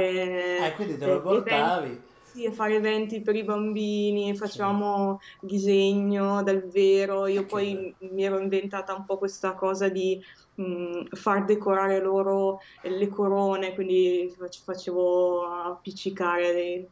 ah, 0.55 0.67
fare 0.67 0.69
e 0.69 0.75
quindi 0.75 0.97
te 0.99 1.07
eh, 1.07 1.09
lo 1.09 1.23
eventi, 1.31 1.77
portavi, 1.77 2.18
sì, 2.39 2.47
a 2.47 2.53
fare 2.53 2.75
eventi 2.77 3.21
per 3.23 3.35
i 3.35 3.43
bambini, 3.45 4.37
facevamo 4.37 5.19
disegno 5.41 6.43
dal 6.43 6.69
vero. 6.69 7.27
Io 7.27 7.47
poi 7.47 7.95
mi 8.01 8.23
ero 8.25 8.39
inventata 8.39 8.95
un 8.95 9.05
po' 9.05 9.19
questa 9.19 9.55
cosa 9.55 9.89
di 9.89 10.21
mh, 10.55 11.15
far 11.17 11.45
decorare 11.45 12.01
loro 12.01 12.59
le 12.83 13.09
corone, 13.09 13.75
quindi 13.75 14.33
fac- 14.39 14.63
facevo 14.63 15.43
appiccicare 15.47 16.53
dei- 16.53 16.91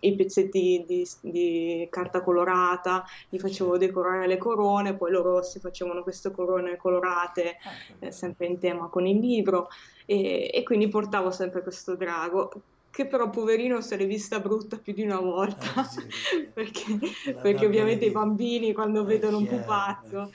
i, 0.00 0.08
i 0.10 0.14
pezzetti 0.16 0.84
di, 0.86 1.04
di 1.20 1.86
carta 1.90 2.22
colorata, 2.22 3.02
gli 3.28 3.38
facevo 3.38 3.76
decorare 3.78 4.26
le 4.28 4.36
corone, 4.38 4.96
poi 4.96 5.10
loro 5.10 5.42
si 5.42 5.58
facevano 5.60 6.02
queste 6.04 6.30
corone 6.30 6.76
colorate, 6.76 7.56
ah, 7.64 7.82
eh, 7.98 8.12
sempre 8.12 8.46
in 8.46 8.58
tema 8.60 8.88
con 8.88 9.06
il 9.06 9.18
libro, 9.18 9.66
e, 10.06 10.50
e 10.52 10.62
quindi 10.62 10.88
portavo 10.88 11.30
sempre 11.32 11.62
questo 11.62 11.96
drago. 11.96 12.50
Che 12.92 13.06
però 13.06 13.30
poverino 13.30 13.80
se 13.80 13.96
l'è 13.96 14.06
vista 14.06 14.38
brutta 14.40 14.78
più 14.78 14.92
di 14.92 15.02
una 15.02 15.18
Eh 15.56 15.80
volta, 15.80 15.82
sì, 15.82 16.12
perché, 16.52 16.98
perché 17.40 17.64
ovviamente 17.66 18.04
i 18.04 18.10
bambini 18.10 18.72
quando 18.74 19.04
È 19.04 19.06
vedono 19.06 19.38
un 19.38 19.46
è 19.46 19.46
pupazzo 19.46 20.28
chiaro. 20.28 20.32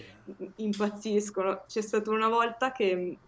impazziscono. 0.56 1.66
C'è 1.68 1.82
stata 1.82 2.10
una 2.12 2.28
volta 2.30 2.72
che 2.72 3.20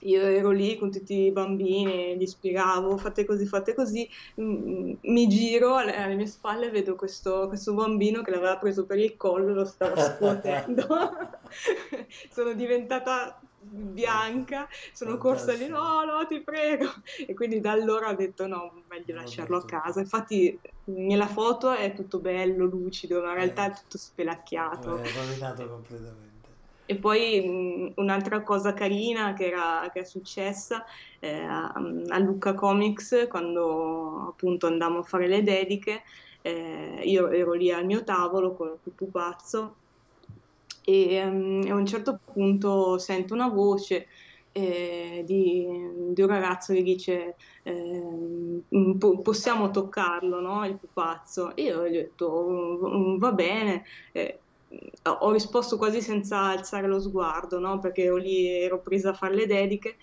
io 0.00 0.22
ero 0.22 0.50
lì 0.50 0.76
con 0.76 0.90
tutti 0.90 1.14
i 1.26 1.32
bambini, 1.32 2.16
gli 2.16 2.26
spiegavo 2.26 2.96
fate 2.98 3.24
così, 3.24 3.46
fate 3.46 3.74
così, 3.74 4.08
mi 4.36 5.26
giro 5.28 5.76
alle, 5.76 5.96
alle 5.96 6.14
mie 6.16 6.26
spalle 6.26 6.66
e 6.66 6.70
vedo 6.70 6.94
questo, 6.96 7.46
questo 7.48 7.74
bambino 7.74 8.22
che 8.22 8.30
l'aveva 8.32 8.58
preso 8.58 8.86
per 8.86 8.98
il 8.98 9.16
collo 9.16 9.50
e 9.52 9.54
lo 9.54 9.64
stava 9.64 9.96
scuotendo. 9.98 10.86
Sono 12.30 12.54
diventata 12.54 13.40
bianca, 13.60 14.68
sono 14.92 15.16
corsa 15.18 15.52
lì, 15.54 15.66
no, 15.66 16.04
no, 16.04 16.26
ti 16.26 16.42
prego. 16.42 16.86
E 17.26 17.34
quindi 17.34 17.60
da 17.60 17.72
allora 17.72 18.10
ho 18.10 18.14
detto 18.14 18.46
no, 18.46 18.84
meglio 18.88 19.14
l'ho 19.16 19.32
lasciarlo 19.32 19.56
a 19.58 19.64
detto 19.64 19.70
più. 19.72 19.82
casa. 19.82 20.00
Infatti 20.00 20.60
nella 20.84 21.26
foto 21.26 21.70
è 21.72 21.92
tutto 21.94 22.20
bello, 22.20 22.64
lucido, 22.66 23.20
ma 23.22 23.28
in 23.30 23.34
realtà 23.34 23.64
Eh, 23.64 23.70
è 23.70 23.72
tutto 23.74 23.98
spelacchiato. 23.98 25.00
è 25.02 25.10
rovinato 25.12 25.68
completamente. 25.68 26.58
E 26.90 26.98
poi 26.98 27.46
mh, 27.46 27.92
un'altra 28.00 28.42
cosa 28.42 28.72
carina 28.72 29.34
che 29.34 29.46
era, 29.48 29.90
che 29.92 30.00
è 30.00 30.04
successa 30.04 30.84
eh, 31.20 31.40
a, 31.42 31.66
a 31.72 32.18
Lucca 32.18 32.54
Comics, 32.54 33.26
quando 33.28 34.28
appunto 34.30 34.66
andammo 34.66 34.98
a 35.00 35.02
fare 35.02 35.28
le 35.28 35.42
dediche, 35.42 36.02
eh, 36.40 37.02
io 37.04 37.28
ero 37.28 37.52
lì 37.52 37.70
al 37.70 37.84
mio 37.84 38.04
tavolo 38.04 38.54
con 38.54 38.80
il 38.82 38.94
pupazzo 38.94 39.82
e 40.88 41.22
um, 41.22 41.62
a 41.68 41.74
un 41.74 41.84
certo 41.84 42.18
punto 42.32 42.96
sento 42.96 43.34
una 43.34 43.48
voce 43.48 44.06
eh, 44.52 45.22
di, 45.26 45.66
di, 46.14 46.22
un 46.22 46.26
ragazzo 46.26 46.72
che 46.72 46.82
dice 46.82 47.36
eh, 47.62 48.62
possiamo 49.22 49.70
toccarlo, 49.70 50.40
no? 50.40 50.64
il 50.64 50.76
pupazzo. 50.76 51.54
E 51.54 51.64
io 51.64 51.80
ho 51.80 51.88
detto 51.88 52.78
mm, 52.88 53.18
va 53.18 53.32
bene. 53.32 53.84
Eh, 54.12 54.38
ho 55.02 55.30
risposto 55.30 55.76
quasi 55.76 56.00
senza 56.00 56.40
alzare 56.40 56.86
lo 56.86 57.00
sguardo, 57.00 57.58
no? 57.58 57.78
perché 57.80 58.04
ero 58.04 58.16
lì, 58.16 58.48
ero 58.48 58.80
presa 58.80 59.10
a 59.10 59.14
fare 59.14 59.34
le 59.34 59.46
dediche. 59.46 59.96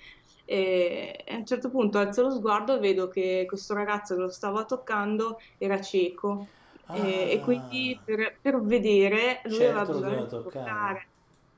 E 0.46 1.24
a 1.28 1.36
un 1.36 1.46
certo 1.48 1.72
punto 1.72 1.98
alzo 1.98 2.22
lo 2.22 2.30
sguardo 2.30 2.76
e 2.76 2.80
vedo 2.80 3.08
che 3.08 3.46
questo 3.48 3.74
ragazzo 3.74 4.14
che 4.14 4.22
lo 4.22 4.30
stava 4.30 4.66
toccando 4.66 5.40
era 5.58 5.82
cieco. 5.82 6.48
Ah, 6.88 6.96
e, 6.98 7.32
e, 7.32 7.40
quindi 7.42 8.02
per, 8.04 8.40
per 8.42 8.62
vedere 8.64 9.42
lui 9.46 9.58
certo, 9.58 9.92
aveva 9.98 10.26
toccare. 10.28 10.28
toccare. 10.28 11.10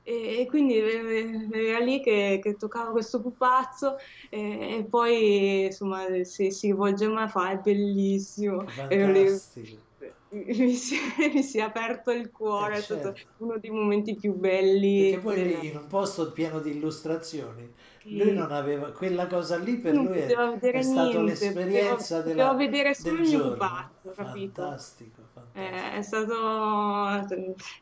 E, 0.02 0.46
quindi 0.48 0.74
era 0.78 1.78
lì 1.80 2.00
che, 2.00 2.38
che 2.42 2.56
toccava 2.56 2.92
questo 2.92 3.20
pupazzo 3.20 3.96
e, 4.30 4.78
e 4.78 4.86
poi 4.88 5.66
insomma 5.66 6.24
si, 6.24 6.50
si 6.50 6.68
rivolge 6.68 7.04
a 7.04 7.10
me 7.10 7.28
fa 7.28 7.50
è 7.50 7.58
bellissimo. 7.58 8.64
Fantastico. 8.64 9.87
Mi 10.30 10.74
si, 10.74 10.96
mi 11.32 11.42
si, 11.42 11.58
è 11.58 11.62
aperto 11.62 12.10
il 12.10 12.30
cuore, 12.30 12.76
eh, 12.76 12.78
è 12.78 12.82
stato 12.82 13.14
certo. 13.14 13.44
uno 13.44 13.58
dei 13.58 13.70
momenti 13.70 14.14
più 14.14 14.34
belli. 14.34 15.10
Perché 15.10 15.18
poi 15.20 15.42
della... 15.42 15.58
lì, 15.60 15.68
in 15.68 15.76
un 15.76 15.86
posto 15.86 16.32
pieno 16.32 16.60
di 16.60 16.70
illustrazioni, 16.70 17.74
Sì. 18.02 18.16
lui 18.16 18.32
non 18.32 18.52
aveva 18.52 18.92
quella 18.92 19.26
cosa 19.26 19.56
lì 19.58 19.78
per 19.78 19.94
non 19.94 20.06
lui 20.06 20.18
è, 20.18 20.26
è 20.72 20.82
niente, 20.82 21.22
l'esperienza 21.22 22.22
poteva, 22.22 22.22
della, 22.22 22.52
poteva 22.52 22.54
vedere 22.54 22.94
solo 22.94 23.16
del 23.16 23.24
il 23.24 23.26
mio 23.26 23.40
pupazzo, 23.40 24.12
capito? 24.12 24.62
Fantastico, 24.62 25.28
fantastico. 25.32 25.76
Eh, 25.76 25.92
è 25.98 26.02
stato... 26.02 27.26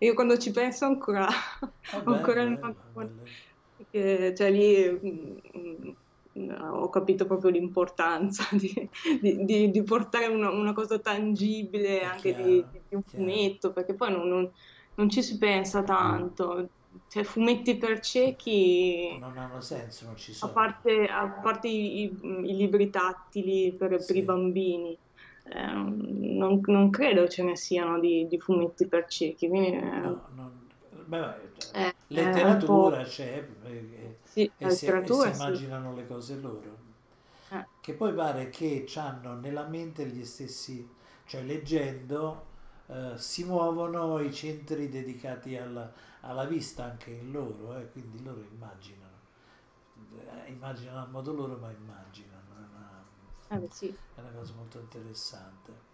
Io 0.01 0.14
quando 0.14 0.38
ci 0.38 0.51
penso 0.53 0.84
ancora, 0.86 1.26
Ah, 1.90 2.03
ancora 2.05 2.44
bello, 2.44 2.49
mi 2.49 2.57
bello, 2.59 2.76
bello. 2.92 3.36
perché 3.76 4.34
cioè 4.36 4.51
lì 4.51 4.90
mm, 4.90 5.38
mm, 5.59 5.90
ho 6.61 6.89
capito 6.91 7.26
proprio 7.26 7.51
l'importanza 7.51 8.45
di, 8.57 8.72
di- 9.20 9.45
di- 9.45 9.70
di 9.70 9.82
portare 9.82 10.26
una, 10.26 10.51
una 10.51 10.72
cosa 10.72 10.99
tangibile 10.99 12.03
anche 12.05 12.34
di, 12.34 12.66
chiaro, 12.70 12.70
di- 12.70 12.82
un 12.95 13.03
fumetto, 13.03 13.72
perché 13.72 13.95
poi 13.95 14.11
non, 14.12 14.28
non- 14.28 14.51
non 14.95 15.09
ci 15.11 15.22
si 15.22 15.39
pensa 15.39 15.82
tanto. 15.84 16.70
Cioè, 17.09 17.24
fumetti 17.24 17.76
per 17.78 18.01
ciechi, 18.01 19.22
Non 19.22 19.37
hanno 19.37 19.61
senso, 19.61 20.05
non 20.07 20.16
ci 20.16 20.32
a 20.39 20.49
sono. 20.49 20.53
parte, 20.53 21.07
a 21.07 21.30
parte 21.41 21.68
i, 21.68 22.03
i- 22.05 22.20
i 22.51 22.57
libri 22.57 22.91
tattili 22.91 23.74
per, 23.76 24.05
per 24.05 24.16
i 24.16 24.22
Sì. 24.22 24.24
bambini, 24.24 24.99
eh, 25.45 25.72
non, 25.72 26.61
non 26.64 26.91
credo 26.91 27.26
ce 27.28 27.43
ne 27.43 27.57
siano 27.57 27.99
di, 28.01 28.26
di 28.26 28.39
fumetti 28.41 28.87
per 28.89 29.07
ciechi, 29.07 29.49
quindi 29.49 29.70
eh, 29.76 29.80
No, 30.03 30.28
non- 30.30 30.65
beh, 31.07 31.52
cioè, 32.11 32.42
è 32.42 32.44
un 32.50 32.62
po'... 32.64 32.92
letteratura 32.92 33.02
c'è 33.04 33.46
e, 33.64 34.18
Sì, 34.22 34.52
la 34.59 34.66
e 34.66 34.70
si, 34.70 34.94
e 35.00 35.12
si 35.12 35.22
letteratura 35.22 35.32
sì. 35.32 35.32
immaginano 35.32 35.94
le 35.94 36.07
cose 36.07 36.36
loro. 36.36 36.84
Eh, 37.50 37.66
Che 37.80 37.94
poi 37.94 38.12
pare 38.14 38.50
che 38.50 38.84
hanno 38.96 39.34
nella 39.38 39.66
mente 39.66 40.07
gli 40.07 40.24
stessi, 40.24 40.88
cioè 41.26 41.42
leggendo, 41.42 42.46
eh, 42.88 43.12
si 43.16 43.44
muovono 43.44 44.18
i 44.20 44.32
centri 44.34 44.88
dedicati 44.88 45.57
alla, 45.57 45.92
alla 46.20 46.44
vista 46.44 46.84
anche 46.84 47.11
in 47.11 47.30
loro, 47.32 47.78
eh, 47.78 47.90
quindi 47.92 48.22
loro 48.22 48.42
immaginano, 48.42 49.14
Eh, 50.46 50.50
immaginano 50.52 51.02
a 51.02 51.07
modo 51.07 51.32
loro, 51.32 51.57
ma 51.57 51.70
immaginano, 51.70 52.54
è 52.54 52.59
una, 52.70 53.04
eh 53.50 53.68
sì. 53.70 53.96
è 54.14 54.20
una 54.20 54.30
cosa 54.30 54.54
molto 54.54 54.78
interessante. 54.78 55.86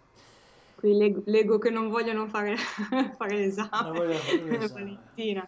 Qui 0.82 0.94
leggo, 0.94 1.22
leggo 1.26 1.58
che 1.58 1.70
non 1.70 1.88
vogliono 1.88 2.26
fare, 2.28 2.56
fare 3.16 3.36
l'esame, 3.36 3.90
voglio 3.92 4.20
fare 4.24 4.42
l'esame. 4.42 4.90
Valentina. 5.14 5.46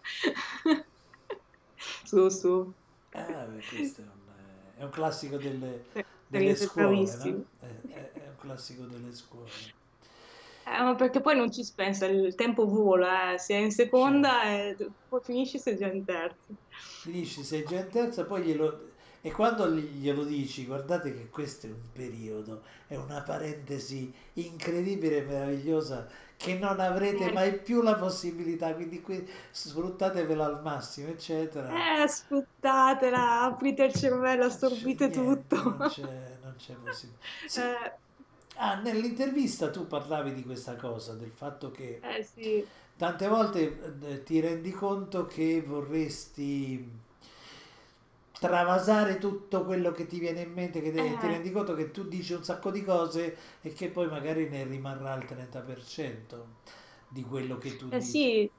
Su, 2.03 2.29
su. 2.29 2.75
Eh, 3.11 3.45
beh, 3.47 3.63
questo 3.65 4.01
è 4.01 4.05
un, 4.07 4.73
è 4.75 4.83
un 4.83 4.89
classico 4.91 5.37
delle, 5.37 5.85
delle 6.25 6.55
scuole, 6.55 7.15
no? 7.15 7.47
È, 7.57 7.65
è- 7.65 8.11
è 8.13 8.27
un 8.29 8.35
classico 8.35 8.85
delle 8.85 9.11
scuole. 9.13 9.73
Eh, 10.67 10.81
ma 10.83 10.95
perché 10.95 11.21
poi 11.21 11.35
non 11.35 11.51
ci 11.51 11.63
si 11.63 11.73
pensa, 11.75 12.07
il 12.07 12.33
tempo 12.35 12.65
vola, 12.65 13.33
eh. 13.33 13.37
Sei 13.39 13.63
in 13.63 13.71
seconda 13.71 14.43
e 14.51 14.75
poi 15.07 15.21
finisci 15.23 15.59
sei 15.59 15.77
già 15.77 15.87
in 15.91 16.03
terza. 16.03 16.53
Finisci, 17.01 17.43
sei 17.43 17.63
già 17.65 17.79
in 17.79 17.89
terza, 17.89 18.25
poi 18.25 18.43
glielo... 18.43 18.94
E 19.27 19.31
quando 19.31 19.67
gli- 19.69 19.99
glielo 20.01 20.23
dici, 20.23 20.65
guardate 20.65 21.13
che 21.13 21.29
questo 21.29 21.65
è 21.67 21.71
un 21.71 21.91
periodo, 21.91 22.63
è 22.87 22.95
una 22.95 23.21
parentesi 23.23 24.13
incredibile 24.33 25.17
e 25.17 25.21
meravigliosa 25.23 26.07
che 26.37 26.53
non 26.57 26.79
avrete 26.79 27.29
Eh, 27.29 27.31
mai 27.31 27.59
più 27.59 27.81
la 27.81 27.95
possibilità, 27.95 28.73
quindi 28.75 29.01
qui 29.01 29.27
sfruttatevela 29.51 30.45
al 30.45 30.61
massimo, 30.61 31.09
eccetera. 31.09 31.85
eh, 32.03 32.07
sfruttatela, 32.07 33.41
aprite 33.43 33.83
il 33.85 33.93
cervello, 33.93 34.45
assorbite 34.45 35.09
niente, 35.09 35.61
non 35.63 35.81
tutto. 35.81 35.85
c'è, 35.85 36.37
non 36.41 36.55
c'è 36.57 36.75
possibilità. 36.75 37.23
Sì. 37.43 37.61
Eh, 37.61 37.99
Ah, 38.57 38.75
nell'intervista 38.81 39.69
tu 39.69 39.87
parlavi 39.87 40.33
di 40.33 40.43
questa 40.43 40.75
cosa, 40.77 41.13
del 41.15 41.31
fatto 41.31 41.71
che 41.71 42.03
eh 42.03 42.23
sì, 42.23 42.69
tante 42.97 43.27
volte 43.27 43.99
eh, 44.01 44.23
ti 44.23 44.39
rendi 44.39 44.71
conto 44.71 45.25
che 45.25 45.61
vorresti 45.61 47.03
travasare 48.47 49.17
tutto 49.17 49.63
quello 49.65 49.91
che 49.91 50.05
ti 50.07 50.19
viene 50.19 50.41
in 50.41 50.51
mente, 50.53 50.81
che 50.81 50.91
te- 50.91 51.17
ti 51.17 51.27
eh. 51.27 51.27
rendi 51.27 51.51
conto 51.51 51.73
che 51.75 51.91
tu 51.91 52.07
dici 52.07 52.33
un 52.33 52.43
sacco 52.43 52.71
di 52.71 52.83
cose 52.83 53.37
e 53.61 53.73
che 53.73 53.89
poi 53.89 54.07
magari 54.07 54.49
ne 54.49 54.63
rimarrà 54.65 55.15
il 55.15 55.25
30% 55.25 56.57
di 57.07 57.23
quello 57.23 57.57
che 57.57 57.75
tu 57.75 57.89
Eh 57.89 58.01
dici. 58.01 58.01
sì, 58.01 58.51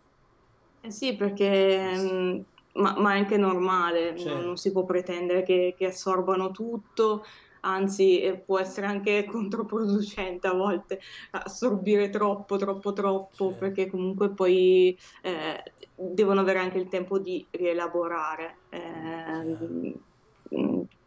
eh 0.81 0.91
sì, 0.91 1.17
perché 1.17 1.97
mm, 1.97 2.41
ma, 2.75 2.99
ma 3.01 3.15
è 3.15 3.19
anche 3.19 3.37
normale, 3.37 4.13
non, 4.13 4.45
non 4.45 4.57
Certo, 4.57 4.59
si 4.59 4.71
può 4.73 4.85
pretendere 4.85 5.43
che, 5.43 5.75
che 5.77 5.87
assorbano 5.87 6.51
tutto, 6.51 7.23
anzi 7.67 8.21
eh, 8.21 8.39
può 8.39 8.59
essere 8.59 8.87
anche 8.87 9.25
controproducente 9.31 10.47
a 10.47 10.55
volte 10.55 11.01
assorbire 11.33 12.09
troppo, 12.11 12.57
troppo, 12.57 12.93
troppo, 12.93 13.49
certo, 13.49 13.59
perché 13.59 13.89
comunque 13.89 14.31
poi 14.31 14.97
eh, 15.23 15.73
devono 15.95 16.41
avere 16.41 16.61
anche 16.61 16.79
il 16.79 16.89
tempo 16.89 17.19
di 17.19 17.47
rielaborare. 17.51 18.57
Eh, 18.71 19.95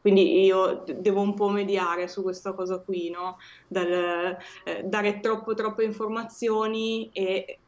quindi 0.01 0.43
io 0.43 0.83
devo 0.97 1.21
un 1.21 1.33
po' 1.33 1.49
mediare 1.49 2.07
su 2.07 2.21
questa 2.21 2.53
cosa 2.53 2.79
qui, 2.79 3.09
no? 3.09 3.37
Dal, 3.67 4.37
eh, 4.63 4.83
dare 4.83 5.19
troppo, 5.19 5.53
troppe 5.53 5.83
informazioni 5.83 7.09
e 7.11 7.59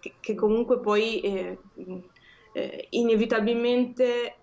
che, 0.00 0.14
che 0.20 0.34
comunque 0.34 0.80
poi 0.80 1.20
eh, 1.20 1.58
eh, 2.52 2.86
inevitabilmente 2.90 4.36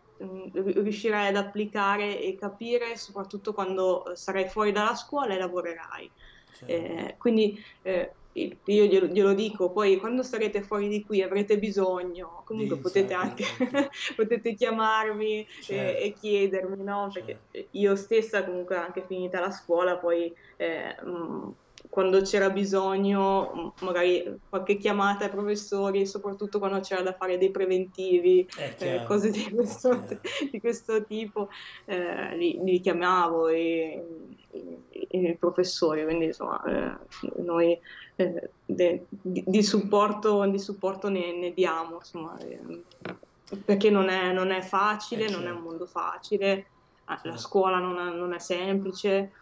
riuscirai 0.54 1.28
ad 1.30 1.36
applicare 1.36 2.20
e 2.20 2.36
capire, 2.36 2.98
soprattutto 2.98 3.54
quando 3.54 4.06
eh, 4.06 4.16
sarai 4.16 4.48
fuori 4.50 4.72
dalla 4.72 4.96
scuola 4.96 5.34
e 5.34 5.38
lavorerai. 5.38 6.14
certo. 6.54 7.06
Eh, 7.06 7.16
quindi 7.18 7.58
eh, 7.82 8.18
io 8.36 8.86
glielo, 8.86 9.08
glielo 9.08 9.34
dico, 9.34 9.72
poi 9.72 9.98
quando 9.98 10.24
sarete 10.24 10.64
fuori 10.64 10.88
di 10.88 11.04
qui 11.04 11.22
avrete 11.22 11.60
bisogno, 11.60 12.42
comunque 12.46 12.80
potete 12.80 13.14
insight, 13.14 13.14
anche 13.14 13.44
ok. 13.52 13.90
potete 14.16 14.54
chiamarmi 14.56 15.42
e, 15.42 15.46
Certo, 15.60 16.04
e 16.04 16.14
chiedermi, 16.14 16.84
no? 16.84 17.12
Perché 17.14 17.44
certo, 17.44 17.70
io 17.72 17.96
stessa 17.96 18.44
comunque 18.46 18.76
anche 18.78 19.06
finita 19.06 19.40
la 19.40 19.52
scuola, 19.52 20.00
poi 20.00 20.34
eh, 20.58 20.96
mh, 21.04 21.52
quando 21.90 22.22
c'era 22.22 22.50
bisogno, 22.50 23.76
magari 23.80 24.24
qualche 24.50 24.78
chiamata 24.78 25.26
ai 25.26 25.30
professori, 25.32 26.06
soprattutto 26.08 26.60
quando 26.60 26.80
c'era 26.80 27.02
da 27.02 27.14
fare 27.16 27.38
dei 27.38 27.52
preventivi, 27.52 28.48
eh, 28.78 29.02
chiaro, 29.02 29.04
cose 29.04 29.30
di 29.32 29.50
questo, 29.54 29.90
chiaro. 29.90 30.20
di 30.52 30.60
questo 30.60 31.04
tipo, 31.06 31.50
eh, 31.86 32.36
li, 32.38 32.60
li 32.64 32.80
chiamavo 32.80 33.50
i, 33.50 34.02
i- 34.52 35.08
i 35.10 35.38
professori, 35.38 36.04
quindi 36.04 36.26
insomma 36.26 36.62
eh, 36.64 37.42
noi 37.42 37.78
eh, 38.16 38.54
de- 38.66 39.08
di, 39.10 39.44
di 39.46 39.64
supporto, 39.64 40.46
di 40.50 40.60
supporto 40.60 41.10
ne, 41.10 41.34
ne 41.38 41.54
diamo, 41.54 41.96
insomma, 41.96 42.38
eh, 42.40 42.86
perché 43.66 43.90
non 43.90 44.10
è, 44.10 44.32
non 44.32 44.52
è 44.52 44.62
facile, 44.62 45.30
non 45.30 45.48
è 45.48 45.52
un 45.52 45.62
certo, 45.62 45.64
mondo 45.64 45.86
facile, 45.88 46.72
la 47.06 47.18
certo, 47.24 47.38
scuola 47.38 47.80
non 47.80 47.98
è, 48.00 48.14
non 48.16 48.34
è 48.34 48.40
semplice, 48.40 49.34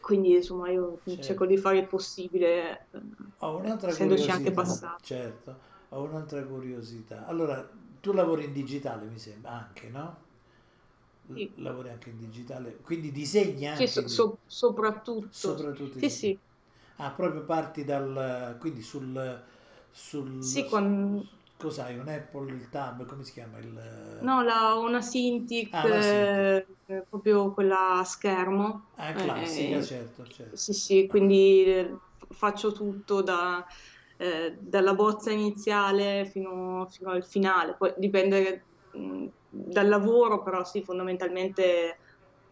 quindi 0.00 0.34
insomma 0.34 0.70
io 0.70 1.02
cerco 1.18 1.46
certo. 1.46 1.46
di 1.46 1.56
fare 1.56 1.78
il 1.78 1.86
possibile, 1.86 2.88
eh, 2.90 3.00
Ho 3.38 3.56
un'altra 3.56 3.94
essendoci 3.94 4.30
anche 4.30 4.52
passato. 4.52 5.02
certo, 5.02 5.58
ho 5.88 6.02
un'altra 6.04 6.44
curiosità. 6.44 7.26
Allora, 7.26 7.68
tu 8.00 8.12
lavori 8.12 8.44
in 8.44 8.52
digitale, 8.52 9.06
mi 9.06 9.18
sembra, 9.18 9.50
anche, 9.52 9.88
no? 9.88 10.16
Sì, 11.32 11.56
lavori 11.56 11.90
anche 11.90 12.10
in 12.10 12.18
digitale, 12.18 12.76
quindi 12.80 13.12
disegni 13.12 13.66
sì, 13.70 13.86
anche 13.86 13.86
so- 13.86 14.02
in 14.02 14.08
di- 14.08 14.24
so- 14.24 14.40
soprattutto, 14.46 15.28
soprattutto 15.28 15.98
sì, 15.98 16.08
sì, 16.10 16.40
Ah, 16.96 17.12
proprio 17.12 17.44
parti 17.44 17.84
dal, 17.84 18.56
quindi 18.60 18.82
sul, 18.82 19.42
sul, 19.90 20.28
sì, 20.38 20.64
su- 20.64 20.64
quan- 20.64 21.26
cos'hai, 21.60 21.98
un 21.98 22.08
Apple, 22.08 22.52
il 22.52 22.68
Tab, 22.68 23.04
come 23.06 23.24
si 23.24 23.32
chiama? 23.32 23.58
Il, 23.58 23.78
No, 24.22 24.42
la, 24.42 24.74
una 24.74 25.00
Cintiq, 25.00 25.70
ah, 25.74 25.88
la 25.88 26.00
Cintiq. 26.02 26.46
eh, 26.86 27.06
proprio 27.08 27.52
quella 27.54 27.98
a 28.00 28.04
schermo. 28.04 28.90
Ah, 28.96 29.14
classica, 29.16 29.80
eh, 29.80 29.82
certo, 29.82 30.26
certo. 30.28 30.56
sì, 30.56 30.72
sì, 30.74 31.06
quindi 31.08 31.64
eh, 31.64 31.98
faccio 32.34 32.72
tutto 32.72 33.22
da, 33.22 33.64
eh, 34.18 34.56
dalla 34.60 34.94
bozza 34.94 35.30
iniziale 35.30 36.26
fino, 36.26 36.86
fino, 36.90 37.10
al 37.10 37.24
finale. 37.24 37.76
Poi 37.78 37.94
dipende 37.96 38.68
mh, 38.90 39.26
dal 39.48 39.88
lavoro, 39.88 40.42
però 40.42 40.64
sì, 40.64 40.84
fondamentalmente 40.84 42.00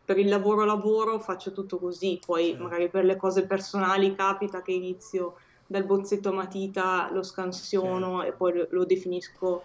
per 0.05 0.19
il 0.19 0.29
lavoro 0.29 0.65
lavoro 0.65 1.21
faccio 1.21 1.53
tutto 1.53 1.79
così, 1.79 2.19
poi 2.25 2.57
sì. 2.57 2.57
magari 2.59 2.89
per 2.89 3.05
le 3.05 3.17
cose 3.17 3.47
personali 3.47 4.15
capita 4.15 4.63
che 4.63 4.73
inizio 4.73 5.35
dal 5.69 5.85
bozzetto 5.85 6.31
a 6.31 6.33
matita, 6.33 7.11
lo 7.13 7.23
scansiono 7.23 8.23
sì. 8.23 8.29
e 8.29 8.33
poi 8.33 8.67
lo, 8.71 8.85
definisco. 8.85 9.63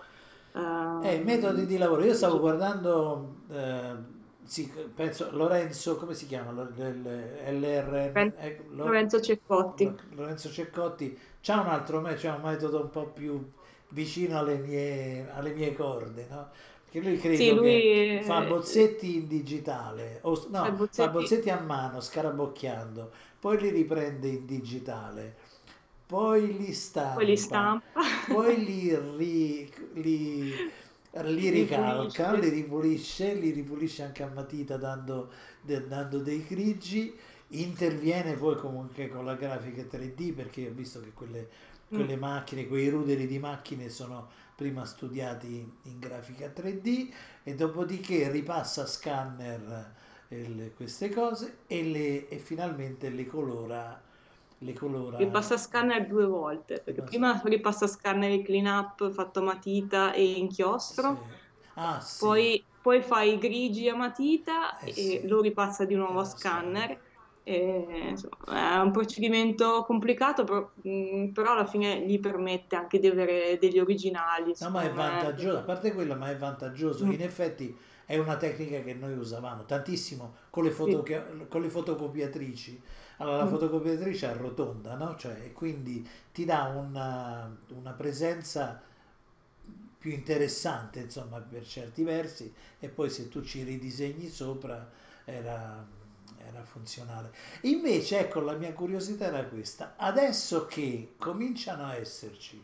Uh, 0.51 1.01
eh, 1.01 1.21
metodi 1.23 1.65
di 1.65 1.77
lavoro. 1.77 2.03
Io 2.03 2.13
stavo 2.13 2.39
guardando, 2.39 3.37
eh, 3.49 3.95
sì, 4.43 4.69
penso 4.93 5.29
Lorenzo, 5.31 5.95
come 5.95 6.13
si 6.13 6.27
chiama? 6.27 6.51
LR, 6.51 8.11
eh, 8.13 8.63
Lorenzo 8.71 9.21
Ceccotti. 9.21 9.91
Lorenzo 10.15 10.49
Ceccotti 10.49 11.17
c'ha 11.41 11.61
un 11.61 11.67
altro 11.67 12.01
me, 12.01 12.15
c'è 12.15 12.29
un 12.29 12.41
metodo 12.41 12.81
un 12.81 12.89
po' 12.89 13.07
più 13.07 13.41
vicino 13.89 14.37
alle 14.37 14.57
mie, 14.57 15.29
alle 15.31 15.53
mie 15.53 15.73
corde, 15.73 16.27
no? 16.29 16.49
Che 16.89 16.99
lui 16.99 17.17
credo 17.17 17.37
sì, 17.37 17.51
lui... 17.53 17.71
che 17.81 18.21
fa 18.23 18.41
bozzetti 18.41 19.15
in 19.15 19.27
digitale, 19.27 20.19
o, 20.23 20.45
no, 20.49 20.71
bozzetti... 20.73 21.01
fa 21.01 21.07
bozzetti 21.07 21.49
a 21.49 21.59
mano, 21.59 22.01
scarabocchiando, 22.01 23.11
poi 23.39 23.59
li 23.59 23.69
riprende 23.69 24.27
in 24.27 24.45
digitale, 24.45 25.37
poi 26.13 26.55
li 26.57 26.73
stampa, 26.73 27.15
poi 27.15 27.25
li, 27.25 27.35
stampa. 27.35 28.01
poi 28.27 28.63
li, 28.63 28.95
ri, 29.17 29.73
li, 29.93 30.53
li 31.09 31.49
ricalca, 31.49 32.33
li 32.33 32.49
ripulisce, 32.49 33.33
li 33.33 33.49
ripulisce 33.49 34.03
anche 34.03 34.21
a 34.21 34.27
matita 34.27 34.77
dando, 34.77 35.31
dando 35.63 36.19
dei 36.19 36.45
grigi, 36.45 37.17
interviene 37.47 38.35
poi 38.35 38.57
comunque 38.57 39.09
con 39.09 39.25
la 39.25 39.33
grafica 39.33 39.81
3D 39.81 40.35
perché 40.35 40.67
ho 40.67 40.71
visto 40.71 41.01
che 41.01 41.13
quelle, 41.15 41.49
quelle 41.87 42.15
mm. 42.15 42.19
macchine, 42.19 42.67
quei 42.67 42.89
ruderi 42.89 43.25
di 43.25 43.39
macchine 43.39 43.89
sono 43.89 44.29
prima 44.55 44.85
studiati 44.85 45.67
in 45.81 45.97
grafica 45.97 46.45
3D 46.45 47.11
e 47.41 47.55
dopodiché 47.55 48.29
ripassa 48.29 48.83
a 48.83 48.85
scanner 48.85 49.93
eh, 50.27 50.73
queste 50.75 51.09
cose 51.09 51.57
e, 51.65 51.81
le, 51.81 52.27
e 52.27 52.37
finalmente 52.37 53.09
le 53.09 53.25
colora 53.25 54.11
le 54.63 54.73
colora. 54.73 55.17
Ripassa 55.17 55.57
scanner 55.57 56.07
due 56.07 56.25
volte, 56.25 56.81
perché 56.83 57.01
Ripassa. 57.01 57.09
prima 57.09 57.41
ripassa 57.43 57.87
scanner 57.87 58.31
il 58.31 58.43
clean 58.43 58.65
up 58.65 59.09
fatto 59.11 59.39
a 59.39 59.43
matita 59.43 60.13
e 60.13 60.23
inchiostro, 60.39 61.23
sì. 61.23 61.31
ah, 61.75 61.99
sì. 62.01 62.15
poi, 62.17 62.67
poi 62.81 63.01
fa 63.01 63.21
i 63.21 63.37
grigi 63.37 63.87
a 63.89 63.95
matita 63.95 64.79
eh, 64.79 64.91
e 64.93 64.93
sì. 64.93 65.27
lo 65.27 65.41
ripassa 65.41 65.85
di 65.85 65.95
nuovo 65.95 66.19
a 66.19 66.23
Eh, 66.23 66.25
scanner. 66.25 67.01
E, 67.43 68.07
insomma, 68.11 68.77
è 68.77 68.81
un 68.81 68.91
procedimento 68.91 69.83
complicato, 69.83 70.43
però, 70.45 70.71
mh, 70.81 71.31
però 71.31 71.51
alla 71.53 71.65
fine 71.65 72.05
gli 72.05 72.19
permette 72.19 72.75
anche 72.75 72.99
di 72.99 73.07
avere 73.07 73.57
degli 73.57 73.79
originali. 73.79 74.53
No, 74.57 74.69
ma 74.69 74.83
è 74.83 74.87
me. 74.87 74.93
vantaggioso, 74.93 75.57
a 75.57 75.63
parte 75.63 75.91
quello, 75.93 76.15
ma 76.15 76.29
è 76.29 76.37
vantaggioso. 76.37 77.05
Mm. 77.05 77.11
In 77.11 77.21
effetti 77.21 77.77
è 78.05 78.17
una 78.17 78.37
tecnica 78.37 78.81
che 78.81 78.93
noi 78.93 79.13
usavamo 79.17 79.65
tantissimo 79.65 80.35
con 80.49 80.63
le, 80.63 80.71
foto- 80.71 81.03
con 81.49 81.61
le 81.61 81.69
fotocopiatrici. 81.69 82.81
Allora, 83.17 83.37
la 83.37 83.45
Mm. 83.45 83.49
fotocopiatrice 83.49 84.31
è 84.31 84.35
rotonda, 84.35 84.95
no? 84.95 85.15
Cioè, 85.15 85.43
e 85.45 85.51
quindi 85.53 86.07
ti 86.31 86.45
dà 86.45 86.63
una, 86.63 87.49
una 87.69 87.91
presenza 87.93 88.81
più 89.97 90.11
interessante, 90.11 90.99
insomma, 90.99 91.39
per 91.39 91.65
certi 91.65 92.03
versi, 92.03 92.53
e 92.79 92.89
poi 92.89 93.09
se 93.09 93.29
tu 93.29 93.41
ci 93.41 93.63
ridisegni 93.63 94.27
sopra 94.27 94.89
era, 95.23 95.85
era 96.37 96.63
funzionale. 96.63 97.31
Invece, 97.61 98.19
ecco, 98.19 98.41
la 98.41 98.53
mia 98.55 98.73
curiosità 98.73 99.25
era 99.25 99.45
questa. 99.45 99.93
Adesso 99.95 100.65
che 100.65 101.13
cominciano 101.17 101.85
a 101.85 101.95
esserci 101.95 102.61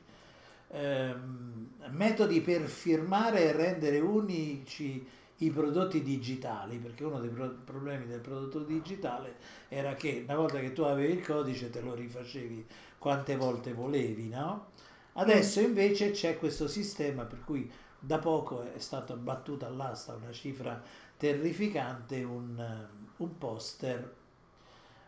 ehm, 0.70 1.68
metodi 1.90 2.42
per 2.42 2.68
firmare 2.68 3.46
e 3.46 3.52
rendere 3.54 4.00
unici 4.00 5.08
i 5.40 5.52
prodotti 5.52 6.02
digitali, 6.02 6.78
perché 6.78 7.04
uno 7.04 7.20
dei 7.20 7.30
pro- 7.30 7.56
problemi 7.64 8.06
del 8.08 8.20
prodotto 8.22 8.60
digitale 8.60 9.38
era 9.70 9.94
che 9.96 10.22
una 10.26 10.36
volta 10.36 10.60
che 10.60 10.74
tu 10.74 10.84
avevi 10.84 11.14
il 11.14 11.26
codice 11.26 11.70
te 11.70 11.82
lo 11.82 11.94
rifacevi 11.94 12.66
quante 12.98 13.36
volte 13.36 13.74
volevi, 13.74 14.30
no? 14.30 14.72
Adesso 15.14 15.60
invece 15.62 16.12
c'è 16.12 16.38
questo 16.38 16.68
sistema 16.68 17.24
per 17.26 17.44
cui 17.44 17.70
da 18.00 18.20
poco 18.20 18.62
è 18.64 18.80
stata 18.80 19.16
battuta 19.16 19.68
all'asta 19.68 20.14
una 20.14 20.32
cifra 20.32 20.82
terrificante, 21.18 22.24
un, 22.24 22.88
un 23.18 23.38
poster 23.38 24.16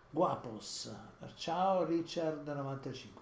Guapos. 0.09 0.91
Ciao 1.35 1.83
Richard 1.85 2.47
95. 2.47 3.21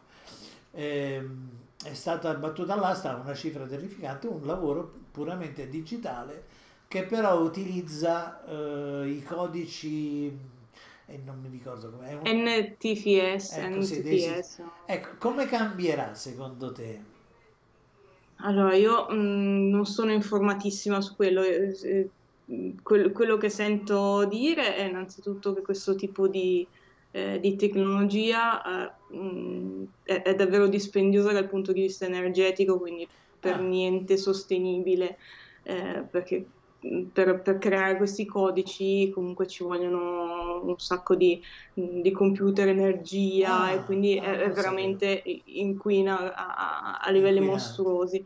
Ehm, 0.72 1.50
è 1.84 1.94
stata 1.94 2.34
battuta 2.36 2.74
all'asta 2.74 3.16
una 3.16 3.36
cifra 3.36 3.66
terrificante, 3.68 4.28
un 4.28 4.46
lavoro 4.46 4.92
puramente 5.12 5.68
digitale 5.70 6.46
che 6.90 7.06
però 7.06 7.40
utilizza 7.42 8.44
eh, 8.46 9.08
i 9.10 9.24
codici 9.24 10.28
e 11.06 11.18
non 11.18 11.40
mi 11.40 11.48
ricordo 11.50 11.90
come 11.92 12.10
è 12.10 12.14
un- 12.16 12.36
NTFS, 12.36 13.52
Ecco, 13.52 13.82
sì, 13.82 14.02
dei 14.02 14.34
ecco, 14.86 15.18
come 15.18 15.46
cambierà 15.48 16.14
secondo 16.16 16.72
te? 16.72 17.04
Allora, 18.42 18.74
io 18.76 19.08
mh, 19.10 19.70
non 19.70 19.86
sono 19.86 20.12
informatissima 20.12 21.02
su 21.02 21.16
quello. 21.16 21.42
eh, 21.44 21.72
eh, 21.84 22.12
quel- 22.82 23.12
quello 23.12 23.38
che 23.38 23.50
sento 23.50 24.26
dire 24.28 24.76
è 24.76 24.84
innanzitutto 24.84 25.54
che 25.54 25.62
questo 25.62 25.94
tipo 25.96 26.28
di, 26.30 26.68
eh, 27.12 27.40
di 27.40 27.56
tecnologia 27.58 28.62
eh, 29.10 29.16
mh, 29.16 29.84
è, 30.04 30.22
è 30.24 30.36
davvero 30.36 30.68
dispendiosa 30.68 31.32
dal 31.34 31.48
punto 31.48 31.74
di 31.74 31.82
vista 31.82 32.06
energetico, 32.06 32.80
quindi 32.80 33.10
per 33.38 33.58
Ah. 33.58 33.62
niente 33.62 34.18
sostenibile, 34.18 35.18
eh, 35.64 36.08
perché 36.10 36.52
per, 37.12 37.42
per 37.42 37.58
creare 37.58 37.98
questi 37.98 38.26
codici 38.26 39.10
comunque 39.12 39.48
ci 39.48 39.64
vogliono 39.64 40.64
un 40.64 40.78
sacco 40.78 41.16
di, 41.16 41.42
di 41.74 42.12
computer, 42.12 42.68
energia, 42.70 43.72
Ah, 43.72 43.72
e 43.72 43.84
quindi 43.84 44.18
ah, 44.18 44.20
è, 44.20 44.38
è 44.40 44.52
veramente 44.52 45.22
inquina 45.46 46.34
a, 46.34 46.48
a- 46.94 46.98
a 47.00 47.12
livelli 47.12 47.40
Inquinante. 47.40 47.42
mostruosi. 47.42 48.24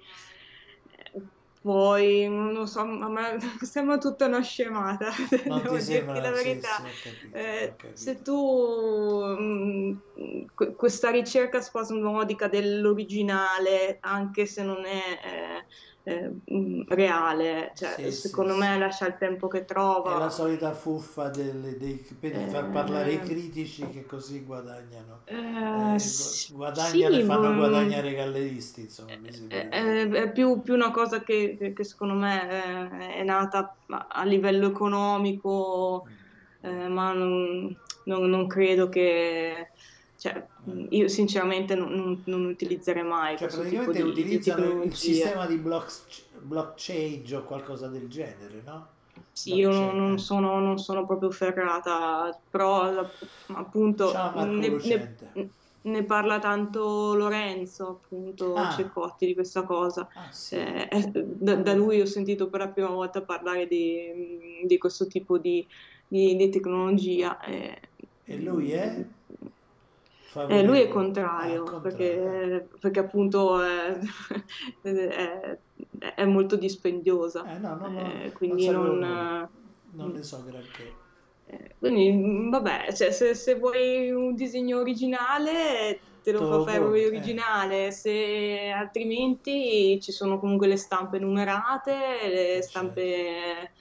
Poi, 1.61 2.27
non 2.27 2.51
lo 2.53 2.65
so, 2.65 2.81
a 2.81 3.09
me 3.09 3.37
sembra 3.63 3.97
tutta 3.97 4.25
una 4.25 4.41
scemata, 4.41 5.09
Non 5.45 5.61
devo 5.61 5.79
ti 5.79 5.81
dirti 5.81 6.19
sembra? 6.19 6.19
la 6.19 6.31
Sì, 6.33 6.59
verità. 6.59 6.81
sì, 6.81 6.83
ho 6.87 6.97
capito, 6.99 7.39
Eh, 7.39 7.77
se 7.93 8.21
tu 8.21 8.35
mh, 9.23 10.01
que- 10.53 10.75
questa 10.75 11.09
ricerca 11.09 11.61
spasmodica 11.61 12.47
dell'originale, 12.49 13.97
anche 14.01 14.45
se 14.45 14.61
non 14.63 14.83
è 14.85 15.19
eh, 15.23 15.65
eh, 16.03 16.29
mh, 16.45 16.83
reale, 16.93 17.71
cioè, 17.75 18.01
Sì, 18.01 18.11
sì, 18.11 18.19
secondo 18.19 18.55
me 18.55 18.77
sì. 18.77 18.77
lascia 18.77 19.07
il 19.07 19.17
tempo 19.17 19.47
che 19.47 19.65
È 20.01 20.13
trova. 20.13 20.13
la 20.15 20.29
solita 20.29 20.73
fuffa 20.73 21.29
delle- 21.29 21.77
dei- 21.77 21.97
per 22.19 22.43
far 22.47 22.69
parlare 22.69 23.13
i 23.13 23.19
Eh, 23.21 23.23
critici 23.23 23.89
che 23.89 24.05
così 24.05 24.43
guadagnano. 24.45 25.23
eh, 25.25 25.95
Eh, 25.95 25.99
guadagnano 26.51 27.15
e 27.17 27.19
sì, 27.19 27.23
fanno 27.23 27.53
ma- 27.53 27.55
guadagnare 27.55 28.11
i 28.11 28.15
galleristi, 28.15 28.81
insomma, 28.83 29.31
È, 29.49 29.57
sembra 29.57 29.69
di 29.69 29.81
è- 29.81 30.07
è 30.09 30.31
più, 30.31 30.61
più 30.61 30.73
una 30.73 30.91
cosa 30.91 31.23
che, 31.23 31.55
che- 31.59 31.73
che 31.73 31.83
secondo 31.83 32.13
me 32.15 32.47
è, 32.47 33.17
è 33.19 33.23
nata 33.23 33.77
a 34.07 34.23
livello 34.23 34.67
economico, 34.67 36.07
eh, 36.61 36.87
ma 36.87 37.11
non, 37.13 37.77
non- 38.03 38.29
non 38.29 38.47
credo 38.47 38.89
che... 38.89 39.71
Cioè, 40.23 40.47
io 40.91 41.07
sinceramente 41.09 41.75
non, 41.75 42.23
non- 42.25 42.45
utilizzerei 42.45 43.03
mai 43.03 43.35
Cioè, 43.35 43.49
questo 43.49 43.63
tipo 43.63 43.91
praticamente 43.91 44.03
di, 44.03 44.09
di 44.13 44.21
utilizzano 44.21 44.61
il 44.63 44.69
tecnologia. 44.69 44.93
sistema 44.95 45.45
di 45.45 45.57
block- 45.57 46.39
blockchain 46.39 47.35
o 47.35 47.43
qualcosa 47.43 47.87
del 47.89 48.07
genere, 48.07 48.61
no? 48.61 48.87
Sì, 49.33 49.55
io 49.55 49.69
non, 49.71 50.17
sono, 50.17 50.59
non 50.59 50.77
sono 50.77 51.05
proprio 51.05 51.29
ferrata, 51.29 52.41
però 52.49 53.11
appunto 53.47 54.13
ne, 54.35 54.69
ne- 55.33 55.49
ne 55.81 56.05
parla 56.05 56.39
tanto 56.39 57.13
Lorenzo, 57.15 58.01
appunto 58.01 58.55
Ah. 58.55 58.69
Ceccotti, 58.69 59.25
di 59.25 59.33
questa 59.33 59.63
cosa. 59.65 60.07
Ah, 60.15 60.31
sì. 60.31 60.55
Eh, 60.55 60.87
eh, 60.89 61.11
da, 61.11 61.55
da 61.55 61.73
lui 61.73 61.99
ho 61.99 62.05
sentito 62.05 62.49
per 62.49 62.61
la 62.61 62.69
prima 62.71 62.89
volta 62.89 63.23
parlare 63.23 63.67
di, 63.67 64.61
di 64.65 64.77
questo 64.77 65.05
tipo 65.07 65.37
di, 65.37 65.67
di- 66.07 66.35
di 66.37 66.49
tecnologia. 66.49 67.39
eh. 67.41 67.81
E 68.25 68.37
lui 68.37 68.71
è? 68.71 69.05
Eh, 70.45 70.61
lui 70.63 70.81
è 70.81 70.87
contrario, 70.89 71.79
Ah, 71.79 71.79
perché, 71.79 72.67
perché 72.79 72.99
appunto 72.99 73.61
è, 73.63 73.97
è- 74.81 75.59
è 76.15 76.25
molto 76.25 76.55
dispendiosa, 76.57 77.49
Eh, 77.49 77.59
no, 77.59 77.75
no, 77.75 77.89
no, 77.91 78.07
eh, 78.07 78.31
non 78.45 78.59
quindi 78.59 78.59
sapevo 78.59 78.85
non... 78.95 78.99
nulla. 78.99 79.49
Non 79.91 80.11
ne 80.13 80.23
so 80.23 80.43
granché. 80.43 81.05
Eh, 81.45 81.75
Quindi, 81.77 82.49
vabbè, 82.49 82.93
cioè, 82.93 83.11
se, 83.11 83.35
se 83.35 83.55
vuoi 83.55 84.11
un 84.11 84.33
disegno 84.35 84.79
originale, 84.79 86.05
te 86.21 86.31
lo 86.31 86.41
Te 86.41 86.45
fa 86.45 86.59
fare 86.59 86.79
eh. 86.83 86.83
originale, 86.85 87.91
se 87.91 88.69
altrimenti 88.73 89.99
ci 90.01 90.11
sono 90.13 90.39
comunque 90.39 90.67
le 90.67 90.77
stampe 90.77 91.19
numerate, 91.19 91.91
le 92.29 92.61
certo. 92.61 92.61
stampe... 92.61 93.73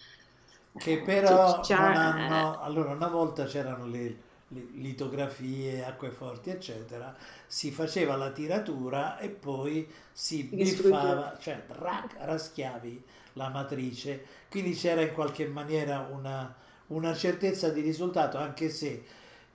Che 0.76 1.02
eh, 1.02 1.02
però 1.02 1.72
non 1.74 1.96
hanno... 1.96 2.58
Allora, 2.58 2.92
una 2.92 3.08
volta 3.08 3.44
c'erano 3.46 3.86
le, 3.86 4.31
litografie, 4.72 5.82
acqueforti, 5.84 6.50
eccetera, 6.50 7.14
si 7.46 7.70
faceva 7.70 8.14
la 8.16 8.30
tiratura 8.30 9.16
e 9.18 9.30
poi 9.30 9.88
si 10.12 10.44
biffava, 10.44 11.34
cioè 11.38 11.62
rac, 11.68 12.14
raschiavi 12.18 13.02
la 13.34 13.48
matrice, 13.48 14.22
quindi 14.48 14.72
c'era 14.74 15.02
in 15.02 15.10
qualche 15.12 15.46
maniera 15.46 16.00
una, 16.00 16.52
una 16.88 17.14
certezza 17.14 17.70
di 17.70 17.80
risultato, 17.80 18.36
anche 18.38 18.68
se 18.68 19.02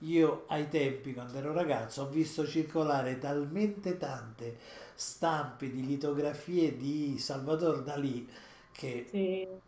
io 0.01 0.43
ai 0.47 0.67
tempi, 0.67 1.13
quando 1.13 1.37
ero 1.37 1.51
ragazzo, 1.51 2.01
ho 2.03 2.05
visto 2.07 2.45
circolare 2.45 3.17
talmente 3.17 3.97
tante 3.97 4.55
stampe 4.95 5.69
di 5.69 5.83
litografie 5.85 6.75
di 6.75 7.17
Salvador 7.17 7.81
Dalì 7.81 8.27
che 8.71 9.07
Sì. 9.11 9.61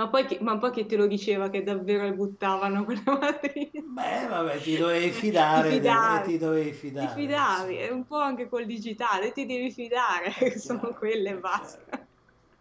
Ma 0.00 0.08
poi, 0.08 0.24
chi, 0.26 0.38
ma 0.40 0.56
poi 0.58 0.70
chi 0.72 0.86
te 0.86 0.96
lo 0.96 1.06
diceva 1.06 1.50
che 1.50 1.62
davvero 1.62 2.10
buttavano 2.14 2.84
quelle 2.86 3.02
matrici? 3.04 3.92
Beh, 3.94 4.26
vabbè, 4.28 4.62
ti 4.62 4.76
dovevi 4.76 5.10
Ti 5.52 5.62
fidare, 5.62 5.80
de- 5.80 6.14
e 6.16 6.20
fidavi, 6.20 6.22
ti 6.22 6.38
dovevi 6.38 6.72
ti 6.96 7.08
fidare, 7.08 7.08
fidavi, 7.08 7.78
e 7.78 7.90
insomma. 7.90 7.90
un 7.90 8.06
po' 8.06 8.16
anche 8.18 8.48
col 8.48 8.66
digitale, 8.66 9.32
ti 9.32 9.46
devi 9.46 9.70
fidare, 9.72 10.30
È 10.34 10.50
che 10.50 10.58
sono 10.58 10.92
chiaro, 10.92 10.94
quelle 10.94 11.30
e 11.30 11.38
è 11.38 11.44
chiaro. 11.44 11.78
basta. 11.78 12.08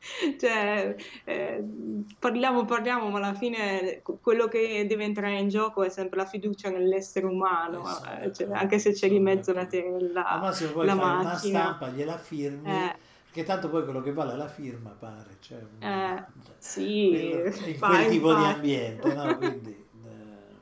Cioè, 0.39 0.95
eh, 1.25 1.63
parliamo, 2.17 2.63
parliamo, 2.65 3.09
ma 3.09 3.17
alla 3.17 3.33
fine 3.33 4.01
quello 4.21 4.47
che 4.47 4.85
deve 4.87 5.03
entrare 5.03 5.37
in 5.39 5.49
gioco 5.49 5.83
è 5.83 5.89
sempre 5.89 6.19
la 6.19 6.25
fiducia 6.25 6.69
nell'essere 6.69 7.25
umano, 7.25 8.01
eh, 8.05 8.31
cioè, 8.33 8.47
anche 8.53 8.79
se 8.79 8.93
c'è 8.93 9.09
di 9.09 9.19
mezzo 9.19 9.51
la, 9.53 9.65
te- 9.67 9.97
la, 10.13 10.47
poi 10.73 10.89
la 10.89 10.95
fai 10.95 11.13
una 11.15 11.35
macchina. 11.35 11.37
stampa, 11.37 11.89
gliela 11.89 12.17
firmi, 12.17 12.89
Eh, 12.91 12.95
perché 13.29 13.43
tanto 13.43 13.69
poi 13.69 13.83
quello 13.83 14.01
che 14.01 14.11
vale 14.13 14.35
la 14.35 14.47
firma, 14.47 14.91
pare, 14.91 15.37
cioè, 15.39 15.61
eh, 15.81 16.17
cioè, 16.43 16.55
sì, 16.57 17.03
quello, 17.05 17.45
in 17.69 17.77
fa, 17.77 17.83
quel 17.83 18.05
tipo 18.07 18.33
di 18.33 18.45
infatti. 18.45 18.45
ambiente, 18.45 19.13
no? 19.13 19.35
Quindi, 19.37 19.71
eh, 20.05 20.57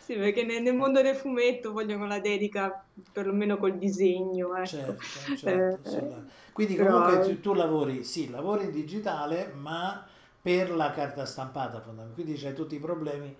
Sì, 0.00 0.14
perché 0.16 0.44
nel, 0.44 0.62
nel 0.62 0.74
mondo 0.74 1.00
del 1.02 1.14
fumetto 1.16 1.72
vogliono 1.72 2.06
la 2.06 2.20
dedica, 2.20 2.88
perlomeno 3.12 3.56
col 3.58 3.78
disegno, 3.78 4.54
ecco. 4.56 4.94
certo, 4.94 5.20
Eh, 5.44 5.78
certo, 5.78 5.78
sulla- 5.82 6.24
quindi 6.52 6.76
comunque 6.76 7.18
però, 7.18 7.20
tu, 7.20 7.40
tu 7.40 7.54
lavori, 7.54 8.04
sì, 8.04 8.28
lavori 8.30 8.64
in 8.64 8.70
digitale, 8.72 9.52
ma 9.54 10.06
per 10.40 10.70
la 10.70 10.90
carta 10.90 11.24
stampata 11.24 11.80
fondamentalmente, 11.80 12.14
quindi 12.22 12.40
c'hai 12.40 12.54
tutti 12.54 12.74
i 12.76 12.78
problemi 12.80 13.36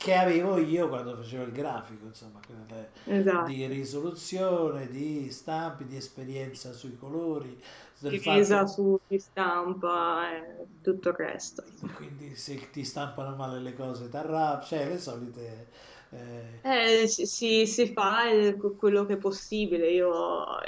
che 0.00 0.14
avevo 0.14 0.58
io 0.58 0.88
quando 0.88 1.16
facevo 1.16 1.44
il 1.44 1.52
grafico, 1.52 2.06
insomma, 2.06 2.40
quelle 2.44 2.90
di 3.36 3.66
esatto. 3.66 3.66
risoluzione, 3.66 4.88
di 4.88 5.30
stampi, 5.30 5.84
di 5.86 5.96
esperienza 5.96 6.72
sui 6.72 6.96
colori, 6.96 7.60
del 7.98 8.16
Resa 8.24 8.66
fatto, 8.66 8.66
su 8.66 8.98
di 9.06 9.18
stampa 9.18 10.30
e 10.36 10.68
tutto 10.82 11.08
il 11.08 11.14
resto. 11.14 11.64
quindi 11.94 12.34
se 12.36 12.70
ti 12.70 12.84
stampano 12.84 13.36
male 13.36 13.60
le 13.60 13.74
cose, 13.74 14.08
t'arrabbi, 14.08 14.64
cioè 14.66 14.88
le 14.88 14.98
solite... 14.98 15.68
eh, 16.10 16.60
Eh, 16.62 17.06
si, 17.08 17.24
si- 17.66 17.90
fa 17.94 18.24
quello 18.76 19.06
che 19.06 19.14
è 19.14 19.16
possibile. 19.18 19.90
Io, 19.90 20.10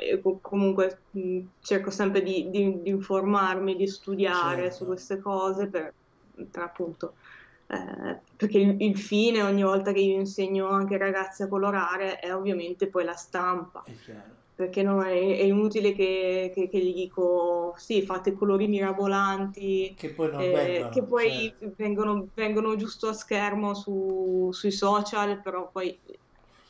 io 0.01 0.21
co- 0.23 0.39
comunque 0.41 1.05
mh, 1.11 1.41
cerco 1.61 1.91
sempre 1.91 2.23
di, 2.23 2.49
di- 2.49 2.81
di 2.81 2.89
informarmi, 2.91 3.77
di 3.77 3.87
studiare 3.87 4.71
su 4.71 4.87
certo, 4.87 4.87
queste 4.87 5.21
cose 5.21 5.69
per, 5.69 5.95
per 6.51 6.63
appunto, 6.63 7.17
eh, 7.73 8.23
perché 8.37 8.59
il, 8.59 8.77
il 8.83 8.99
fine 8.99 9.43
ogni 9.43 9.63
volta 9.63 9.93
che 9.93 10.01
io 10.01 10.19
insegno 10.19 10.69
anche 10.69 10.95
ai 10.95 11.01
ragazzi 11.01 11.43
a 11.43 11.49
colorare 11.49 12.19
è 12.19 12.35
ovviamente 12.35 12.89
poi 12.89 13.05
la 13.05 13.15
stampa. 13.15 13.87
Perché 14.55 14.83
no, 14.83 15.03
è, 15.03 15.09
è 15.11 15.43
inutile 15.43 15.93
che, 15.95 16.51
che- 16.55 16.69
che 16.69 16.79
gli 16.79 16.93
dico 16.95 17.73
sì, 17.77 18.03
fate 18.05 18.35
colori 18.35 18.69
mirabolanti, 18.69 19.97
che 19.97 20.13
poi 20.13 20.35
eh, 20.35 20.89
che 20.91 21.05
vengono, 21.05 21.07
poi 21.07 21.57
certo, 21.59 21.75
vengono, 21.77 22.29
vengono 22.35 22.77
giusto 22.77 23.09
a 23.09 23.13
schermo 23.15 23.75
su- 23.75 24.51
sui 24.53 24.71
social, 24.71 25.41
però 25.41 25.71
poi 25.71 26.01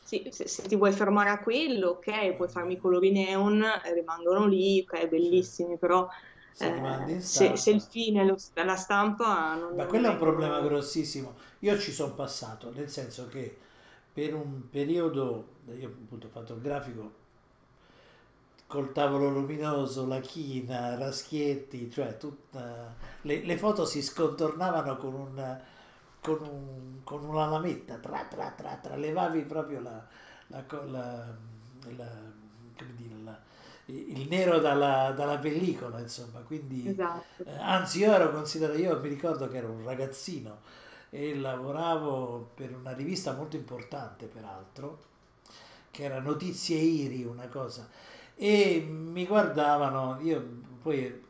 sì, 0.05 0.29
se, 0.31 0.49
se 0.49 0.63
ti 0.67 0.77
vuoi 0.77 0.93
fermare 0.93 1.31
a 1.31 1.41
quello, 1.43 1.91
ok, 1.91 2.35
puoi 2.37 2.49
farmi 2.49 2.77
colori 2.77 3.11
neon, 3.13 3.63
eh, 3.63 3.95
rimangono 3.95 4.47
lì, 4.47 4.81
ok, 4.81 5.09
bellissimi, 5.09 5.79
però 5.79 6.07
Se 6.53 6.67
eh, 6.67 7.21
se, 7.21 7.57
se 7.57 7.71
il 7.71 7.81
fine 7.83 8.25
lo- 8.25 8.37
la 8.55 8.77
stampa 8.77 9.55
non, 9.57 9.75
non 9.75 9.87
quello 9.87 10.07
è 10.09 10.11
un 10.11 10.19
problema 10.19 10.61
grossissimo. 10.61 11.35
Io 11.61 11.79
ci 11.79 11.93
sono 11.93 12.15
passato, 12.15 12.73
nel 12.73 12.89
senso 12.91 13.29
che 13.29 13.57
per 14.13 14.35
un 14.35 14.69
periodo, 14.71 15.49
io 15.79 15.89
appunto 15.89 16.27
ho 16.27 16.31
fatto 16.31 16.55
il 16.55 16.61
grafico 16.61 17.21
col 18.67 18.93
tavolo 18.93 19.29
luminoso, 19.29 20.07
la 20.07 20.21
china, 20.21 20.97
Raschietti, 20.97 21.91
cioè 21.91 22.17
tutta... 22.17 22.95
Le, 23.23 23.45
le 23.45 23.57
foto 23.59 23.85
si 23.85 24.03
scontornavano 24.03 24.97
con 24.97 25.15
un, 25.15 25.61
con 26.21 26.39
un- 26.43 27.01
con 27.05 27.25
una 27.25 27.47
lametta, 27.47 27.97
tra, 27.99 28.25
tra, 28.25 28.51
tra, 28.57 28.77
tra, 28.77 28.97
levavi 28.97 29.43
proprio 29.43 29.81
la, 29.81 30.07
la, 30.49 30.65
la- 30.87 31.37
la- 31.97 32.31
come 32.79 32.95
dire, 32.97 33.15
la- 33.23 33.39
il 33.87 34.29
nero 34.29 34.59
dalla, 34.59 35.13
dalla 35.17 35.39
pellicola, 35.39 35.99
insomma, 36.01 36.41
quindi... 36.41 36.89
Esatto. 36.89 37.45
eh, 37.45 37.51
anzi, 37.59 37.99
io 38.01 38.13
ero 38.13 38.31
considerato, 38.31 38.79
io 38.79 38.99
mi 39.01 39.09
ricordo 39.09 39.49
che 39.49 39.57
ero 39.59 39.71
un 39.71 39.85
ragazzino 39.85 40.61
e 41.11 41.35
lavoravo 41.37 42.51
per 42.55 42.75
una 42.75 42.93
rivista 42.93 43.33
molto 43.35 43.57
importante, 43.57 44.27
peraltro, 44.27 44.99
che 45.91 46.05
era 46.05 46.21
Notizie 46.21 46.77
Iri, 46.79 47.25
una 47.25 47.49
cosa, 47.49 47.89
e 48.35 48.81
mi 48.89 49.27
guardavano, 49.27 50.19
io 50.23 50.43
poi, 50.83 51.23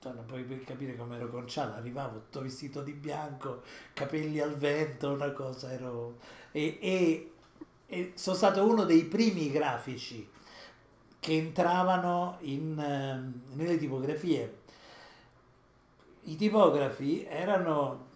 cioè, 0.00 0.12
non 0.12 0.26
puoi 0.26 0.62
capire 0.64 0.96
come 0.96 1.16
ero 1.16 1.28
conciato, 1.30 1.76
arrivavo 1.76 2.18
tutto 2.18 2.42
vestito 2.42 2.82
di 2.82 2.92
bianco, 2.92 3.62
capelli 3.92 4.40
al 4.40 4.56
vento, 4.56 5.10
una 5.12 5.32
cosa, 5.32 5.72
ero... 5.72 6.18
E, 6.52 6.78
e- 6.80 7.28
e 7.86 8.12
sono 8.14 8.34
stato 8.36 8.66
uno 8.66 8.84
dei 8.84 9.04
primi 9.04 9.50
grafici 9.50 10.26
che 11.24 11.32
entravano 11.32 12.36
in, 12.40 12.78
ehm, 12.78 13.54
nelle 13.54 13.78
tipografie. 13.78 14.58
I 16.24 16.36
tipografi 16.36 17.24
erano, 17.24 18.08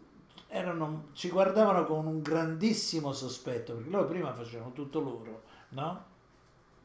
erano, 0.46 1.06
ci 1.14 1.30
guardavano 1.30 1.86
con 1.86 2.06
un 2.06 2.20
grandissimo 2.20 3.14
sospetto, 3.14 3.72
perché 3.72 3.88
loro 3.88 4.04
prima 4.04 4.34
facevano 4.34 4.72
tutto 4.72 5.00
loro, 5.00 5.42
no? 5.70 6.04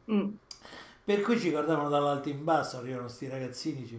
Mm. 0.09 0.29
Per 1.03 1.21
cui 1.23 1.37
ci 1.37 1.49
guardavano 1.49 1.89
dall'alto 1.89 2.29
in 2.29 2.41
basso, 2.45 2.77
arrivano 2.77 3.09
sti 3.09 3.27
ragazzini, 3.27 3.85
ci 3.85 3.97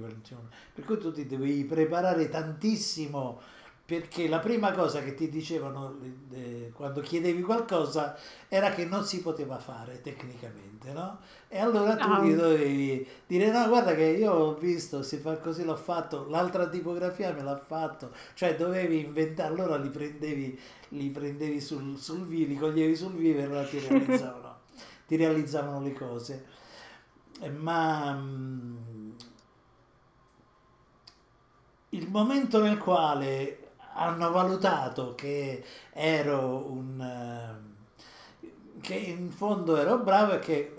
per 0.72 0.84
cui 0.86 0.96
tu 0.96 1.12
ti 1.12 1.26
dovevi 1.26 1.64
preparare 1.66 2.30
tantissimo, 2.30 3.38
perché 3.86 4.28
la 4.28 4.38
prima 4.38 4.72
cosa 4.72 5.02
che 5.02 5.14
ti 5.14 5.28
dicevano 5.28 5.98
eh, 6.32 6.70
quando 6.74 7.00
chiedevi 7.02 7.42
qualcosa 7.42 8.16
era 8.48 8.70
che 8.70 8.86
non 8.86 9.04
si 9.04 9.20
poteva 9.20 9.58
fare 9.58 10.00
tecnicamente, 10.00 10.92
no? 10.92 11.18
E 11.48 11.58
allora 11.58 11.98
tu 11.98 12.10
Ah, 12.10 12.16
gli 12.16 12.34
dovevi 12.34 13.06
dire 13.26 13.50
no, 13.50 13.68
guarda 13.68 13.94
che 13.94 14.04
io 14.04 14.32
ho 14.32 14.54
visto, 14.54 15.02
si 15.02 15.18
fa 15.18 15.36
così, 15.38 15.64
l'ho 15.64 15.76
fatto, 15.76 16.26
l'altra 16.30 16.68
tipografia 16.68 17.32
me 17.32 17.42
l'ha 17.42 17.56
fatto, 17.56 18.12
cioè 18.34 18.56
dovevi 18.56 19.00
inventare, 19.04 19.48
allora 19.52 19.76
li 19.76 19.90
prendevi, 19.90 20.58
li 20.90 21.10
prendevi 21.10 21.60
sul, 21.60 21.98
sul 21.98 22.26
vivo, 22.26 22.48
li 22.52 22.56
coglievi 22.56 22.96
sul 22.96 23.12
vivo 23.12 23.40
e 23.40 23.42
allora 23.44 23.66
ti 23.66 23.78
realizzavano, 23.80 24.60
ti 25.06 25.16
realizzavano 25.16 25.82
le 25.82 25.92
cose. 25.92 26.44
Eh, 27.40 27.50
Ma 27.50 28.12
mm, 28.14 29.12
il 31.90 32.08
momento 32.10 32.60
nel 32.62 32.78
quale 32.78 33.63
hanno 33.94 34.30
valutato 34.30 35.14
che 35.14 35.64
ero 35.92 36.70
un... 36.70 37.00
eh, 37.00 37.72
che 38.80 38.94
in 38.94 39.30
fondo 39.30 39.76
ero 39.76 39.98
bravo 39.98 40.32
e 40.34 40.38
che, 40.40 40.74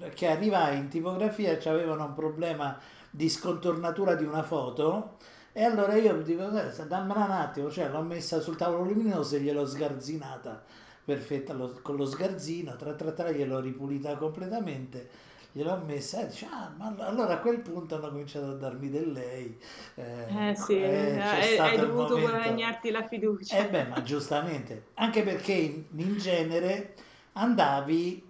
eh, 0.00 0.10
che 0.10 0.26
arrivai 0.28 0.78
in 0.78 0.88
tipografia 0.88 1.58
e 1.58 1.68
avevano 1.68 2.04
un 2.06 2.14
problema 2.14 2.78
di 3.10 3.28
scontornatura 3.28 4.14
di 4.14 4.24
una 4.24 4.42
foto. 4.42 5.16
E 5.52 5.64
allora 5.64 5.94
io 5.96 6.14
dico, 6.22 6.48
"Guarda, 6.48 6.84
dammela 6.84 7.24
un 7.24 7.30
attimo, 7.32 7.70
cioè 7.70 7.88
l'ho 7.88 8.02
messa 8.02 8.40
sul 8.40 8.56
tavolo 8.56 8.84
luminoso 8.84 9.36
e 9.36 9.40
gliel'ho 9.40 9.66
sgarzinata. 9.66 10.62
Perfetta 11.04 11.52
lo- 11.54 11.78
con 11.82 11.96
lo 11.96 12.06
sgarzino, 12.06 12.76
tra 12.76 12.92
tra 12.94 13.10
tra 13.12 13.30
gliel'ho 13.32 13.58
ripulita 13.60 14.16
completamente, 14.16 15.08
gliel'ho 15.52 15.76
messa 15.84 16.22
e 16.22 16.26
dice, 16.28 16.46
ah, 16.50 16.72
ma 16.76 16.86
all- 16.86 17.00
allora 17.00 17.34
a 17.34 17.40
quel 17.40 17.60
punto 17.60 17.96
hanno 17.96 18.08
cominciato 18.08 18.50
a 18.50 18.54
darmi 18.54 18.90
del 18.90 19.12
lei, 19.12 19.58
eh, 19.96 20.26
eh 20.26 20.54
sì, 20.56 20.82
eh, 20.82 21.18
hai, 21.18 21.58
hai 21.58 21.78
dovuto 21.78 22.18
momento... 22.18 22.20
guadagnarti 22.20 22.90
la 22.90 23.06
Eh 23.52 23.66
fiducia. 23.66 23.68
beh, 23.68 23.86
ma 23.86 24.02
giustamente, 24.02 24.88
anche 24.94 25.22
perché 25.24 25.52
in, 25.52 25.84
in 25.96 26.16
genere 26.18 26.94
andavi 27.32 28.22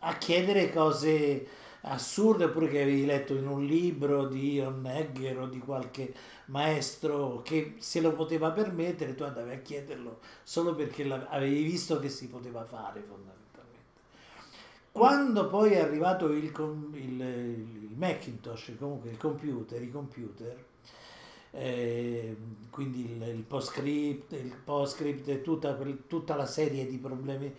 a 0.00 0.16
chiedere 0.18 0.70
cose 0.72 1.46
assurde 1.82 2.44
oppure 2.44 2.68
che 2.68 2.82
avevi 2.82 3.04
letto 3.04 3.34
in 3.34 3.46
un 3.46 3.64
libro 3.64 4.26
di 4.28 4.54
Ion 4.54 4.84
Egger 4.86 5.40
o 5.40 5.46
di 5.46 5.58
qualche 5.58 6.12
maestro 6.46 7.42
che 7.42 7.74
se 7.78 8.00
lo 8.00 8.12
poteva 8.12 8.50
permettere, 8.50 9.14
tu 9.14 9.22
andavi 9.24 9.52
a 9.52 9.58
chiederlo 9.60 10.20
solo 10.42 10.74
perché 10.74 11.04
avevi 11.12 11.62
visto 11.62 11.98
che 12.00 12.08
si 12.08 12.28
poteva 12.28 12.64
fare 12.64 13.00
fondamentalmente. 13.02 13.35
Quando 14.96 15.46
poi 15.46 15.72
è 15.72 15.80
arrivato 15.80 16.32
il, 16.32 16.44
il- 16.94 17.20
il 17.20 17.94
Macintosh, 17.96 18.72
comunque 18.78 19.10
il 19.10 19.18
computer, 19.18 19.82
i 19.82 19.90
computer, 19.90 20.64
eh, 21.50 22.34
quindi 22.70 23.02
il, 23.04 23.22
il 23.28 23.42
PostScript, 23.42 24.32
il 24.32 24.54
PostScript 24.64 25.28
e 25.28 25.42
tutta, 25.42 25.76
tutta 26.06 26.34
la 26.34 26.46
serie 26.46 26.86
di 26.86 26.96
problemi 26.96 27.52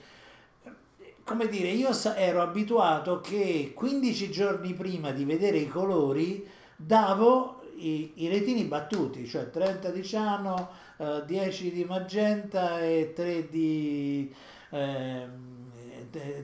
come 1.23 1.47
dire, 1.47 1.69
io 1.69 1.89
ero 2.15 2.41
abituato 2.41 3.19
che 3.19 3.73
15 3.75 4.31
giorni 4.31 4.73
prima 4.73 5.11
di 5.11 5.25
vedere 5.25 5.57
i 5.57 5.67
colori 5.67 6.47
davo 6.75 7.61
i, 7.75 8.13
i 8.15 8.27
retini 8.29 8.63
battuti, 8.63 9.27
cioè 9.27 9.49
30 9.49 9.89
di 9.91 10.03
ciano, 10.03 10.69
eh, 10.97 11.23
10 11.25 11.71
di 11.71 11.83
magenta 11.83 12.79
e 12.81 13.11
3 13.13 13.49
di, 13.49 14.33
eh, 14.71 15.27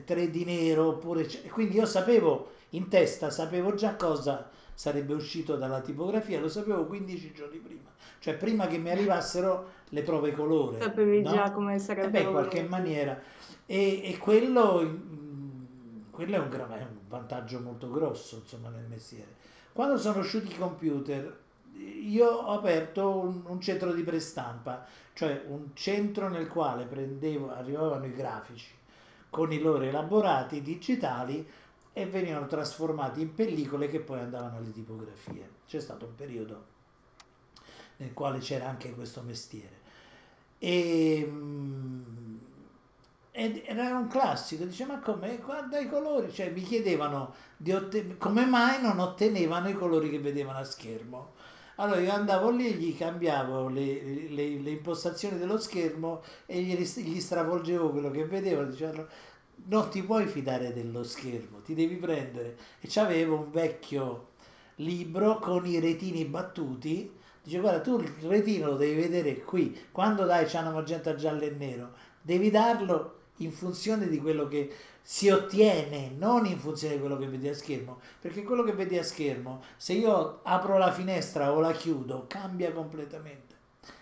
3 0.04 0.30
di 0.30 0.44
nero, 0.44 0.88
oppure, 0.88 1.26
quindi 1.50 1.76
io 1.76 1.86
sapevo 1.86 2.52
in 2.70 2.88
testa, 2.88 3.30
sapevo 3.30 3.74
già 3.74 3.94
cosa 3.96 4.50
sarebbe 4.74 5.14
uscito 5.14 5.56
dalla 5.56 5.80
tipografia, 5.80 6.40
lo 6.40 6.48
sapevo 6.48 6.84
15 6.84 7.32
giorni 7.32 7.58
prima, 7.58 7.90
cioè 8.18 8.34
prima 8.34 8.66
che 8.66 8.78
mi 8.78 8.90
arrivassero 8.90 9.70
le 9.90 10.02
prove 10.02 10.32
colore. 10.32 10.80
Sapevi 10.80 11.22
no? 11.22 11.30
già 11.30 11.52
come 11.52 11.78
sarebbe. 11.78 12.18
Eh 12.18 12.22
beh, 12.22 12.26
in 12.26 12.30
qualche 12.32 12.62
maniera. 12.62 13.18
E, 13.66 14.10
e 14.10 14.18
quello, 14.18 14.82
mm, 14.82 16.00
quello 16.10 16.34
è, 16.34 16.38
un, 16.38 16.50
è 16.50 16.82
un 16.82 16.98
vantaggio 17.08 17.60
molto 17.60 17.90
grosso 17.90 18.36
insomma, 18.36 18.68
nel 18.68 18.86
mestiere. 18.88 19.42
Quando 19.72 19.96
sono 19.96 20.20
usciti 20.20 20.52
i 20.52 20.58
computer, 20.58 21.42
io 21.76 22.28
ho 22.28 22.52
aperto 22.52 23.16
un, 23.16 23.42
un, 23.46 23.60
centro 23.60 23.92
di 23.92 24.02
prestampa, 24.02 24.86
cioè 25.12 25.44
un 25.48 25.70
centro 25.74 26.28
nel 26.28 26.48
quale 26.48 26.84
prendevo, 26.84 27.52
arrivavano 27.52 28.06
i 28.06 28.12
grafici 28.12 28.72
con 29.34 29.50
i 29.50 29.58
loro 29.58 29.82
elaborati 29.82 30.62
digitali 30.62 31.44
e 31.92 32.06
venivano 32.06 32.46
trasformati 32.46 33.20
in 33.20 33.34
pellicole 33.34 33.88
che 33.88 33.98
poi 33.98 34.20
andavano 34.20 34.58
alle 34.58 34.70
tipografie. 34.70 35.50
C'è 35.66 35.80
stato 35.80 36.04
un 36.06 36.14
periodo 36.14 36.64
nel 37.96 38.12
quale 38.12 38.38
c'era 38.38 38.68
anche 38.68 38.94
questo 38.94 39.22
mestiere. 39.22 39.80
E, 40.58 41.26
mm, 41.28 42.36
ed 43.32 43.62
era 43.64 43.98
un 43.98 44.06
classico, 44.06 44.66
dice 44.66 44.84
ma 44.84 45.00
come, 45.00 45.38
guarda 45.38 45.80
i 45.80 45.88
colori, 45.88 46.32
cioè 46.32 46.50
mi 46.50 46.62
chiedevano 46.62 47.34
come 48.18 48.46
mai 48.46 48.80
non 48.80 49.00
ottenevano 49.00 49.68
i 49.68 49.74
colori 49.74 50.10
che 50.10 50.20
vedevano 50.20 50.58
a 50.58 50.64
schermo. 50.64 51.32
Allora 51.76 52.00
io 52.00 52.12
andavo 52.12 52.50
lì 52.50 52.72
gli 52.74 52.96
cambiavo 52.96 53.68
le, 53.68 54.28
le, 54.28 54.58
le 54.58 54.70
impostazioni 54.70 55.38
dello 55.38 55.58
schermo 55.58 56.22
e 56.46 56.60
gli, 56.62 56.76
gli 56.76 57.20
stravolgevo 57.20 57.90
quello 57.90 58.10
che 58.10 58.24
vedevano, 58.26 58.70
dicevano 58.70 59.06
non 59.66 59.88
ti 59.90 60.02
puoi 60.02 60.26
fidare 60.26 60.72
dello 60.72 61.02
schermo, 61.02 61.60
ti 61.62 61.74
devi 61.74 61.96
prendere. 61.96 62.56
E 62.80 62.88
c'avevo 62.88 63.36
un 63.36 63.50
vecchio 63.50 64.28
libro 64.76 65.38
con 65.38 65.66
i 65.66 65.78
retini 65.80 66.24
battuti, 66.24 67.10
dice 67.42 67.58
guarda 67.60 67.80
tu 67.80 67.98
il 67.98 68.08
retino 68.22 68.68
lo 68.68 68.76
devi 68.76 69.00
vedere 69.00 69.40
qui, 69.42 69.76
quando 69.90 70.24
dai 70.24 70.48
ciano 70.48 70.72
magenta 70.72 71.14
giallo 71.14 71.42
e 71.42 71.50
nero, 71.50 71.92
devi 72.20 72.50
darlo 72.50 73.20
in 73.38 73.50
funzione 73.50 74.08
di 74.08 74.18
quello 74.18 74.46
che 74.46 74.72
si 75.02 75.28
ottiene, 75.28 76.12
non 76.16 76.46
in 76.46 76.58
funzione 76.58 76.94
di 76.94 77.00
quello 77.00 77.18
che 77.18 77.26
vedi 77.26 77.48
a 77.48 77.54
schermo, 77.54 78.00
perché 78.20 78.42
quello 78.42 78.62
che 78.62 78.72
vedi 78.72 78.96
a 78.96 79.02
schermo, 79.02 79.62
se 79.76 79.92
io 79.92 80.40
apro 80.42 80.78
la 80.78 80.92
finestra 80.92 81.52
o 81.52 81.60
la 81.60 81.72
chiudo, 81.72 82.24
cambia 82.26 82.72
completamente. 82.72 83.52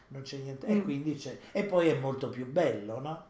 Non 0.09 0.22
c'è 0.22 0.37
niente, 0.37 0.66
mm. 0.66 0.76
e 0.76 0.83
quindi 0.83 1.14
c'è, 1.14 1.39
e 1.53 1.64
poi 1.64 1.89
è 1.89 1.99
molto 1.99 2.28
più 2.28 2.47
bello, 2.47 3.01
no? 3.01 3.24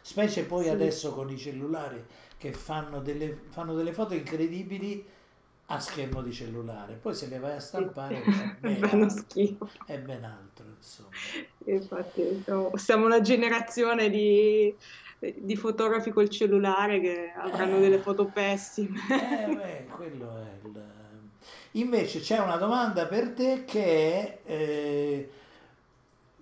Specie 0.00 0.44
poi 0.44 0.64
sì. 0.64 0.70
adesso 0.70 1.12
con 1.12 1.30
i 1.30 1.38
cellulari 1.38 2.02
che 2.36 2.52
fanno 2.52 3.00
delle, 3.00 3.38
fanno 3.50 3.74
delle 3.74 3.92
foto 3.92 4.14
incredibili 4.14 5.06
a 5.66 5.80
schermo 5.80 6.20
di 6.20 6.32
cellulare, 6.32 6.94
poi 6.94 7.14
se 7.14 7.28
le 7.28 7.38
vai 7.38 7.56
a 7.56 7.60
stampare 7.60 8.22
è 8.60 8.74
ben, 8.76 9.02
altro, 9.02 9.70
è 9.86 9.98
ben 9.98 10.24
altro 10.24 10.66
insomma. 10.76 11.08
Infatti 11.64 12.42
siamo, 12.44 12.76
siamo 12.76 13.06
una 13.06 13.20
generazione 13.20 14.10
di 14.10 14.74
di 15.36 15.56
fotografi 15.56 16.10
col 16.10 16.28
cellulare 16.28 17.00
che 17.00 17.32
avranno 17.34 17.76
eh, 17.76 17.80
delle 17.80 17.98
foto 17.98 18.26
pessime. 18.26 18.98
Eh, 19.08 19.54
beh, 19.54 19.86
quello 19.94 20.36
è 20.36 20.66
il... 20.66 20.82
Invece 21.72 22.20
c'è 22.20 22.38
una 22.38 22.56
domanda 22.56 23.06
per 23.06 23.30
te 23.30 23.64
che 23.64 24.38
eh, 24.44 25.30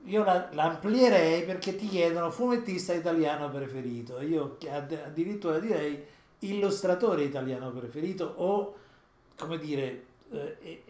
io 0.05 0.25
la, 0.25 0.49
l'amplierei 0.53 1.45
perché 1.45 1.77
ti 1.77 1.87
chiedono 1.89 2.31
fumettista 2.31 2.93
italiano 2.93 3.49
preferito. 3.51 4.21
Io 4.21 4.59
addirittura 4.69 5.59
direi 5.59 6.05
illustratore 6.41 7.25
italiano 7.25 7.71
preferito 7.71 8.25
o, 8.37 8.75
come 9.37 9.59
dire, 9.59 10.05
eh, 10.31 10.83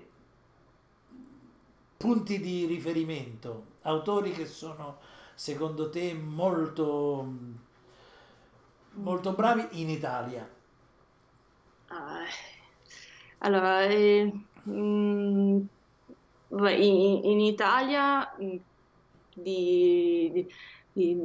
punti 1.96 2.40
di 2.40 2.66
riferimento, 2.66 3.64
autori 3.82 4.32
che 4.32 4.46
sono 4.46 4.98
secondo 5.34 5.88
te 5.88 6.14
molto 6.14 7.26
molto 8.94 9.32
bravi 9.32 9.66
in 9.80 9.90
Italia? 9.90 10.48
Ah, 11.88 12.24
allora, 13.38 13.82
eh, 13.84 14.32
mm, 14.68 15.60
in, 16.50 17.20
in, 17.24 17.40
Italia 17.40 18.34
mm, 18.40 18.56
di, 19.34 20.46
di, 20.92 21.16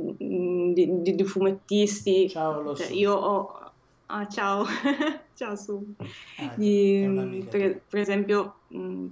di, 0.74 1.15
di, 1.15 1.24
fumettisti, 1.24 2.30
ciao, 2.30 2.61
lo 2.61 2.76
cioè, 2.76 2.91
io 2.91 3.13
ho... 3.13 3.72
Ah, 4.09 4.26
ciao, 4.28 4.65
ciao 5.36 5.55
su. 5.57 5.95
Ah, 6.38 6.53
per, 6.55 7.82
per, 7.89 7.99
esempio, 7.99 8.59
mm, 8.74 9.07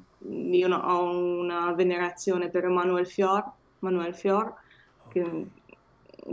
io 0.53 0.73
ho 0.73 1.17
una 1.39 1.73
venerazione 1.73 2.49
per 2.49 2.63
Emanuel 2.63 3.05
Fior, 3.05 3.43
Manuel 3.79 4.15
Fior 4.15 4.53
okay. 5.07 5.21
che 5.21 5.45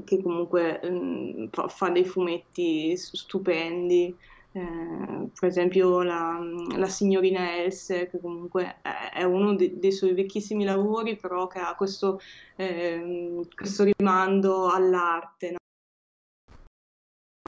che 0.05 0.23
comunque 0.23 0.81
mh, 0.83 1.49
fa, 1.51 1.69
fa, 1.69 1.91
dei 1.91 2.05
fumetti 2.05 2.97
stupendi. 2.97 4.17
Eh, 4.55 5.29
per 5.39 5.49
esempio 5.49 6.03
la, 6.03 6.39
la, 6.77 6.89
signorina 6.89 7.57
Else, 7.57 8.09
che 8.09 8.21
comunque 8.21 8.81
è, 9.15 9.23
uno 9.23 9.55
de, 9.55 9.79
dei 9.79 9.93
suoi 9.93 10.13
vecchissimi 10.13 10.65
lavori, 10.65 11.17
però 11.17 11.47
che 11.47 11.59
ha 11.59 11.75
questo, 11.75 12.21
eh, 12.57 13.41
questo 13.55 13.85
rimando 13.85 14.69
all'arte. 14.69 15.57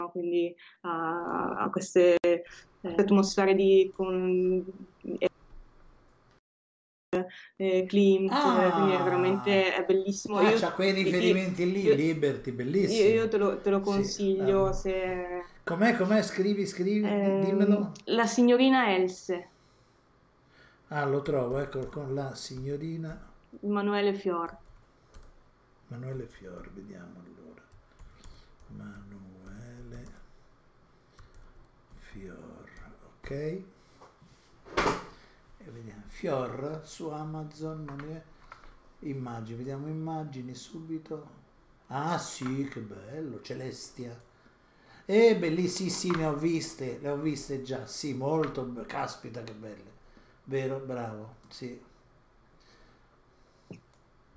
No? 0.01 0.11
Quindi 0.11 0.55
a, 0.83 1.69
queste 1.71 2.17
eh, 2.23 2.95
atmosfere 2.97 3.55
di 3.55 3.93
con, 3.95 4.65
eh, 7.57 7.85
Klimt, 7.87 8.31
ah, 8.33 8.71
quindi 8.71 8.95
è 8.95 9.03
veramente 9.03 9.75
è 9.75 9.85
bellissimo. 9.85 10.39
Ah, 10.39 10.51
io, 10.51 10.59
c'ha 10.59 10.73
quei 10.73 10.93
riferimenti 10.93 11.63
io, 11.63 11.73
lì, 11.73 11.83
io, 11.83 11.95
Liberty, 11.95 12.51
bellissimo. 12.53 13.09
Io, 13.09 13.29
te, 13.29 13.37
lo, 13.37 13.59
te, 13.59 13.71
lo, 13.71 13.81
consiglio 13.81 14.73
sì, 14.73 14.81
se... 14.81 15.45
Com'è, 15.65 15.97
com'è? 15.97 16.23
Scrivi, 16.23 16.67
scrivi, 16.67 17.09
eh, 17.09 17.41
dimmelo. 17.45 17.93
La 18.05 18.27
signorina 18.27 18.95
Else. 18.95 19.49
Ah, 20.89 21.05
lo 21.05 21.23
trovo, 21.23 21.59
ecco, 21.59 21.87
con 21.89 22.15
la 22.15 22.35
signorina... 22.35 23.33
Emanuele 23.63 24.15
Fior. 24.15 24.57
Emanuele 25.89 26.27
Fior, 26.27 26.71
vediamo 26.73 27.23
allora. 27.25 27.63
Emanuele 28.71 30.05
Fior, 32.01 32.69
ok 33.21 33.73
vediamo. 35.75 36.05
Fior 36.09 36.81
su 36.85 37.09
amazon 37.09 37.85
non 37.85 38.05
è 38.05 38.23
immagini 39.01 39.59
vediamo 39.59 39.89
immagini 39.89 40.55
subito. 40.55 41.43
Ah 41.89 42.19
sì 42.19 42.69
che 42.73 42.81
bello 42.81 43.41
celestia. 43.43 44.19
Eh, 45.07 45.37
bellissimi 45.37 45.91
sì, 45.91 46.09
sì 46.11 46.17
ne 46.17 46.27
ho 46.27 46.35
viste 46.37 46.99
le 47.01 47.09
ho 47.11 47.17
viste 47.17 47.63
già. 47.63 47.87
Sì 47.87 48.15
molto 48.15 48.73
caspita 48.87 49.43
che 49.43 49.53
belle. 49.53 49.93
Vero 50.45 50.79
bravo 50.79 51.37
sì. 51.49 51.81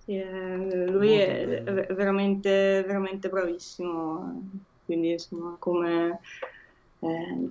Eh, 0.09 0.87
lui 0.89 1.11
è, 1.15 1.63
è 1.63 1.93
veramente, 1.93 2.83
veramente 2.85 3.29
bravissimo, 3.29 4.41
quindi 4.85 5.11
insomma 5.11 5.55
come... 5.59 6.19
Eh, 6.99 7.49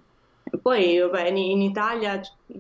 poi 0.63 0.99
vabbè, 0.99 1.29
in, 1.29 1.37
in 1.37 1.61
Italia 1.63 2.19
mh, 2.47 2.59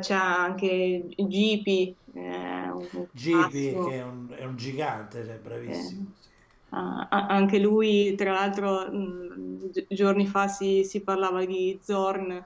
c'è 0.00 0.14
anche 0.14 1.06
Gipi. 1.16 1.94
Eh, 2.12 3.06
Gipi 3.12 3.70
che 3.70 3.92
è 3.92 4.02
un, 4.02 4.34
è 4.36 4.44
un, 4.44 4.56
gigante, 4.56 5.22
è 5.22 5.38
bravissimo. 5.38 6.00
Eh. 6.00 6.26
Ah, 6.70 7.08
anche 7.08 7.58
lui, 7.58 8.14
tra 8.14 8.32
l'altro, 8.32 8.90
mh, 8.90 9.70
giorni 9.88 10.26
fa 10.26 10.48
si, 10.48 10.84
si, 10.84 11.00
parlava 11.00 11.44
di 11.44 11.78
Zorn. 11.82 12.44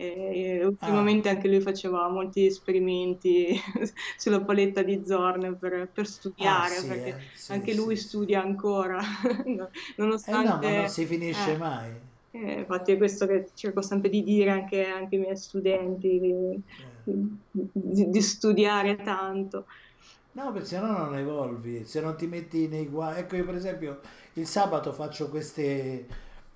E 0.00 0.64
ultimamente 0.64 1.28
ah. 1.28 1.32
anche 1.32 1.48
lui 1.48 1.60
faceva 1.60 2.08
molti 2.08 2.46
esperimenti 2.46 3.60
sulla 4.16 4.40
paletta 4.40 4.82
di 4.82 5.02
Zorn 5.04 5.56
per, 5.58 5.88
per 5.92 6.06
studiare, 6.06 6.76
ah, 6.76 6.80
sì, 6.80 6.86
perché 6.86 7.08
eh? 7.08 7.22
sì, 7.34 7.50
anche 7.50 7.74
lui 7.74 7.96
studia 7.96 8.40
ancora, 8.40 9.00
nonostante... 9.96 10.66
Eh 10.66 10.68
no, 10.68 10.72
ma 10.72 10.80
non 10.82 10.88
si 10.88 11.04
finisce 11.04 11.52
eh. 11.52 11.56
mai. 11.56 11.90
Eh, 12.40 12.60
infatti 12.60 12.92
è 12.92 12.96
questo 12.96 13.26
che 13.26 13.50
cerco 13.54 13.82
sempre 13.82 14.10
di 14.10 14.22
dire 14.22 14.50
anche, 14.50 14.84
anche 14.84 15.16
ai 15.16 15.20
miei 15.22 15.36
studenti, 15.36 16.18
di, 16.20 16.62
di, 17.02 18.08
di 18.10 18.22
studiare 18.22 19.00
tanto. 19.00 19.66
No, 20.32 20.52
perché 20.52 20.68
se 20.68 20.78
no 20.78 20.96
non 20.96 21.16
evolvi, 21.16 21.84
se 21.84 22.00
non 22.00 22.16
ti 22.16 22.26
metti 22.26 22.68
nei 22.68 22.86
guai. 22.88 23.20
Ecco, 23.20 23.36
io 23.36 23.44
per 23.44 23.54
esempio 23.56 24.00
il 24.34 24.46
sabato 24.46 24.92
faccio 24.92 25.28
queste, 25.28 26.06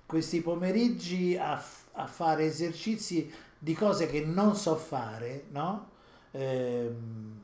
questi 0.05 0.41
pomeriggi 0.41 1.35
a, 1.37 1.61
a 1.93 2.07
fare 2.07 2.45
esercizi 2.45 3.31
di 3.57 3.73
cose 3.73 4.07
che 4.07 4.23
non 4.25 4.55
so 4.55 4.75
fare, 4.75 5.45
no? 5.49 5.89
Ehm... 6.31 7.41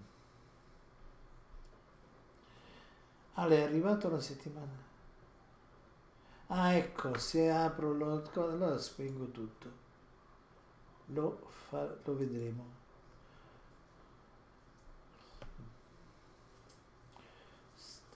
Ale, 3.34 3.58
è 3.58 3.62
arrivato 3.64 4.08
la 4.08 4.20
settimana. 4.20 4.89
Ah, 6.50 6.74
ecco, 6.76 7.18
se 7.18 7.50
apro 7.50 7.94
lo... 7.94 8.22
allora 8.36 8.78
spengo 8.78 9.32
tutto. 9.32 9.72
Lo, 11.08 11.42
fa... 11.50 11.84
lo 12.06 12.16
vedremo. 12.16 12.66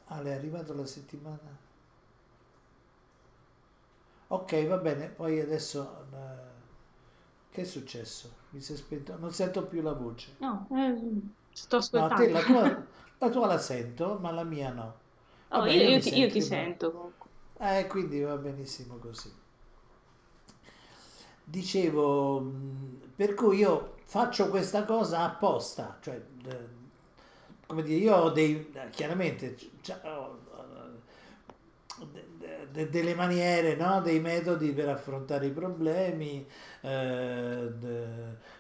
Ale, 0.07 0.29
è 0.31 0.33
arrivato 0.35 0.73
la 0.73 0.85
settimana. 0.85 1.57
Ok, 4.27 4.65
va 4.67 4.77
bene, 4.79 5.07
poi 5.07 5.39
adesso... 5.39 6.07
eh, 6.13 6.51
Che 7.51 7.61
è 7.61 7.65
successo? 7.65 8.33
Mi 8.49 8.61
si 8.61 8.73
è 8.73 8.75
spento? 8.75 9.17
Non 9.17 9.31
sento 9.31 9.65
più 9.67 9.81
la 9.81 9.93
voce. 9.93 10.35
No, 10.39 10.67
eh, 10.71 10.93
sto 11.53 11.77
No, 11.97 12.07
ascoltando. 12.07 12.37
la 12.37 12.41
tua, 12.43 12.63
la 13.19 13.29
tua 13.29 13.47
la 13.47 13.57
sento, 13.57 14.17
ma 14.19 14.31
la 14.31 14.43
mia 14.43 14.71
no. 14.73 14.93
Oh, 15.51 15.65
Vabbè, 15.65 15.71
io, 15.71 15.81
io 15.83 15.91
io 15.91 16.01
ti, 16.01 16.17
io 16.17 16.27
sento, 16.27 16.29
ti 16.29 16.41
io- 16.41 16.49
sento 16.49 16.91
comunque. 16.91 17.22
Eh, 17.63 17.87
quindi 17.87 18.19
va 18.21 18.35
benissimo 18.37 18.97
così. 18.97 19.31
Dicevo, 21.45 22.41
per 23.15 23.33
cui 23.33 23.57
io 23.57 23.95
faccio 24.05 24.49
questa 24.49 24.85
cosa 24.85 25.23
apposta, 25.23 25.97
cioè, 26.01 26.15
eh, 26.47 26.57
come 27.65 27.83
dire, 27.83 27.99
io 27.99 28.15
ho 28.15 28.29
dei, 28.31 28.71
eh, 28.73 28.89
chiaramente, 28.91 29.55
c- 29.55 29.69
c- 29.81 29.99
ho, 30.03 30.39
de- 32.11 32.67
de- 32.71 32.89
delle 32.89 33.13
maniere, 33.15 33.75
no? 33.75 34.01
Dei 34.01 34.19
metodi 34.19 34.71
per 34.73 34.89
affrontare 34.89 35.45
i 35.47 35.51
problemi, 35.51 36.45
eh, 36.81 37.71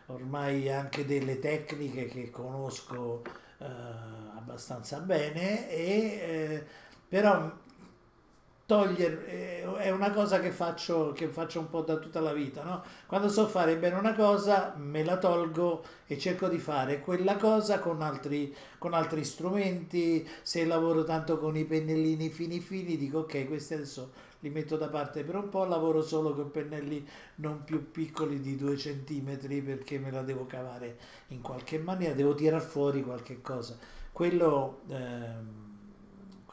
ormai 0.07 0.69
anche 0.71 1.05
delle 1.05 1.39
tecniche 1.39 2.05
che 2.07 2.29
conosco 2.29 3.23
abbastanza 4.35 4.99
bene, 4.99 5.69
e, 5.69 6.65
però 7.07 7.49
togliere 8.73 9.27
eh, 9.27 9.73
è 9.77 9.89
una 9.91 10.11
cosa 10.11 10.39
che 10.39 10.51
faccio, 10.51 11.11
che 11.13 11.27
faccio 11.27 11.59
un 11.59 11.69
po' 11.69 11.81
da 11.81 11.97
tutta 11.97 12.19
la 12.19 12.33
vita, 12.33 12.63
no? 12.63 12.83
Quando 13.05 13.29
so 13.29 13.47
fare 13.47 13.77
bene 13.77 13.95
una 13.95 14.13
cosa, 14.13 14.73
me 14.77 15.03
la 15.03 15.17
tolgo 15.17 15.83
e 16.07 16.17
cerco 16.17 16.47
di 16.47 16.57
fare 16.57 16.99
quella 17.01 17.35
cosa 17.37 17.79
con 17.79 18.01
altri, 18.01 18.53
con 18.77 18.93
altri 18.93 19.23
strumenti. 19.23 20.27
Se 20.41 20.65
lavoro 20.65 21.03
tanto 21.03 21.37
con 21.37 21.55
i 21.57 21.65
pennellini 21.65 22.29
fini 22.29 22.59
fini, 22.59 22.97
dico 22.97 23.19
ok, 23.19 23.47
questi 23.47 23.73
adesso 23.75 24.11
li 24.39 24.49
metto 24.49 24.77
da 24.77 24.87
parte 24.89 25.23
per 25.23 25.35
un 25.35 25.49
po', 25.49 25.65
lavoro 25.65 26.01
solo 26.01 26.33
con 26.33 26.51
pennelli 26.51 27.05
non 27.35 27.63
più 27.63 27.91
piccoli 27.91 28.39
di 28.41 28.55
due 28.55 28.77
centimetri 28.77 29.61
perché 29.61 29.99
me 29.99 30.11
la 30.11 30.21
devo 30.21 30.45
cavare 30.45 30.97
in 31.29 31.41
qualche 31.41 31.77
maniera, 31.77 32.13
devo 32.13 32.33
tirar 32.35 32.61
fuori 32.61 33.03
qualche 33.03 33.41
cosa. 33.41 33.77
Quello, 34.11 34.81
ehm, 34.89 35.72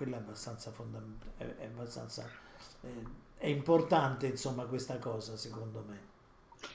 quello 0.00 0.14
è 0.16 0.18
abbastanza 0.18 0.70
fondamentale, 0.72 1.56
è, 1.58 1.66
abbastanza, 1.66 2.34
eh, 2.80 3.04
è 3.34 3.46
importante 3.48 4.28
insomma 4.28 4.66
questa 4.66 4.98
cosa 4.98 5.36
secondo 5.36 5.84
me. 5.84 6.14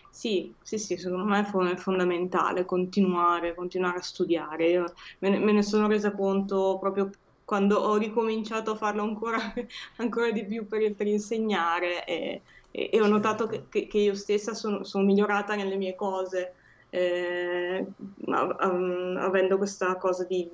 Sì, 0.09 0.57
sì, 0.61 0.78
sì, 0.78 0.97
secondo 0.97 1.26
me 1.26 1.41
è 1.41 1.43
fo- 1.43 1.65
è 1.67 1.76
fondamentale 1.76 2.65
continuare, 2.65 3.53
continuare 3.53 3.97
a 3.97 4.01
studiare. 4.01 4.69
Io 4.69 4.93
me 5.19 5.30
ne, 5.30 5.39
me 5.39 5.51
ne 5.51 5.61
sono 5.63 5.88
resa 5.88 6.13
conto 6.13 6.78
proprio 6.80 7.09
quando 7.43 7.78
ho 7.80 7.97
ricominciato 7.97 8.71
a 8.71 8.76
farlo 8.76 9.03
ancora, 9.03 9.38
ancora 9.97 10.32
di 10.32 10.45
più 10.47 10.67
per, 10.67 10.95
per 10.95 11.07
insegnare 11.07 12.05
e, 12.05 12.43
e- 12.71 12.89
e 12.91 13.01
ho 13.01 13.07
notato 13.07 13.45
che, 13.47 13.67
Certo, 13.67 13.69
che- 13.69 13.88
che 13.88 13.97
io 13.99 14.15
stessa 14.15 14.53
sono, 14.53 14.84
sono 14.86 15.03
migliorata 15.05 15.55
nelle 15.55 15.76
mie 15.78 15.95
cose, 15.95 16.55
eh, 16.89 17.86
av- 18.32 18.55
av- 18.59 19.17
avendo 19.17 19.57
questa 19.57 19.97
cosa 19.97 20.26
di, 20.26 20.49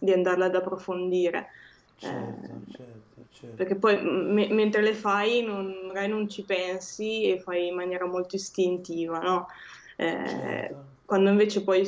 di 0.00 0.12
andarla 0.12 0.46
ad 0.46 0.54
approfondire. 0.54 1.48
Certo, 1.96 2.60
Eh, 2.60 2.66
certo, 2.66 3.26
certo, 3.30 3.54
perché 3.54 3.78
poi 3.78 4.02
me- 4.02 4.48
mentre 4.52 4.82
le 4.82 4.94
fai 4.94 5.42
non, 5.42 5.86
magari 5.86 6.08
non 6.08 6.28
ci 6.28 6.44
pensi 6.44 7.24
e 7.30 7.40
fai 7.40 7.68
in 7.68 7.74
maniera 7.76 8.06
molto 8.06 8.36
istintiva, 8.36 9.20
no? 9.20 9.46
Eh, 9.96 10.80
certo, 10.82 10.98
quando 11.04 11.30
invece 11.30 11.62
poi 11.62 11.86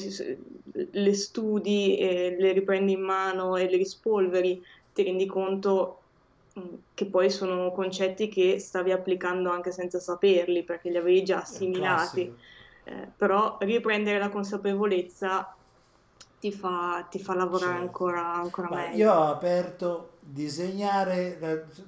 le 0.92 1.14
studi 1.14 1.96
e 1.98 2.36
le 2.38 2.52
riprendi 2.52 2.92
in 2.92 3.00
mano 3.02 3.56
e 3.56 3.68
le 3.68 3.76
rispolveri, 3.76 4.62
ti 4.92 5.02
rendi 5.02 5.26
conto 5.26 6.10
mh, 6.54 6.74
che 6.94 7.08
poi 7.10 7.30
sono 7.30 7.72
concetti 7.72 8.28
che 8.28 8.58
stavi 8.60 8.92
applicando 8.92 9.50
anche 9.50 9.72
senza 9.72 9.98
saperli, 10.00 10.64
perché 10.64 10.90
li 10.90 10.96
avevi 10.96 11.22
già 11.24 11.38
assimilati. 11.40 12.32
Eh, 12.84 13.12
però 13.16 13.56
riprendere 13.60 14.18
la 14.18 14.28
consapevolezza 14.30 15.55
ti 16.40 16.52
fa, 16.52 17.06
ti 17.10 17.18
fa 17.18 17.34
lavorare 17.34 17.78
Certo. 17.78 17.78
ancora, 17.78 18.34
ancora 18.34 18.68
Ma 18.68 18.88
io 18.90 19.12
meglio. 19.12 19.12
ho 19.12 19.24
aperto 19.24 20.18
disegnare, 20.20 21.38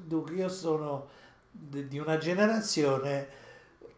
dunque 0.05 0.35
io 0.37 0.49
sono 0.49 1.09
di 1.51 1.99
una 1.99 2.19
generazione 2.19 3.29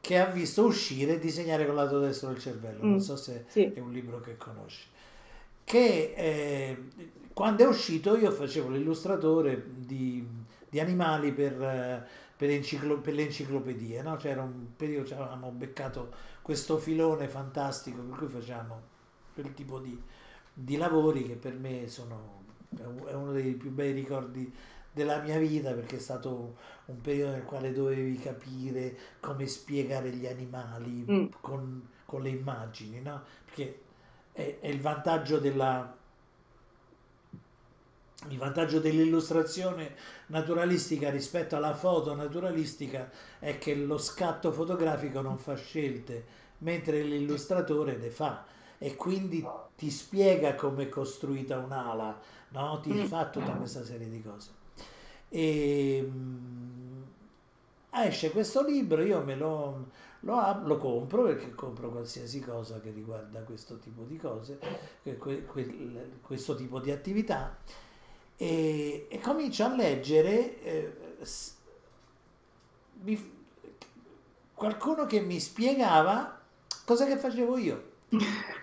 che 0.00 0.18
ha 0.18 0.26
visto 0.26 0.64
uscire 0.64 1.18
Disegnare 1.18 1.66
con 1.66 1.74
lato 1.74 2.00
destro 2.00 2.28
del 2.30 2.38
cervello, 2.40 2.86
non 2.86 2.98
Mm, 2.98 3.00
so 3.00 3.16
se 3.16 3.44
sì. 3.46 3.72
è 3.72 3.80
un 3.80 3.92
libro 3.92 4.20
che 4.20 4.36
conosci, 4.36 4.86
che 5.64 6.14
eh, 6.16 6.88
quando 7.32 7.64
è 7.64 7.66
uscito 7.66 8.16
io 8.16 8.30
facevo 8.30 8.70
l'illustratore 8.70 9.62
di, 9.76 10.26
di 10.68 10.80
animali 10.80 11.32
per, 11.32 12.06
per, 12.36 12.50
enciclo- 12.50 13.00
per 13.00 13.14
le 13.14 13.22
enciclopedie, 13.24 14.02
no? 14.02 14.16
C'era 14.16 14.42
un 14.42 14.74
periodo, 14.76 15.06
ci 15.06 15.12
avevamo 15.14 15.50
beccato 15.50 16.12
questo 16.42 16.78
filone 16.78 17.28
fantastico 17.28 18.02
per 18.02 18.18
cui 18.18 18.28
facciamo 18.28 18.82
quel 19.34 19.54
tipo 19.54 19.78
di, 19.78 20.02
di 20.64 20.76
lavori 20.76 21.24
che 21.26 21.34
per 21.36 21.54
me 21.54 21.88
sono, 21.88 22.44
è 22.76 22.84
un- 22.84 23.04
è 23.06 23.12
uno 23.14 23.32
dei 23.32 23.54
più 23.54 23.70
bei 23.70 23.92
ricordi 23.92 24.52
della 24.92 25.20
mia 25.20 25.38
vita 25.38 25.72
perché 25.72 25.96
è 25.96 25.98
stato 26.00 26.56
un 26.86 27.00
periodo 27.00 27.32
nel 27.32 27.44
quale 27.44 27.72
dovevi 27.72 28.16
capire 28.18 28.96
come 29.20 29.46
spiegare 29.46 30.10
gli 30.10 30.26
animali 30.26 31.08
Mm, 31.08 31.26
con, 31.40 31.88
con 32.04 32.22
le 32.22 32.30
immagini, 32.30 33.00
no? 33.00 33.22
Perché 33.44 33.80
è, 34.32 34.58
è 34.60 34.68
il 34.68 34.80
vantaggio 34.80 35.38
della, 35.38 35.96
il 38.28 38.36
vantaggio 38.38 38.78
dell'illustrazione 38.80 39.94
naturalistica 40.26 41.08
rispetto 41.10 41.56
alla 41.56 41.74
foto 41.74 42.14
naturalistica 42.14 43.10
è 43.38 43.56
che 43.58 43.74
lo 43.74 43.96
scatto 43.98 44.52
fotografico 44.52 45.20
non 45.22 45.38
fa 45.38 45.54
scelte, 45.56 46.24
mentre 46.58 47.02
l'illustratore 47.02 47.96
le 47.96 48.10
fa 48.10 48.44
e 48.82 48.96
quindi 48.96 49.46
ti 49.76 49.90
spiega 49.90 50.54
come 50.54 50.84
è 50.84 50.88
costruita 50.88 51.58
un'ala, 51.58 52.18
no? 52.48 52.80
Ti 52.80 52.90
mm. 52.94 53.04
fa 53.04 53.28
tutta 53.28 53.52
questa 53.52 53.84
serie 53.84 54.08
di 54.08 54.22
cose. 54.22 54.48
E 55.28 56.02
mm, 56.02 57.02
esce 57.90 58.30
questo 58.30 58.64
libro, 58.64 59.02
io 59.02 59.22
me 59.22 59.36
lo, 59.36 59.88
lo, 60.20 60.62
lo 60.64 60.78
compro 60.78 61.24
perché 61.24 61.54
compro 61.54 61.90
qualsiasi 61.90 62.40
cosa 62.40 62.80
che 62.80 62.90
riguarda 62.90 63.40
questo 63.40 63.76
tipo 63.76 64.04
di 64.04 64.16
cose, 64.16 64.58
que- 65.02 65.18
que- 65.18 65.44
quel- 65.44 66.18
questo 66.22 66.54
tipo 66.54 66.80
di 66.80 66.90
attività 66.90 67.54
e, 68.34 69.08
e 69.10 69.20
comincio 69.20 69.64
a 69.64 69.74
leggere 69.76 70.62
eh, 70.62 70.96
mi- 73.02 73.32
qualcuno 74.54 75.04
che 75.04 75.20
mi 75.20 75.38
spiegava 75.38 76.40
cosa 76.86 77.04
che 77.04 77.18
facevo 77.18 77.58
io. 77.58 77.88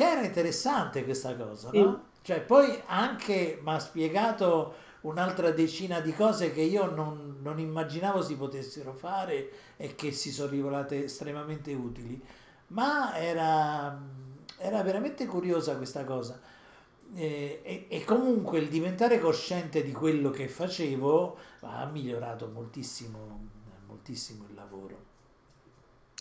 Che 0.00 0.04
era 0.10 0.22
interessante 0.24 1.04
questa 1.04 1.36
cosa, 1.36 1.72
Sì. 1.72 1.80
no? 1.82 2.08
Cioè, 2.22 2.40
poi 2.40 2.80
anche 2.86 3.60
mi 3.62 3.70
ha 3.70 3.78
spiegato 3.78 4.74
un'altra 5.02 5.50
decina 5.50 6.00
di 6.00 6.14
cose 6.14 6.52
che 6.52 6.62
io 6.62 6.86
non, 6.90 7.36
non 7.42 7.58
immaginavo 7.58 8.22
si 8.22 8.36
potessero 8.36 8.92
fare 8.94 9.50
e 9.76 9.94
che 9.94 10.12
si 10.12 10.30
sono 10.32 10.50
rivelate 10.50 11.04
estremamente 11.04 11.72
utili. 11.74 12.22
Ma 12.68 13.16
era, 13.18 13.98
era 14.58 14.82
veramente 14.82 15.26
curiosa 15.26 15.76
questa 15.76 16.04
cosa. 16.04 16.40
E, 17.14 17.60
e- 17.64 17.86
e 17.90 18.04
comunque 18.04 18.58
il 18.60 18.68
diventare 18.68 19.18
cosciente 19.18 19.82
di 19.82 19.92
quello 19.92 20.30
che 20.30 20.48
facevo 20.48 21.36
ha 21.62 21.84
migliorato 21.86 22.48
moltissimo, 22.48 23.48
moltissimo 23.86 24.44
il 24.48 24.54
lavoro. 24.54 25.08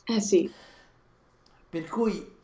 Eh 0.10 0.20
sì, 0.20 0.54
Per 1.70 1.88
cui 1.88 2.38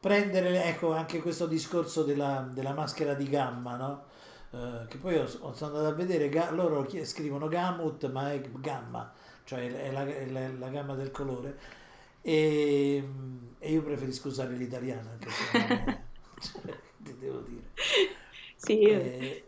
prendere, 0.00 0.64
ecco, 0.64 0.92
anche 0.94 1.20
questo 1.20 1.46
discorso 1.46 2.02
della, 2.04 2.48
della 2.52 2.72
maschera 2.72 3.14
di 3.14 3.28
gamma, 3.28 3.76
no? 3.76 4.04
Eh, 4.50 4.86
che 4.88 4.98
poi 4.98 5.16
ho, 5.18 5.22
ho- 5.24 5.52
sono 5.54 5.76
andato 5.76 5.86
a 5.86 5.92
vedere, 5.96 6.28
ga- 6.28 6.50
loro 6.50 6.86
scrivono 7.04 7.48
gamut, 7.48 8.10
ma 8.10 8.32
è 8.32 8.40
gamma, 8.40 9.12
cioè 9.44 9.66
è 9.72 9.90
la, 9.92 10.06
è 10.06 10.26
la- 10.30 10.52
la 10.58 10.68
gamma 10.68 10.94
del 10.94 11.10
colore. 11.10 11.58
E, 12.22 13.04
e 13.58 13.72
io 13.72 13.82
preferisco 13.82 14.28
usare 14.28 14.54
l'italiano, 14.54 15.10
anche 15.10 15.30
se 15.30 15.44
non 15.52 15.62
è, 15.62 15.84
cioè, 16.40 16.78
ti 16.98 17.16
devo 17.18 17.40
dire. 17.40 17.70
Sì. 18.56 18.80
Eh, 18.80 19.44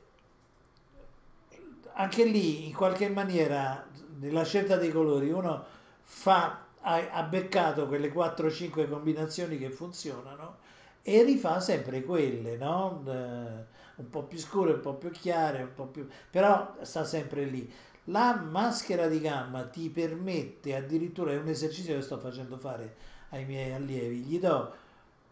anche 1.95 2.25
lì, 2.25 2.67
in 2.67 2.75
qualche 2.75 3.09
maniera, 3.09 3.87
nella 4.19 4.45
scelta 4.45 4.77
dei 4.77 4.91
colori, 4.91 5.31
uno 5.31 5.65
fa, 6.03 6.65
ha, 6.83 7.11
ha 7.11 7.23
beccato 7.25 7.87
quelle 7.87 8.13
4-5 8.13 8.89
combinazioni 8.89 9.59
che 9.59 9.71
funzionano 9.71 10.57
e 11.03 11.23
rifà 11.23 11.61
sempre 11.61 12.03
quelle, 12.03 12.57
no? 12.57 13.03
Eh, 13.07 13.77
un 13.97 14.11
po' 14.11 14.23
più 14.25 14.39
scure, 14.39 14.73
un 14.75 14.81
po' 14.81 14.95
più 14.95 15.11
chiare, 15.11 15.63
un 15.63 15.75
po' 15.75 15.87
più... 15.87 16.07
però 16.31 16.77
sta 16.83 17.05
sempre 17.05 17.45
lì. 17.45 17.71
La 18.05 18.35
maschera 18.37 19.07
di 19.09 19.21
gamma 19.21 19.65
ti 19.67 19.91
permette 19.91 20.75
addirittura, 20.77 21.33
è 21.33 21.39
un 21.39 21.49
esercizio 21.49 21.95
che 21.95 22.03
sto 22.03 22.19
facendo 22.19 22.57
fare 22.59 22.97
ai 23.31 23.45
miei 23.45 23.73
allievi, 23.73 24.19
gli 24.21 24.39
do 24.39 24.73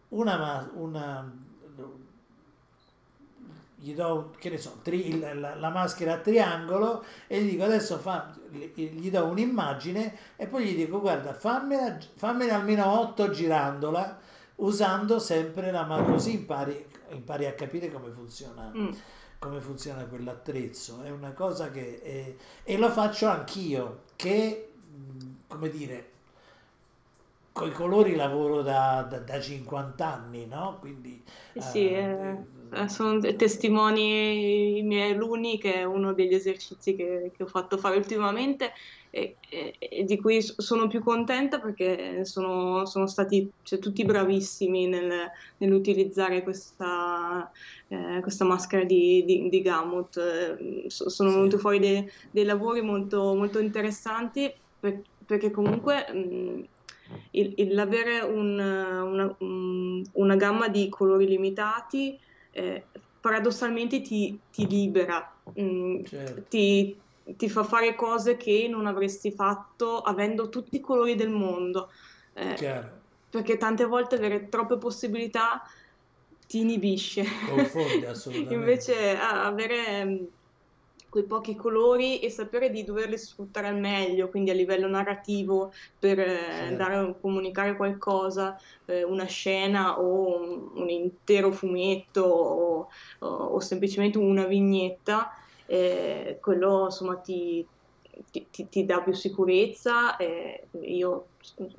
una, 0.09 0.69
una 0.75 1.31
gli 3.79 3.93
do, 3.93 4.31
che 4.37 4.49
ne 4.49 4.57
so, 4.57 4.79
tri, 4.81 5.19
la, 5.19 5.55
la, 5.55 5.69
maschera 5.69 6.13
a 6.13 6.17
triangolo 6.17 7.03
e 7.27 7.41
gli 7.43 7.51
dico 7.51 7.63
adesso 7.63 7.99
fa, 7.99 8.33
gli 8.51 9.09
do 9.11 9.25
un'immagine 9.25 10.17
e 10.35 10.47
poi 10.47 10.65
gli 10.65 10.75
dico 10.75 10.99
guarda 10.99 11.33
fammela, 11.33 11.97
fammela 12.15 12.55
almeno 12.55 12.99
8 12.99 13.29
girandola 13.29 14.17
usando 14.55 15.19
sempre 15.19 15.71
la 15.71 15.83
mano 15.83 16.05
così 16.05 16.33
impari, 16.33 16.85
impari 17.09 17.45
a 17.45 17.53
capire 17.53 17.91
come 17.91 18.09
funziona. 18.09 18.71
Mm. 18.75 18.89
come 19.37 19.59
funziona 19.61 20.03
quell'attrezzo 20.05 21.03
è 21.03 21.11
una 21.11 21.31
cosa 21.33 21.69
che 21.69 22.01
è, 22.01 22.35
e 22.63 22.77
lo 22.77 22.89
faccio 22.89 23.27
anch'io 23.27 24.05
che 24.15 24.71
come 25.47 25.69
dire 25.69 26.15
con 27.57 27.67
i 27.67 27.71
colori 27.71 28.15
lavoro 28.15 28.61
da, 28.61 29.01
da, 29.09 29.17
da 29.17 29.41
50 29.41 30.05
anni, 30.05 30.45
no? 30.45 30.77
Quindi, 30.79 31.23
sì, 31.57 31.89
eh, 31.89 32.03
eh, 32.03 32.37
sono 32.87 33.19
testimoni 33.35 34.79
i 34.79 34.83
miei 34.83 35.13
alunni 35.13 35.57
che 35.57 35.75
è 35.75 35.83
uno 35.83 36.13
degli 36.13 36.33
esercizi 36.33 36.95
che, 36.95 37.31
che 37.35 37.43
ho 37.43 37.47
fatto 37.47 37.77
fare 37.77 37.97
ultimamente 37.97 38.71
e, 39.09 39.37
e, 39.49 39.75
e, 39.79 40.03
di 40.03 40.17
cui 40.17 40.41
sono 40.41 40.87
più 40.87 41.01
contenta 41.01 41.59
perché 41.59 42.25
sono, 42.25 42.85
sono 42.85 43.07
stati 43.07 43.49
cioè, 43.63 43.79
tutti 43.79 44.03
bravissimi 44.03 44.87
nel, 44.87 45.31
nell'utilizzare 45.57 46.43
questa, 46.43 47.49
eh, 47.87 48.19
questa 48.21 48.45
maschera 48.45 48.83
di, 48.83 49.23
di, 49.25 49.49
di 49.49 49.61
Gamut. 49.61 50.17
Eh, 50.17 50.85
sono 50.89 51.29
sì. 51.29 51.35
venuti 51.35 51.57
fuori 51.57 51.79
dei, 51.79 52.11
dei 52.31 52.43
lavori 52.43 52.81
molto, 52.81 53.33
molto 53.33 53.59
interessanti 53.59 54.51
per, 54.79 55.01
perché 55.25 55.51
comunque... 55.51 56.05
Mh, 56.11 56.63
il, 57.31 57.53
il 57.55 57.79
avere 57.79 58.19
un, 58.19 58.59
una, 58.59 59.35
un, 59.39 60.03
una, 60.11 60.35
gamma 60.35 60.67
di 60.67 60.89
colori 60.89 61.25
limitati 61.25 62.19
eh, 62.57 62.87
paradossalmente 63.21 64.01
ti, 64.01 64.39
ti 64.51 64.67
libera, 64.67 65.31
mh, 65.53 65.61
mm, 65.61 66.03
certo. 66.05 66.45
ti, 66.49 66.99
ti, 67.37 67.49
fa 67.49 67.63
fare 67.63 67.93
cose 67.93 68.35
che 68.35 68.67
non 68.67 68.87
avresti 68.87 69.31
fatto 69.31 69.99
avendo 69.99 70.49
tutti 70.49 70.77
i 70.77 70.81
colori 70.81 71.15
del 71.15 71.29
mondo. 71.29 71.89
Eh, 72.33 72.55
perché 73.29 73.57
tante 73.57 73.85
volte 73.85 74.15
avere 74.15 74.49
troppe 74.49 74.77
possibilità 74.77 75.61
ti 76.47 76.61
inibisce. 76.61 77.23
Confonde 77.47 78.07
assolutamente. 78.07 78.53
Invece 78.55 79.17
avere 79.17 80.29
quei 81.09 81.23
pochi 81.23 81.55
colori 81.55 82.19
e 82.19 82.29
sapere 82.29 82.69
di 82.69 82.83
doverli 82.83 83.17
sfruttare 83.17 83.67
al 83.67 83.79
meglio, 83.79 84.29
quindi 84.29 84.49
a 84.49 84.53
livello 84.53 84.87
narrativo 84.87 85.71
per 85.97 86.19
eh, 86.19 86.75
dare, 86.75 87.15
comunicare 87.21 87.75
qualcosa, 87.75 88.59
eh, 88.85 89.03
una 89.03 89.25
scena 89.25 89.99
o 89.99 90.37
un, 90.37 90.69
un 90.73 90.89
intero 90.89 91.51
fumetto 91.51 92.21
o, 92.21 92.87
o, 93.19 93.27
o, 93.27 93.59
semplicemente 93.59 94.17
una 94.17 94.45
vignetta, 94.45 95.33
eh, 95.65 96.37
quello 96.41 96.85
insomma 96.85 97.15
ti, 97.15 97.65
ti, 98.29 98.47
ti, 98.51 98.67
ti, 98.69 98.85
dà 98.85 99.01
più 99.01 99.13
sicurezza 99.13 100.17
e 100.17 100.67
io 100.81 101.27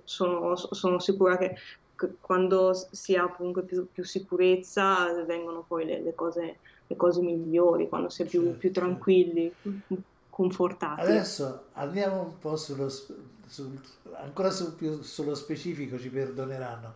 sono, 0.05 0.57
sono 0.57 0.99
sicura 0.99 1.37
che, 1.37 1.55
che 1.95 2.15
quando 2.21 2.73
si 2.91 3.15
ha 3.15 3.29
comunque 3.29 3.63
più, 3.63 3.87
più 3.93 4.05
sicurezza 4.05 5.13
vengono 5.25 5.65
poi 5.67 5.85
le, 5.85 6.01
le 6.01 6.15
cose 6.15 6.59
le 6.89 6.97
cose 6.97 7.21
migliori, 7.21 7.89
quando 7.89 8.09
si 8.09 8.23
è 8.23 8.27
più, 8.27 8.43
certo, 8.43 8.59
più 8.59 8.73
tranquilli, 8.73 9.53
certo. 9.63 10.03
confortati. 10.31 11.01
Adesso 11.03 11.65
andiamo 11.75 12.23
un 12.23 12.39
po' 12.39 12.57
sullo, 12.57 12.89
sul, 12.89 13.79
ancora 14.15 14.51
su, 14.51 14.75
più 14.75 15.03
sullo 15.03 15.35
specifico, 15.35 15.99
ci 15.99 16.09
perdoneranno 16.09 16.95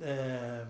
eh, 0.00 0.62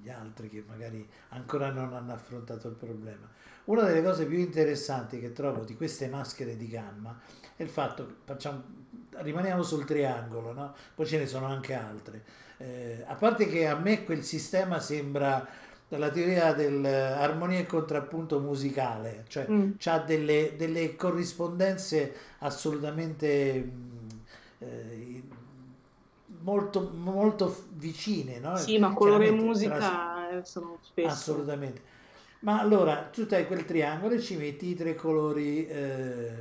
gli 0.00 0.08
altri 0.08 0.48
che 0.48 0.62
magari 0.66 1.06
ancora 1.30 1.70
non 1.70 1.92
hanno 1.92 2.12
affrontato 2.12 2.68
il 2.68 2.74
problema. 2.74 3.28
Una 3.64 3.82
delle 3.82 4.02
cose 4.02 4.26
più 4.26 4.38
interessanti 4.38 5.18
che 5.18 5.32
trovo 5.32 5.64
di 5.64 5.74
queste 5.74 6.08
maschere 6.08 6.56
di 6.56 6.68
gamma 6.68 7.18
è 7.56 7.62
il 7.62 7.68
fatto 7.68 8.06
che 8.06 8.12
facciamo, 8.24 8.62
rimaniamo 9.10 9.62
sul 9.62 9.84
triangolo, 9.84 10.52
no? 10.52 10.74
poi 10.94 11.06
ce 11.06 11.18
ne 11.18 11.26
sono 11.26 11.46
anche 11.46 11.74
altre. 11.74 12.22
Eh, 12.58 13.02
a 13.06 13.14
parte 13.14 13.46
che 13.48 13.66
a 13.66 13.76
me 13.76 14.04
quel 14.04 14.22
sistema 14.22 14.78
sembra 14.78 15.48
dalla 15.94 16.10
teoria 16.10 16.52
dell'armonia 16.52 17.60
e 17.60 17.66
contrappunto 17.66 18.40
musicale, 18.40 19.24
cioè 19.28 19.46
mm. 19.48 19.72
ha 19.84 19.98
delle, 20.00 20.54
delle, 20.56 20.96
corrispondenze 20.96 22.14
assolutamente 22.38 23.62
mm, 23.62 24.08
eh, 24.58 25.22
molto, 26.40 26.90
molto 26.92 27.66
vicine. 27.74 28.40
No? 28.40 28.56
Sì, 28.56 28.76
ma 28.78 28.92
colore 28.92 29.28
e 29.28 29.30
musica 29.30 29.76
tra... 29.76 30.42
sono 30.42 30.78
spesso. 30.80 31.08
Assolutamente. 31.08 31.92
Ma 32.40 32.58
allora 32.58 33.08
tu 33.12 33.26
hai 33.30 33.46
quel 33.46 33.64
triangolo 33.64 34.14
e 34.14 34.20
ci 34.20 34.36
metti 34.36 34.66
i 34.70 34.74
tre 34.74 34.96
colori, 34.96 35.64
eh, 35.68 36.32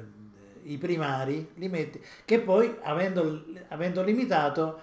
i 0.64 0.78
primari, 0.78 1.48
li 1.56 1.70
metti, 1.70 2.04
che 2.26 2.40
poi 2.40 2.76
avendo, 2.82 3.44
avendo 3.68 4.02
limitato 4.02 4.82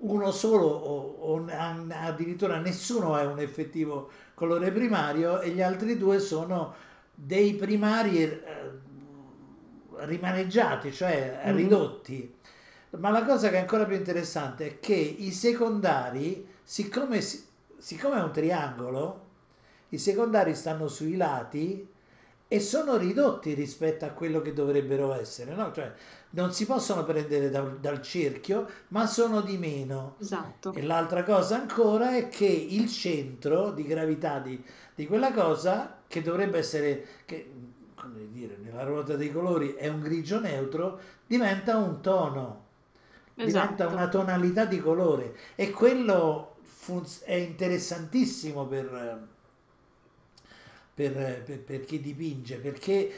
uno 0.00 0.30
solo 0.30 0.66
o, 0.66 1.34
o, 1.34 1.44
addirittura 1.90 2.58
nessuno 2.58 3.16
è 3.16 3.24
un 3.24 3.38
effettivo 3.38 4.10
colore 4.34 4.70
primario 4.70 5.40
e 5.40 5.50
gli 5.50 5.60
altri 5.60 5.98
due 5.98 6.18
sono 6.18 6.74
dei 7.14 7.54
primari 7.54 8.22
eh, 8.22 8.40
rimaneggiati, 10.06 10.92
cioè 10.92 11.42
mm-hmm. 11.44 11.56
ridotti. 11.56 12.34
Ma 12.98 13.10
la 13.10 13.24
cosa 13.24 13.50
che 13.50 13.56
è 13.56 13.60
ancora 13.60 13.84
più 13.84 13.96
interessante 13.96 14.66
è 14.66 14.80
che 14.80 14.94
i 14.94 15.30
secondari, 15.30 16.48
siccome, 16.62 17.20
siccome 17.20 18.16
è 18.16 18.22
un 18.22 18.32
triangolo, 18.32 19.28
i 19.90 19.98
secondari 19.98 20.54
stanno 20.54 20.88
sui 20.88 21.16
lati 21.16 21.86
e 22.48 22.58
sono 22.58 22.96
ridotti 22.96 23.54
rispetto 23.54 24.04
a 24.06 24.10
quello 24.10 24.40
che 24.40 24.52
dovrebbero 24.52 25.14
essere, 25.14 25.54
no? 25.54 25.70
Cioè, 25.72 25.92
non 26.30 26.52
si 26.52 26.66
possono 26.66 27.04
prendere 27.04 27.50
da, 27.50 27.60
dal 27.62 28.02
cerchio, 28.02 28.68
ma 28.88 29.06
sono 29.06 29.40
di 29.40 29.58
meno. 29.58 30.16
Esatto. 30.20 30.72
E 30.72 30.82
l'altra 30.82 31.24
cosa 31.24 31.56
ancora 31.56 32.16
è 32.16 32.28
che 32.28 32.46
il 32.46 32.88
centro 32.88 33.72
di 33.72 33.84
gravità 33.84 34.38
di, 34.38 34.62
di 34.94 35.06
quella 35.06 35.32
cosa, 35.32 35.98
che 36.06 36.22
dovrebbe 36.22 36.58
essere, 36.58 37.06
che, 37.24 37.50
come 37.94 38.28
dire, 38.30 38.56
nella 38.62 38.84
ruota 38.84 39.16
dei 39.16 39.32
colori 39.32 39.74
è 39.74 39.88
un 39.88 40.00
grigio 40.00 40.40
neutro, 40.40 41.00
diventa 41.26 41.76
un 41.76 42.00
tono, 42.00 42.64
esatto. 43.34 43.72
diventa 43.72 43.86
una 43.88 44.08
tonalità 44.08 44.64
di 44.64 44.80
colore. 44.80 45.36
E 45.56 45.70
quello 45.70 46.56
fun- 46.62 47.06
è 47.24 47.34
interessantissimo 47.34 48.66
per 48.66 49.28
per, 50.92 51.42
per, 51.44 51.60
per, 51.60 51.84
chi 51.84 52.00
dipinge, 52.00 52.56
perché 52.56 53.10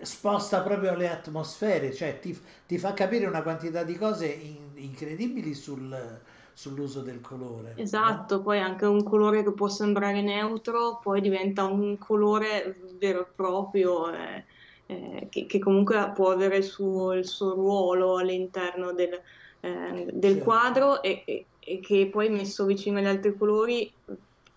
sposta 0.00 0.62
proprio 0.62 0.94
le 0.94 1.08
atmosfere, 1.08 1.92
cioè 1.92 2.18
ti, 2.18 2.36
ti 2.66 2.78
fa 2.78 2.94
capire 2.94 3.26
una 3.26 3.42
quantità 3.42 3.84
di 3.84 3.96
cose 3.96 4.26
in, 4.26 4.56
incredibili 4.74 5.54
sul, 5.54 6.20
sull'uso 6.52 7.02
del 7.02 7.20
colore. 7.20 7.74
Esatto, 7.76 8.36
no? 8.36 8.42
poi 8.42 8.58
anche 8.58 8.86
un 8.86 9.02
colore 9.02 9.44
che 9.44 9.52
può 9.52 9.68
sembrare 9.68 10.22
neutro, 10.22 10.98
poi 11.02 11.20
diventa 11.20 11.64
un 11.64 11.98
colore 11.98 12.76
vero 12.98 13.20
e 13.20 13.26
proprio. 13.34 14.12
Eh, 14.12 14.44
eh, 14.90 15.26
che, 15.30 15.44
che, 15.44 15.58
comunque 15.58 16.12
può 16.14 16.30
avere 16.30 16.56
il 16.56 16.64
suo, 16.64 17.12
il 17.12 17.26
suo 17.26 17.52
ruolo 17.52 18.16
all'interno 18.16 18.92
del, 18.92 19.20
eh, 19.60 20.06
del 20.10 20.32
certo. 20.32 20.44
quadro 20.44 21.02
e, 21.02 21.22
e, 21.26 21.44
e, 21.58 21.80
che 21.80 22.08
poi 22.10 22.30
messo 22.30 22.64
vicino 22.64 22.98
agli 22.98 23.04
altri 23.04 23.36
colori 23.36 23.92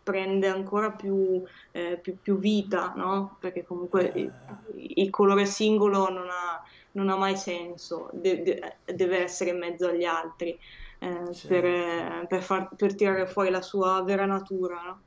prende 0.04 0.48
ancora 0.48 0.92
più, 0.92 1.42
eh, 1.72 2.00
più, 2.02 2.20
più 2.20 2.38
vita, 2.38 2.94
no? 2.96 3.38
Perché 3.40 3.64
comunque 3.64 4.12
il, 4.16 4.34
il 4.74 5.10
colore 5.10 5.46
singolo 5.46 6.10
non 6.10 6.28
ha, 6.30 6.62
non 6.94 7.10
ha 7.10 7.16
mai 7.16 7.38
senso, 7.38 8.10
de- 8.14 8.42
de- 8.42 8.80
deve 8.94 9.20
essere 9.24 9.52
in 9.52 9.60
mezzo 9.60 9.88
agli 9.88 10.04
altri 10.04 10.58
eh, 11.00 11.34
certo. 11.34 11.48
per, 11.48 12.28
per, 12.28 12.42
far, 12.42 12.76
per, 12.76 12.96
tirare 12.96 13.28
fuori 13.28 13.50
la 13.50 13.62
sua 13.62 14.04
vera 14.04 14.26
natura. 14.26 14.82
No? 14.82 15.04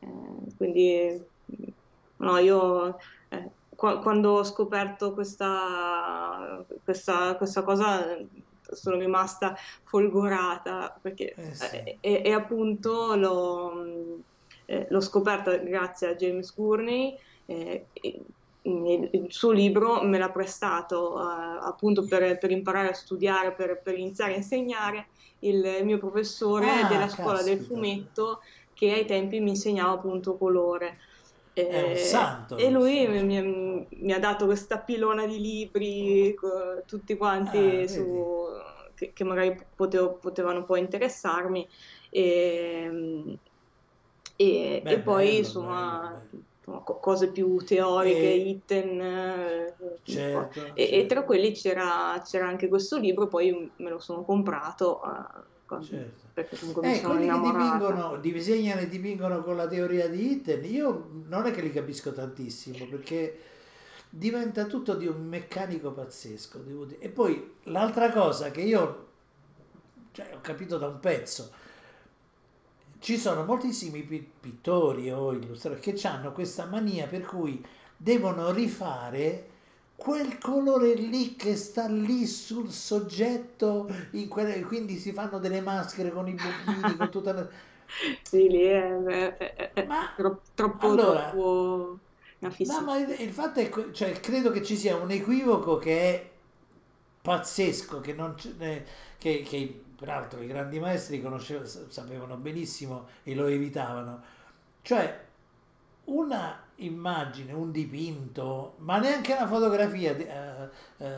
Eh, 0.00 0.56
quindi, 0.56 1.24
no, 2.16 2.38
io 2.38 2.96
eh, 3.28 3.50
qu- 3.68 4.00
quando 4.00 4.30
ho 4.32 4.44
scoperto 4.44 5.12
questa, 5.12 6.64
questa, 6.84 7.36
questa 7.36 7.62
cosa 7.62 8.16
sono 8.74 8.96
rimasta 8.96 9.56
folgorata 9.84 10.96
perché 11.00 11.34
eh 11.34 11.54
sì. 11.54 11.96
e, 12.00 12.22
e, 12.24 12.32
appunto 12.32 13.14
lo, 13.14 13.84
eh, 14.66 14.86
l'ho 14.88 15.00
scoperta 15.00 15.56
grazie 15.56 16.08
a 16.08 16.14
James 16.14 16.54
Gurney. 16.54 17.16
Eh, 17.46 17.86
il 18.64 19.26
suo 19.28 19.50
libro 19.50 20.02
me 20.04 20.18
l'ha 20.18 20.30
prestato 20.30 21.14
uh, 21.14 21.64
appunto 21.66 22.04
per, 22.04 22.38
per, 22.38 22.52
imparare 22.52 22.90
a 22.90 22.94
studiare, 22.94 23.50
per, 23.52 23.80
per, 23.82 23.98
iniziare 23.98 24.34
a 24.34 24.36
insegnare 24.36 25.06
il 25.40 25.80
mio 25.82 25.98
professore 25.98 26.70
ah, 26.70 26.88
della 26.88 27.08
scuola 27.08 27.38
caspita. 27.38 27.56
del 27.56 27.64
fumetto 27.64 28.40
che 28.72 28.92
ai 28.92 29.04
tempi 29.04 29.40
mi 29.40 29.50
insegnava 29.50 29.92
appunto 29.92 30.36
colore. 30.36 30.98
Eh, 31.54 31.96
santo, 31.96 32.56
e 32.56 32.70
lui 32.70 33.06
mi, 33.06 33.86
mi, 33.88 34.12
ha 34.12 34.18
dato 34.18 34.46
questa 34.46 34.78
pilona 34.78 35.26
di 35.26 35.38
libri, 35.38 36.34
tutti 36.86 37.14
quanti 37.16 37.82
ah, 37.82 37.88
su, 37.88 38.46
che, 39.02 39.12
che, 39.12 39.24
magari 39.24 39.58
potevo, 39.74 40.12
potevano 40.14 40.64
poi 40.64 40.80
interessarmi. 40.80 41.66
E, 42.10 43.38
e, 44.36 44.80
Beh, 44.82 44.90
e 44.90 44.98
poi 45.00 45.26
bello, 45.26 45.38
insomma 45.38 46.22
bello, 46.30 46.82
bello. 46.82 46.98
cose 47.00 47.28
più 47.30 47.56
teoriche, 47.58 48.32
e, 48.32 48.36
Itten, 48.36 49.00
eh, 49.00 49.74
certo, 50.04 50.60
e, 50.60 50.60
certo. 50.60 50.74
e, 50.74 51.06
tra 51.06 51.22
quelli 51.24 51.52
c'era, 51.52 52.20
c'era, 52.24 52.46
anche 52.46 52.68
questo 52.68 52.98
libro, 52.98 53.26
poi 53.26 53.70
me 53.76 53.90
lo 53.90 53.98
sono 53.98 54.22
comprato. 54.22 55.00
Uh, 55.02 55.82
certo. 55.82 56.20
Perché 56.34 56.56
comunque 56.58 56.86
mi 56.86 56.92
eh, 56.92 56.96
sono 56.96 57.14
quelli 57.14 57.28
che 57.28 57.40
dipingono, 57.40 58.16
disegnano 58.16 58.80
e 58.80 58.88
dipingono 58.88 59.42
con 59.42 59.56
la 59.56 59.66
teoria 59.66 60.08
di 60.08 60.32
Itten, 60.32 60.64
io 60.64 61.08
non 61.28 61.44
è 61.46 61.50
che 61.50 61.60
li 61.60 61.70
capisco 61.70 62.12
tantissimo 62.12 62.86
perché 62.88 63.38
diventa 64.14 64.66
tutto 64.66 64.94
di 64.94 65.06
un 65.06 65.26
meccanico 65.26 65.90
pazzesco. 65.90 66.62
E 66.98 67.08
poi 67.08 67.54
l'altra 67.64 68.12
cosa 68.12 68.50
che 68.50 68.60
io 68.60 69.06
cioè, 70.12 70.30
ho 70.34 70.40
capito 70.42 70.76
da 70.76 70.88
un 70.88 71.00
pezzo, 71.00 71.50
ci 72.98 73.16
sono 73.16 73.44
moltissimi 73.44 74.02
pittori 74.02 75.10
o 75.10 75.32
illustratori 75.32 75.80
che 75.80 76.06
hanno 76.06 76.32
questa 76.32 76.66
mania 76.66 77.06
per 77.06 77.22
cui 77.22 77.64
devono 77.96 78.52
rifare 78.52 79.48
quel 79.96 80.36
colore 80.38 80.92
lì 80.94 81.34
che 81.34 81.56
sta 81.56 81.86
lì 81.86 82.26
sul 82.26 82.70
soggetto, 82.70 83.88
quelle, 84.28 84.60
quindi 84.62 84.98
si 84.98 85.12
fanno 85.12 85.38
delle 85.38 85.62
maschere 85.62 86.12
con 86.12 86.28
i 86.28 86.34
bocchini, 86.34 86.96
con 86.96 87.10
tutta 87.10 87.32
la... 87.32 87.48
Sì, 88.22 88.48
lì 88.48 88.62
è, 88.62 89.36
è, 89.36 89.72
è, 89.74 89.84
ma, 89.86 90.12
troppo, 90.16 90.40
troppo, 90.54 90.86
allora, 90.86 91.30
troppo 91.30 91.98
no, 92.66 92.80
ma 92.82 92.98
il, 92.98 93.30
fatto 93.30 93.60
è, 93.60 93.70
cioè, 93.92 94.18
credo 94.20 94.50
che 94.50 94.62
ci 94.62 94.76
sia 94.76 94.96
un 94.96 95.10
equivoco 95.10 95.78
che 95.78 96.14
è 96.14 96.30
pazzesco, 97.22 98.00
che, 98.00 98.14
non, 98.14 98.34
che, 98.36 99.42
che 99.42 99.82
peraltro 99.96 100.42
i 100.42 100.48
grandi 100.48 100.80
maestri 100.80 101.22
sapevano 101.88 102.36
benissimo 102.36 103.06
e 103.22 103.34
lo 103.34 103.46
evitavano. 103.46 104.22
Cioè, 104.82 105.20
una 106.04 106.60
immagine, 106.76 107.52
un 107.52 107.70
dipinto, 107.70 108.74
ma 108.78 108.98
neanche 108.98 109.32
una 109.32 109.46
fotografia 109.46 110.16
eh, 110.16 110.68
eh, 110.98 111.08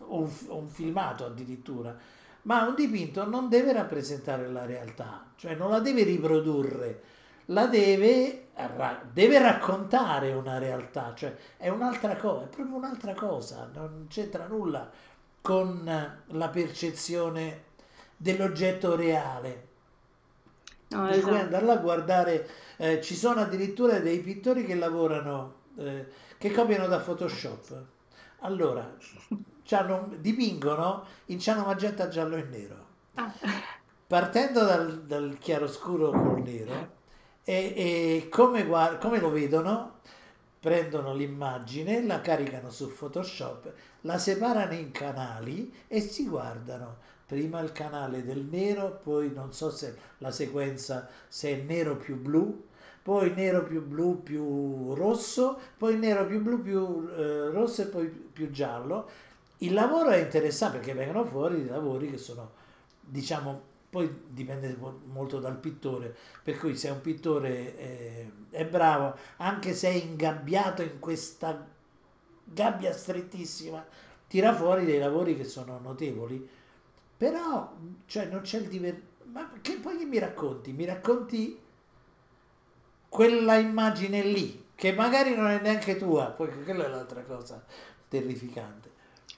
o, 0.00 0.20
un, 0.20 0.30
un 0.48 0.68
filmato 0.68 1.24
addirittura, 1.24 1.96
ma 2.42 2.66
un 2.66 2.74
dipinto 2.74 3.26
non 3.26 3.48
deve 3.48 3.72
rappresentare 3.72 4.48
la 4.48 4.66
realtà, 4.66 5.24
cioè 5.36 5.54
non 5.54 5.70
la 5.70 5.80
deve 5.80 6.02
riprodurre, 6.04 7.02
la 7.46 7.66
deve, 7.66 8.45
deve 9.12 9.38
raccontare 9.38 10.32
una 10.32 10.56
realtà, 10.56 11.12
cioè 11.14 11.36
è 11.58 11.68
un'altra 11.68 12.16
cosa, 12.16 12.44
è 12.44 12.48
proprio 12.48 12.76
un'altra 12.76 13.12
cosa, 13.12 13.68
non 13.74 14.06
c'entra 14.08 14.46
nulla 14.46 14.90
con 15.42 16.18
la 16.28 16.48
percezione 16.48 17.64
dell'oggetto 18.16 18.96
reale. 18.96 19.64
No, 20.88 21.08
esatto. 21.08 21.26
puoi 21.26 21.40
andarla 21.40 21.74
a 21.74 21.78
guardare, 21.78 22.48
eh, 22.78 23.02
ci 23.02 23.14
sono 23.14 23.40
addirittura 23.40 23.98
dei 23.98 24.20
pittori 24.20 24.64
che 24.64 24.74
lavorano, 24.74 25.54
eh, 25.76 26.06
che 26.38 26.50
copiano 26.50 26.86
da 26.86 26.98
Photoshop. 26.98 27.82
Allora, 28.40 28.90
dipingono 30.16 31.06
in 31.26 31.38
ciano 31.38 31.64
magenta, 31.64 32.08
giallo 32.08 32.36
e 32.36 32.42
nero. 32.44 32.86
Ah. 33.14 33.32
Partendo 34.06 34.64
dal, 34.64 35.02
dal 35.02 35.36
chiaroscuro 35.38 36.10
col 36.10 36.40
nero 36.42 37.04
e, 37.48 37.72
e 38.24 38.28
come, 38.28 38.64
guard- 38.64 38.98
come 39.00 39.20
lo 39.20 39.30
vedono, 39.30 40.00
prendono 40.60 41.14
l'immagine, 41.14 42.04
la 42.04 42.20
caricano 42.20 42.70
su 42.70 42.92
Photoshop, 42.92 43.72
la 44.02 44.18
separano 44.18 44.74
in 44.74 44.90
canali 44.90 45.72
e 45.86 46.00
si 46.00 46.26
guardano 46.26 46.96
prima 47.26 47.60
il 47.60 47.72
canale 47.72 48.24
del 48.24 48.40
nero, 48.50 49.00
poi 49.02 49.32
non 49.32 49.52
so 49.52 49.70
se 49.70 49.96
la 50.18 50.30
sequenza 50.32 51.08
se 51.28 51.50
è 51.52 51.62
nero 51.62 51.96
più 51.96 52.16
blu, 52.16 52.64
poi 53.02 53.32
nero 53.32 53.62
più 53.62 53.84
blu 53.84 54.22
più 54.22 54.94
rosso, 54.94 55.58
poi 55.78 55.96
nero 55.96 56.26
più 56.26 56.40
blu 56.42 56.60
più 56.60 57.08
eh, 57.16 57.50
rosso 57.50 57.82
e 57.82 57.86
poi 57.86 58.08
più 58.08 58.50
giallo. 58.50 59.08
Il 59.58 59.72
lavoro 59.72 60.10
è 60.10 60.18
interessante 60.18 60.78
perché 60.78 60.94
vengono 60.94 61.24
fuori 61.24 61.56
dei 61.56 61.68
lavori 61.68 62.10
che 62.10 62.18
sono, 62.18 62.50
diciamo, 63.00 63.62
poi 63.96 64.14
dipende 64.28 64.76
molto 65.06 65.38
dal 65.40 65.56
pittore, 65.56 66.14
per 66.42 66.58
cui 66.58 66.76
se 66.76 66.90
un 66.90 67.00
pittore 67.00 67.78
eh, 67.78 68.30
è 68.50 68.66
bravo, 68.66 69.16
anche 69.38 69.72
se 69.72 69.88
è 69.88 69.92
ingabbiato 69.92 70.82
in 70.82 70.98
questa 70.98 71.66
gabbia 72.44 72.92
strettissima, 72.92 73.82
tira 74.28 74.54
fuori 74.54 74.84
dei 74.84 74.98
lavori 74.98 75.34
che 75.34 75.44
sono 75.44 75.78
notevoli 75.78 76.46
però, 77.16 77.74
cioè, 78.04 78.26
non 78.26 78.42
c'è 78.42 78.58
il 78.58 78.68
divertimento. 78.68 79.24
Ma 79.32 79.50
che 79.62 79.78
poi 79.78 80.04
mi 80.04 80.18
racconti? 80.18 80.72
Mi 80.72 80.84
racconti 80.84 81.58
quella 83.08 83.54
immagine 83.54 84.22
lì, 84.22 84.66
che 84.74 84.92
magari 84.92 85.34
non 85.34 85.46
è 85.46 85.58
neanche 85.58 85.96
tua, 85.96 86.26
poi 86.26 86.50
quella 86.64 86.84
è 86.84 86.88
l'altra 86.88 87.22
cosa 87.22 87.64
terrificante. 88.08 88.90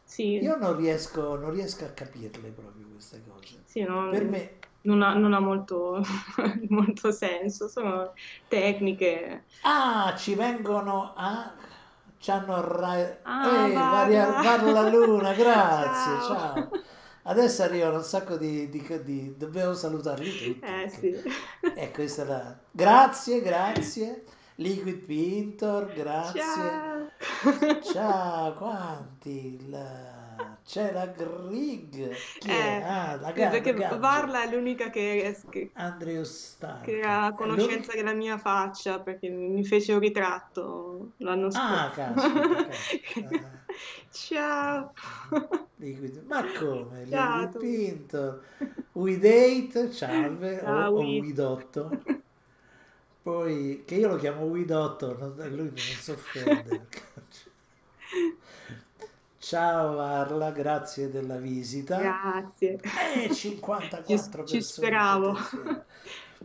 Sì. 0.08 0.38
Io 0.38 0.56
non 0.56 0.74
riesco, 0.74 1.36
non 1.36 1.50
riesco 1.50 1.84
a 1.84 1.88
capirle 1.88 2.48
proprio 2.48 2.86
queste 2.92 3.22
cose. 3.28 3.60
Sì, 3.66 3.82
no, 3.82 4.08
per 4.08 4.24
me 4.24 4.52
non 4.82 5.02
ha, 5.02 5.12
non 5.12 5.34
ha 5.34 5.38
molto, 5.38 6.02
molto, 6.70 7.12
senso, 7.12 7.68
sono 7.68 8.14
tecniche. 8.48 9.44
Ah, 9.62 10.14
ci 10.16 10.34
vengono 10.34 11.12
a... 11.14 11.52
Ci 12.16 12.30
hanno... 12.30 12.60
Ra... 12.62 13.18
Ah, 13.22 13.68
eh, 13.68 13.72
Maria, 13.74 14.32
Parla 14.32 14.88
Luna, 14.88 15.34
grazie, 15.36 16.12
ciao. 16.22 16.54
ciao. 16.54 16.70
Adesso 17.24 17.62
arrivano 17.62 17.96
un 17.96 18.02
sacco 18.02 18.38
di, 18.38 18.70
di, 18.70 18.82
di 19.04 19.36
dobbiamo 19.36 19.74
salutarli 19.74 20.30
tutti. 20.30 20.60
Eh 20.64 20.88
sì. 20.88 21.14
E 21.74 21.90
questa 21.90 22.22
è 22.22 22.26
la... 22.26 22.58
Grazie, 22.70 23.42
grazie. 23.42 24.24
Liquid 24.54 25.04
Pintor, 25.04 25.92
grazie. 25.92 26.40
Ciao. 26.40 26.87
Ciao, 27.92 28.54
quanti? 28.54 29.68
La... 29.68 30.56
C'è 30.64 30.92
la 30.92 31.06
Grig. 31.06 32.12
Chi 32.38 32.48
eh, 32.48 32.82
Ah, 32.82 33.16
la 33.16 33.32
Gag, 33.32 33.50
Perché 33.50 33.74
Gag. 33.74 33.98
Varla 33.98 34.42
è 34.44 34.54
l'unica 34.54 34.90
che, 34.90 35.36
che, 35.48 35.72
che 36.82 37.00
ha 37.00 37.34
conoscenza 37.34 37.92
della 37.92 38.12
mia 38.12 38.38
faccia, 38.38 39.00
perché 39.00 39.28
mi 39.28 39.64
fece 39.64 39.94
un 39.94 40.00
ritratto 40.00 41.12
l'anno 41.18 41.46
ah, 41.46 41.50
scorso. 41.50 41.84
Ah, 41.84 41.90
caspita, 41.90 42.64
caspita. 42.64 43.50
Ciao. 44.10 44.92
Ma 46.26 46.44
come? 46.52 47.06
Ciao, 47.08 47.40
Liquid 47.40 47.56
Pinto. 47.58 48.42
Widate, 48.92 49.92
salve, 49.92 50.58
Ciao, 50.60 50.92
o, 50.92 51.00
o 51.00 51.16
Widotto. 51.18 52.02
Poi, 53.28 53.82
che 53.84 53.96
io 53.96 54.08
lo 54.08 54.16
chiamo 54.16 54.44
Widotto, 54.44 55.34
lui 55.36 55.56
non 55.56 55.76
si 55.76 56.12
offende. 56.12 56.86
Ciao 59.36 60.00
Arla, 60.00 60.50
grazie 60.50 61.10
della 61.10 61.36
visita. 61.36 61.98
Grazie. 61.98 62.80
Eh, 63.26 63.34
54 63.34 64.06
ci, 64.06 64.30
persone. 64.30 64.46
Ci 64.46 64.62
speravo. 64.62 65.36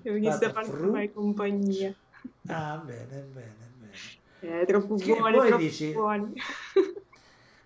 Che 0.01 0.11
venisse 0.11 0.43
a 0.43 0.51
farmi 0.51 0.89
mai 0.89 1.14
compagnia. 1.14 1.95
Ah, 2.47 2.76
bene, 2.84 3.27
bene, 3.31 3.55
bene. 3.77 3.93
Eh, 4.41 4.65
troppo 4.65 4.95
buoni, 4.95 5.38
troppo 5.38 5.55
dici, 5.55 5.93
buoni. 5.93 6.34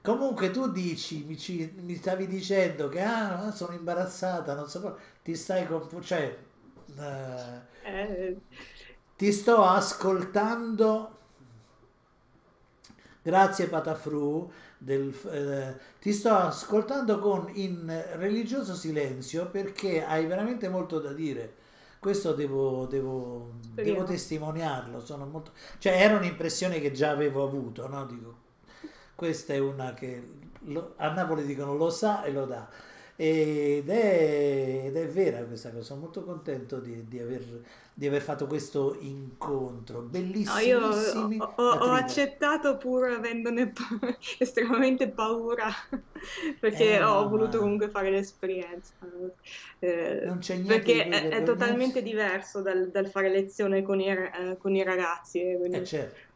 Comunque 0.03 0.51
tu 0.51 0.69
dici, 0.69 1.23
mi, 1.25 1.39
ci, 1.39 1.73
mi, 1.75 1.95
stavi 1.95 2.27
dicendo 2.27 2.87
che 2.87 3.01
ah, 3.01 3.51
sono 3.51 3.73
imbarazzata, 3.73 4.53
non 4.53 4.69
so, 4.69 4.95
ti 5.23 5.33
stai 5.33 5.65
con... 5.65 5.89
cioè, 6.03 6.37
eh, 6.99 7.61
eh. 7.83 8.37
Ti 9.17 9.31
sto 9.31 9.63
ascoltando, 9.63 11.17
grazie 13.21 13.67
Patafru, 13.67 14.49
del, 14.77 15.13
eh, 15.31 15.79
ti 15.99 16.13
sto 16.13 16.33
ascoltando 16.33 17.19
con 17.19 17.49
in 17.55 17.91
religioso 18.15 18.75
silenzio 18.75 19.47
perché 19.49 20.05
hai 20.05 20.25
veramente 20.27 20.69
molto 20.69 20.99
da 20.99 21.13
dire. 21.13 21.55
Questo 21.99 22.33
devo, 22.33 22.85
devo, 22.85 23.53
devo 23.73 24.03
testimoniarlo. 24.03 25.03
Sono 25.03 25.25
molto... 25.25 25.51
cioè, 25.79 25.93
era 25.93 26.15
un'impressione 26.15 26.79
che 26.79 26.91
già 26.91 27.09
avevo 27.09 27.43
avuto, 27.43 27.87
no? 27.87 28.05
Dico, 28.05 28.35
questa 29.15 29.53
è 29.53 29.57
una 29.57 29.93
che 29.95 30.23
lo, 30.65 30.93
a 30.97 31.09
Napoli 31.11 31.43
dicono 31.43 31.75
lo 31.75 31.89
sa 31.89 32.23
e 32.23 32.31
lo 32.31 32.45
dà. 32.45 32.69
Ed 33.17 33.89
è, 33.89 34.83
ed 34.85 34.95
è 34.95 35.07
vera 35.07 35.43
questa 35.45 35.71
cosa, 35.71 35.83
sono 35.83 36.01
molto 36.01 36.23
contento 36.23 36.79
di, 36.79 37.07
di 37.07 37.19
aver, 37.19 37.43
di 37.93 38.07
aver 38.07 38.21
fatto 38.21 38.47
questo 38.47 38.95
incontro, 38.99 40.07
No, 40.45 40.57
io 40.59 40.79
ho, 40.79 41.53
ho- 41.57 41.63
ho 41.63 41.91
accettato 41.91 42.77
pur 42.77 43.09
avendone 43.09 43.71
pa- 43.73 43.83
estremamente 44.39 45.11
paura, 45.11 45.67
perché 46.59 46.95
Eh 46.95 47.01
ho 47.03 47.27
voluto 47.27 47.57
ma 47.57 47.63
comunque 47.63 47.89
fare 47.89 48.09
l'esperienza. 48.11 48.95
Eh, 49.79 50.21
non 50.25 50.37
c'è 50.39 50.55
niente 50.55 50.67
perché 50.67 51.07
è, 51.09 51.27
è 51.29 51.43
totalmente 51.43 52.01
diverso 52.01 52.61
dal, 52.61 52.89
dal 52.91 53.09
fare 53.09 53.29
lezione 53.29 53.81
con 53.81 53.99
i, 53.99 54.07
eh, 54.09 54.55
con 54.57 54.75
i 54.75 54.83
ragazzi. 54.83 55.41
eh, 55.41 55.55
Eh 55.55 55.57
quindi- 55.57 55.85
certo, 55.85 56.26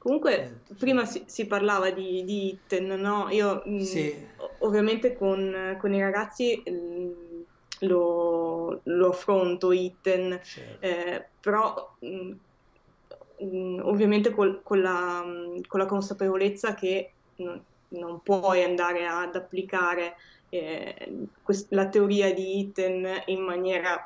Comunque, 0.00 0.34
certo, 0.36 0.74
prima 0.78 1.04
si, 1.04 1.24
si 1.26 1.46
parlava 1.46 1.90
di, 1.90 2.24
di 2.24 2.48
Itten, 2.54 2.86
no? 3.00 3.28
Io 3.30 3.62
mh, 3.64 3.80
Sì, 3.84 4.14
ovviamente 4.60 5.14
con, 5.14 5.76
con 5.78 5.92
i 5.92 6.00
ragazzi 6.00 6.62
mh, 6.64 7.86
lo, 7.86 8.80
lo 8.82 9.08
affronto 9.08 9.72
Itten, 9.72 10.40
certo. 10.42 10.86
eh, 10.86 11.32
però 11.38 11.96
mh, 12.00 13.44
mh, 13.44 13.80
ovviamente 13.84 14.30
col- 14.30 14.62
con 14.62 14.80
la, 14.80 15.22
con 15.66 15.80
la 15.80 15.86
consapevolezza 15.86 16.74
che 16.74 17.16
non, 17.36 17.62
non 17.88 18.22
puoi 18.22 18.62
andare 18.62 19.06
ad 19.06 19.34
applicare 19.36 20.16
eh, 20.48 21.28
quest- 21.42 21.72
la 21.72 21.88
teoria 21.88 22.32
di 22.32 22.60
Itten 22.60 23.06
in 23.26 23.42
maniera 23.42 23.98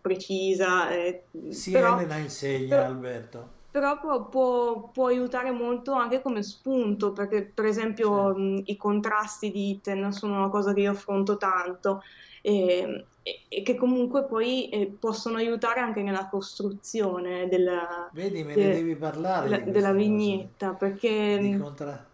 precisa, 0.00 0.90
eh, 0.94 1.28
Sì, 1.50 1.72
però, 1.72 1.98
Elena 1.98 2.16
insegna, 2.16 2.76
però- 2.76 2.86
Alberto. 2.86 3.56
Però 3.70 3.98
può, 4.00 4.28
può- 4.28 4.88
può 4.90 5.06
aiutare 5.06 5.50
molto 5.50 5.92
anche 5.92 6.22
come 6.22 6.42
spunto, 6.42 7.12
perché 7.12 7.44
per 7.44 7.66
esempio 7.66 8.08
Certo. 8.34 8.38
mh, 8.38 8.62
i 8.66 8.76
contrasti 8.76 9.50
di 9.50 9.70
Itten 9.70 10.12
sono 10.12 10.36
una 10.38 10.48
cosa 10.48 10.72
che 10.72 10.80
io 10.80 10.90
affronto 10.92 11.36
tanto 11.36 12.02
e, 12.40 13.06
e- 13.22 13.44
e 13.48 13.62
che 13.62 13.74
comunque 13.76 14.24
poi 14.24 14.68
eh, 14.70 14.86
possono 14.98 15.36
aiutare 15.36 15.80
anche 15.80 16.02
nella 16.02 16.28
costruzione 16.28 17.46
della, 17.48 18.08
Vedi, 18.12 18.42
me 18.42 18.54
ne 18.54 18.62
de- 18.62 18.72
devi 18.74 18.96
parlare 18.96 19.48
della- 19.48 19.70
della 19.70 19.92
vignetta, 19.92 20.72
perché 20.74 21.38
di 21.38 21.56
contra- 21.58 22.07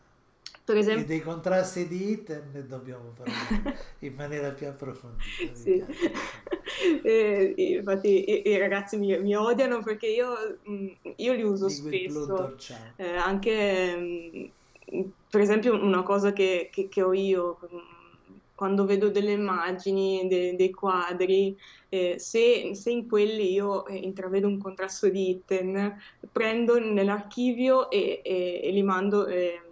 per 0.65 0.77
e 0.87 1.05
esempio... 1.05 1.05
dei 1.05 1.21
contrasti 1.21 1.87
di 1.89 2.11
Itten 2.13 2.51
ne 2.53 2.67
dobbiamo 2.67 3.13
parlare 3.13 3.69
in 4.01 4.15
maniera 4.15 4.53
più 4.53 4.67
approfondita, 4.69 5.51
Sì, 5.53 5.71
piace. 5.73 6.13
Eh, 7.03 7.55
infatti 7.57 8.31
i, 8.31 8.49
i 8.49 8.59
ragazzi 8.59 8.97
mi, 8.99 9.19
mi 9.21 9.35
odiano 9.37 9.83
perché 9.83 10.07
io, 10.09 10.35
io 11.17 11.33
li 11.35 11.43
uso 11.43 11.69
Di 11.69 11.81
quel 11.81 12.01
spesso, 12.01 12.55
eh, 12.97 13.17
anche 13.17 14.43
per 15.29 15.41
esempio 15.41 15.75
una 15.83 16.03
cosa 16.03 16.33
che, 16.33 16.69
che- 16.71 16.89
che 16.89 17.03
ho 17.03 17.13
io, 17.13 17.59
quando 18.55 18.85
vedo 18.85 19.11
delle 19.11 19.33
immagini, 19.33 20.27
de- 20.29 20.55
dei 20.57 20.71
quadri, 20.71 21.57
eh, 21.89 22.19
se, 22.19 22.75
se 22.75 22.91
in 22.91 23.09
quelli 23.09 23.53
io 23.53 23.85
eh, 23.87 23.97
intravedo 23.97 24.47
un 24.47 24.59
contrasto 24.59 25.09
di 25.11 25.31
Itten, 25.31 25.97
prendo 26.31 26.79
nell'archivio 26.79 27.91
e, 27.91 28.21
e- 28.25 28.61
e 28.63 28.71
li 28.71 28.83
mando, 28.83 29.27
ehm, 29.27 29.64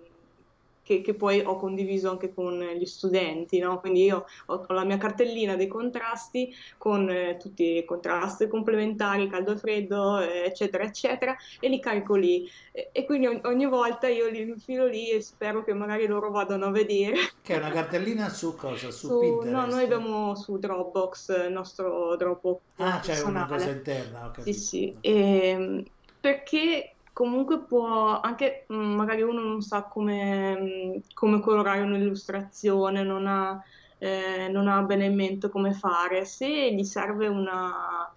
che, 0.83 1.01
che 1.01 1.15
poi 1.17 1.41
ho 1.41 1.57
condiviso 1.57 2.11
anche 2.11 2.33
con 2.35 2.59
gli 2.61 2.85
studenti, 2.87 3.59
no? 3.59 3.81
Quindi 3.81 4.05
io 4.05 4.25
ho, 4.47 4.55
ho 4.67 4.73
la 4.75 4.85
mia 4.85 4.99
cartellina 4.99 5.57
dei 5.57 5.67
contrasti 5.69 6.53
con 6.77 7.09
eh, 7.11 7.37
tutti 7.39 7.77
i 7.79 7.85
contrasti 7.85 8.49
complementari, 8.49 9.29
caldo 9.29 9.53
e 9.53 9.57
freddo, 9.59 10.21
eh, 10.21 10.45
eccetera, 10.47 10.85
eccetera, 10.85 11.35
e 11.61 11.69
li 11.69 11.81
carico 11.81 12.15
lì. 12.17 12.47
E, 12.73 12.91
e 12.93 13.05
quindi 13.05 13.27
ogni, 13.27 13.41
ogni 13.45 13.67
volta 13.67 14.09
io 14.09 14.29
li 14.29 14.41
infilo 14.41 14.87
lì 14.87 15.11
e 15.11 15.23
spero 15.23 15.65
che 15.65 15.73
magari 15.75 16.07
loro 16.07 16.31
vadano 16.31 16.67
a 16.67 16.71
vedere. 16.71 17.17
Che 17.43 17.55
è 17.55 17.59
una 17.59 17.71
cartellina 17.71 18.31
su 18.31 18.57
cosa? 18.57 18.91
Su, 18.91 19.15
Su, 19.15 19.43
no, 19.45 19.67
Pinterest? 19.67 19.67
noi 19.67 19.85
abbiamo 19.85 20.35
su 20.37 20.59
Dropbox, 20.59 21.29
il 21.47 21.53
nostro 21.53 22.17
Dropbox 22.17 22.63
Ah, 22.77 23.01
c'è 23.01 23.19
una 23.23 23.47
cosa 23.47 23.71
personale. 23.71 23.71
interna, 23.71 24.27
ho 24.27 24.31
Sì, 24.37 24.53
capito. 24.53 24.55
sì, 24.55 24.99
ok. 24.99 25.01
ehm, 25.01 25.83
perché 26.21 26.99
comunque 27.13 27.65
può, 27.67 28.21
anche 28.21 28.65
mh, 28.69 28.75
magari 28.75 29.23
uno 29.23 29.43
non 29.43 29.61
sa 29.61 29.87
come, 29.89 30.55
mh, 30.61 31.01
come 31.15 31.41
colorare 31.41 31.83
un'illustrazione, 31.83 33.03
non 33.03 33.27
ha, 33.27 33.61
eh, 33.99 34.49
non 34.49 34.69
ha 34.69 34.83
bene 34.83 35.07
in 35.07 35.15
mente 35.15 35.49
come 35.49 35.73
fare, 35.73 36.25
se 36.25 36.73
gli 36.75 36.85
serve 36.85 37.29
una, 37.29 38.11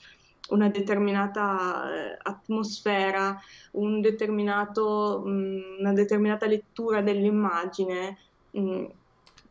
una 0.50 0.70
determinata 0.70 2.14
eh, 2.14 2.18
atmosfera, 2.22 3.38
un 3.74 4.02
determinato, 4.02 5.22
mh, 5.26 5.78
una 5.80 5.94
determinata 5.94 6.46
lettura 6.48 7.02
dell'immagine, 7.02 8.18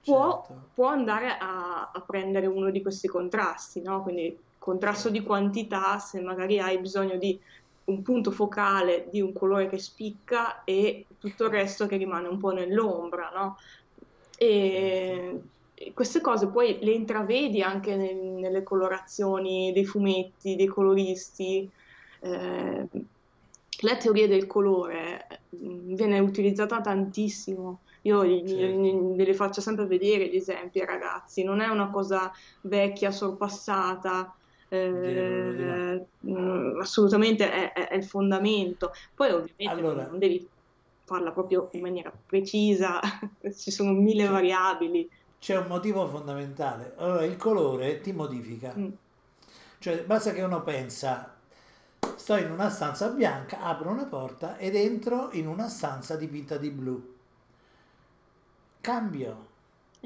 può, 0.03 0.43
Certo. 0.43 0.71
può 0.73 0.89
andare 0.89 1.37
a, 1.39 1.91
a 1.93 2.05
prendere 2.05 2.47
uno 2.47 2.71
di 2.71 2.83
questi 2.83 3.09
contrasti, 3.09 3.81
no? 3.83 4.03
Quindi 4.03 4.43
contrasto 4.59 5.11
di 5.11 5.23
quantità, 5.23 5.99
se 5.99 6.21
magari 6.21 6.59
hai 6.59 6.79
bisogno 6.81 7.17
di 7.17 7.39
un 7.85 8.03
punto 8.03 8.31
focale 8.31 9.09
di 9.11 9.21
un 9.21 9.33
colore 9.33 9.69
che 9.69 9.79
spicca 9.79 10.65
e 10.65 11.07
tutto 11.19 11.45
il 11.45 11.51
resto 11.51 11.87
che 11.87 11.97
rimane 11.97 12.29
un 12.29 12.39
po' 12.39 12.51
nell'ombra, 12.53 13.31
no? 13.35 13.57
E, 14.37 15.43
Certo. 15.75 15.93
queste 15.93 16.21
cose 16.21 16.51
poi 16.51 16.79
le 16.81 16.93
intravedi 16.93 17.61
anche 17.63 17.97
nel- 17.97 18.17
nelle 18.17 18.63
colorazioni 18.63 19.73
dei 19.73 19.85
fumetti, 19.85 20.55
dei 20.57 20.67
coloristi. 20.67 21.71
Eh, 22.21 22.89
la 23.83 23.97
teoria 23.97 24.27
del 24.29 24.47
colore 24.47 25.27
mh, 25.51 25.95
viene 25.95 26.19
utilizzata 26.21 26.81
tantissimo. 26.81 27.83
Io 28.03 28.25
gli- 28.25 28.47
Certo. 28.47 29.15
glieli 29.15 29.35
faccio 29.35 29.61
sempre 29.61 29.87
vedere 29.87 30.29
gli 30.29 30.37
esempi 30.37 30.81
ai 30.81 30.87
ragazzi, 30.87 31.43
non 31.43 31.61
è 31.61 31.69
una 31.69 31.91
cosa 31.91 32.31
vecchia, 32.63 33.11
sorpassata. 33.11 34.35
Eh, 34.69 36.07
mh, 36.19 36.81
assolutamente 36.81 37.51
è, 37.51 37.73
è- 37.73 37.89
è 37.89 37.95
il 37.97 38.05
fondamento. 38.05 38.91
Poi 39.15 39.31
ovviamente 39.31 39.83
Allora, 39.83 40.07
non 40.07 40.19
devi 40.19 40.51
farla 41.05 41.33
proprio 41.33 41.69
in 41.73 41.81
maniera 41.83 42.11
precisa, 42.27 43.01
ci 43.57 43.71
sono 43.71 43.93
mille 43.93 44.27
c'è, 44.27 44.29
variabili. 44.29 45.09
c'è 45.39 45.57
un 45.57 45.67
motivo 45.69 46.09
fondamentale. 46.09 46.95
Allora, 46.97 47.25
il 47.25 47.37
colore 47.37 48.01
ti 48.01 48.13
modifica. 48.13 48.77
Mm, 48.77 48.99
Cioè, 49.79 50.05
basta 50.05 50.33
che 50.33 50.43
uno 50.43 50.63
pensa, 50.63 51.41
sto 52.15 52.37
in 52.37 52.51
una 52.51 52.71
stanza 52.71 53.11
bianca, 53.11 53.61
apro 53.61 53.91
una 53.91 54.07
porta 54.07 54.57
ed 54.59 54.77
entro 54.77 55.31
in 55.33 55.47
una 55.47 55.69
stanza 55.69 56.17
dipinta 56.17 56.57
di 56.57 56.71
blu. 56.71 57.13
Cambio. 58.83 59.54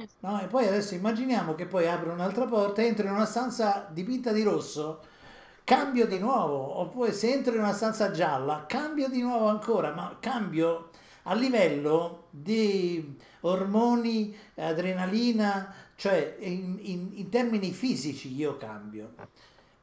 Sì. 0.06 0.14
No? 0.20 0.40
E 0.40 0.46
poi 0.46 0.66
adesso 0.66 0.94
immaginiamo 0.94 1.54
che 1.54 1.66
poi 1.66 1.86
apro 1.88 2.12
un'altra 2.12 2.46
porta, 2.46 2.82
entro 2.82 3.06
in 3.06 3.12
una 3.12 3.24
stanza 3.26 3.88
dipinta 3.92 4.32
di 4.32 4.42
rosso, 4.42 5.02
cambio 5.64 6.06
di 6.06 6.18
nuovo. 6.18 6.78
Oppure 6.80 7.12
se 7.12 7.32
entro 7.32 7.54
in 7.54 7.60
una 7.60 7.72
stanza 7.72 8.10
gialla, 8.10 8.64
cambio 8.66 9.08
di 9.08 9.20
nuovo 9.20 9.48
ancora, 9.48 9.92
ma 9.94 10.16
cambio 10.20 10.90
a 11.24 11.34
livello 11.34 12.26
di 12.30 13.16
ormoni, 13.40 14.34
adrenalina, 14.56 15.74
cioè 15.96 16.36
in, 16.40 16.78
in- 16.82 17.10
in 17.14 17.28
termini 17.28 17.72
fisici 17.72 18.34
io 18.34 18.56
cambio. 18.56 19.14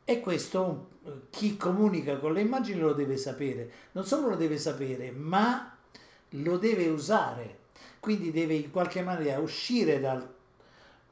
E 0.05 0.19
questo 0.21 0.89
eh, 1.05 1.11
chi 1.29 1.57
comunica 1.57 2.17
con 2.17 2.33
le 2.33 2.41
immagini 2.41 2.79
lo 2.79 2.93
deve 2.93 3.17
sapere. 3.17 3.71
Non 3.93 4.05
solo 4.05 4.29
lo 4.29 4.35
deve 4.35 4.57
sapere, 4.57 5.11
ma 5.11 5.75
lo 6.29 6.57
deve 6.57 6.87
usare. 6.89 7.59
Quindi 8.05 8.31
deve 8.31 8.53
in 8.55 8.71
qualche 8.71 9.01
maniera 9.01 9.39
uscire 9.39 9.99
dal- 9.99 10.27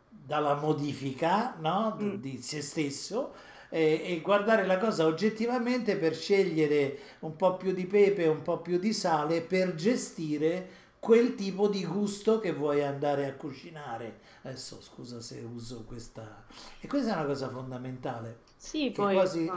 dalla 0.10 0.56
modifica 0.56 1.56
no, 1.60 1.98
Mm. 2.00 2.16
di 2.20 2.42
se 2.42 2.62
stesso 2.62 3.34
eh, 3.70 4.02
e 4.06 4.22
guardare 4.22 4.66
la 4.66 4.78
cosa 4.78 5.06
oggettivamente 5.06 5.98
per 5.98 6.16
scegliere 6.16 6.98
un 7.20 7.36
po' 7.36 7.58
più 7.58 7.74
di 7.74 7.86
pepe, 7.86 8.28
un 8.28 8.42
po' 8.44 8.60
più 8.60 8.78
di 8.78 8.94
sale 8.94 9.42
per 9.42 9.74
gestire 9.76 10.82
quel 11.00 11.36
tipo 11.36 11.68
di 11.68 11.84
gusto 11.86 12.40
che 12.40 12.54
vuoi 12.54 12.84
andare 12.84 13.26
a 13.28 13.34
cucinare. 13.34 14.20
Adesso 14.44 14.82
scusa 14.82 15.20
se 15.22 15.40
uso 15.54 15.84
questa... 15.86 16.46
E 16.80 16.88
questa 16.88 17.14
è 17.14 17.16
una 17.18 17.26
cosa 17.26 17.50
fondamentale, 17.50 18.38
Sì, 18.56 18.92
poi 18.94 19.10
quasi... 19.12 19.52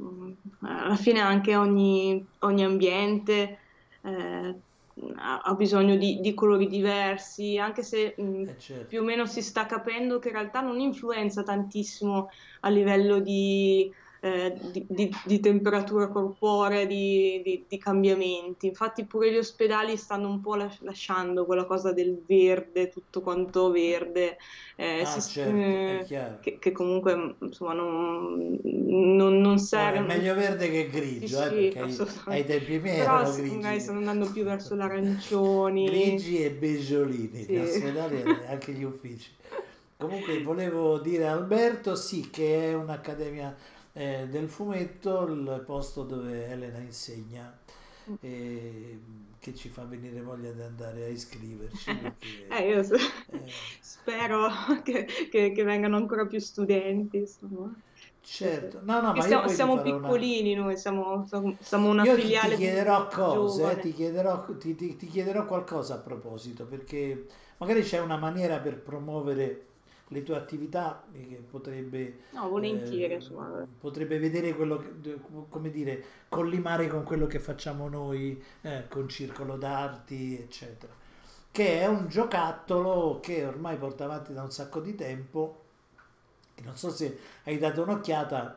mm, 0.00 0.32
alla 0.60 0.96
fine 0.96 1.20
anche 1.20 1.56
ogni, 1.56 2.28
ogni 2.40 2.64
ambiente 2.64 3.58
eh, 4.02 4.62
ha, 5.16 5.54
bisogno 5.54 5.96
di, 5.96 6.20
di 6.20 6.34
colori 6.34 6.66
diversi, 6.66 7.58
anche 7.58 7.82
se 7.82 8.14
mm, 8.20 8.48
Eh 8.48 8.58
certo, 8.58 8.86
più 8.86 9.00
o 9.00 9.04
meno 9.04 9.26
si 9.26 9.42
sta 9.42 9.66
capendo 9.66 10.18
che 10.18 10.28
in 10.28 10.34
realtà 10.34 10.60
non 10.60 10.80
influenza 10.80 11.42
tantissimo 11.42 12.28
a 12.60 12.68
livello 12.68 13.20
di, 13.20 13.92
eh, 14.24 14.56
di- 14.60 14.86
di- 14.88 15.10
di 15.26 15.40
temperatura 15.40 16.08
corporea, 16.08 16.84
di, 16.84 17.42
di- 17.68 17.78
cambiamenti. 17.78 18.66
Infatti 18.66 19.04
pure 19.04 19.32
gli 19.32 19.36
ospedali 19.36 19.96
stanno 19.96 20.28
un 20.28 20.40
po' 20.40 20.54
las- 20.54 20.80
lasciando 20.82 21.44
quella 21.44 21.64
cosa 21.66 21.92
del 21.92 22.22
verde, 22.24 22.88
tutto 22.88 23.20
quanto 23.20 23.70
verde, 23.72 24.36
eh, 24.76 25.00
ah 25.00 25.20
si- 25.20 25.20
certo, 25.20 25.58
è 25.70 26.04
chiaro. 26.06 26.38
che, 26.40 26.58
che 26.58 26.72
comunque 26.72 27.36
insomma 27.40 27.72
non, 27.72 28.58
non, 28.62 29.40
non 29.40 29.58
serve. 29.58 30.00
meglio 30.06 30.34
verde 30.34 30.70
che 30.70 30.88
Sì, 30.88 30.90
grigio, 30.90 31.40
eh, 31.42 31.48
sì, 31.48 31.54
perché 31.72 31.80
ai, 31.80 32.44
tempi 32.44 32.78
miei 32.78 32.98
Però 32.98 33.22
magari 33.54 33.80
stanno 33.80 33.98
andando 33.98 34.30
più 34.30 34.44
verso 34.44 34.74
l'arancioni. 34.76 35.84
Grigi 35.84 36.42
e 36.44 36.50
beggiolini, 36.50 37.44
gli 37.44 37.56
Sì. 37.56 37.58
ospedali 37.58 38.16
e 38.16 38.46
anche 38.46 38.72
gli 38.72 38.82
uffici. 38.84 39.30
Comunque 39.96 40.38
volevo 40.40 40.98
dire 40.98 41.26
a 41.28 41.32
Alberto 41.32 41.94
sì 41.94 42.28
che 42.30 42.70
è 42.70 42.74
un'accademia 42.74 43.54
eh, 43.92 44.26
del 44.28 44.48
fumetto, 44.48 45.24
il 45.26 45.62
posto 45.66 46.04
dove 46.04 46.46
Elena 46.48 46.78
insegna 46.78 47.56
Mm. 48.06 48.16
e 48.20 49.00
che 49.38 49.54
ci 49.54 49.68
fa 49.68 49.84
venire 49.84 50.20
voglia 50.22 50.52
di 50.52 50.62
andare 50.62 51.04
a 51.04 51.08
iscriverci 51.08 51.94
perché 51.96 52.54
Eh, 52.54 52.68
io 52.68 52.82
s- 52.82 52.92
eh, 53.26 53.52
spero 53.80 54.48
che, 54.84 55.06
che- 55.30 55.52
che 55.52 55.62
vengano 55.64 55.96
ancora 55.96 56.26
più 56.26 56.38
studenti, 56.38 57.18
insomma. 57.18 57.74
certo, 58.22 58.80
no, 58.84 59.00
no, 59.00 59.12
ma 59.14 59.22
siamo, 59.22 59.48
siamo 59.48 59.80
farò 59.80 59.96
una... 59.96 60.12
piccolini 60.12 60.54
noi, 60.54 60.76
siamo, 60.76 61.24
siamo 61.60 61.88
una 61.90 62.04
Io 62.04 62.18
ti, 62.18 62.36
ti 62.38 62.50
filiale 62.50 62.54
chiederò 62.54 63.06
cose, 63.08 63.70
eh, 63.72 63.78
ti 63.78 63.92
chiederò, 63.92 64.44
ti, 64.58 64.74
ti- 64.74 64.96
ti 64.96 65.06
chiederò 65.06 65.44
qualcosa 65.46 65.94
a 65.94 65.98
proposito, 65.98 66.66
perché 66.66 67.26
magari 67.58 67.82
c'è 67.82 68.00
una 68.00 68.16
maniera 68.16 68.58
per 68.58 68.80
promuovere 68.82 69.66
le 70.12 70.22
tue 70.22 70.36
attività 70.36 71.04
eh, 71.12 71.26
che 71.26 71.34
potrebbe, 71.36 72.20
No, 72.30 72.48
volentieri, 72.48 73.12
eh, 73.12 73.16
insomma. 73.16 73.66
potrebbe 73.78 74.18
vedere 74.18 74.54
quello 74.54 74.76
che, 74.78 75.18
come 75.48 75.70
dire, 75.70 76.04
collimare 76.28 76.86
con 76.88 77.02
quello 77.04 77.26
che 77.26 77.38
facciamo 77.40 77.88
noi, 77.88 78.42
eh, 78.62 78.86
con 78.88 79.08
Circolo 79.08 79.56
d'Arti, 79.56 80.38
eccetera. 80.40 80.92
Che 81.50 81.80
è 81.80 81.86
un 81.86 82.08
giocattolo 82.08 83.20
che 83.20 83.44
ormai 83.44 83.76
porta 83.76 84.04
avanti 84.04 84.32
da 84.32 84.42
un 84.42 84.50
sacco 84.50 84.80
di 84.80 84.94
tempo, 84.94 85.60
che 86.54 86.62
non 86.64 86.76
so 86.76 86.90
se 86.90 87.18
hai 87.44 87.58
dato 87.58 87.82
un'occhiata, 87.82 88.56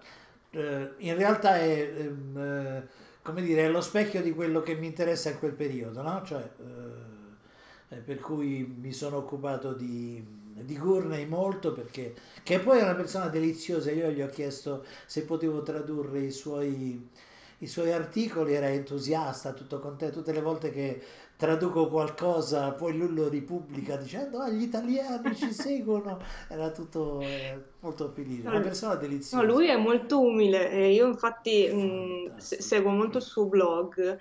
eh, 0.52 0.94
in 0.98 1.16
realtà 1.16 1.58
è, 1.58 1.94
ehm, 1.98 2.38
eh, 2.38 2.88
come 3.22 3.42
dire, 3.42 3.66
è 3.66 3.70
lo 3.70 3.82
specchio 3.82 4.22
di 4.22 4.32
quello 4.34 4.62
che 4.62 4.76
mi 4.76 4.88
interessa 4.88 5.30
in 5.30 5.40
quel 5.40 5.54
periodo, 5.54 6.02
no? 6.02 6.22
Cioè, 6.24 6.50
eh, 6.60 7.96
eh, 7.96 7.98
per 7.98 8.20
cui 8.20 8.66
mi 8.80 8.92
sono 8.94 9.18
occupato 9.18 9.74
di, 9.74 10.24
di 10.64 10.78
Gurney 10.78 11.26
molto 11.26 11.72
perché 11.74 12.14
che 12.44 12.60
poi 12.60 12.80
è 12.80 12.84
una 12.84 12.96
persona 12.96 13.28
deliziosa. 13.28 13.92
Io 13.92 14.10
gli 14.12 14.22
ho 14.22 14.30
chiesto 14.30 14.86
se 15.06 15.24
potevo 15.24 15.62
tradurre 15.64 16.20
i 16.22 16.32
suoi, 16.32 17.10
i 17.60 17.68
suoi 17.68 17.92
articoli, 17.92 18.54
era 18.54 18.70
entusiasta, 18.70 19.54
tutto 19.54 19.80
contento. 19.80 20.20
Tutte 20.20 20.32
le 20.34 20.42
volte 20.42 20.72
che 20.72 21.02
traduco 21.38 21.88
qualcosa, 21.90 22.72
poi 22.74 22.96
lui 22.98 23.14
lo 23.14 23.28
ripubblica 23.30 23.96
dicendo: 23.98 24.40
Ah, 24.40 24.50
gli 24.50 24.62
italiani 24.64 25.36
ci 25.36 25.52
seguono. 25.54 26.20
Era 26.50 26.72
tutto 26.72 27.28
eh, 27.28 27.62
molto 27.82 28.10
felice. 28.10 28.48
Una 28.48 28.60
No, 28.60 28.62
persona 28.62 28.96
no, 29.32 29.44
deliziosa. 29.44 29.44
lui 29.44 29.68
è 29.68 29.76
molto 29.78 30.22
umile 30.22 30.70
e 30.72 30.94
io 30.94 31.08
infatti 31.08 31.68
mh, 31.72 32.36
Fantastico. 32.36 32.62
seguo 32.62 32.92
molto 32.92 33.18
il 33.18 33.24
suo 33.24 33.48
blog, 33.48 34.18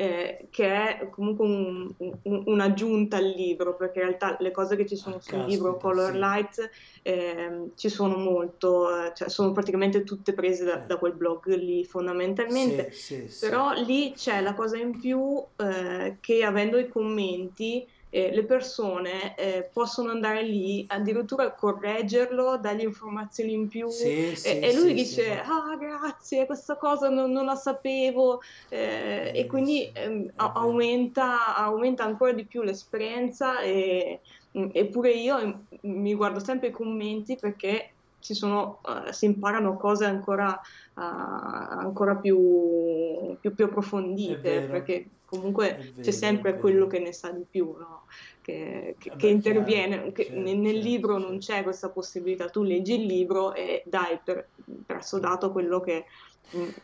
eh, 0.00 0.46
che 0.50 0.64
è 1.00 1.08
comunque 1.10 1.44
un- 1.44 1.92
un- 1.98 2.42
un'aggiunta 2.46 3.16
al 3.16 3.26
libro, 3.26 3.74
perché 3.74 3.98
in 3.98 4.06
realtà 4.06 4.36
le 4.38 4.52
cose 4.52 4.76
che 4.76 4.86
ci 4.86 4.94
Ah, 4.94 4.98
sono 4.98 5.20
sul 5.20 5.44
libro 5.44 5.76
Color 5.76 6.12
sì. 6.12 6.18
Light 6.18 6.70
ehm, 7.02 7.72
ci 7.74 7.88
sono 7.88 8.16
molto, 8.16 8.88
eh, 9.06 9.12
cioè 9.14 9.28
sono 9.28 9.50
praticamente 9.50 10.04
tutte 10.04 10.34
prese 10.34 10.64
da, 10.64 10.80
Sì. 10.82 10.86
da 10.86 10.98
quel 10.98 11.14
blog 11.14 11.46
lì 11.56 11.84
fondamentalmente. 11.84 12.92
Sì, 12.92 13.26
sì. 13.28 13.46
Però 13.46 13.72
lì 13.72 14.12
c'è 14.12 14.40
la 14.40 14.54
cosa 14.54 14.76
in 14.78 14.96
più 15.00 15.44
eh, 15.56 16.18
che 16.20 16.44
avendo 16.44 16.78
i 16.78 16.88
commenti 16.88 17.84
eh, 18.10 18.34
le 18.34 18.44
persone 18.44 19.36
eh, 19.36 19.68
possono 19.72 20.10
andare 20.10 20.42
lì 20.42 20.84
addirittura 20.88 21.44
a 21.44 21.54
correggerlo, 21.54 22.58
dargli 22.58 22.82
informazioni 22.82 23.52
in 23.52 23.68
più. 23.68 23.88
Sì, 23.88 24.30
e, 24.30 24.36
sì, 24.36 24.60
e 24.60 24.74
lui 24.74 24.88
sì, 24.88 24.94
dice 24.94 25.40
ah 25.40 25.76
grazie, 25.76 26.46
questa 26.46 26.76
cosa 26.76 27.08
non, 27.08 27.30
non 27.30 27.44
la 27.44 27.54
sapevo. 27.54 28.40
Eh, 28.70 29.32
e 29.34 29.46
quindi 29.46 29.90
ehm, 29.92 30.32
aumenta, 30.36 31.54
aumenta 31.56 32.04
ancora 32.04 32.32
di 32.32 32.46
più 32.46 32.62
l'esperienza 32.62 33.60
e, 33.60 34.20
eppure 34.52 35.10
io 35.12 35.38
eh, 35.38 35.56
mi 35.82 36.14
guardo 36.14 36.40
sempre 36.40 36.68
i 36.68 36.72
commenti 36.72 37.36
perché 37.36 37.92
ci 38.20 38.34
sono, 38.34 38.80
eh, 39.06 39.12
si 39.12 39.26
imparano 39.26 39.76
cose 39.76 40.04
ancora 40.04 40.58
ah, 40.94 41.68
ancora 41.78 42.16
più, 42.16 43.36
più, 43.38 43.54
più 43.54 43.64
approfondite, 43.66 44.62
perché 44.62 45.10
comunque 45.28 45.78
c'è 46.00 46.10
vero, 46.10 46.10
è 46.10 46.12
sempre 46.12 46.56
quello 46.58 46.86
che 46.86 46.98
ne 47.00 47.12
sa 47.12 47.30
di 47.32 47.44
più, 47.48 47.72
no? 47.76 48.04
Che, 48.40 48.96
che- 48.98 49.14
che 49.16 49.26
Vabbè, 49.26 49.38
chiaro, 49.38 49.82
interviene, 49.82 50.12
che 50.12 50.30
certo, 50.30 50.34
nel, 50.34 50.60
certo, 50.72 50.78
libro 50.78 51.18
non 51.18 51.38
certo. 51.38 51.38
c'è 51.38 51.62
questa 51.62 51.90
possibilità, 51.90 52.48
tu 52.48 52.62
leggi 52.62 52.94
il 53.00 53.06
libro 53.06 53.52
e 53.54 53.82
dai 53.86 54.20
per, 54.24 54.50
per 54.86 54.96
assodato 54.96 55.52
quello 55.52 55.80
che, 55.80 56.06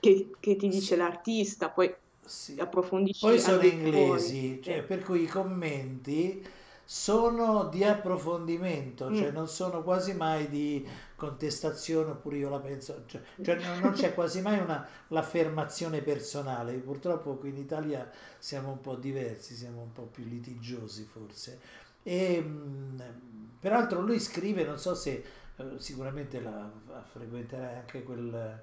che- 0.01 0.31
che 0.41 0.57
ti 0.57 0.69
dice 0.69 0.97
l'artista, 0.97 1.71
poi 1.71 1.95
sì. 2.25 2.63
approfondisci 2.63 3.15
Poi 3.19 3.39
sono 3.39 3.65
inglesi, 3.65 4.61
cioè, 4.63 4.83
per 4.85 5.03
cui 5.03 5.23
i 5.23 5.27
commenti 5.27 6.47
sono 6.85 7.69
di 7.69 7.83
approfondimento, 7.83 9.13
cioè 9.13 9.31
Mm. 9.31 9.33
non 9.33 9.49
sono 9.49 9.83
quasi 9.83 10.13
mai 10.15 10.49
di 10.49 10.87
contestazione 11.25 12.11
oppure 12.11 12.37
io 12.39 12.49
la 12.49 12.59
penso, 12.61 13.03
cioè, 13.07 13.21
cioè 13.41 13.55
non 13.57 13.79
non 13.81 13.93
c'è 13.93 14.13
quasi 14.13 14.41
mai 14.41 14.59
una, 14.59 14.83
l'affermazione 15.09 16.03
personale. 16.03 16.79
Purtroppo 16.79 17.37
qui 17.37 17.51
in 17.51 17.57
Italia 17.59 18.09
siamo 18.39 18.71
un 18.71 18.81
po' 18.81 18.95
diversi, 18.97 19.55
siamo 19.55 19.81
un 19.83 19.93
po' 19.93 20.07
più 20.07 20.25
litigiosi 20.25 21.05
forse. 21.05 21.59
E, 22.03 22.41
mh, 22.41 23.57
peraltro 23.59 24.01
lui 24.01 24.19
scrive, 24.21 24.65
non 24.65 24.79
so 24.79 24.95
se 24.95 25.23
eh, 25.57 25.79
sicuramente 25.79 26.41
la, 26.41 26.71
frequenterai 27.03 27.77
anche 27.77 28.03
quel, 28.03 28.61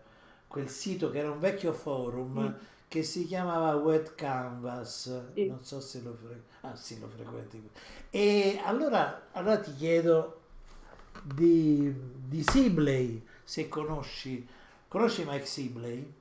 quel 0.47 0.69
sito 0.69 1.09
che 1.09 1.19
era 1.19 1.31
un 1.31 1.39
vecchio 1.39 1.71
forum 1.73 2.51
Mm. 2.51 2.55
che 2.87 3.03
si 3.03 3.25
chiamava 3.25 3.75
Wet 3.75 4.15
Canvas, 4.15 5.09
Sì. 5.35 5.43
non 5.45 5.63
so 5.63 5.79
se 5.79 6.01
lo, 6.01 6.13
fre- 6.13 6.43
ah, 6.61 6.75
sì, 6.75 6.99
lo 6.99 7.07
frequenti. 7.07 7.61
E 8.09 8.59
allora, 8.63 9.29
allora 9.31 9.57
ti 9.59 9.73
chiedo 9.73 10.40
di, 11.23 11.93
di 12.27 12.43
Sibley, 12.43 13.21
se 13.43 13.67
conosci, 13.69 14.47
conosci 14.87 15.23
Mike 15.25 15.45
Sibley? 15.45 16.13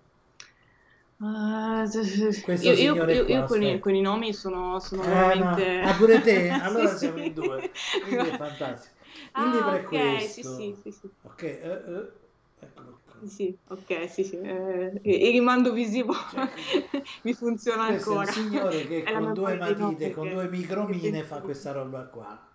Questo 2.41 2.73
io, 2.73 3.07
io- 3.09 3.25
qua, 3.27 3.27
io 3.27 3.45
con, 3.45 3.63
i, 3.63 3.79
con 3.79 3.95
i 3.95 4.01
nomi 4.01 4.33
sono, 4.33 4.79
sono 4.81 5.05
Eh, 5.05 5.35
no. 5.37 5.55
veramente... 5.55 5.81
Ah, 5.81 5.95
pure 5.95 6.21
te? 6.21 6.57
Sì, 6.65 6.87
Allora 6.87 6.97
sì. 6.97 6.97
siamo 6.97 7.19
in 7.19 7.33
due. 7.33 7.71
Quindi 8.01 8.27
è 8.27 8.35
fantastico. 8.35 8.95
Il 9.35 9.49
Ah, 9.49 9.51
libro 9.51 9.75
è 9.77 9.83
sì, 10.27 10.43
questo. 10.43 10.75
sì, 10.75 10.75
sì, 10.83 10.91
sì. 10.93 11.11
Ok, 11.23 11.43
eh, 11.43 11.59
eh, 11.63 12.13
eccolo 12.61 12.99
qua. 13.05 13.15
Sì, 13.27 13.55
ok, 13.69 14.09
sì, 14.11 14.25
sì. 14.25 14.37
eh, 14.37 14.99
il 15.05 15.31
rimando 15.33 15.73
visivo 15.73 16.15
Cioè, 16.27 16.49
mi 17.25 17.35
funziona 17.35 17.85
questo 17.85 18.15
è 18.15 18.17
un 18.17 18.25
ancora. 18.25 18.27
signore 18.27 18.87
che 18.87 19.03
È 19.03 19.11
con 19.11 19.33
due 19.35 19.55
matite, 19.57 20.11
con 20.13 20.31
due 20.31 20.49
micromine 20.49 21.25
fa 21.25 21.41
questa 21.41 21.73
roba 21.73 22.05
qua. 22.07 22.50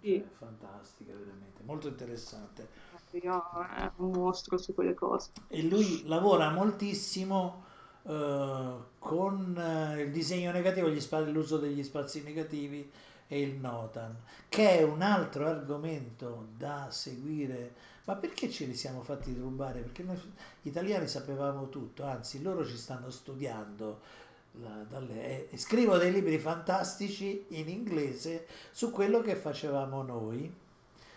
Sì, 0.00 0.24
fantastica, 0.38 1.12
veramente, 1.12 1.62
molto 1.64 1.88
interessante. 1.88 2.68
io 3.12 3.42
è 3.76 3.90
un 3.96 4.10
mostro 4.12 4.58
su 4.58 4.74
quelle 4.74 4.94
cose. 4.94 5.30
E 5.48 5.62
lui 5.62 6.02
lavora 6.06 6.50
moltissimo 6.50 7.64
eh, 8.04 8.74
con 8.98 9.56
eh, 9.58 10.02
il 10.02 10.10
disegno 10.12 10.50
negativo, 10.52 10.88
gli 10.88 11.00
spa- 11.00 11.20
l'uso 11.20 11.58
degli 11.58 11.82
spazi 11.82 12.22
negativi 12.22 12.90
e 13.28 13.40
il 13.40 13.54
Notan, 13.56 14.14
che 14.48 14.78
è 14.78 14.82
un 14.82 15.02
altro 15.02 15.46
argomento 15.46 16.48
da 16.56 16.88
seguire. 16.90 17.74
Ma 18.04 18.14
perché 18.14 18.50
ce 18.50 18.66
li 18.66 18.74
siamo 18.74 19.02
fatti 19.02 19.34
rubare? 19.34 19.80
Perché 19.80 20.02
noi 20.04 20.20
italiani 20.62 21.08
sapevamo 21.08 21.68
tutto, 21.68 22.04
anzi 22.04 22.40
loro 22.42 22.64
ci 22.64 22.76
stanno 22.76 23.10
studiando. 23.10 24.00
Dalle- 24.88 25.48
e 25.50 25.56
scrivo 25.58 25.96
dei 25.98 26.12
libri 26.12 26.38
fantastici 26.38 27.46
in 27.50 27.68
inglese 27.68 28.46
su 28.72 28.90
quello 28.90 29.20
che 29.20 29.36
facevamo 29.36 30.02
noi. 30.02 30.52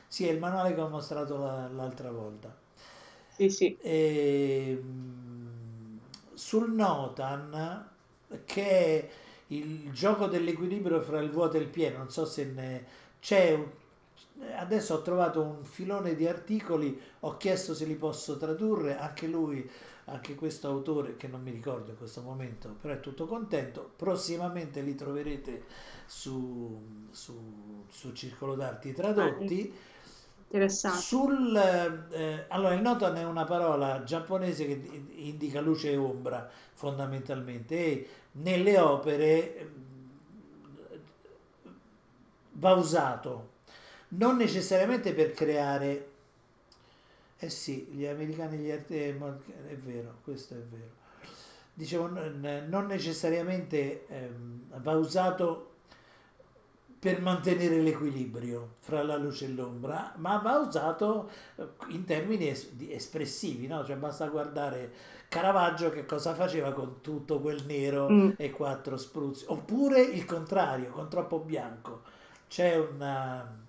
Sì, 0.07 0.27
è 0.27 0.31
il 0.31 0.39
manuale 0.39 0.73
che 0.73 0.81
ho 0.81 0.89
mostrato 0.89 1.37
la- 1.37 1.67
l'altra 1.69 2.11
volta. 2.11 2.55
Sì, 3.27 3.49
sì. 3.49 3.77
E, 3.81 4.77
mm, 4.81 5.97
sul 6.33 6.71
Notan, 6.73 7.87
che 8.45 8.63
è 8.69 9.09
il 9.47 9.91
gioco 9.91 10.27
dell'equilibrio 10.27 11.01
fra 11.01 11.19
il 11.19 11.29
vuoto 11.31 11.57
e 11.57 11.61
il 11.61 11.67
pieno, 11.69 11.97
non 11.99 12.09
so 12.11 12.25
se 12.25 12.45
ne 12.45 12.85
c'è. 13.19 13.53
un- 13.53 13.67
Adesso 14.55 14.95
ho 14.95 15.01
trovato 15.01 15.41
un 15.43 15.63
filone 15.65 16.15
di 16.15 16.25
articoli, 16.27 16.99
ho 17.21 17.35
chiesto 17.37 17.73
se 17.73 17.85
li 17.85 17.95
posso 17.95 18.37
tradurre, 18.37 18.97
anche 18.97 19.27
lui, 19.27 19.69
anche 20.11 20.35
questo 20.35 20.67
autore 20.67 21.15
che 21.17 21.27
non 21.27 21.41
mi 21.41 21.51
ricordo 21.51 21.91
in 21.91 21.97
questo 21.97 22.21
momento, 22.21 22.75
però 22.81 22.93
è 22.93 22.99
tutto 22.99 23.25
contento. 23.25 23.91
Prossimamente 23.95 24.81
li 24.81 24.95
troverete 24.95 25.63
su, 26.05 27.07
su, 27.11 27.85
su 27.89 28.11
Circolo 28.13 28.55
d'Arti 28.55 28.93
tradotti. 28.93 29.73
Interessante. 30.51 30.97
Sul, 30.97 31.55
eh, 31.55 32.45
allora, 32.47 32.73
il 32.73 32.81
Notan 32.81 33.15
è 33.17 33.23
una 33.23 33.43
parola 33.43 34.03
giapponese 34.03 34.65
che 34.65 35.03
indica 35.15 35.61
luce 35.61 35.91
e 35.91 35.97
ombra 35.97 36.49
fondamentalmente 36.73 37.75
e 37.77 38.07
nelle 38.33 38.79
opere 38.79 39.57
eh, 39.57 39.69
va 42.53 42.73
usato 42.73 43.57
non 44.09 44.37
necessariamente 44.37 45.13
per 45.13 45.31
creare 45.33 46.08
eh 47.39 47.49
sì, 47.49 47.87
gli 47.91 48.05
americani 48.05 48.57
gli 48.57 48.69
arti- 48.71 48.97
eh, 48.97 49.17
è 49.67 49.75
vero, 49.75 50.19
questo 50.23 50.55
è 50.55 50.57
vero. 50.57 50.97
Dicevo, 51.73 52.09
non 52.09 52.85
necessariamente 52.87 54.05
ehm, 54.07 54.81
va 54.81 54.91
usato 54.93 55.67
per 56.99 57.21
mantenere 57.21 57.81
l'equilibrio 57.81 58.75
fra 58.79 59.01
la 59.03 59.15
luce 59.15 59.45
e 59.45 59.49
l'ombra, 59.49 60.13
ma 60.17 60.37
va 60.39 60.57
usato 60.57 61.29
eh, 61.55 61.65
in 61.87 62.03
termini 62.03 62.49
es- 62.49 62.71
espressivi, 62.89 63.67
no? 63.67 63.85
Cioè 63.85 63.95
basta 63.95 64.27
guardare 64.27 64.91
Caravaggio 65.29 65.91
che 65.91 66.05
cosa 66.05 66.33
faceva 66.33 66.73
con 66.73 66.99
tutto 66.99 67.39
quel 67.39 67.63
nero 67.65 68.09
mm. 68.09 68.31
e 68.35 68.49
quattro 68.49 68.97
spruzzi, 68.97 69.45
oppure 69.47 70.01
il 70.01 70.25
contrario, 70.25 70.89
con 70.89 71.07
troppo 71.09 71.39
bianco. 71.39 72.01
C'è 72.49 72.77
una... 72.77 73.67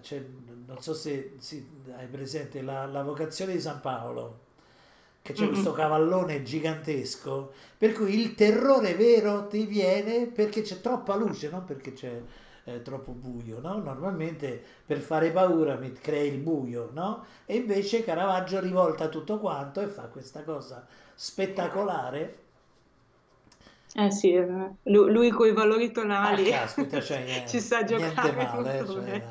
C'è, 0.00 0.24
non 0.66 0.80
so 0.80 0.94
se, 0.94 1.34
se 1.38 1.66
hai 1.96 2.06
presente 2.06 2.62
la, 2.62 2.86
la 2.86 3.02
vocazione 3.02 3.52
di 3.52 3.60
San 3.60 3.80
Paolo, 3.80 4.40
che 5.22 5.32
c'è 5.32 5.42
mm-hmm. 5.42 5.52
questo 5.52 5.72
cavallone 5.72 6.42
gigantesco, 6.42 7.52
per 7.76 7.92
cui 7.92 8.18
il 8.20 8.34
terrore 8.34 8.94
vero 8.94 9.46
ti 9.48 9.66
viene 9.66 10.26
perché 10.26 10.62
c'è 10.62 10.80
troppa 10.80 11.16
luce, 11.16 11.50
non 11.50 11.64
perché 11.64 11.92
c'è 11.92 12.22
eh, 12.64 12.82
troppo 12.82 13.12
buio, 13.12 13.60
no? 13.60 13.78
Normalmente 13.78 14.62
per 14.84 14.98
fare 14.98 15.30
paura 15.30 15.76
mi 15.76 15.92
crei 15.92 16.32
il 16.32 16.38
buio, 16.38 16.90
no? 16.92 17.24
E 17.44 17.56
invece 17.56 18.02
Caravaggio 18.02 18.60
rivolta 18.60 19.08
tutto 19.08 19.38
quanto 19.38 19.80
e 19.80 19.86
fa 19.86 20.02
questa 20.02 20.42
cosa 20.42 20.86
spettacolare. 21.14 22.38
Eh 23.94 24.10
sì, 24.10 24.32
eh, 24.32 24.46
lui, 24.82 25.12
lui 25.12 25.30
con 25.30 25.46
i 25.46 25.52
valori 25.52 25.90
tonali 25.90 26.52
ah, 26.52 26.60
caspita, 26.60 27.00
cioè, 27.00 27.44
ci 27.48 27.60
sa 27.60 27.84
giocare 27.84 28.32
male, 28.32 28.82
molto 28.82 28.92
cioè, 28.92 29.22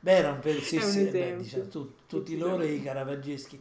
Beh, 0.00 0.12
era 0.12 0.30
un 0.30 0.38
per... 0.40 0.60
sì, 0.62 0.80
sì, 0.80 1.04
beh, 1.04 1.36
diciamo, 1.36 1.68
tu, 1.68 1.92
tutti 2.06 2.36
loro 2.36 2.62
i 2.62 2.82
caravaggeschi. 2.82 3.60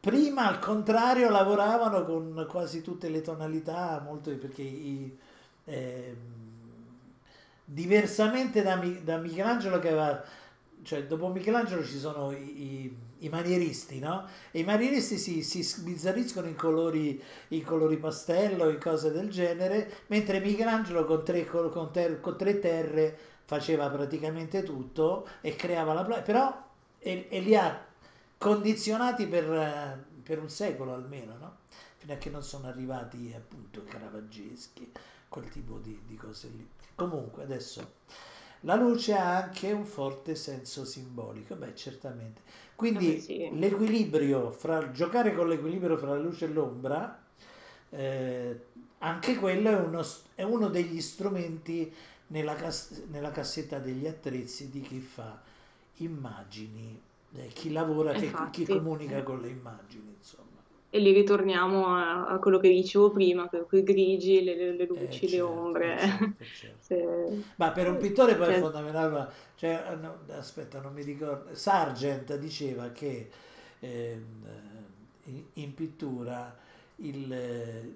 Prima 0.00 0.48
al 0.48 0.58
contrario 0.58 1.30
lavoravano 1.30 2.04
con 2.04 2.46
quasi 2.48 2.82
tutte 2.82 3.08
le 3.08 3.20
tonalità, 3.20 4.00
molto 4.04 4.36
perché 4.36 4.62
i, 4.62 5.16
eh, 5.64 6.16
diversamente 7.64 8.62
da, 8.62 8.82
da, 9.02 9.18
Michelangelo 9.18 9.78
che 9.78 9.88
aveva, 9.88 10.24
cioè 10.82 11.04
dopo 11.04 11.28
Michelangelo 11.28 11.84
ci 11.84 11.98
sono 11.98 12.32
i, 12.32 12.62
i, 12.62 12.96
i 13.20 13.28
manieristi, 13.28 14.00
no? 14.00 14.26
E 14.50 14.60
i 14.60 14.64
manieristi 14.64 15.18
si, 15.18 15.42
si 15.42 15.62
sbizzarriscono 15.62 16.48
in 16.48 16.56
colori, 16.56 17.22
in 17.48 17.64
colori 17.64 17.96
pastello, 17.96 18.70
in 18.70 18.80
cose 18.80 19.12
del 19.12 19.30
genere, 19.30 19.88
mentre 20.08 20.40
Michelangelo 20.40 21.04
con 21.04 21.24
tre, 21.24 21.46
con, 21.46 21.90
ter, 21.92 22.20
con 22.20 22.36
tre 22.36 22.58
terre 22.58 23.18
faceva 23.52 23.90
praticamente 23.90 24.62
tutto 24.62 25.28
e 25.42 25.54
creava 25.54 25.92
la... 25.92 26.22
però 26.22 26.70
e, 26.98 27.26
e 27.28 27.40
li 27.40 27.54
ha 27.54 27.84
condizionati 28.38 29.26
per, 29.26 30.06
per 30.22 30.38
un 30.38 30.48
secolo 30.48 30.94
almeno, 30.94 31.36
no? 31.38 31.56
fino 31.98 32.14
a 32.14 32.16
che 32.16 32.30
non 32.30 32.42
sono 32.42 32.66
arrivati 32.68 33.30
appunto 33.36 33.80
i 33.80 33.84
caravaggeschi, 33.84 34.90
quel 35.28 35.50
tipo 35.50 35.76
di, 35.76 36.00
di 36.06 36.16
cose 36.16 36.48
lì. 36.48 36.66
Comunque 36.94 37.42
adesso 37.42 38.00
la 38.60 38.74
luce 38.74 39.12
ha 39.12 39.42
anche 39.42 39.70
un 39.70 39.84
forte 39.84 40.34
senso 40.34 40.86
simbolico, 40.86 41.54
beh 41.54 41.74
certamente. 41.74 42.40
Quindi 42.74 43.20
sì. 43.20 43.50
l'equilibrio 43.52 44.50
fra 44.50 44.92
giocare 44.92 45.34
con 45.34 45.48
l'equilibrio 45.48 45.98
fra 45.98 46.08
la 46.08 46.18
luce 46.18 46.46
e 46.46 46.48
l'ombra, 46.48 47.22
eh, 47.90 48.60
anche 48.98 49.34
quello 49.36 49.68
è 49.68 49.74
uno, 49.74 50.02
è 50.34 50.42
uno 50.42 50.68
degli 50.68 51.00
strumenti 51.02 51.92
nella, 52.32 52.54
cas- 52.54 53.02
nella 53.10 53.30
cassetta 53.30 53.78
degli 53.78 54.06
attrezzi 54.06 54.70
di 54.70 54.80
chi 54.80 55.00
fa 55.00 55.40
immagini 55.96 57.00
eh, 57.34 57.46
chi 57.48 57.70
lavora, 57.70 58.12
che, 58.12 58.32
chi 58.50 58.66
comunica 58.66 59.22
con 59.22 59.40
le 59.40 59.48
immagini, 59.48 60.14
insomma. 60.18 60.50
E 60.90 60.98
lì 60.98 61.12
ritorniamo 61.12 61.86
a, 61.86 62.26
a 62.26 62.38
quello 62.38 62.58
che 62.58 62.68
dicevo 62.68 63.10
prima, 63.10 63.48
quei 63.48 63.82
grigi, 63.82 64.44
le, 64.44 64.54
le, 64.54 64.72
le 64.76 64.86
luci, 64.86 65.02
eh, 65.02 65.10
certo, 65.10 65.34
le 65.34 65.40
ombre. 65.40 65.98
Certo, 65.98 66.44
certo. 66.54 66.76
Se... 66.80 67.42
Ma 67.56 67.70
per 67.72 67.88
un 67.88 67.96
pittore 67.96 68.34
poi 68.34 68.48
è 68.48 68.50
certo. 68.50 68.64
fondamentale, 68.64 69.28
cioè, 69.56 69.84
eh, 69.90 69.94
no, 69.96 70.18
aspetta, 70.36 70.80
non 70.80 70.92
mi 70.92 71.02
ricordo, 71.02 71.54
Sargent 71.54 72.36
diceva 72.36 72.90
che 72.90 73.30
eh, 73.80 74.22
in, 75.24 75.42
in, 75.54 75.74
pittura 75.74 76.54
il, 76.96 77.32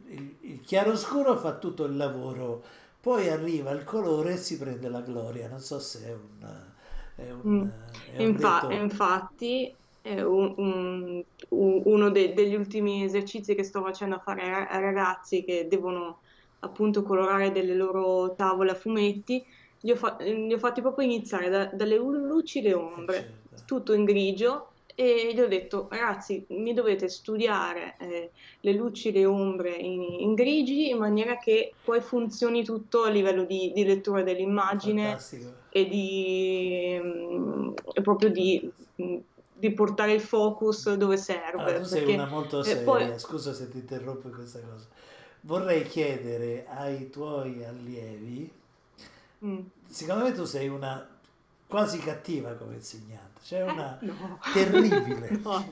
il, 0.06 0.34
il 0.40 0.60
chiaroscuro 0.62 1.36
fa 1.36 1.58
tutto 1.58 1.84
il 1.84 1.96
lavoro, 1.96 2.64
poi 3.06 3.28
arriva 3.28 3.70
il 3.70 3.84
colore 3.84 4.32
e 4.32 4.36
si 4.36 4.58
prende 4.58 4.88
la 4.88 5.00
gloria, 5.00 5.48
non 5.48 5.60
so 5.60 5.78
se 5.78 6.04
è 6.06 6.12
un 6.12 6.74
è 7.16 7.30
un, 7.30 7.46
mm. 7.48 7.68
è 8.12 8.18
un 8.18 8.34
Infa- 8.34 8.66
infatti, 8.70 9.76
un, 10.02 10.54
un, 10.56 11.22
uno 11.50 12.10
de- 12.10 12.32
degli 12.34 12.54
ultimi 12.54 13.02
esercizi 13.04 13.54
che 13.54 13.62
sto 13.64 13.82
facendo 13.82 14.16
a 14.16 14.20
fare 14.20 14.42
ai 14.66 14.80
ragazzi 14.80 15.44
che 15.44 15.66
devono 15.68 16.22
appunto 16.60 17.02
colorare 17.02 17.50
delle 17.52 17.74
loro 17.74 18.34
tavole 18.34 18.70
a 18.72 18.74
fumetti, 18.74 19.44
li 19.80 19.90
ho, 19.90 19.96
fa- 19.96 20.16
li 20.20 20.52
ho 20.52 20.58
fatti 20.58 20.80
proprio 20.80 21.06
iniziare 21.06 21.48
da- 21.50 21.66
dalle 21.72 21.96
luci 21.96 22.58
e 22.60 22.62
le 22.62 22.74
ombre, 22.74 23.36
certo. 23.50 23.64
tutto 23.64 23.92
in 23.92 24.04
grigio 24.04 24.75
e 24.98 25.30
gli 25.34 25.40
ho 25.40 25.46
detto 25.46 25.88
ragazzi 25.90 26.46
mi 26.48 26.72
dovete 26.72 27.10
studiare 27.10 27.96
eh, 27.98 28.30
le 28.60 28.72
luci 28.72 29.08
e 29.08 29.12
le 29.12 29.26
ombre 29.26 29.74
in, 29.74 30.00
in, 30.20 30.32
grigi 30.32 30.88
in 30.88 30.96
maniera 30.96 31.36
che 31.36 31.74
poi 31.84 32.00
funzioni 32.00 32.64
tutto 32.64 33.02
a 33.02 33.10
livello 33.10 33.44
di, 33.44 33.72
di 33.74 33.84
lettura 33.84 34.22
dell'immagine 34.22 35.04
Fantastico. 35.08 35.52
e 35.68 35.86
di 35.86 36.98
mm, 36.98 37.72
proprio 38.02 38.30
di, 38.30 38.72
mm, 39.02 39.16
di, 39.52 39.70
portare 39.72 40.14
il 40.14 40.22
focus 40.22 40.94
dove 40.94 41.18
serve 41.18 41.62
allora, 41.62 41.78
tu 41.78 41.84
sei 41.84 41.98
perché, 41.98 42.14
una 42.14 42.26
molto 42.26 42.62
seria 42.62 42.82
poi... 42.82 43.18
scusa 43.18 43.52
se 43.52 43.68
ti 43.68 43.76
interrompo 43.76 44.30
questa 44.30 44.60
cosa 44.60 44.86
vorrei 45.42 45.82
chiedere 45.82 46.64
ai 46.68 47.10
tuoi 47.10 47.62
allievi 47.66 48.50
mm. 49.44 49.58
secondo 49.88 50.24
me 50.24 50.32
tu 50.32 50.44
sei 50.44 50.68
una 50.68 51.06
quasi 51.66 51.98
cattiva 51.98 52.52
come 52.54 52.74
insegnante, 52.74 53.40
cioè 53.44 53.62
una 53.62 53.98
eh, 53.98 54.06
no. 54.06 54.38
terribile. 54.52 55.40
No, 55.42 55.64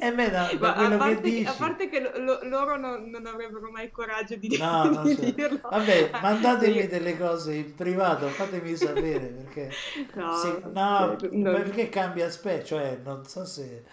E 0.00 0.10
me 0.12 0.30
da, 0.30 0.50
da 0.58 0.72
quello 0.74 0.94
a 0.94 0.98
parte, 0.98 1.14
che 1.16 1.20
dici. 1.20 1.44
A 1.44 1.52
parte 1.52 1.88
che 1.88 2.00
lo, 2.00 2.38
loro 2.44 2.76
non, 2.78 3.10
non, 3.10 3.26
avrebbero 3.26 3.70
mai 3.70 3.86
il 3.86 3.90
coraggio 3.90 4.36
di, 4.36 4.56
no, 4.56 5.02
di 5.02 5.14
so. 5.14 5.30
dirlo. 5.32 5.60
Vabbè, 5.68 6.10
mandatemi 6.22 6.82
sì. 6.82 6.86
delle 6.86 7.18
cose 7.18 7.54
in 7.54 7.74
privato, 7.74 8.28
fatemi 8.28 8.76
sapere 8.76 9.26
perché... 9.26 9.70
No, 10.14 10.36
se, 10.36 10.60
no 10.72 11.16
non... 11.30 11.54
perché 11.54 11.88
cambia 11.88 12.26
aspetto, 12.26 12.66
cioè 12.66 12.98
non 13.02 13.26
so 13.26 13.44
se... 13.44 13.84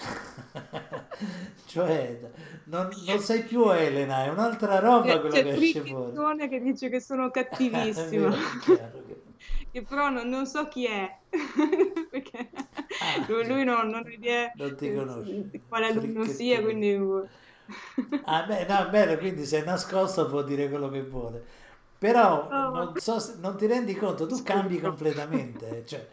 cioè, 1.66 2.20
non, 2.64 2.88
non, 3.06 3.18
sei 3.20 3.42
più 3.42 3.70
Elena, 3.70 4.24
è 4.24 4.28
un'altra 4.28 4.78
roba 4.78 5.20
quella 5.20 5.34
C'è 5.34 5.42
che 5.42 5.50
esce 5.50 5.80
fuori. 5.82 6.38
C'è 6.38 6.48
che 6.48 6.60
dice 6.60 6.88
che 6.88 7.00
sono 7.00 7.30
cattivissima. 7.32 8.34
chiaro, 8.60 9.02
che... 9.06 9.22
che 9.70 9.82
però 9.82 10.08
non, 10.08 10.28
non, 10.28 10.46
so 10.46 10.68
chi 10.68 10.86
è, 10.86 11.18
perché 12.10 12.50
ah, 12.54 13.24
lui, 13.28 13.46
lui 13.46 13.64
non, 13.64 13.88
non 13.88 14.04
ha 14.06 14.10
idea 14.10 14.50
non 14.54 14.76
ti 14.76 14.94
conosce. 14.94 15.50
quale 15.68 15.86
alunno 15.86 16.24
sia, 16.24 16.60
quindi... 16.62 16.98
ah, 18.24 18.42
beh, 18.44 18.66
no, 18.66 18.88
bene, 18.90 19.18
quindi 19.18 19.44
se 19.44 19.62
è 19.62 19.64
nascosto 19.64 20.26
può 20.26 20.42
dire 20.42 20.68
quello 20.68 20.88
che 20.88 21.02
vuole. 21.02 21.44
Però 22.00 22.48
oh, 22.50 22.70
non, 22.70 22.92
so, 22.96 23.34
non 23.40 23.58
ti 23.58 23.66
rendi 23.66 23.94
conto, 23.94 24.26
tu 24.26 24.42
cambi 24.42 24.80
completamente. 24.80 25.84
Cioè, 25.84 26.08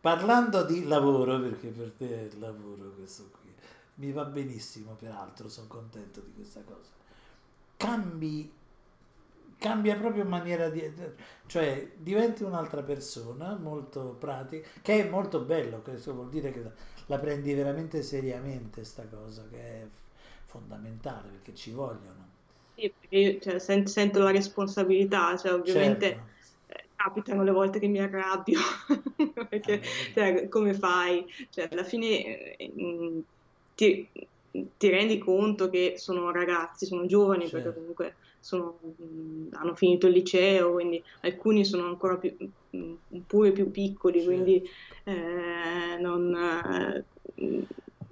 parlando 0.00 0.64
di 0.64 0.84
lavoro, 0.84 1.40
perché 1.40 1.68
per 1.68 1.92
te 1.96 2.08
è 2.08 2.22
il 2.32 2.38
lavoro 2.38 2.92
questo 2.94 3.30
qui, 3.40 3.52
mi 3.96 4.12
va 4.12 4.24
benissimo, 4.24 4.94
peraltro 4.94 5.48
sono 5.48 5.66
contento 5.66 6.20
di 6.20 6.32
questa 6.34 6.60
cosa. 6.62 6.90
Cambi, 7.76 8.50
cambia 9.58 9.96
proprio 9.96 10.24
maniera 10.24 10.68
di... 10.68 10.92
cioè 11.46 11.90
diventi 11.96 12.42
un'altra 12.42 12.82
persona, 12.82 13.56
molto 13.56 14.16
pratica, 14.18 14.68
che 14.82 15.06
è 15.06 15.08
molto 15.08 15.40
bello, 15.40 15.80
questo 15.80 16.14
vuol 16.14 16.28
dire 16.28 16.52
che 16.52 16.62
la 17.06 17.18
prendi 17.18 17.52
veramente 17.54 18.02
seriamente 18.02 18.84
sta 18.84 19.04
cosa, 19.06 19.46
che 19.50 19.58
è 19.58 19.86
fondamentale, 20.46 21.28
perché 21.30 21.54
ci 21.54 21.72
vogliono. 21.72 22.26
Sì, 22.76 22.92
perché 22.98 23.16
io 23.16 23.40
cioè, 23.40 23.58
sento, 23.58 23.90
sento, 23.90 24.20
la 24.20 24.30
responsabilità, 24.30 25.36
cioè 25.36 25.54
ovviamente... 25.54 26.06
Certo 26.06 26.36
capitano 26.98 27.44
le 27.44 27.52
volte 27.52 27.78
che 27.78 27.86
mi 27.86 28.00
arrabbio, 28.00 28.58
perché 29.48 29.80
cioè, 30.12 30.48
come 30.48 30.74
fai? 30.74 31.24
Cioè, 31.48 31.68
alla 31.70 31.84
fine 31.84 32.56
eh, 32.56 33.22
ti, 33.76 34.08
ti, 34.76 34.88
rendi 34.88 35.16
conto 35.18 35.70
che 35.70 35.94
sono 35.96 36.32
ragazzi, 36.32 36.86
sono 36.86 37.06
giovani, 37.06 37.46
certo. 37.46 37.56
perché 37.56 37.78
comunque 37.78 38.14
sono, 38.40 38.80
hanno 39.52 39.76
finito 39.76 40.08
il 40.08 40.14
liceo, 40.14 40.72
quindi 40.72 41.00
alcuni 41.20 41.64
sono 41.64 41.86
ancora 41.86 42.16
più, 42.16 42.34
pure 43.26 43.52
più 43.52 43.70
piccoli, 43.70 44.20
certo. 44.20 44.32
quindi 44.32 44.68
eh, 45.04 45.98
non, 46.00 46.34
eh, 46.34 47.04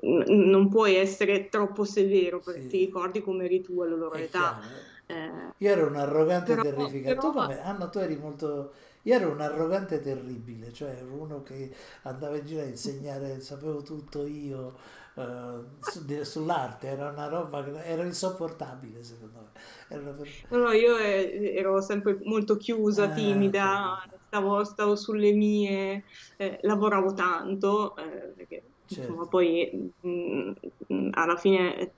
non, 0.00 0.68
puoi 0.68 0.94
essere 0.94 1.48
troppo 1.48 1.84
severo 1.84 2.38
perché 2.38 2.62
sì. 2.62 2.68
ti 2.68 2.78
ricordi 2.78 3.20
come 3.20 3.46
eri 3.46 3.62
tu 3.62 3.80
alla 3.80 3.96
loro 3.96 4.14
È 4.14 4.22
età. 4.22 4.60
Chiaro 4.60 4.94
eh. 5.06 5.14
Eh, 5.14 5.30
io 5.58 5.70
ero 5.70 5.86
un 5.86 5.96
arrogante 5.96 6.54
però, 6.54 6.62
terrificante. 6.62 7.14
Però... 7.14 7.30
Tu 7.30 7.38
come? 7.38 7.76
No, 7.78 7.90
tu 7.90 7.98
eri 7.98 8.16
molto. 8.16 8.72
Io 9.02 9.14
ero 9.14 9.30
un 9.30 9.40
arrogante 9.40 10.00
terribile, 10.00 10.72
cioè 10.72 10.90
ero 10.90 11.14
uno 11.14 11.42
che 11.42 11.72
andava 12.02 12.36
in 12.36 12.44
giro 12.44 12.62
a 12.62 12.64
insegnare, 12.64 13.40
sapevo 13.40 13.80
tutto 13.82 14.26
io, 14.26 14.74
uh, 15.14 16.22
sull'arte, 16.22 16.88
era 16.88 17.10
una 17.10 17.28
roba 17.28 17.62
che 17.62 17.84
era 17.84 18.02
insopportabile 18.02 19.04
secondo 19.04 19.38
me. 19.52 19.60
Era 19.88 20.10
per... 20.10 20.58
no, 20.58 20.72
io 20.72 20.96
eh, 20.96 21.54
ero 21.54 21.80
sempre 21.80 22.18
molto 22.24 22.56
chiusa, 22.56 23.12
eh, 23.12 23.14
timida, 23.14 24.02
stavo, 24.26 24.64
stavo, 24.64 24.96
sulle 24.96 25.32
mie, 25.32 26.02
eh, 26.36 26.58
lavoravo 26.62 27.14
tanto, 27.14 27.96
eh, 27.98 28.32
perché 28.34 28.62
certo. 28.86 29.02
insomma, 29.12 29.28
poi 29.28 29.92
mh, 30.00 30.52
mm, 30.92 31.08
alla 31.12 31.36
fine 31.36 31.92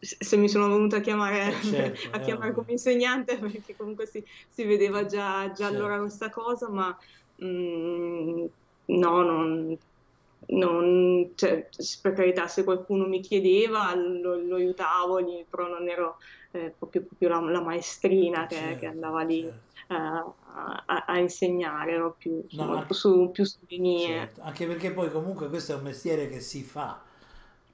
se 0.00 0.36
mi 0.36 0.48
sono 0.48 0.68
venuta 0.68 0.96
a 0.98 1.00
chiamare, 1.00 1.48
eh, 1.48 1.62
certo, 1.62 2.16
a 2.16 2.20
chiamare 2.20 2.52
come 2.52 2.72
insegnante 2.72 3.36
perché 3.38 3.76
comunque 3.76 4.06
si, 4.06 4.24
si 4.48 4.64
vedeva 4.64 5.06
già, 5.06 5.48
già 5.48 5.66
certo. 5.66 5.76
allora 5.76 5.98
questa 5.98 6.30
cosa, 6.30 6.68
ma 6.68 6.96
mh, 7.36 7.46
mm, 7.46 8.44
no, 8.86 9.22
non, 9.22 9.78
non, 10.46 11.30
cioè, 11.34 11.68
per 12.00 12.12
carità, 12.12 12.48
se 12.48 12.64
qualcuno 12.64 13.06
mi 13.06 13.20
chiedeva 13.20 13.94
lo, 13.94 14.36
lo 14.36 14.56
aiutavo, 14.56 15.20
però 15.48 15.68
non 15.68 15.88
ero 15.88 16.18
eh, 16.52 16.72
proprio, 16.76 17.02
proprio 17.02 17.28
la, 17.28 17.40
la, 17.50 17.60
maestrina 17.62 18.46
che, 18.46 18.56
certo, 18.56 18.78
che 18.80 18.86
andava 18.86 19.22
lì 19.22 19.42
certo. 19.42 19.92
eh, 19.92 19.94
a, 20.86 21.04
a, 21.06 21.18
insegnare, 21.18 21.92
ero 21.92 22.14
più, 22.16 22.44
no, 22.52 22.76
anche, 22.76 22.94
su, 22.94 23.30
più 23.32 23.44
su 23.44 23.58
linee. 23.68 24.06
Certo. 24.06 24.42
Anche 24.42 24.66
perché 24.66 24.92
poi 24.92 25.10
comunque 25.10 25.48
questo 25.48 25.72
è 25.72 25.76
un 25.76 25.82
mestiere 25.82 26.28
che 26.28 26.40
si 26.40 26.62
fa, 26.62 27.00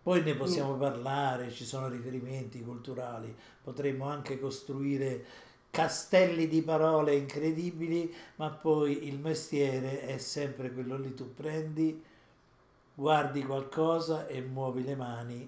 poi 0.09 0.23
ne 0.23 0.35
possiamo 0.35 0.75
parlare, 0.79 1.51
ci 1.51 1.67
sono 1.67 1.87
riferimenti 1.87 2.63
culturali, 2.63 3.37
potremmo 3.63 4.07
anche 4.07 4.41
costruire 4.41 5.23
castelli 5.69 6.49
di 6.49 6.63
parole 6.63 7.15
incredibili, 7.15 8.11
ma 8.37 8.49
poi 8.49 9.07
il 9.07 9.19
mestiere 9.19 10.07
è 10.07 10.17
sempre 10.17 10.73
quello 10.73 10.97
lì, 10.97 11.13
tu 11.13 11.35
prendi 11.35 12.03
guardi 12.95 13.45
qualcosa 13.45 14.27
e 14.27 14.41
muovi 14.41 14.83
le 14.83 14.97
mani 14.97 15.47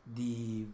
di... 0.00 0.72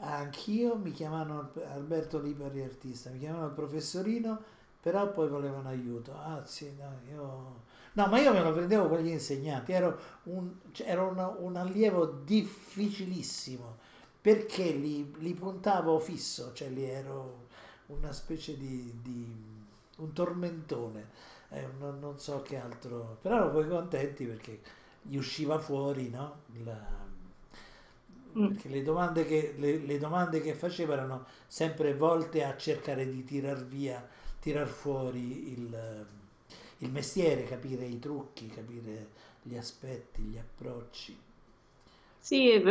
Anch'io 0.00 0.76
mi 0.76 0.92
chiamano 0.92 1.52
Alberto 1.72 2.20
Lipari 2.20 2.60
artista, 2.60 3.08
mi 3.08 3.18
chiamano 3.18 3.46
il 3.46 3.52
professorino, 3.52 4.38
però 4.82 5.10
poi 5.10 5.28
volevano 5.28 5.70
aiuto. 5.70 6.12
Ah 6.12 6.44
sì, 6.44 6.70
no, 6.78 6.98
io... 7.10 7.77
no 7.92 8.06
ma 8.06 8.20
io 8.20 8.32
me 8.32 8.42
lo 8.42 8.52
prendevo 8.52 8.88
con 8.88 8.98
gli 8.98 9.08
insegnanti, 9.08 9.72
ero 9.72 9.98
un, 10.24 10.52
cioè, 10.72 10.88
ero 10.88 11.08
una, 11.08 11.28
un 11.28 11.56
allievo 11.56 12.06
difficilissimo 12.06 13.78
perché 14.20 14.70
li, 14.70 15.14
li, 15.18 15.34
puntavo 15.34 15.98
fisso, 15.98 16.52
cioè 16.52 16.68
li 16.68 16.84
ero 16.84 17.46
una 17.86 18.12
specie 18.12 18.56
di, 18.56 18.92
di 19.02 19.26
un 19.96 20.12
tormentone 20.12 21.36
eh, 21.50 21.66
non, 21.78 21.98
non, 21.98 22.18
so 22.18 22.42
che 22.42 22.56
altro, 22.56 23.18
però 23.22 23.36
ero 23.36 23.50
poi 23.50 23.68
contenti 23.68 24.24
perché 24.26 24.60
gli 25.02 25.16
usciva 25.16 25.58
fuori, 25.58 26.10
no? 26.10 26.42
La, 26.64 26.78
mm. 28.36 28.46
perché 28.48 28.68
le 28.68 28.82
domande, 28.82 29.24
che, 29.24 29.54
le, 29.56 29.78
le 29.78 29.98
domande 29.98 30.40
che 30.40 30.54
faceva 30.54 30.92
erano 30.94 31.26
sempre 31.46 31.94
volte 31.94 32.44
a 32.44 32.56
cercare 32.56 33.08
di 33.08 33.24
tirar 33.24 33.64
via, 33.64 34.06
tirar 34.40 34.66
fuori 34.66 35.52
il, 35.52 36.06
il 36.78 36.90
mestiere, 36.90 37.44
capire 37.44 37.84
i 37.84 37.98
trucchi, 37.98 38.48
capire 38.48 39.08
gli 39.42 39.56
aspetti, 39.56 40.22
gli 40.22 40.38
approcci. 40.38 41.16
Sì, 42.20 42.62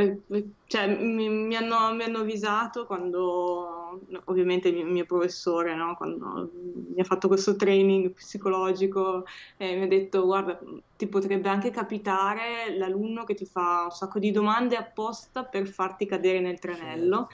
cioè, 0.68 0.88
mi, 0.88 1.30
mi 1.30 1.56
hanno, 1.56 1.94
mi 1.96 2.04
hanno 2.04 2.20
avvisato 2.20 2.86
quando, 2.86 4.00
ovviamente 4.26 4.68
il 4.68 4.86
mio 4.86 5.06
professore, 5.06 5.74
no, 5.76 5.96
quando 5.96 6.52
mi 6.54 7.00
ha 7.02 7.04
fatto 7.04 7.28
questo 7.28 7.56
training 7.56 8.12
psicologico, 8.12 9.26
eh, 9.58 9.76
mi 9.76 9.84
ha 9.84 9.88
detto, 9.88 10.26
guarda, 10.26 10.60
ti 10.96 11.08
potrebbe 11.08 11.50
anche 11.50 11.72
capitare 11.72 12.78
l'alunno 12.78 13.24
che 13.24 13.34
ti 13.34 13.46
fa 13.46 13.86
un 13.86 13.92
sacco 13.92 14.20
di 14.20 14.30
domande 14.30 14.76
apposta 14.76 15.44
per 15.46 15.68
farti 15.68 16.06
cadere 16.06 16.40
nel 16.40 16.60
tranello. 16.60 17.28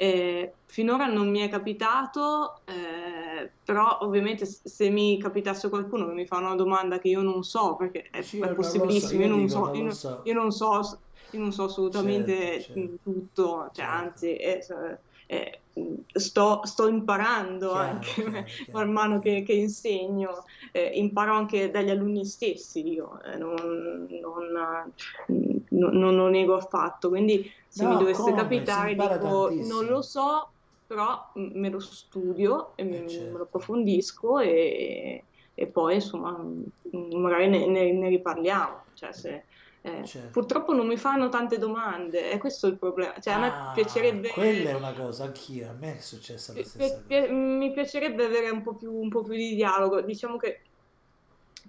Eh, 0.00 0.52
finora 0.66 1.06
non 1.06 1.28
mi 1.28 1.40
è 1.40 1.48
capitato, 1.48 2.60
eh, 2.66 3.50
però 3.64 3.98
ovviamente 4.02 4.46
se 4.46 4.90
mi 4.90 5.18
capitasse 5.18 5.68
qualcuno 5.68 6.06
che 6.06 6.12
mi 6.12 6.24
fa 6.24 6.36
una 6.36 6.54
domanda 6.54 7.00
che 7.00 7.08
io 7.08 7.22
non 7.22 7.42
so, 7.42 7.74
perché 7.74 8.06
è, 8.10 8.22
sì, 8.22 8.38
è 8.38 8.54
possibilissimo, 8.54 9.22
io, 9.22 9.28
non 9.28 9.48
so, 9.48 9.72
io, 9.74 9.90
so. 9.90 10.20
io 10.24 10.34
non 10.34 10.52
so 10.52 11.00
io 11.32 11.40
non 11.40 11.52
so 11.52 11.64
assolutamente 11.64 12.60
certo, 12.62 12.80
certo. 12.80 12.98
tutto, 13.02 13.70
cioè, 13.72 13.84
certo. 13.84 13.92
anzi 13.92 14.32
è, 14.34 14.58
è, 15.26 15.60
sto, 16.12 16.60
sto, 16.64 16.88
imparando 16.88 17.72
chiaro, 17.72 17.88
anche 17.88 18.12
chiaro, 18.12 18.30
chiaro. 18.46 18.72
man 18.72 18.92
mano 18.92 19.18
che, 19.18 19.42
che 19.42 19.52
insegno, 19.52 20.44
eh, 20.72 20.90
imparo 20.94 21.34
anche 21.34 21.70
dagli 21.70 21.90
alunni 21.90 22.24
stessi 22.24 22.88
io, 22.88 23.20
eh, 23.22 23.36
non, 23.36 24.06
non, 24.20 24.92
non, 25.78 26.14
non, 26.14 26.30
nego 26.30 26.56
affatto, 26.56 27.08
quindi 27.08 27.50
se 27.68 27.84
no, 27.84 27.90
mi 27.90 27.96
dovesse 27.98 28.22
come? 28.22 28.34
capitare 28.34 28.94
dico 28.94 29.50
non 29.66 29.86
lo 29.86 30.02
so, 30.02 30.52
però 30.86 31.30
me 31.34 31.68
lo 31.70 31.80
studio 31.80 32.76
e 32.76 32.88
eh, 32.88 33.08
certo. 33.08 33.32
me 33.32 33.38
lo 33.38 33.44
approfondisco 33.44 34.38
e, 34.38 35.24
e 35.54 35.66
poi 35.68 35.94
insomma 35.94 36.36
magari 37.12 37.48
ne, 37.48 37.66
ne, 37.66 37.92
ne 37.92 38.08
riparliamo. 38.08 38.86
Cioè, 38.94 39.12
se, 39.12 39.44
eh, 39.82 40.04
certo. 40.04 40.30
Purtroppo 40.30 40.74
non 40.74 40.86
mi 40.86 40.96
fanno 40.96 41.28
tante 41.28 41.58
domande, 41.58 42.30
è 42.30 42.38
questo 42.38 42.66
il 42.66 42.78
problema. 42.78 43.14
Cioè, 43.18 43.34
a 43.34 43.38
me 43.38 43.46
ah, 43.46 43.72
piacerebbe. 43.74 44.30
Quella 44.30 44.70
è 44.70 44.74
una 44.74 44.92
cosa, 44.92 45.24
anch'io, 45.24 45.70
a 45.70 45.72
me 45.72 45.96
è 45.96 46.00
successa 46.00 46.52
la 46.52 46.62
stessa 46.62 47.02
pi- 47.06 47.20
cosa. 47.20 47.32
Mi 47.32 47.72
piacerebbe 47.72 48.24
avere 48.24 48.50
un 48.50 48.62
po' 48.62 48.74
più, 48.74 48.92
un 48.92 49.08
po' 49.08 49.22
più 49.22 49.34
di 49.34 49.54
dialogo. 49.54 50.00
Diciamo 50.00 50.36
che 50.36 50.67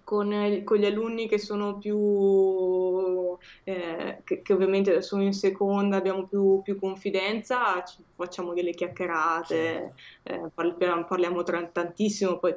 con, 0.04 0.62
con, 0.64 0.78
gli 0.78 0.86
alunni 0.86 1.28
che 1.28 1.38
sono 1.38 1.78
più, 1.78 3.38
eh, 3.64 4.22
che, 4.24 4.42
che, 4.42 4.54
ovviamente 4.54 5.02
sono 5.02 5.24
in 5.24 5.34
seconda, 5.34 5.98
abbiamo 5.98 6.26
più, 6.26 6.62
più 6.64 6.80
confidenza, 6.80 7.84
facciamo 8.16 8.54
delle 8.54 8.72
chiacchierate, 8.72 9.94
eh, 10.24 10.42
parliamo, 10.54 11.06
parliamo 11.06 11.44
tra, 11.44 11.64
tantissimo, 11.66 12.38
poi 12.40 12.56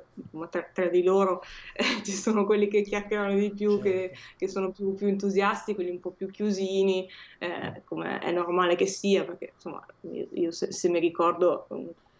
tra, 0.50 0.66
tra 0.72 0.86
di 0.86 1.02
loro 1.02 1.42
eh, 1.76 2.02
ci 2.02 2.12
sono 2.12 2.44
quelli 2.44 2.68
che 2.68 2.82
chiacchierano 2.82 3.34
di 3.34 3.50
più, 3.50 3.72
certo. 3.72 3.82
che, 3.82 4.12
che, 4.36 4.48
sono 4.48 4.70
più, 4.70 4.94
più, 4.94 5.06
entusiasti, 5.08 5.74
quelli 5.74 5.90
un 5.90 6.00
po' 6.00 6.10
più 6.10 6.30
chiusini, 6.30 7.08
eh, 7.38 7.82
come 7.84 8.18
è 8.18 8.30
normale 8.32 8.76
che 8.76 8.86
sia, 8.86 9.24
perché 9.24 9.52
insomma 9.54 9.84
io, 10.02 10.26
io 10.32 10.50
se, 10.50 10.72
se 10.72 10.88
mi 10.88 11.00
ricordo 11.00 11.66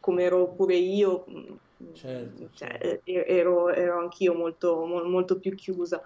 come 0.01 0.25
ero 0.25 0.49
pure 0.49 0.75
io, 0.75 1.25
certo, 1.93 2.51
cioè, 2.53 2.79
certo. 2.79 3.11
ero, 3.11 3.69
ero, 3.71 3.99
anch'io 3.99 4.35
molto, 4.35 4.85
molto 4.85 5.39
più 5.39 5.55
chiusa. 5.55 6.03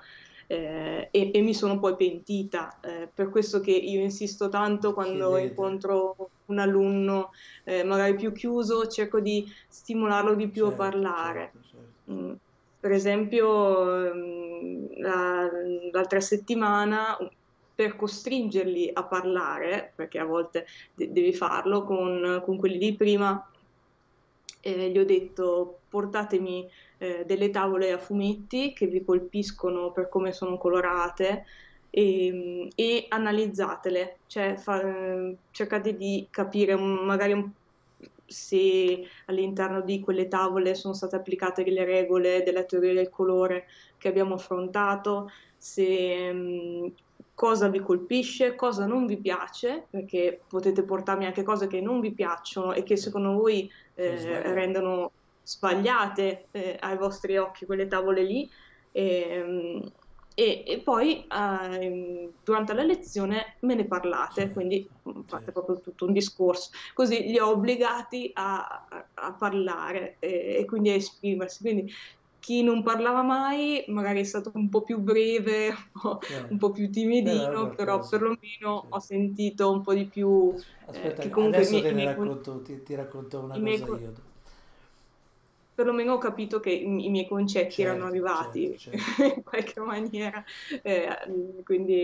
Eh, 0.48 1.09
e, 1.11 1.31
e, 1.35 1.40
mi 1.40 1.55
sono 1.55 1.78
poi 1.81 1.97
pentita, 1.97 2.78
eh, 2.81 3.11
per 3.12 3.31
questo 3.31 3.61
che 3.61 3.73
io 3.73 4.01
insisto 4.01 4.48
tanto 4.48 4.94
quando 4.94 5.31
Chiedete. 5.31 5.48
incontro 5.48 6.31
un 6.47 6.59
alunno 6.61 7.31
eh, 7.65 7.82
magari 7.82 8.15
più 8.15 8.31
chiuso, 8.31 8.86
cerco 8.86 9.20
di 9.20 9.44
stimolarlo 9.69 10.35
di 10.35 10.48
più 10.48 10.66
certo, 10.66 10.82
a 10.82 10.90
parlare. 10.90 11.53
Certo, 11.53 11.69
certo. 11.69 12.12
Mm. 12.12 12.32
Per 12.78 12.93
esempio, 12.93 14.15
mm, 14.15 14.85
la, 14.98 15.51
l'altra 15.90 16.20
settimana 16.20 17.16
per 17.74 17.94
costringerli 17.94 18.90
a 18.93 19.05
parlare, 19.05 19.93
perché 19.94 20.19
a 20.19 20.24
volte 20.24 20.66
de- 20.94 21.12
devi 21.12 21.35
farlo 21.35 21.85
con, 21.85 22.40
con 22.44 22.57
quelli 22.57 22.78
di 22.78 22.97
prima, 22.97 23.51
eh, 24.66 24.90
gli 24.90 24.98
ho 24.98 25.05
detto 25.05 25.78
portatemi 25.88 26.68
eh, 26.98 27.24
delle 27.24 27.51
tavole 27.51 27.93
a 27.93 27.98
fumetti 27.98 28.72
che 28.72 28.86
vi 28.86 29.05
colpiscono 29.05 29.93
per 29.93 30.09
come 30.09 30.32
sono 30.32 30.59
colorate 30.59 31.44
e, 31.90 32.68
e 32.74 33.06
analizzatele, 33.09 34.18
cioè 34.26 34.56
fa, 34.56 34.82
cercate 35.52 35.97
di 35.97 36.26
capire 36.30 36.74
magari 36.74 37.52
se 38.26 39.06
all'interno 39.26 39.82
di 39.82 40.01
quelle 40.01 40.26
tavole 40.26 40.74
sono 40.74 40.94
state 40.94 41.14
applicate 41.14 41.62
le 41.70 41.84
regole 41.84 42.43
della 42.43 42.64
teoria 42.64 42.93
del 42.93 43.09
colore 43.09 43.66
che 43.98 44.09
abbiamo 44.09 44.34
affrontato, 44.34 45.30
se, 45.56 46.93
cosa 47.36 47.68
vi 47.68 47.80
colpisce, 47.80 48.55
cosa 48.55 48.86
non 48.86 49.05
vi 49.05 49.18
piace, 49.18 49.86
perché 49.90 50.40
potete 50.48 50.82
portarmi 50.82 51.26
anche 51.26 51.43
cose 51.43 51.66
che 51.66 51.82
non 51.82 52.01
vi 52.01 52.12
piacciono 52.12 52.72
e 52.72 52.82
che 52.82 52.97
secondo 52.97 53.32
voi 53.32 53.70
eh, 53.97 54.52
rendono 54.52 55.12
sbagliate 55.43 56.48
eh, 56.51 56.77
ai 56.81 56.97
vostri 56.97 57.36
occhi 57.36 57.66
quelle 57.66 57.86
tavole 57.86 58.23
lì. 58.23 58.48
E, 58.90 59.20
ehm, 59.31 59.93
e, 60.39 60.64
e 60.66 60.82
poi 60.82 61.27
eh, 61.27 62.35
durante 62.43 62.74
la 62.74 62.82
lezione 62.82 63.56
me 63.60 63.74
ne 63.74 63.86
parlate, 63.86 64.52
quindi 64.52 64.86
fate 65.27 65.51
proprio 65.51 65.81
tutto 65.81 66.05
un 66.05 66.12
discorso, 66.12 66.68
così 66.93 67.23
li 67.23 67.39
ho 67.39 67.48
obbligati 67.52 68.32
a, 68.35 68.86
a, 68.86 69.10
a 69.14 69.35
parlare 69.35 70.18
e, 70.18 70.56
e, 70.59 70.64
quindi 70.66 70.90
a 70.90 70.94
esprimersi. 70.94 71.62
Quindi 71.62 71.90
chi 72.47 72.62
non 72.62 72.85
parlava 72.85 73.23
mai 73.23 73.85
magari 73.89 74.20
è 74.20 74.23
stato 74.23 74.52
un 74.55 74.68
po' 74.68 74.82
più 74.82 74.98
breve, 75.01 75.66
un 75.94 76.01
po', 76.01 76.20
eh. 76.20 76.47
un 76.48 76.59
po 76.59 76.70
più 76.70 76.89
timidino, 76.89 77.70
però 77.70 78.06
perlomeno 78.06 78.39
sì. 78.82 78.86
ho 78.89 79.01
sentito 79.01 79.73
un 79.73 79.82
po' 79.82 79.93
di 79.93 80.05
più... 80.05 80.55
Aspetta, 80.86 81.23
eh, 81.23 81.44
adesso 81.44 81.74
mi, 81.74 81.82
te 81.82 81.90
ne 81.90 82.05
racconto, 82.05 82.62
ti, 82.62 82.85
ti, 82.85 82.94
racconto 82.94 83.40
una 83.40 83.59
cosa 83.59 83.85
co- 83.85 83.98
io. 83.98 84.12
Perlomeno 85.74 86.12
ho 86.12 86.18
capito 86.18 86.60
che 86.60 86.70
i, 86.70 86.85
i 86.85 87.10
miei 87.10 87.27
concetti 87.27 87.82
certo, 87.82 87.90
erano 87.90 88.06
arrivati 88.06 88.78
certo, 88.78 88.97
certo. 88.97 89.23
in 89.35 89.43
qualche 89.43 89.81
maniera, 89.81 90.44
eh, 90.82 91.09
quindi 91.64 91.98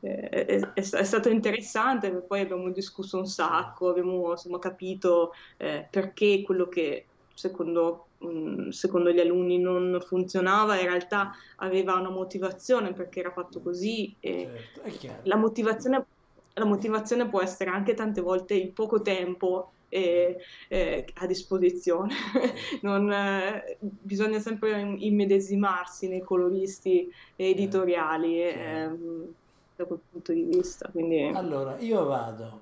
è, 0.00 0.18
è, 0.28 0.72
è, 0.72 0.82
stato 0.82 1.28
interessante, 1.28 2.10
poi 2.10 2.40
abbiamo 2.40 2.70
discusso 2.70 3.18
un 3.18 3.26
sacco, 3.26 3.90
abbiamo 3.90 4.32
insomma, 4.32 4.58
capito 4.58 5.32
eh, 5.58 5.86
perché 5.88 6.42
quello 6.42 6.66
che 6.66 7.06
secondo, 7.34 8.06
mh, 8.24 8.68
secondo, 8.70 9.10
gli 9.10 9.20
alunni 9.20 9.58
non 9.58 9.98
funzionava 10.04 10.78
in 10.78 10.86
realtà 10.86 11.32
aveva 11.56 11.94
una 11.94 12.10
motivazione 12.10 12.92
perché 12.92 13.20
era 13.20 13.30
fatto 13.30 13.60
così. 13.60 14.14
Certo, 14.20 14.82
la, 15.22 15.36
motivazione, 15.36 16.06
la 16.54 16.64
motivazione 16.64 17.28
può 17.28 17.42
essere 17.42 17.70
anche 17.70 17.94
tante 17.94 18.20
volte 18.20 18.54
il 18.54 18.70
poco 18.72 19.02
tempo 19.02 19.72
eh, 19.88 20.38
eh, 20.68 21.06
a 21.14 21.26
disposizione. 21.26 22.14
non, 22.82 23.12
eh, 23.12 23.78
bisogna 23.78 24.38
sempre 24.38 24.80
immedesimarsi 24.80 26.08
nei 26.08 26.22
coloristi 26.22 27.10
editoriali. 27.36 28.38
Certo. 28.38 28.58
Ehm, 28.58 29.34
da 29.76 29.84
quel 29.84 30.00
punto 30.10 30.32
di 30.32 30.42
vista. 30.42 30.88
Quindi... 30.90 31.22
Allora, 31.34 31.78
io 31.78 32.04
vado, 32.04 32.60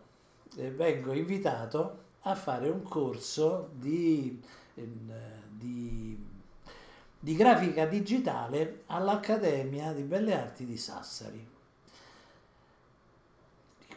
eh, 0.56 0.70
vengo 0.70 1.12
invitato 1.12 1.98
a 2.22 2.34
fare 2.34 2.68
un 2.68 2.82
corso 2.82 3.70
di, 3.74 4.40
eh, 4.74 4.89
di, 5.62 6.18
di 7.18 7.36
grafica 7.36 7.86
digitale 7.86 8.82
all'Accademia 8.86 9.93
di 9.93 10.02
Belle 10.02 10.34
Arti 10.34 10.66
di 10.66 10.76
Sassari. 10.76 11.48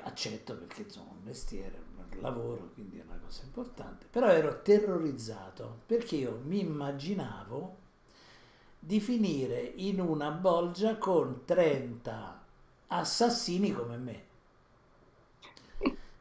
Accetto 0.03 0.55
perché 0.55 0.83
insomma 0.83 1.09
un 1.09 1.23
mestiere, 1.23 1.81
un 1.95 2.21
lavoro, 2.21 2.69
quindi 2.75 2.99
è 2.99 3.03
una 3.03 3.19
cosa 3.25 3.41
importante. 3.43 4.05
Però 4.09 4.27
ero 4.27 4.61
terrorizzato 4.61 5.79
perché 5.87 6.17
io 6.17 6.39
mi 6.43 6.59
immaginavo 6.59 7.77
di 8.77 8.99
finire 8.99 9.59
in 9.61 9.99
una 9.99 10.29
bolgia 10.29 10.97
con 10.97 11.43
30 11.45 12.43
assassini 12.87 13.71
come 13.71 13.97
me. 13.97 14.23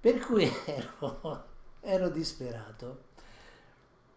Per 0.00 0.18
cui 0.20 0.48
ero, 0.64 1.44
ero 1.80 2.08
disperato. 2.08 3.12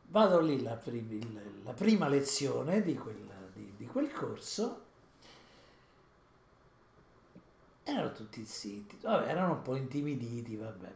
Vado 0.09 0.39
lì 0.39 0.61
la, 0.63 0.75
prim- 0.75 1.63
la 1.63 1.73
prima 1.73 2.07
lezione 2.07 2.81
di 2.81 2.95
quel, 2.95 3.15
di, 3.53 3.73
di 3.77 3.85
quel 3.85 4.11
corso 4.11 4.81
erano 7.83 8.11
tutti 8.11 8.43
zitti, 8.45 8.97
vabbè, 9.01 9.27
erano 9.29 9.53
un 9.53 9.61
po' 9.61 9.75
intimiditi, 9.75 10.55
vabbè. 10.55 10.91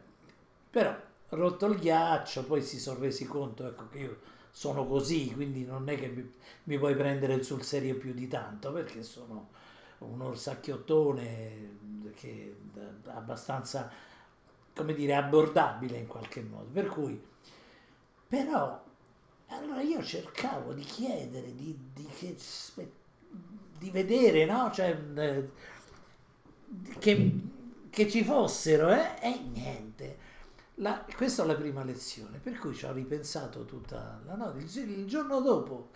Però 0.70 0.96
rotto 1.30 1.66
il 1.66 1.78
ghiaccio, 1.78 2.44
poi 2.44 2.62
si 2.62 2.78
sono 2.78 3.00
resi 3.00 3.26
conto 3.26 3.66
ecco, 3.66 3.88
che 3.88 3.98
io 3.98 4.18
sono 4.50 4.86
così, 4.86 5.32
quindi 5.34 5.64
non 5.64 5.88
è 5.88 5.96
che 5.98 6.08
mi, 6.08 6.30
mi 6.64 6.78
puoi 6.78 6.94
prendere 6.94 7.42
sul 7.42 7.62
serio 7.62 7.96
più 7.96 8.12
di 8.12 8.28
tanto, 8.28 8.72
perché 8.72 9.02
sono 9.02 9.50
un 9.98 10.20
orsacchiottone 10.20 11.78
che 12.14 12.56
abbastanza, 13.06 13.90
come 14.74 14.94
dire, 14.94 15.14
abbordabile 15.14 15.96
in 15.98 16.06
qualche 16.06 16.42
modo. 16.42 16.68
Per 16.72 16.86
cui, 16.88 17.20
però, 18.28 18.82
allora 19.52 19.80
io 19.82 20.02
cercavo 20.02 20.72
di 20.72 20.82
chiedere, 20.82 21.54
di, 21.54 21.76
di, 21.94 22.06
che, 22.18 22.36
di 23.78 23.90
vedere, 23.90 24.44
no? 24.44 24.70
Cioè, 24.72 24.98
eh, 25.14 25.50
che, 26.98 27.32
che, 27.90 28.10
ci 28.10 28.24
fossero, 28.24 28.90
eh? 28.90 29.16
E 29.20 29.38
niente. 29.52 30.30
La, 30.76 31.04
questa 31.16 31.42
è 31.42 31.46
la 31.46 31.54
prima 31.54 31.84
lezione, 31.84 32.38
per 32.38 32.58
cui 32.58 32.74
ci 32.74 32.84
ho 32.86 32.92
ripensato 32.92 33.64
tutta 33.64 34.20
la 34.24 34.34
notte. 34.34 34.58
Il, 34.58 34.90
il 34.90 35.06
giorno 35.06 35.40
dopo 35.40 35.90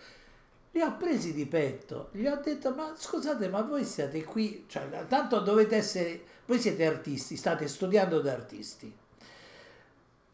li 0.73 0.83
ho 0.83 0.95
presi 0.97 1.33
di 1.33 1.47
petto, 1.47 2.11
gli 2.13 2.27
ho 2.27 2.37
detto 2.37 2.75
ma 2.75 2.93
scusate 2.95 3.49
ma 3.49 3.63
voi 3.63 3.83
siete 3.85 4.23
qui, 4.25 4.67
cioè 4.69 5.07
tanto 5.09 5.41
dovete 5.41 5.77
essere, 5.77 6.23
voi 6.45 6.59
siete 6.61 6.85
artisti, 6.85 7.37
state 7.37 7.67
studiando 7.67 8.21
da 8.21 8.33
artisti. 8.33 8.95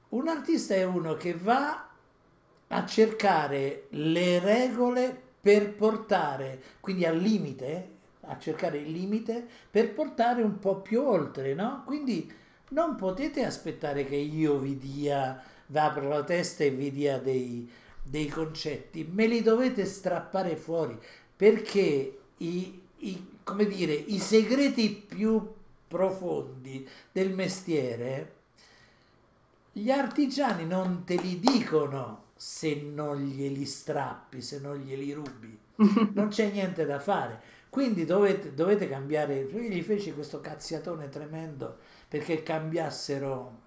Un 0.09 0.28
artista 0.28 0.74
è 0.74 0.82
uno 0.82 1.15
che 1.15 1.35
va 1.35 1.91
a 2.73 2.86
cercare 2.86 3.86
le 3.90 4.39
regole 4.39 5.20
per 5.40 5.74
portare, 5.74 6.62
quindi 6.81 7.05
al 7.05 7.19
limite, 7.19 7.90
a 8.23 8.39
cercare 8.39 8.78
il 8.78 8.90
limite 8.90 9.47
per 9.70 9.93
portare 9.93 10.43
un 10.43 10.59
po' 10.59 10.81
più 10.81 11.03
oltre, 11.03 11.55
no? 11.55 11.82
Quindi 11.85 12.32
non 12.70 12.97
potete 12.97 13.44
aspettare 13.44 14.05
che 14.07 14.16
io 14.16 14.59
vi 14.59 14.78
dia, 14.78 15.43
vi 15.66 15.78
apro 15.78 16.09
la 16.09 16.24
testa 16.24 16.65
e 16.65 16.70
vi 16.70 16.90
dia 16.90 17.19
dei, 17.19 17.70
dei 18.03 18.28
concetti, 18.28 19.07
me 19.11 19.27
li 19.27 19.43
dovete 19.43 19.85
strappare 19.85 20.57
fuori 20.57 20.99
perché 21.36 22.19
i, 22.39 22.81
i, 22.99 23.27
come 23.43 23.66
dire, 23.66 23.93
i 23.93 24.19
segreti 24.19 24.89
più 24.90 25.53
profondi 25.89 26.89
del 27.12 27.35
mestiere 27.35 28.40
gli 29.73 29.90
artigiani 29.90 30.66
non 30.66 31.05
te 31.05 31.16
li 31.16 31.39
dicono 31.40 32.22
se 32.43 32.74
non 32.74 33.19
glieli 33.19 33.64
strappi, 33.64 34.43
se 34.43 34.59
non 34.59 34.77
glieli 34.78 35.12
rubi. 35.12 35.56
Non 36.12 36.27
c'è 36.27 36.51
niente 36.51 36.85
da 36.85 36.98
fare. 36.98 37.40
Quindi 37.70 38.05
dovete, 38.05 38.52
dovete 38.52 38.89
cambiare. 38.89 39.43
Io 39.43 39.60
gli 39.60 39.81
feci 39.81 40.12
questo 40.12 40.40
cazziatone 40.40 41.09
tremendo 41.09 41.78
perché 42.09 42.43
cambiassero 42.43 43.60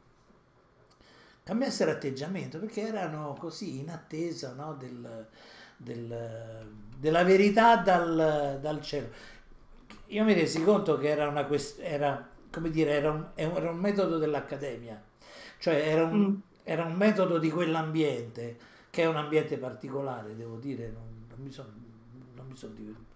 cambiassero 1.43 1.91
atteggiamento 1.91 2.59
perché 2.59 2.81
erano 2.81 3.37
così 3.39 3.79
in 3.79 3.89
attesa 3.91 4.53
no, 4.53 4.73
del, 4.73 5.25
del, 5.77 6.67
della 6.97 7.23
verità 7.23 7.77
dal, 7.77 8.59
dal, 8.61 8.81
cielo. 8.81 9.07
Io 10.07 10.23
mi 10.25 10.33
resi 10.33 10.61
conto 10.63 10.97
che 10.97 11.07
era, 11.07 11.29
una 11.29 11.45
quest- 11.45 11.79
era, 11.79 12.27
come 12.51 12.69
dire, 12.69 12.91
era, 12.91 13.11
un, 13.11 13.27
era 13.35 13.71
un 13.71 13.77
metodo 13.77 14.17
dell'accademia, 14.17 15.01
cioè 15.59 15.75
era 15.75 16.03
un, 16.03 16.19
mm. 16.19 16.35
Era 16.65 16.83
un, 16.83 16.95
metodo 16.95 17.37
di 17.37 17.49
quell'ambiente, 17.49 18.57
che 18.89 19.03
è 19.03 19.07
un 19.07 19.15
ambiente 19.15 19.57
particolare, 19.57 20.35
devo 20.35 20.57
dire, 20.57 20.89
non, 20.89 21.25
non 21.29 21.39
mi 21.39 21.51
sono 21.51 21.69
son 22.53 22.75
divertito. 22.75 23.13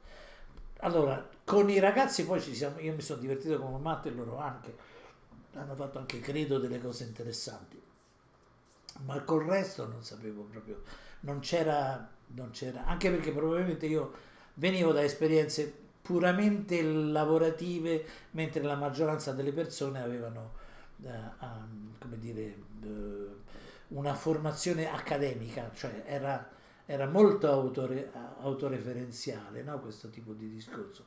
Allora, 0.81 1.29
con 1.43 1.69
i 1.69 1.79
ragazzi 1.79 2.25
poi 2.25 2.39
ci 2.39 2.55
siamo, 2.55 2.79
io 2.79 2.93
mi 2.93 3.01
sono 3.01 3.19
divertito 3.19 3.59
come 3.59 3.75
un 3.75 3.81
matto 3.81 4.07
e 4.07 4.11
loro 4.11 4.37
anche, 4.37 4.73
hanno 5.55 5.75
fatto 5.75 5.99
anche, 5.99 6.21
credo, 6.21 6.57
delle 6.57 6.79
cose 6.79 7.03
interessanti 7.03 7.81
ma 9.05 9.21
col 9.21 9.43
resto 9.45 9.87
non 9.87 10.03
sapevo 10.03 10.43
proprio, 10.43 10.81
non 11.21 11.39
c'era, 11.39 12.07
non 12.27 12.51
c'era, 12.51 12.85
anche 12.85 13.09
perché 13.09 13.31
probabilmente 13.31 13.85
io 13.85 14.13
venivo 14.55 14.91
da 14.91 15.03
esperienze 15.03 15.73
puramente 16.01 16.81
lavorative, 16.81 18.05
mentre 18.31 18.61
la 18.63 18.75
maggioranza 18.75 19.31
delle 19.31 19.51
persone 19.51 20.01
avevano, 20.01 20.53
come 21.01 22.17
dire, 22.19 22.55
uh, 22.83 23.95
una 23.95 24.13
formazione 24.13 24.91
accademica, 24.91 25.71
cioè 25.73 26.03
era, 26.05 26.49
era 26.85 27.07
molto 27.07 27.49
autore, 27.49 28.11
autoreferenziale 28.41 29.63
no? 29.63 29.79
questo 29.79 30.09
tipo 30.09 30.33
di 30.33 30.49
discorso. 30.49 31.05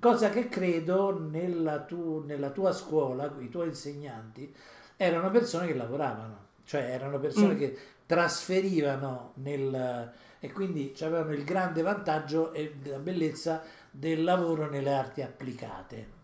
Cosa 0.00 0.30
che 0.30 0.48
credo 0.48 1.18
nella, 1.18 1.80
tu, 1.82 2.22
nella 2.24 2.50
tua 2.50 2.72
scuola, 2.72 3.32
i 3.38 3.48
tuoi 3.48 3.68
insegnanti, 3.68 4.54
erano 4.96 5.30
persone 5.30 5.66
che 5.66 5.74
lavoravano 5.74 6.44
cioè 6.64 6.80
erano 6.80 7.18
persone 7.18 7.54
mm. 7.54 7.58
che 7.58 7.78
trasferivano 8.06 9.32
nel, 9.36 10.12
e 10.40 10.52
quindi 10.52 10.94
avevano 11.00 11.32
il 11.32 11.44
grande 11.44 11.82
vantaggio 11.82 12.52
e 12.52 12.74
la 12.84 12.98
bellezza 12.98 13.62
del 13.90 14.24
lavoro 14.24 14.68
nelle 14.68 14.92
arti 14.92 15.22
applicate. 15.22 16.22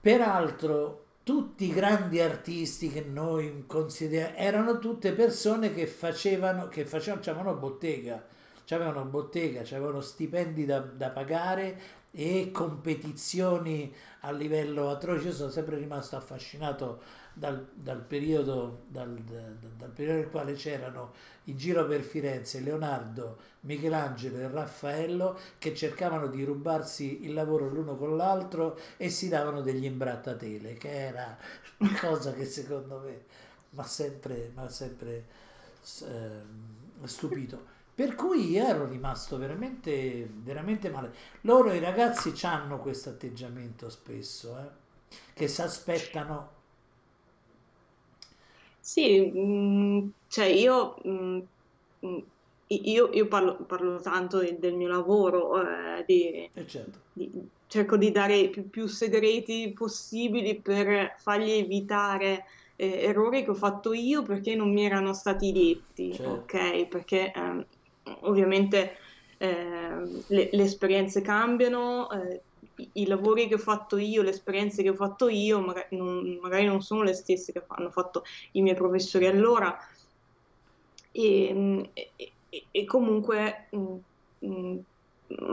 Peraltro 0.00 1.04
tutti 1.22 1.66
i 1.66 1.72
grandi 1.72 2.20
artisti 2.20 2.88
che 2.88 3.02
noi 3.02 3.64
consideriamo 3.66 4.36
erano 4.36 4.78
tutte 4.78 5.12
persone 5.12 5.72
che 5.72 5.86
facevano, 5.86 6.68
che 6.68 6.84
facevano, 6.84 7.54
bottega, 7.54 8.24
avevano 8.70 9.04
bottega, 9.04 9.60
avevano 9.60 10.00
stipendi 10.00 10.64
da, 10.64 10.78
da 10.80 11.10
pagare 11.10 11.78
e 12.12 12.50
competizioni 12.50 13.92
a 14.20 14.32
livello 14.32 14.90
atroce. 14.90 15.28
Io 15.28 15.32
sono 15.32 15.50
sempre 15.50 15.76
rimasto 15.76 16.16
affascinato 16.16 17.00
dal, 17.32 17.68
dal, 17.74 18.00
periodo, 18.02 18.82
dal, 18.88 19.14
dal, 19.14 19.90
periodo, 19.90 20.18
nel 20.18 20.30
quale 20.30 20.52
c'erano 20.54 21.12
in 21.44 21.56
giro 21.56 21.86
per 21.86 22.02
Firenze 22.02 22.60
Leonardo, 22.60 23.38
Michelangelo 23.60 24.38
e 24.38 24.48
Raffaello 24.48 25.38
che 25.58 25.74
cercavano 25.74 26.26
di 26.26 26.44
rubarsi 26.44 27.24
il 27.24 27.32
lavoro 27.32 27.68
l'uno 27.68 27.96
con 27.96 28.16
l'altro 28.16 28.78
e 28.96 29.08
si 29.08 29.28
davano 29.28 29.60
degli 29.62 29.84
imbrattatele, 29.84 30.74
che 30.74 30.90
era 30.90 31.36
una 31.78 31.98
cosa 32.00 32.32
che 32.32 32.44
secondo 32.44 32.98
me 32.98 33.24
mi 33.70 33.80
ha 33.80 33.84
sempre, 33.84 34.52
sempre 34.66 35.24
eh, 36.02 37.06
stupito. 37.06 37.78
Per 38.00 38.14
cui 38.14 38.56
ero 38.56 38.88
rimasto 38.88 39.36
veramente, 39.36 40.26
veramente 40.32 40.88
male. 40.88 41.12
Loro, 41.42 41.70
i 41.70 41.80
ragazzi, 41.80 42.32
hanno 42.46 42.78
questo 42.78 43.10
atteggiamento 43.10 43.90
spesso, 43.90 44.58
eh, 44.58 45.14
che 45.34 45.46
si 45.46 45.60
aspettano 45.60 46.48
sì, 48.80 49.20
mh, 49.20 49.38
mm, 49.38 50.08
cioè 50.28 50.46
io 50.46 50.94
mh, 51.04 51.10
mm, 51.10 51.38
mm, 52.06 52.18
io, 52.68 53.10
io 53.12 53.28
parlo, 53.28 53.66
parlo 53.66 54.00
tanto 54.00 54.38
del, 54.38 54.58
del 54.58 54.76
mio 54.76 54.88
lavoro, 54.88 55.60
eh, 55.98 56.02
di, 56.06 56.50
E 56.54 56.66
certo, 56.66 56.98
di- 57.12 57.30
cerco 57.66 57.98
di 57.98 58.10
dare 58.10 58.48
più, 58.48 58.70
più 58.70 58.86
segreti 58.86 59.74
possibili 59.74 60.62
per 60.62 61.16
fargli 61.18 61.50
evitare 61.50 62.44
eh, 62.76 63.02
errori 63.02 63.44
che 63.44 63.50
ho 63.50 63.54
fatto 63.54 63.92
io 63.92 64.22
perché 64.22 64.54
non 64.54 64.72
mi 64.72 64.86
erano 64.86 65.12
stati 65.12 65.52
detti, 65.52 66.12
certo, 66.14 66.30
ok? 66.30 66.86
Perché 66.88 67.30
ehm, 67.30 67.66
ovviamente 68.22 68.96
ehm, 69.38 70.24
le, 70.28 70.48
le 70.52 70.62
esperienze 70.62 71.20
cambiano, 71.22 72.10
eh, 72.10 72.44
i, 72.92 73.06
lavori 73.06 73.48
che 73.48 73.54
ho 73.54 73.58
fatto 73.58 73.96
io, 73.96 74.22
le 74.22 74.30
esperienze 74.30 74.82
che 74.82 74.90
ho 74.90 74.94
fatto 74.94 75.28
io, 75.28 75.60
magari 75.60 75.96
non, 75.96 76.38
magari 76.40 76.64
non 76.66 76.80
sono 76.82 77.02
le 77.02 77.14
stesse 77.14 77.52
che 77.52 77.64
hanno 77.68 77.90
fatto 77.90 78.22
i 78.52 78.62
miei 78.62 78.76
professori 78.76 79.26
allora. 79.26 79.76
E, 81.12 81.90
e- 81.94 82.68
e- 82.70 82.84
comunque 82.84 83.68
mm, 83.74 83.96
mm, 84.46 84.78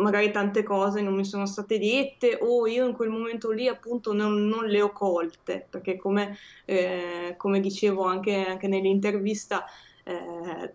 magari 0.02 0.32
tante 0.32 0.64
cose 0.64 1.02
non 1.02 1.16
mi 1.16 1.26
sono 1.26 1.46
state 1.46 1.78
dette 1.80 2.38
o 2.42 2.66
io 2.68 2.88
in 2.88 2.94
quel 2.94 3.10
momento 3.10 3.52
lì 3.52 3.68
appunto 3.68 4.14
non, 4.14 4.48
non 4.48 4.66
le 4.66 4.82
ho 4.82 4.92
colte, 4.92 5.68
perché 5.70 5.98
come, 5.98 6.36
eh, 6.66 7.36
come 7.38 7.60
dicevo 7.60 8.04
anche, 8.04 8.36
anche 8.36 8.68
nell'intervista, 8.68 9.66
eh, 10.04 10.74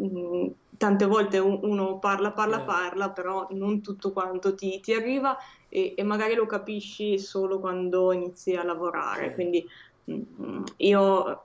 mm, 0.00 0.46
tante 0.76 1.04
volte 1.06 1.38
un- 1.38 1.60
uno 1.62 1.98
parla, 1.98 2.32
parla, 2.32 2.56
certo, 2.56 2.72
parla, 2.72 3.12
però 3.12 3.46
non 3.50 3.80
tutto 3.82 4.12
quanto 4.12 4.54
ti, 4.54 4.80
ti 4.80 4.92
arriva 4.94 5.36
e, 5.68 5.94
e 5.96 6.02
magari 6.02 6.34
lo 6.34 6.46
capisci 6.46 7.18
solo 7.18 7.60
quando 7.60 8.12
inizi 8.12 8.54
a 8.54 8.64
lavorare. 8.64 9.34
Quindi 9.34 9.66
mm, 10.10 10.62
io 10.78 11.44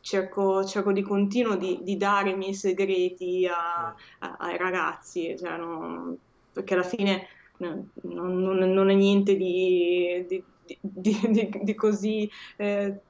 cerco, 0.00 0.64
cerco 0.64 0.92
di 0.92 1.02
continuo 1.02 1.56
di, 1.56 1.80
di 1.82 1.96
dare 1.96 2.30
i 2.30 2.36
miei 2.36 2.54
segreti 2.54 3.46
a- 3.46 3.88
a- 3.88 4.36
ai 4.38 4.56
ragazzi, 4.58 5.36
cioè, 5.38 5.56
non- 5.56 6.16
perché 6.50 6.74
alla 6.74 6.82
fine 6.82 7.26
no, 7.58 7.90
non, 8.02 8.36
non- 8.42 8.72
non 8.72 8.90
è 8.90 8.94
niente 8.94 9.36
di, 9.36 10.24
di- 10.26 10.44
di- 10.80 11.20
di- 11.30 11.50
di 11.62 11.74
così, 11.74 12.28
eh, 12.56 13.02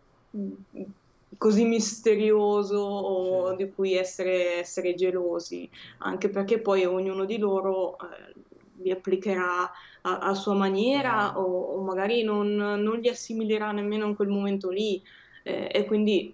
così 1.43 1.65
misterioso 1.65 2.79
o 2.79 3.49
certo. 3.49 3.57
di 3.57 3.73
cui 3.73 3.95
essere, 3.95 4.61
essere 4.61 4.95
gelosi, 4.95 5.69
anche 5.99 6.29
perché 6.29 6.61
poi 6.61 6.85
ognuno 6.85 7.25
di 7.25 7.37
loro 7.37 7.99
eh, 7.99 8.33
li 8.81 8.93
applicherà 8.93 9.69
a, 10.03 10.19
a 10.19 10.35
sua 10.35 10.55
maniera 10.55 11.37
o, 11.37 11.43
Chiaro. 11.43 11.81
o 11.81 11.83
magari 11.83 12.23
non, 12.23 12.55
non 12.55 13.01
li 13.01 13.09
assimilerà 13.09 13.73
nemmeno 13.73 14.07
in 14.07 14.15
quel 14.15 14.29
momento 14.29 14.71
lì. 14.71 15.03
Eh, 15.43 15.69
e 15.73 15.85
quindi 15.85 16.33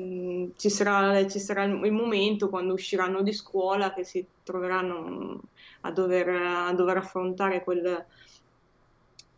mm, 0.00 0.48
ci 0.56 0.68
sarà, 0.68 1.24
ci 1.28 1.38
sarà 1.38 1.62
il 1.62 1.78
il 1.84 1.92
momento 1.92 2.48
quando 2.48 2.72
usciranno 2.72 3.22
di 3.22 3.32
scuola 3.32 3.94
che 3.94 4.02
si 4.02 4.26
troveranno 4.42 5.40
a 5.82 5.92
dover, 5.92 6.28
a 6.28 6.72
dover 6.72 6.96
affrontare 6.96 7.62
quel, 7.62 8.04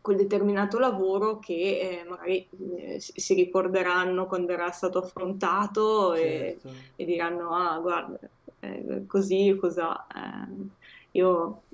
quel 0.07 0.17
determinato 0.17 0.79
lavoro 0.79 1.37
che 1.39 1.99
eh, 2.01 2.05
magari 2.07 2.47
eh, 2.77 2.99
si, 3.01 3.33
ricorderanno 3.33 4.25
quando 4.25 4.53
era 4.53 4.71
stato 4.71 4.99
affrontato 4.99 6.13
e, 6.13 6.61
Certo, 6.61 6.69
e 6.95 7.05
diranno, 7.05 7.53
ah, 7.53 7.77
guarda, 7.79 8.17
eh, 8.59 9.03
così, 9.05 9.53
cos'ha. 9.59 10.07
Eh, 10.07 10.69
io, 11.11 11.65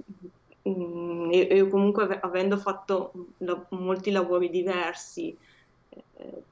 mm, 0.68 1.32
io- 1.32 1.54
io 1.56 1.68
comunque 1.70 2.04
ave- 2.04 2.20
avendo 2.22 2.58
fatto 2.58 3.12
la- 3.40 3.68
molti 3.72 4.10
lavori 4.12 4.50
diversi, 4.50 5.38
eh, 5.90 6.44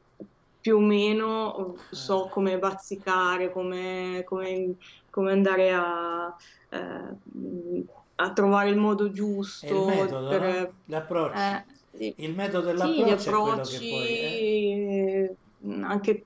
più 0.59 0.77
o 0.77 0.79
meno 0.79 1.73
so 1.89 2.27
eh, 2.27 2.29
come 2.29 2.59
bazzicare, 2.59 3.51
come, 3.51 4.21
come- 4.25 4.77
come 5.09 5.31
andare 5.31 5.73
a, 5.73 6.35
a 8.15 8.33
trovare 8.33 8.69
il 8.69 8.77
modo 8.77 9.05
è 9.05 9.09
il 9.09 9.13
giusto 9.13 9.85
metodo, 9.85 10.21
no? 10.21 10.29
per... 10.29 10.73
L'approccio. 10.87 11.37
eh, 11.37 11.65
sì, 11.91 12.15
Il 12.17 12.35
metodo 12.35 12.65
sì, 12.73 13.03
gli 13.03 13.09
dell'approccio 13.09 13.29
è 13.29 13.39
quello 13.39 13.65
che 13.65 13.77
poi, 13.87 14.19
eh? 14.19 15.35
approcci, 15.57 15.81
anche 15.83 16.25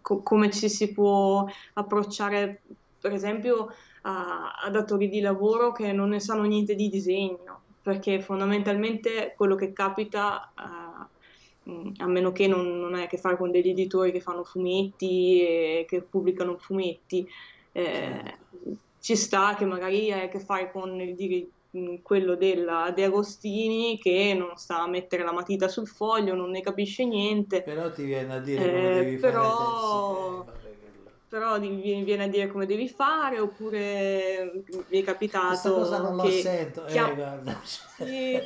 co- 0.00 0.22
come 0.22 0.50
ci 0.50 0.68
si 0.68 0.92
può 0.92 1.44
approcciare, 1.74 2.62
per 2.98 3.12
esempio, 3.12 3.68
a, 4.02 4.52
a 4.52 4.70
datori 4.70 5.08
di 5.08 5.20
lavoro 5.20 5.72
che 5.72 5.92
non 5.92 6.10
ne 6.10 6.20
sanno 6.20 6.42
niente 6.44 6.74
di 6.74 6.88
disegno, 6.88 7.64
perché 7.80 8.20
fondamentalmente 8.20 9.34
quello 9.36 9.54
che 9.54 9.72
capita, 9.72 10.52
eh, 10.56 11.10
a 11.98 12.06
meno 12.06 12.32
che 12.32 12.46
non, 12.48 12.78
non 12.78 12.94
hai 12.94 13.04
a 13.04 13.06
che 13.06 13.18
fare 13.18 13.36
con 13.36 13.50
degli 13.50 13.68
editori 13.70 14.12
che 14.12 14.20
fanno 14.20 14.44
fumetti 14.44 15.40
e 15.42 15.84
che 15.86 16.02
pubblicano 16.02 16.56
fumetti, 16.58 17.26
Certo, 17.92 18.32
eh, 18.34 18.38
ci 19.02 19.16
sta 19.16 19.54
che 19.56 19.64
magari 19.64 20.12
hai 20.12 20.22
a 20.26 20.28
che 20.28 20.38
fare 20.40 20.70
con 20.70 21.00
il 21.00 21.14
dire- 21.14 21.50
mh, 21.70 22.02
quello 22.02 22.36
della 22.36 22.92
De 22.94 23.04
Agostini 23.04 23.98
che 23.98 24.34
non 24.38 24.56
sa 24.56 24.86
mettere 24.88 25.24
la 25.24 25.32
matita 25.32 25.66
sul 25.68 25.88
foglio, 25.88 26.34
non 26.34 26.50
ne 26.50 26.60
capisce 26.60 27.04
niente, 27.04 27.62
però 27.62 27.90
ti 27.92 28.04
viene 28.04 28.34
a 28.34 28.40
dire 28.40 28.70
come 28.70 28.90
eh, 28.90 29.04
devi 29.04 29.18
fare 29.18 29.20
però, 29.20 30.44
quello. 30.44 30.62
però 31.28 31.58
ti 31.58 31.68
viene 31.68 32.04
viene 32.04 32.24
a 32.24 32.28
dire 32.28 32.46
come 32.48 32.66
devi 32.66 32.88
fare, 32.88 33.40
oppure 33.40 34.50
mi 34.88 35.00
è 35.00 35.02
Questa 35.46 35.70
cosa 35.72 35.98
non 35.98 36.14
capitato 36.14 36.14
che 36.16 36.30
sento, 36.42 36.86
eh, 36.86 36.92
chiam- 36.92 37.14
guarda. 37.14 37.60
sì, 37.64 38.38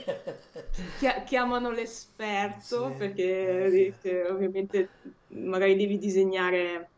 chia- 0.94 1.22
chiamano 1.24 1.70
l'esperto 1.70 2.92
Sì, 2.92 2.96
perché 2.98 3.64
eh 3.66 3.70
sì, 3.70 4.08
eh, 4.08 4.30
ovviamente 4.30 4.92
magari 5.28 5.76
devi 5.76 5.98
disegnare 5.98 6.92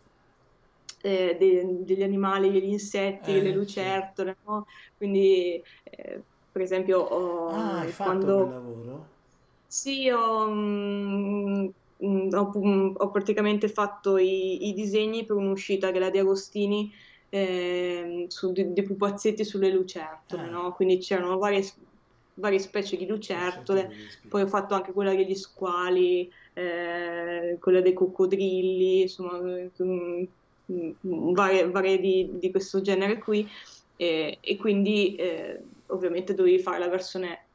eh, 1.00 1.36
de- 1.38 1.84
degli 1.84 2.02
animali, 2.02 2.50
degli 2.50 2.64
insetti, 2.70 3.40
le 3.40 3.52
eh 3.52 3.64
sì. 3.64 3.84
lucertole, 3.92 4.38
no? 4.42 4.64
Quindi, 4.96 5.62
eh, 5.84 6.24
per 6.50 6.62
esempio, 6.62 7.00
Ah, 7.46 7.80
hai 7.80 7.90
ho- 7.90 7.98
fatto 8.00 8.30
quando 8.30 8.44
lavoro? 8.44 8.96
sì, 9.66 10.08
ho, 10.10 10.48
mm, 10.50 11.68
mm, 12.04 12.28
ho 12.34 12.50
pu- 12.50 12.92
ho 12.96 13.10
praticamente 13.10 13.68
fatto 13.68 14.16
i, 14.18 14.68
i 14.68 14.72
disegni 14.72 15.24
per 15.26 15.36
un'uscita 15.36 15.90
che 15.90 15.96
è 15.98 16.00
la 16.00 16.10
di 16.10 16.18
Agostini 16.18 16.90
ehm, 17.28 18.26
su, 18.28 18.52
di, 18.52 18.72
di 18.72 18.82
pupazzetti 18.82 19.44
sulle 19.44 19.70
lucertole, 19.70 20.46
Ah, 20.46 20.48
no? 20.48 20.72
Quindi 20.72 20.98
c'erano 20.98 21.38
varie, 21.38 21.62
varie 22.34 22.58
specie 22.58 22.96
di 22.96 23.06
certo 23.38 23.84
lucertole, 23.86 23.90
poi 24.26 24.42
ho 24.42 24.46
fatto 24.46 24.74
anche 24.74 24.92
quella 24.92 25.14
degli 25.14 25.34
squali, 25.34 26.28
eh, 26.54 27.56
quella 27.60 27.80
dei 27.82 27.92
coccodrilli, 27.92 29.02
insomma, 29.02 29.38
eh, 29.58 29.72
mm, 29.82 30.20
mm, 30.20 30.24
varie, 31.00 31.70
varie 31.70 31.98
di, 31.98 32.30
di 32.34 32.50
questo 32.50 32.80
genere 32.80 33.18
qui. 33.18 33.48
E, 33.96 34.38
e 34.40 34.56
quindi 34.56 35.16
eh, 35.16 35.60
ovviamente 35.86 36.34
dovevi 36.34 36.60
fare 36.60 36.78
la 36.78 36.88
versione 36.88 37.46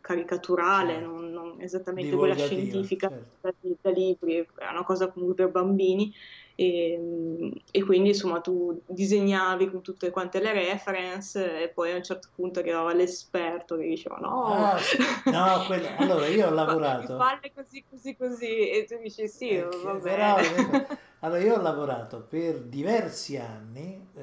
caricaturale, 0.00 0.98
non, 0.98 1.30
non 1.30 1.56
esattamente 1.60 2.16
quella 2.16 2.36
scientifica 2.36 3.08
certo. 3.08 3.36
da, 3.40 3.54
da 3.80 3.90
libri, 3.90 4.38
è 4.38 4.70
una 4.70 4.84
cosa 4.84 5.08
comunque 5.08 5.36
per 5.36 5.50
bambini. 5.50 6.12
E, 6.56 7.52
e 7.72 7.82
quindi 7.82 8.10
insomma 8.10 8.40
tu 8.40 8.80
disegnavi 8.86 9.70
con 9.70 9.82
tutte 9.82 10.10
quante 10.10 10.40
le 10.40 10.52
reference 10.52 11.62
e 11.62 11.68
poi 11.68 11.90
a 11.90 11.96
un 11.96 12.04
certo 12.04 12.28
punto 12.32 12.60
arrivava 12.60 12.94
l'esperto 12.94 13.76
che 13.76 13.88
diceva 13.88 14.18
no, 14.18 14.44
Ah. 14.46 14.78
No, 15.24 15.64
quello... 15.66 15.88
Allora, 15.96 16.26
io 16.28 16.46
ho 16.46 16.50
lavorato, 16.54 17.16
falle 17.16 17.52
così 17.52 17.84
così 17.90 18.16
così 18.16 18.70
e 18.70 18.84
tu 18.84 18.98
dici 19.02 19.26
sì, 19.26 19.48
eh, 19.48 19.68
va 19.82 19.94
bene. 19.94 20.86
allora, 21.20 21.40
io 21.40 21.54
ho 21.56 21.60
lavorato 21.60 22.20
per 22.20 22.60
diversi 22.60 23.36
anni, 23.36 24.08
eh, 24.14 24.22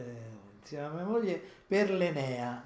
insieme 0.59 0.85
a 0.85 0.89
mia 0.89 1.03
moglie, 1.03 1.41
per 1.67 1.91
l'Enea, 1.91 2.63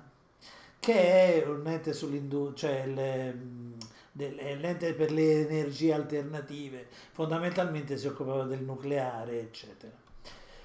che 0.80 1.42
è 1.42 1.48
un 1.48 1.66
ente 1.66 1.94
sull'industria, 1.94 2.70
cioè 2.70 2.84
il, 2.86 3.75
l'ente 4.18 4.94
per 4.94 5.12
le 5.12 5.42
energie 5.48 5.94
alternative, 5.94 6.88
fondamentalmente 7.12 7.98
si 7.98 8.08
occupava 8.08 8.44
del 8.46 8.62
nucleare, 8.64 9.40
eccetera. 9.42 9.94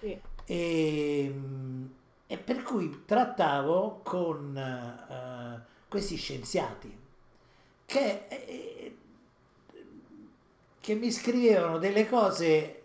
Sì, 0.00 0.20
E, 0.44 1.28
mm, 1.32 1.86
e 2.26 2.38
per 2.38 2.62
cui 2.62 3.04
trattavo 3.04 4.00
con 4.02 4.56
eh, 4.56 5.60
questi 5.88 6.16
scienziati 6.16 6.96
che, 7.86 8.26
eh, 8.28 8.96
che 10.80 10.94
mi 10.94 11.10
scrivevano 11.10 11.78
delle 11.78 12.08
cose 12.08 12.76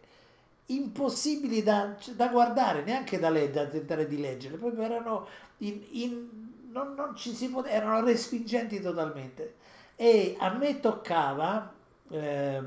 impossibili 0.67 1.63
da, 1.63 1.95
da 2.15 2.27
guardare, 2.27 2.83
neanche 2.83 3.19
da, 3.19 3.29
le- 3.29 3.49
da 3.51 3.67
tentare 3.67 4.07
di 4.07 4.19
leggere, 4.19 4.57
proprio 4.57 4.83
erano, 4.83 5.27
in, 5.59 5.81
in- 5.91 6.27
non, 6.71 6.93
non 6.95 7.15
ci 7.15 7.33
si 7.33 7.49
pote- 7.49 7.69
erano 7.69 8.03
respingenti 8.05 8.81
totalmente. 8.81 9.55
E 9.97 10.35
a 10.39 10.49
me 10.59 10.79
toccava 10.79 11.73
eh, 12.09 12.61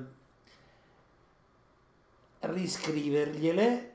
riscrivergliele 2.40 3.92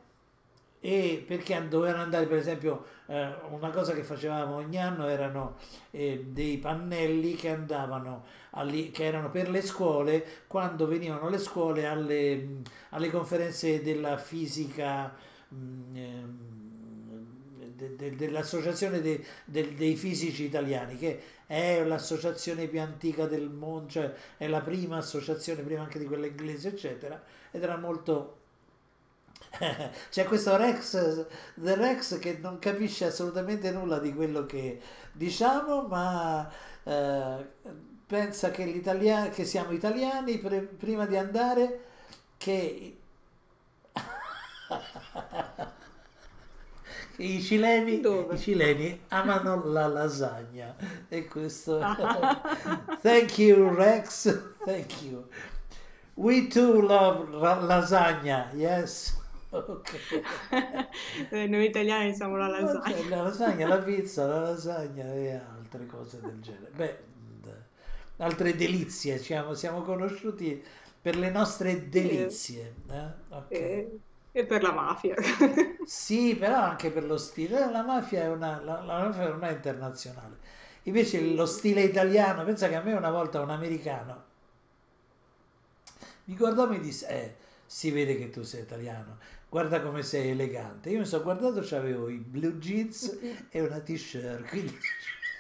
e 0.80 1.24
perché 1.26 1.66
dovevano 1.70 2.04
andare 2.04 2.26
per 2.28 2.38
esempio 2.38 2.86
eh, 3.08 3.34
una 3.50 3.70
cosa 3.70 3.94
che 3.94 4.04
facevamo 4.04 4.56
ogni 4.56 4.78
anno 4.78 5.08
erano 5.08 5.56
eh, 5.92 6.26
dei 6.28 6.58
pannelli 6.58 7.36
che 7.36 7.50
andavano 7.50 8.26
alli- 8.52 8.92
che 8.92 9.06
erano 9.06 9.30
per 9.30 9.50
le 9.50 9.62
scuole 9.62 10.26
quando 10.48 10.86
venivano 10.88 11.30
le 11.30 11.38
scuole 11.38 11.86
alle, 11.88 12.48
alle 12.90 13.10
conferenze 13.10 13.82
della 13.82 14.18
fisica 14.18 15.14
mh, 15.48 15.96
ehm, 15.98 16.63
de, 17.90 17.96
de, 17.96 18.16
dell'Associazione 18.16 19.02
dei 19.46 19.96
Fisici 19.96 20.44
Italiani, 20.44 20.98
che 20.98 21.22
è 21.46 21.84
l'associazione 21.84 22.68
più 22.68 22.82
antica 22.82 23.26
del 23.26 23.50
mondo, 23.50 23.90
cioè 23.90 24.14
è 24.38 24.48
la 24.48 24.62
prima 24.62 24.98
associazione, 24.98 25.62
prima 25.62 25.82
anche 25.84 26.00
di 26.00 26.06
quella 26.06 26.26
inglese, 26.26 26.70
eccetera, 26.70 27.22
ed 27.52 27.64
era 27.64 27.78
molto... 27.78 28.38
C'è 30.10 30.26
questo 30.26 30.56
Rex, 30.58 31.26
The 31.56 31.76
Rex, 31.76 32.20
che 32.20 32.38
non 32.42 32.60
capisce 32.60 33.06
assolutamente 33.06 33.72
nulla 33.72 34.00
di 34.00 34.14
quello 34.14 34.46
che 34.46 34.80
diciamo, 35.12 35.84
ma 35.84 36.50
eh, 36.84 37.48
pensa 38.08 38.52
che, 38.52 38.82
che 39.32 39.46
siamo 39.46 39.72
italiani 39.72 40.38
pre, 40.40 40.62
prima 40.62 41.06
di 41.06 41.18
andare, 41.18 41.82
che 42.38 42.98
i 47.18 47.42
cileni, 47.42 48.02
i 48.02 48.38
cileni, 48.38 49.00
amano 49.10 49.66
la 49.66 49.88
lasagna. 49.88 50.76
E 51.10 51.26
questo 51.28 51.80
thank 53.02 53.38
you 53.38 53.74
Rex. 53.74 54.56
Thank 54.66 55.02
you. 55.04 55.28
We 56.16 56.48
too 56.48 56.82
love 56.82 57.30
lasagna. 57.66 58.50
Yes. 58.54 59.20
Okay. 59.54 60.24
noi 61.48 61.66
italiani 61.66 62.16
siamo 62.16 62.38
la 62.38 62.48
lasagna. 62.48 63.08
la 63.08 63.22
lasagna 63.22 63.68
la 63.68 63.78
pizza 63.78 64.26
la 64.26 64.40
lasagna 64.40 65.14
e 65.14 65.34
altre 65.36 65.86
cose 65.86 66.20
del 66.20 66.42
genere. 66.42 66.72
Beh 66.76 66.98
altre 68.18 68.56
delizie 68.56 69.18
siamo, 69.18 69.54
siamo 69.54 69.82
conosciuti 69.82 70.64
per 71.02 71.18
le 71.18 71.30
nostre 71.30 71.90
delizie 71.90 72.74
eh? 72.90 73.06
okay. 73.30 73.60
eh 73.60 74.00
e 74.34 74.46
per 74.46 74.62
la 74.64 74.74
mafia. 74.74 75.16
sì, 75.86 76.36
però 76.36 76.60
anche 76.60 76.92
per 76.92 77.06
lo 77.06 77.18
stile. 77.18 77.72
La 77.72 77.84
mafia 77.84 78.24
è 78.24 78.30
una, 78.30 78.60
la, 78.62 78.82
la 78.82 79.04
mafia 79.04 79.28
ormai 79.30 79.52
è 79.52 79.56
internazionale. 79.56 80.38
Invece 80.84 81.22
lo 81.22 81.46
stile 81.46 81.84
italiano, 81.84 82.44
pensa 82.44 82.68
che 82.68 82.76
a 82.76 82.82
me 82.82 82.94
una 82.94 83.12
volta 83.12 83.40
un 83.40 83.52
americano 83.52 84.32
mi 86.26 86.36
guardò 86.36 86.66
e 86.66 86.70
mi 86.70 86.80
disse, 86.80 87.08
eh, 87.08 87.36
si 87.66 87.92
vede 87.92 88.18
che 88.18 88.30
tu 88.30 88.44
sei 88.44 88.62
italiano, 88.62 89.18
guarda 89.50 89.82
come 89.82 90.04
sei 90.04 90.30
elegante. 90.30 90.90
Io 90.90 91.00
mi 91.00 91.06
sono 91.06 91.24
guardato, 91.24 91.60
avevo 91.76 92.10
i 92.10 92.18
blue 92.18 92.58
jeans 92.60 93.18
e 93.50 93.62
una 93.62 93.80
t-shirt, 93.80 94.48
quindi... 94.48 94.78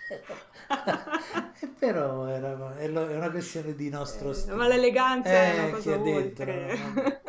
però 1.79 2.27
era, 2.27 2.77
è 2.77 2.87
una 2.87 3.31
questione 3.31 3.75
di 3.75 3.89
nostro 3.89 4.31
eh, 4.31 4.33
stile. 4.33 4.55
Ma 4.55 4.67
l'eleganza 4.67 5.29
eh, 5.29 5.53
è 5.53 5.59
una 5.59 5.69
cosa 5.71 5.99
oltre. 5.99 6.65
Dentro, 6.65 7.01
no? 7.01 7.21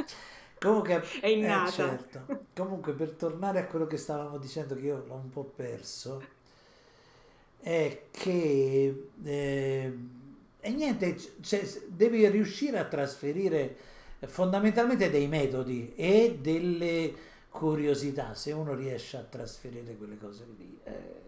Comunque, 0.65 1.03
è 1.20 1.28
innata. 1.28 1.69
Eh, 1.69 1.73
certo. 1.73 2.45
Comunque, 2.55 2.93
per 2.93 3.11
tornare 3.11 3.61
a 3.61 3.66
quello 3.66 3.86
che 3.86 3.97
stavamo 3.97 4.39
dicendo, 4.39 4.74
che 4.74 4.81
io 4.81 5.05
l'ho 5.07 5.15
un 5.15 5.31
po' 5.31 5.45
perso, 5.45 6.23
è 7.61 8.03
che 8.11 9.09
eh, 9.23 9.99
e 10.61 10.70
niente, 10.70 11.16
cioè, 11.43 11.62
devi 11.89 12.27
riuscire 12.28 12.78
a 12.78 12.85
trasferire 12.85 13.77
fondamentalmente 14.20 15.11
dei 15.11 15.28
metodi 15.28 15.93
e 15.95 16.39
delle 16.41 17.15
curiosità. 17.51 18.35
Se 18.35 18.53
uno 18.53 18.74
riesce 18.74 19.19
a 19.19 19.23
trasferire 19.23 19.95
quelle 19.97 20.16
cose 20.16 20.47
lì. 20.57 20.78
Eh... 20.85 21.23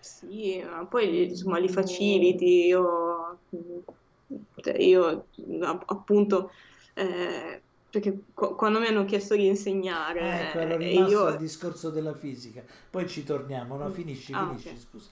Sì, 0.00 0.60
ma 0.68 0.84
poi 0.86 1.28
insomma 1.28 1.58
li 1.58 1.68
faciliti. 1.68 2.66
Io, 2.66 3.38
cioè, 4.56 4.76
io 4.78 5.26
appunto. 5.86 6.50
Eh, 6.94 7.62
perché 7.94 8.18
quando 8.34 8.80
mi 8.80 8.88
hanno 8.88 9.04
chiesto 9.04 9.36
di 9.36 9.46
insegnare... 9.46 10.48
Ecco, 10.48 10.58
ero 10.58 10.76
rimasto 10.76 11.10
io... 11.10 11.24
al 11.26 11.36
discorso 11.36 11.90
della 11.90 12.12
fisica, 12.12 12.60
poi 12.90 13.08
ci 13.08 13.22
torniamo, 13.22 13.76
no? 13.76 13.88
Finisci, 13.90 14.32
ah, 14.32 14.48
finisci, 14.48 14.68
okay. 14.68 14.80
scusa. 14.80 15.10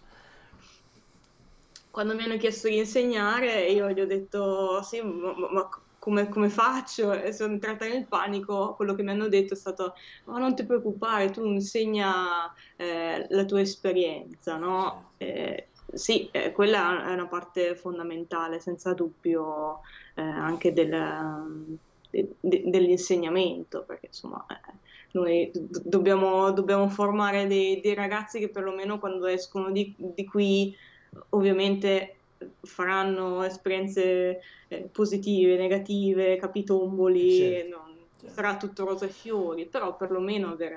Quando 1.93 2.17
mi 2.17 2.25
hanno 2.25 2.37
chiesto 2.39 2.67
di 2.67 2.79
insegnare 2.79 3.67
io 3.67 3.89
gli 3.91 4.01
ho 4.01 4.07
detto 4.07 4.83
sì, 4.83 5.01
ma, 5.01 5.33
ma 5.53 5.69
come, 6.01 6.29
come, 6.29 6.49
faccio? 6.49 7.13
E 7.13 7.33
sono 7.33 7.53
entrata 7.53 7.87
nel 7.87 8.07
panico, 8.07 8.75
quello 8.75 8.97
che 8.97 9.05
mi 9.05 9.11
hanno 9.11 9.29
detto 9.29 9.55
è 9.55 9.57
stato 9.57 9.95
ma 10.25 10.39
non 10.39 10.57
ti 10.57 10.65
preoccupare, 10.65 11.31
tu 11.31 11.45
insegna 11.45 12.53
eh, 12.75 13.27
la 13.29 13.45
tua 13.45 13.61
esperienza, 13.61 14.57
no? 14.57 15.11
Eh, 15.19 15.69
sì, 15.93 16.29
eh, 16.33 16.51
quella 16.51 17.05
è 17.05 17.13
una 17.13 17.29
parte 17.29 17.77
fondamentale, 17.77 18.59
senza 18.59 18.93
dubbio, 18.93 19.83
eh, 20.15 20.23
anche 20.23 20.73
del 20.73 21.81
de, 22.13 22.63
dell'insegnamento, 22.67 23.83
perché 23.87 24.07
insomma 24.07 24.45
eh, 24.49 24.73
noi 25.13 25.51
dobbiamo, 25.55 26.51
dobbiamo 26.53 26.89
formare 26.89 27.47
dei, 27.47 27.81
dei, 27.81 27.95
ragazzi 27.95 28.39
che 28.39 28.49
perlomeno 28.49 28.99
quando 28.99 29.27
escono 29.27 29.71
di, 29.71 29.95
di 29.97 30.25
qui 30.25 30.75
ovviamente 31.31 32.17
faranno 32.63 33.43
esperienze 33.43 34.41
eh, 34.69 34.89
positive, 34.91 35.57
negative, 35.57 36.37
capitomboli, 36.37 37.37
certo, 37.37 37.77
non, 37.77 37.97
certo. 38.19 38.35
sarà 38.35 38.57
tutto 38.57 38.85
rose 38.85 39.07
e 39.07 39.11
fiori, 39.11 39.67
però 39.67 39.97
perlomeno 39.97 40.51
avere 40.51 40.77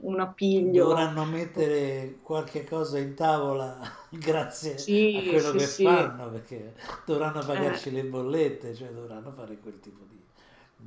un 0.00 0.20
appiglio. 0.20 0.86
Dovranno 0.86 1.24
mettere 1.24 2.16
qualche 2.22 2.64
cosa 2.64 2.98
in 2.98 3.14
tavola 3.14 3.78
grazie 4.10 4.78
sì, 4.78 5.22
a 5.24 5.28
quello 5.28 5.50
sì, 5.50 5.58
che 5.58 5.64
sì. 5.64 5.84
fanno, 5.84 6.30
perché 6.30 6.74
dovranno 7.04 7.44
pagarci 7.44 7.88
eh. 7.88 7.92
le 7.92 8.04
bollette, 8.04 8.74
cioè 8.74 8.88
dovranno 8.88 9.32
fare 9.32 9.58
quel 9.58 9.80
tipo 9.80 10.04
di 10.08 10.16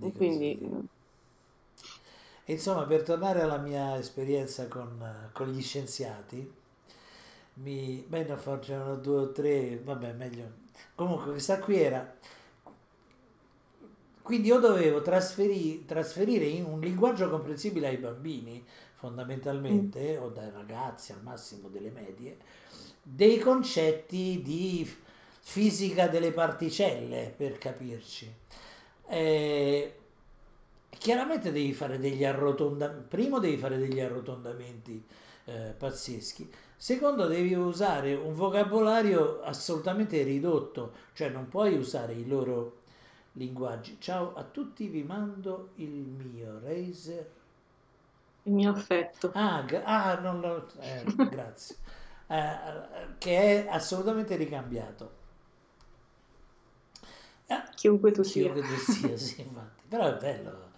e 0.01 0.11
quindi... 0.13 0.87
Insomma, 2.45 2.85
per 2.85 3.03
tornare 3.03 3.41
alla 3.41 3.57
mia 3.57 3.95
esperienza 3.97 4.67
con, 4.67 5.29
con 5.33 5.49
gli 5.49 5.61
scienziati, 5.61 6.51
mi, 7.55 8.03
beh, 8.07 8.23
ne 8.23 8.37
facevano 8.37 8.95
due 8.95 9.19
o 9.19 9.31
tre, 9.31 9.77
vabbè, 9.77 10.13
meglio. 10.13 10.51
Comunque, 10.95 11.31
questa 11.31 11.59
qui 11.59 11.79
era... 11.79 12.17
Quindi 14.21 14.47
io 14.47 14.59
dovevo 14.59 15.01
trasferi, 15.01 15.85
trasferire 15.85 16.45
in 16.45 16.65
un 16.65 16.79
linguaggio 16.79 17.29
comprensibile 17.29 17.87
ai 17.87 17.97
bambini, 17.97 18.63
fondamentalmente, 18.93 20.17
mm. 20.17 20.23
o 20.23 20.29
dai 20.29 20.51
ragazzi 20.51 21.11
al 21.11 21.21
massimo 21.23 21.67
delle 21.67 21.89
medie, 21.89 22.37
dei 23.01 23.39
concetti 23.39 24.41
di 24.43 24.87
fisica 25.39 26.07
delle 26.07 26.31
particelle, 26.31 27.33
per 27.35 27.57
capirci. 27.57 28.31
Eh, 29.09 29.93
chiaramente 30.89 31.51
devi 31.51 31.73
fare 31.73 31.97
degli 31.97 32.23
arrotondamenti, 32.23 33.07
primo 33.07 33.39
devi 33.39 33.57
fare 33.57 33.77
degli 33.79 33.99
arrotondamenti 33.99 35.03
eh, 35.45 35.73
pazzeschi, 35.75 36.47
secondo 36.77 37.25
devi 37.25 37.53
usare 37.55 38.13
un 38.13 38.35
vocabolario 38.35 39.41
assolutamente 39.41 40.21
ridotto, 40.21 40.93
cioè 41.13 41.29
non 41.29 41.47
puoi 41.47 41.75
usare 41.75 42.13
i 42.13 42.27
loro 42.27 42.81
linguaggi. 43.33 43.97
Ciao 43.99 44.35
a 44.35 44.43
tutti, 44.43 44.87
vi 44.87 45.03
mando 45.03 45.69
il 45.75 45.89
mio 45.89 46.59
Razer. 46.63 47.31
Il 48.43 48.53
mio 48.53 48.71
affetto. 48.71 49.31
Ah, 49.33 49.65
ah 49.83 50.19
non 50.19 50.39
lo... 50.39 50.67
Eh, 50.79 51.03
grazie. 51.29 51.75
Eh, 52.27 53.17
che 53.17 53.65
è 53.65 53.67
assolutamente 53.69 54.35
ricambiato. 54.35 55.18
Chiunque 57.75 58.11
tu 58.11 58.23
sia. 58.23 58.51
Chiunque 58.51 58.61
tu 58.61 58.75
sia, 58.91 59.17
sì, 59.17 59.41
infatti. 59.41 59.83
Però 59.87 60.05
è 60.05 60.17
bello. 60.17 60.71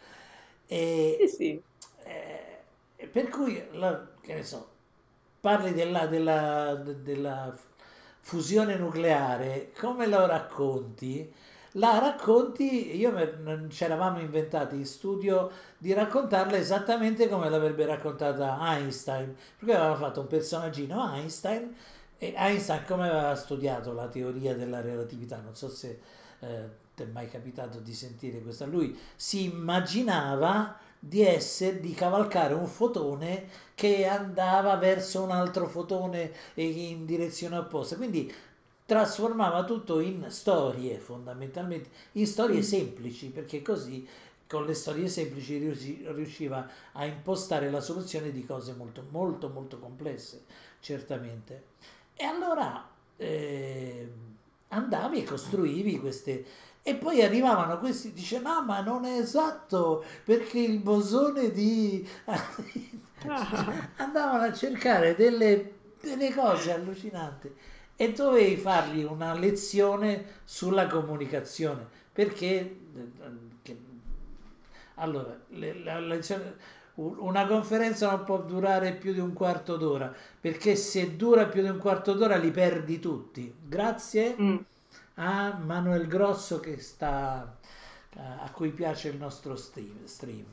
E, 0.68 1.18
sì, 1.20 1.28
sì. 1.28 1.64
Eh, 2.04 3.08
per 3.08 3.30
cui, 3.30 3.62
la, 3.74 4.08
che 4.22 4.34
ne 4.36 4.44
so, 4.44 4.70
parli 5.40 5.74
della, 5.74 6.06
della, 6.08 6.76
della 6.76 7.54
fusione 8.20 8.76
nucleare, 8.78 9.72
come 9.80 10.08
lo 10.08 10.26
racconti? 10.26 11.34
La 11.76 12.00
racconti, 12.00 12.96
io 12.98 13.12
non 13.42 13.70
ci 13.72 13.84
eravamo 13.84 14.20
inventati 14.20 14.76
in 14.76 14.86
studio 14.86 15.50
di 15.78 15.94
raccontarla 15.94 16.58
esattamente 16.58 17.28
come 17.30 17.50
l'avrebbe 17.50 17.86
raccontata 17.86 18.58
Einstein, 18.62 19.36
perché 19.58 19.76
aveva 19.76 19.96
fatto 19.96 20.20
un 20.22 20.28
personaggino 20.28 21.14
Einstein 21.16 21.74
e 22.18 22.34
Einstein 22.36 22.84
come 22.86 23.10
aveva 23.10 23.36
studiato 23.36 23.94
la 23.94 24.08
teoria 24.08 24.54
della 24.56 24.82
relatività, 24.82 25.40
non 25.40 25.56
so 25.56 25.70
se 25.70 26.00
eh, 26.42 26.80
ti 26.96 27.04
è 27.04 27.06
mai 27.06 27.30
capitato 27.30 27.80
di 27.80 27.94
sentire 27.94 28.42
questa, 28.42 28.66
lui 28.66 28.98
si 29.16 29.46
immaginava 29.46 30.78
di 31.00 31.22
essere, 31.24 31.80
di 31.80 31.94
cavalcare 31.94 32.54
un 32.54 32.68
fotone 32.68 33.48
che 33.74 34.06
andava 34.06 34.76
verso 34.76 35.24
un 35.24 35.32
altro 35.32 35.68
fotone 35.68 36.32
in 36.56 37.06
direzione 37.06 37.58
opposta, 37.58 37.96
quindi 37.96 38.32
trasformava 38.86 39.64
tutto 39.64 40.00
in 40.00 40.26
storie 40.30 40.98
fondamentalmente, 40.98 41.90
in 42.14 42.28
storie 42.28 42.60
mm. 42.60 42.64
semplici, 42.64 43.30
perché 43.30 43.62
così 43.62 44.08
con 44.48 44.66
le 44.66 44.74
storie 44.74 45.08
semplici 45.08 45.58
riusciva 45.58 46.70
a 46.92 47.06
impostare 47.06 47.72
la 47.72 47.80
soluzione 47.80 48.32
di 48.32 48.46
cose 48.46 48.74
molto 48.74 49.06
molto 49.10 49.50
molto 49.50 49.80
complesse, 49.80 50.44
certamente. 50.82 51.64
E 52.14 52.26
allora 52.26 52.86
eh, 53.16 54.12
andavi 54.72 55.20
e 55.20 55.24
costruivi 55.24 56.00
queste, 56.00 56.46
E 56.84 56.96
poi 56.96 57.22
arrivavano 57.22 57.78
questi, 57.78 58.12
dice 58.12 58.40
no 58.40 58.64
ma 58.64 58.82
non 58.82 59.06
è 59.06 59.20
esatto 59.20 60.04
perché 60.24 60.60
il 60.60 60.80
bosone 60.80 61.52
di... 61.52 62.08
andavano 63.98 64.44
a 64.44 64.54
cercare 64.54 65.16
delle, 65.16 65.74
delle 66.02 66.34
cose 66.34 66.74
allucinanti. 66.74 67.54
E 67.96 68.12
dovevi 68.14 68.58
fargli 68.58 69.04
una 69.04 69.34
lezione 69.34 70.40
sulla 70.44 70.88
comunicazione 70.88 71.88
perché 72.12 72.78
che, 73.62 73.78
allora 74.96 75.38
le, 75.50 75.74
la 75.84 76.00
lezione, 76.00 76.56
una 76.96 77.48
conferenza 77.48 78.10
non 78.10 78.24
può 78.26 78.42
durare 78.42 78.94
più 78.94 79.14
di 79.14 79.20
un 79.20 79.34
quarto 79.34 79.78
d'ora 79.78 80.14
perché 80.40 80.76
se 80.76 81.16
dura 81.16 81.46
più 81.48 81.62
di 81.62 81.70
un 81.70 81.78
quarto 81.78 82.14
d'ora 82.14 82.36
li 82.36 82.52
perdi 82.52 83.00
tutti 83.00 83.54
grazie 83.64 84.36
mm. 84.40 84.58
a 85.16 85.58
Manuel 85.64 86.08
Grosso 86.08 86.60
che 86.60 86.80
sta 86.80 87.56
a 88.14 88.52
cui 88.52 88.72
piace 88.72 89.08
il 89.08 89.18
nostro 89.18 89.56
stream, 89.56 90.04
stream 90.04 90.46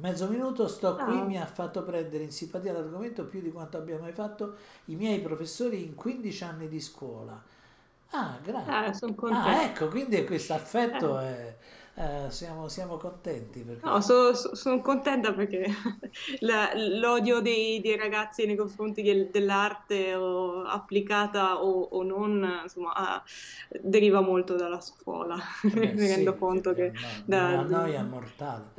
mezzo 0.00 0.28
minuto 0.28 0.66
sto 0.66 0.96
qui, 0.96 1.18
ah. 1.18 1.24
mi 1.24 1.38
ha 1.38 1.46
fatto 1.46 1.82
prendere 1.82 2.24
in 2.24 2.32
simpatia 2.32 2.72
l'argomento 2.72 3.24
più 3.24 3.40
di 3.40 3.52
quanto 3.52 3.76
abbia 3.76 3.98
mai 3.98 4.12
fatto 4.12 4.56
i 4.86 4.96
miei 4.96 5.20
professori 5.20 5.82
in 5.84 5.94
15 5.94 6.44
anni 6.44 6.68
di 6.68 6.80
scuola. 6.80 7.40
Ah, 8.12 8.38
grazie. 8.42 8.72
Ah, 8.72 9.44
Ah, 9.44 9.62
ecco, 9.62 9.88
quindi 9.88 10.24
questo 10.24 10.54
affetto 10.54 11.20
eh. 11.20 11.24
è... 11.24 11.56
Eh, 11.94 12.30
siamo, 12.30 12.68
siamo, 12.68 12.96
contenti. 12.96 13.62
Perché... 13.62 13.84
No, 13.84 14.00
so, 14.00 14.32
so, 14.34 14.54
sono 14.54 14.80
contenta 14.80 15.32
perché 15.32 15.66
la, 16.40 16.72
l'odio 16.74 17.40
dei, 17.40 17.80
dei, 17.80 17.96
ragazzi 17.96 18.46
nei 18.46 18.56
confronti 18.56 19.02
del, 19.02 19.28
dell'arte 19.30 20.14
o 20.14 20.62
applicata 20.62 21.62
o, 21.62 21.82
o 21.82 22.02
non, 22.02 22.60
insomma, 22.62 22.92
ah, 22.94 23.22
deriva 23.82 24.20
molto 24.20 24.56
dalla 24.56 24.80
scuola. 24.80 25.36
Eh, 25.80 25.92
Mi 25.92 25.98
sì, 25.98 26.06
rendo 26.08 26.36
conto 26.36 26.72
che... 26.74 26.90
No, 26.90 27.00
da, 27.26 27.46
una 27.48 27.62
noia 27.62 28.02
mortale 28.04 28.72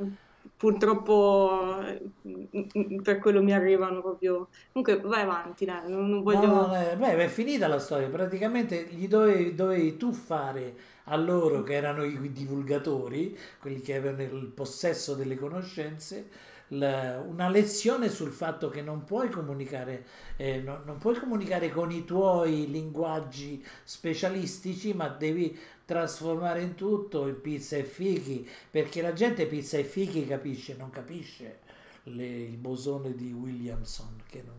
purtroppo 0.62 1.82
mm, 2.24 3.00
per 3.02 3.18
quello 3.18 3.42
mi 3.42 3.52
arrivano 3.52 4.00
proprio. 4.00 4.46
Comunque 4.70 5.00
vai 5.00 5.22
avanti, 5.22 5.64
dai, 5.64 5.90
non, 5.90 6.08
non 6.08 6.22
voglio. 6.22 6.46
No, 6.46 6.66
no, 6.68 6.80
eh, 6.80 6.94
beh, 6.94 7.16
è 7.16 7.26
finita 7.26 7.66
la 7.66 7.80
storia. 7.80 8.08
Praticamente 8.08 8.86
gli 8.90 9.08
dovevi, 9.08 9.56
dovevi 9.56 9.96
tu 9.96 10.12
fare 10.12 10.76
a 11.06 11.16
loro, 11.16 11.64
che 11.64 11.74
erano 11.74 12.04
i 12.04 12.30
divulgatori, 12.30 13.36
quelli 13.58 13.80
che 13.80 13.96
avevano 13.96 14.22
il 14.38 14.52
possesso 14.54 15.14
delle 15.14 15.34
conoscenze, 15.34 16.28
una 16.68 17.48
lezione 17.50 18.08
sul 18.08 18.30
fatto 18.30 18.70
che 18.70 18.82
non 18.82 19.04
puoi 19.04 19.28
comunicare, 19.28 20.06
eh, 20.36 20.60
no, 20.60 20.80
non 20.86 20.96
puoi 20.98 21.16
comunicare 21.16 21.70
con 21.70 21.90
i 21.90 22.04
tuoi 22.04 22.70
linguaggi 22.70 23.62
specialistici, 23.84 24.94
ma 24.94 25.08
devi 25.08 25.58
trasformare 25.84 26.62
in 26.62 26.74
tutto 26.74 27.26
in 27.26 27.40
pizza 27.40 27.76
e 27.76 27.84
fichi, 27.84 28.48
perché 28.70 29.02
la 29.02 29.12
gente 29.12 29.46
pizza 29.46 29.78
e 29.78 29.84
fichi 29.84 30.26
capisce, 30.26 30.76
non 30.76 30.90
capisce 30.90 31.60
le, 32.04 32.26
il 32.26 32.56
bosone 32.56 33.14
di 33.14 33.32
Williamson, 33.32 34.22
che 34.28 34.42
non, 34.44 34.56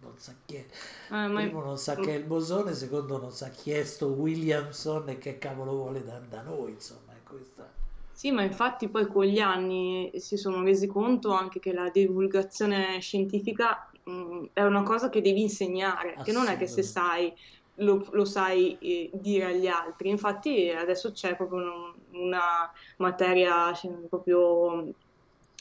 non 0.00 0.12
sa 0.16 0.34
chi 0.44 0.56
è. 0.56 0.66
Ah, 1.08 1.28
ma... 1.28 1.40
Primo 1.40 1.62
non 1.62 1.78
sa 1.78 1.96
che 1.96 2.14
è 2.14 2.18
il 2.18 2.24
bosone, 2.24 2.74
secondo 2.74 3.18
non 3.18 3.32
sa 3.32 3.48
chi 3.50 3.72
è 3.72 3.84
sto 3.84 4.08
Williamson 4.08 5.08
e 5.08 5.18
che 5.18 5.38
cavolo 5.38 5.72
vuole 5.72 6.04
da, 6.04 6.20
da 6.28 6.42
noi, 6.42 6.72
insomma, 6.72 7.12
è 7.12 7.22
questa. 7.28 7.70
Sì, 8.12 8.30
ma 8.30 8.42
infatti 8.42 8.88
poi 8.88 9.06
con 9.06 9.24
gli 9.24 9.40
anni 9.40 10.12
si 10.16 10.36
sono 10.36 10.62
resi 10.62 10.86
conto 10.86 11.32
anche 11.32 11.58
che 11.58 11.72
la 11.72 11.88
divulgazione 11.88 13.00
scientifica 13.00 13.90
mh, 14.04 14.44
è 14.52 14.62
una 14.62 14.82
cosa 14.82 15.08
che 15.08 15.20
devi 15.20 15.40
insegnare, 15.40 16.16
che 16.22 16.30
non 16.30 16.46
è 16.46 16.56
che 16.56 16.66
se 16.66 16.82
sai 16.82 17.32
lo, 17.76 18.06
lo 18.10 18.24
sai 18.24 18.76
eh, 18.80 19.10
dire 19.12 19.46
agli 19.46 19.66
altri. 19.66 20.10
Infatti 20.10 20.70
adesso 20.70 21.12
c'è 21.12 21.36
proprio 21.36 21.58
un, 21.58 21.92
una 22.20 22.70
materia 22.96 23.72
cioè, 23.72 23.90
proprio 24.08 24.92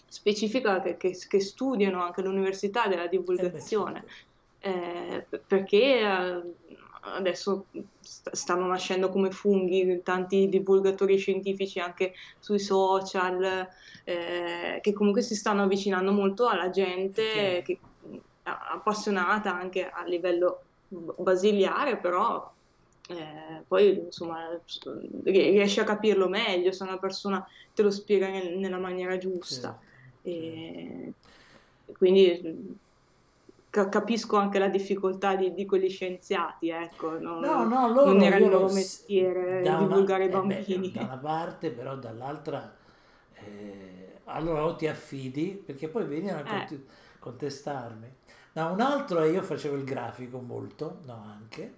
specifica 0.08 0.82
che, 0.82 0.98
che, 0.98 1.18
che, 1.28 1.40
studiano 1.40 2.04
anche 2.04 2.22
l'università 2.22 2.88
della 2.88 3.08
divulgazione, 3.08 4.04
eh, 4.60 5.26
perché 5.48 6.00
eh, 6.00 6.42
adesso 7.02 7.68
stanno 8.02 8.68
nascendo 8.68 9.10
come 9.10 9.32
funghi 9.32 10.02
tanti 10.04 10.50
divulgatori 10.50 11.18
scientifici 11.18 11.80
anche 11.80 12.14
sui 12.40 12.60
social, 12.60 13.68
eh, 14.04 14.80
che 14.82 14.94
comunque 14.94 15.22
si 15.22 15.36
stanno 15.36 15.64
avvicinando 15.64 16.12
molto 16.12 16.48
alla 16.48 16.70
gente 16.70 17.62
che, 17.64 17.80
appassionata 18.44 19.56
anche 19.56 19.90
a 19.90 20.04
livello 20.04 20.64
basiliare, 20.92 21.98
però 21.98 22.52
eh, 23.08 23.64
poi 23.68 23.98
insomma 24.06 24.60
riesci 25.24 25.80
a 25.80 25.84
capirlo 25.84 26.28
meglio 26.28 26.72
se 26.72 26.84
una 26.84 26.98
persona 26.98 27.46
te 27.74 27.82
lo 27.82 27.92
spiega 27.92 28.30
nel, 28.30 28.58
nella 28.58 28.78
maniera 28.78 29.18
giusta. 29.18 29.80
E, 30.22 31.14
quindi 31.98 32.80
capisco 33.70 34.36
anche 34.36 34.60
la 34.60 34.68
difficoltà 34.68 35.36
di, 35.36 35.54
di 35.54 35.66
quegli 35.66 35.90
scienziati, 35.90 36.70
ecco, 36.70 37.18
non, 37.18 37.40
no, 37.40 37.64
no, 37.64 37.88
loro, 37.88 38.12
non 38.12 38.22
era 38.22 38.36
il 38.36 38.50
loro 38.50 38.72
mestiere 38.72 39.62
divulgare 39.62 40.26
i 40.26 40.30
bambini. 40.30 40.88
Eh 40.88 40.92
beh, 40.92 40.92
da 40.92 41.04
una 41.04 41.18
parte, 41.18 41.72
però 41.72 41.96
dall'altra, 41.96 42.76
eh, 43.34 44.20
allora 44.26 44.66
o 44.66 44.76
ti 44.76 44.88
affidi, 44.88 45.62
perché 45.66 45.88
poi 45.88 46.04
venivano 46.04 46.50
a 46.50 46.64
eh. 46.64 46.80
contestarmi. 47.20 48.20
Da 48.54 48.66
un 48.66 48.82
altro 48.82 49.24
io 49.24 49.42
facevo 49.42 49.76
il 49.78 49.84
grafico 49.84 50.40
molto, 50.40 51.00
no 51.06 51.24
anche, 51.26 51.74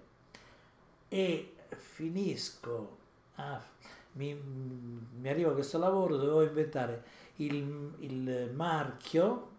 e 1.08 1.54
finisco, 1.68 2.96
a, 3.36 3.60
mi, 4.12 4.34
mi 4.34 5.28
arriva 5.28 5.52
questo 5.52 5.78
lavoro, 5.78 6.16
dovevo 6.16 6.42
inventare 6.42 7.02
il, 7.36 7.92
il 8.00 8.50
marchio 8.54 9.50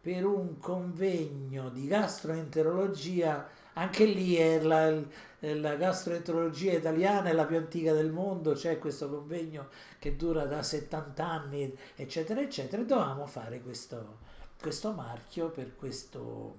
per 0.00 0.24
un 0.26 0.58
convegno 0.58 1.70
di 1.70 1.86
gastroenterologia, 1.86 3.48
anche 3.74 4.04
lì 4.04 4.34
è 4.34 4.60
la, 4.60 4.90
la 5.38 5.74
gastroenterologia 5.76 6.72
italiana 6.72 7.28
è 7.30 7.32
la 7.32 7.46
più 7.46 7.56
antica 7.56 7.92
del 7.92 8.10
mondo, 8.10 8.52
c'è 8.54 8.78
questo 8.78 9.08
convegno 9.08 9.68
che 9.98 10.16
dura 10.16 10.44
da 10.46 10.62
70 10.62 11.24
anni, 11.24 11.76
eccetera, 11.94 12.40
eccetera, 12.40 12.82
e 12.82 12.86
dovevamo 12.86 13.26
fare 13.26 13.60
questo, 13.60 14.18
questo 14.64 14.92
marchio 14.92 15.50
per 15.50 15.76
questo 15.76 16.56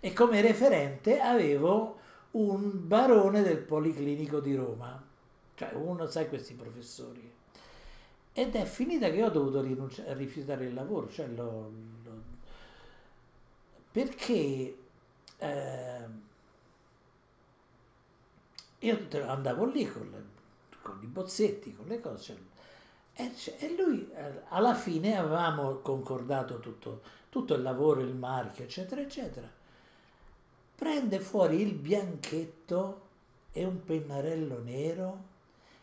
e 0.00 0.14
come 0.14 0.40
referente 0.40 1.20
avevo 1.20 1.98
un 2.30 2.88
barone 2.88 3.42
del 3.42 3.58
Policlinico 3.58 4.40
di 4.40 4.54
Roma, 4.54 4.98
cioè 5.54 5.74
uno, 5.74 6.06
sai, 6.06 6.30
questi 6.30 6.54
professori. 6.54 7.30
Ed 8.32 8.54
è 8.54 8.64
finita 8.64 9.10
che 9.10 9.22
ho 9.22 9.28
dovuto 9.28 9.60
rifiutare 9.60 10.64
il 10.64 10.72
lavoro, 10.72 11.10
cioè 11.10 11.26
lo, 11.26 11.70
lo, 12.02 12.22
perché 13.90 14.78
eh, 15.36 16.06
io 18.78 19.08
andavo 19.26 19.66
lì 19.66 19.86
con, 19.86 20.08
le, 20.10 20.24
con, 20.80 20.98
i 21.02 21.06
bozzetti, 21.06 21.76
con 21.76 21.86
le 21.86 22.00
cose, 22.00 22.38
e, 23.12 23.30
e 23.58 23.74
lui 23.76 24.10
eh, 24.10 24.40
alla 24.48 24.74
fine 24.74 25.18
avevamo 25.18 25.80
concordato 25.80 26.58
tutto 26.58 27.20
tutto 27.32 27.54
il 27.54 27.62
lavoro, 27.62 28.02
il 28.02 28.14
marchio, 28.14 28.64
eccetera, 28.64 29.00
eccetera. 29.00 29.50
Prende 30.74 31.18
fuori 31.18 31.62
il 31.62 31.72
bianchetto 31.72 33.00
e 33.52 33.64
un 33.64 33.82
pennarello 33.82 34.60
nero 34.62 35.22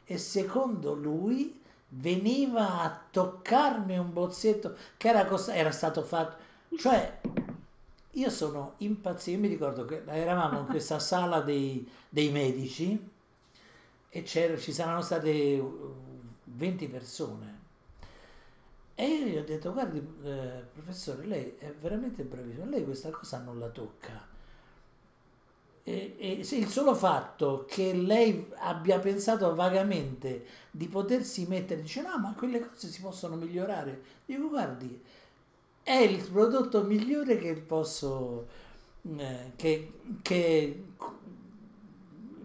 e 0.05 0.19
secondo 0.19 0.93
lui 0.93 1.59
veniva 1.87 2.81
a 2.81 3.01
toccarmi 3.09 3.97
un 3.97 4.13
bozzetto 4.13 4.75
che 4.95 5.09
era, 5.09 5.25
costa- 5.25 5.55
era 5.55 5.71
stato 5.71 6.03
fatto. 6.03 6.37
Cioè, 6.77 7.19
io 8.11 8.29
sono 8.29 8.75
impazzito, 8.77 9.31
io 9.31 9.39
mi 9.39 9.47
ricordo 9.47 9.85
che 9.85 10.03
eravamo 10.05 10.59
in 10.59 10.65
questa 10.67 10.99
sala 11.01 11.41
dei, 11.41 11.89
dei 12.09 12.29
medici 12.29 13.09
e 14.07 14.23
ci 14.23 14.71
saranno 14.71 15.01
state 15.01 15.63
20 16.43 16.87
persone 16.89 17.58
e 18.99 19.05
io 19.07 19.25
gli 19.27 19.37
ho 19.37 19.43
detto, 19.45 19.71
guardi 19.71 19.97
eh, 20.23 20.63
professore, 20.73 21.25
lei 21.25 21.55
è 21.57 21.73
veramente 21.79 22.23
bravissimo, 22.23 22.65
lei 22.69 22.83
questa 22.83 23.09
cosa 23.11 23.39
non 23.39 23.57
la 23.57 23.69
tocca. 23.69 24.27
E, 25.83 26.15
e 26.19 26.31
il 26.57 26.67
solo 26.67 26.93
fatto 26.93 27.65
che 27.67 27.93
lei 27.93 28.45
abbia 28.57 28.99
pensato 28.99 29.55
vagamente 29.55 30.45
di 30.69 30.87
potersi 30.89 31.45
mettere, 31.47 31.81
dice 31.81 32.01
no, 32.01 32.17
ma 32.19 32.33
quelle 32.37 32.59
cose 32.59 32.89
si 32.89 32.99
possono 33.01 33.37
migliorare. 33.37 34.01
Dico, 34.25 34.49
guardi, 34.49 35.01
è 35.81 35.93
il 35.95 36.21
prodotto 36.29 36.83
migliore 36.83 37.37
che 37.37 37.53
posso, 37.55 38.47
eh, 39.17 39.53
che, 39.55 39.93
che, 40.21 40.83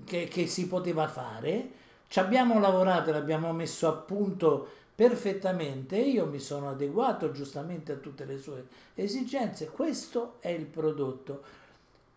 che, 0.05 0.29
che 0.29 0.47
si 0.47 0.69
poteva 0.69 1.09
fare. 1.09 1.71
Ci 2.07 2.21
abbiamo 2.21 2.61
lavorato, 2.61 3.11
l'abbiamo 3.11 3.53
messo 3.53 3.89
a 3.89 3.93
punto 3.93 4.69
perfettamente, 4.95 5.97
io 5.99 6.27
mi 6.27 6.39
sono 6.39 6.71
adeguato 6.71 7.31
giustamente 7.33 7.93
a 7.93 7.97
tutte 7.97 8.25
le 8.25 8.39
sue 8.39 8.67
esigenze, 8.95 9.71
questo 9.71 10.37
è 10.41 10.49
il 10.49 10.67
prodotto. 10.67 11.43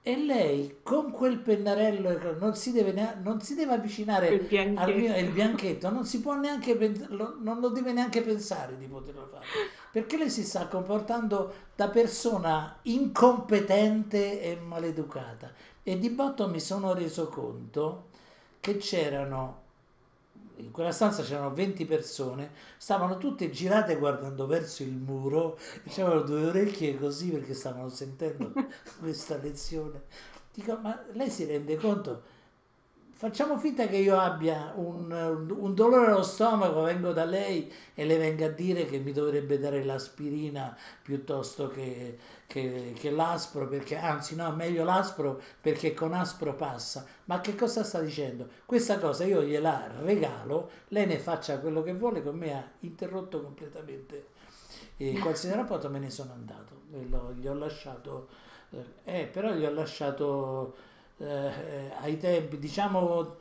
e 0.04 0.18
lei 0.18 0.80
con 0.84 1.12
quel 1.12 1.40
pennarello 1.40 2.38
non 2.40 2.56
si 2.56 2.72
deve, 2.72 2.94
nea- 2.94 3.16
non 3.22 3.42
si 3.42 3.56
deve 3.56 3.74
avvicinare 3.74 4.30
Il 4.30 4.42
al 4.74 4.94
bianchetto. 4.94 4.96
mio 4.96 5.18
il 5.18 5.32
bianchetto, 5.32 5.90
non 5.90 6.06
si 6.06 6.22
può 6.22 6.36
neanche 6.36 6.76
non 7.10 7.60
lo 7.60 7.70
deve 7.70 7.92
neanche 7.94 8.22
pensare 8.22 8.78
di 8.78 8.88
poterlo 8.88 9.28
fare, 9.28 9.50
perché 9.92 10.18
lei 10.18 10.30
si 10.30 10.44
sta 10.44 10.68
comportando 10.68 11.54
da 11.76 11.90
persona 11.90 12.80
incompetente 12.84 14.42
e 14.42 14.56
maleducata. 14.56 15.52
E 15.84 15.98
di 16.00 16.10
botto 16.10 16.48
mi 16.50 16.60
sono 16.62 16.94
reso 16.94 17.28
conto 17.30 18.10
che 18.62 18.78
c'erano 18.78 19.64
in 20.58 20.72
quella 20.72 20.92
stanza 20.92 21.24
c'erano 21.24 21.54
20 21.54 21.86
persone, 21.86 22.52
stavano 22.78 23.18
tutte 23.18 23.50
girate 23.50 23.96
guardando 23.98 24.46
verso 24.48 24.84
il 24.84 24.94
muro, 24.94 25.58
avevano 25.92 26.22
due 26.22 26.46
orecchie 26.46 26.98
così 26.98 27.30
perché 27.30 27.54
stavano 27.54 27.90
sentendo 27.90 28.52
questa 29.00 29.38
lezione. 29.38 30.04
Dico, 30.54 30.78
ma 30.82 31.00
lei 31.14 31.30
si 31.30 31.46
rende 31.46 31.76
conto? 31.76 32.36
Facciamo 33.12 33.58
finta 33.58 33.88
che 33.88 33.98
io 33.98 34.18
abbia 34.20 34.74
un, 34.76 35.12
un 35.58 35.74
dolore 35.74 36.12
allo 36.12 36.22
stomaco, 36.22 36.82
vengo 36.84 37.14
da 37.14 37.26
lei 37.26 37.72
e 37.96 38.06
le 38.06 38.18
venga 38.18 38.46
a 38.46 38.50
dire 38.50 38.86
che 38.86 39.00
mi 39.00 39.12
dovrebbe 39.12 39.58
dare 39.58 39.84
l'aspirina 39.84 40.78
piuttosto 41.02 41.68
che, 41.68 42.18
che, 42.48 42.94
che 42.98 43.12
l'aspro, 43.12 43.68
perché 43.68 43.96
anzi 43.98 44.36
no, 44.36 44.52
meglio 44.56 44.84
l'aspro 44.84 45.40
perché 45.62 45.94
con 45.94 46.14
aspro 46.14 46.56
passa. 46.56 47.06
Ma 47.26 47.42
che 47.42 47.56
cosa 47.56 47.84
sta 47.84 48.00
dicendo? 48.02 48.48
Questa 48.66 48.98
cosa 49.00 49.26
io 49.26 49.44
gliela 49.44 49.88
regalo, 50.02 50.70
lei 50.90 51.06
ne 51.06 51.20
faccia 51.20 51.60
quello 51.60 51.84
che 51.84 51.94
vuole, 51.94 52.24
con 52.24 52.36
me 52.38 52.54
ha 52.54 52.64
interrotto 52.82 53.42
completamente 53.42 54.28
eh, 54.98 55.18
qualsiasi 55.20 55.56
rapporto, 55.56 55.90
me 55.90 56.00
ne 56.00 56.10
sono 56.10 56.34
andato, 56.34 56.82
E 56.94 57.06
l'ho- 57.08 57.34
gli 57.34 57.48
ho 57.48 57.54
lasciato, 57.54 58.28
eh, 58.72 59.22
eh, 59.22 59.26
però 59.28 59.54
gli 59.54 59.66
ho 59.66 59.72
lasciato 59.72 60.76
eh, 61.18 61.92
ai 62.00 62.18
tempi, 62.18 62.58
diciamo 62.60 63.36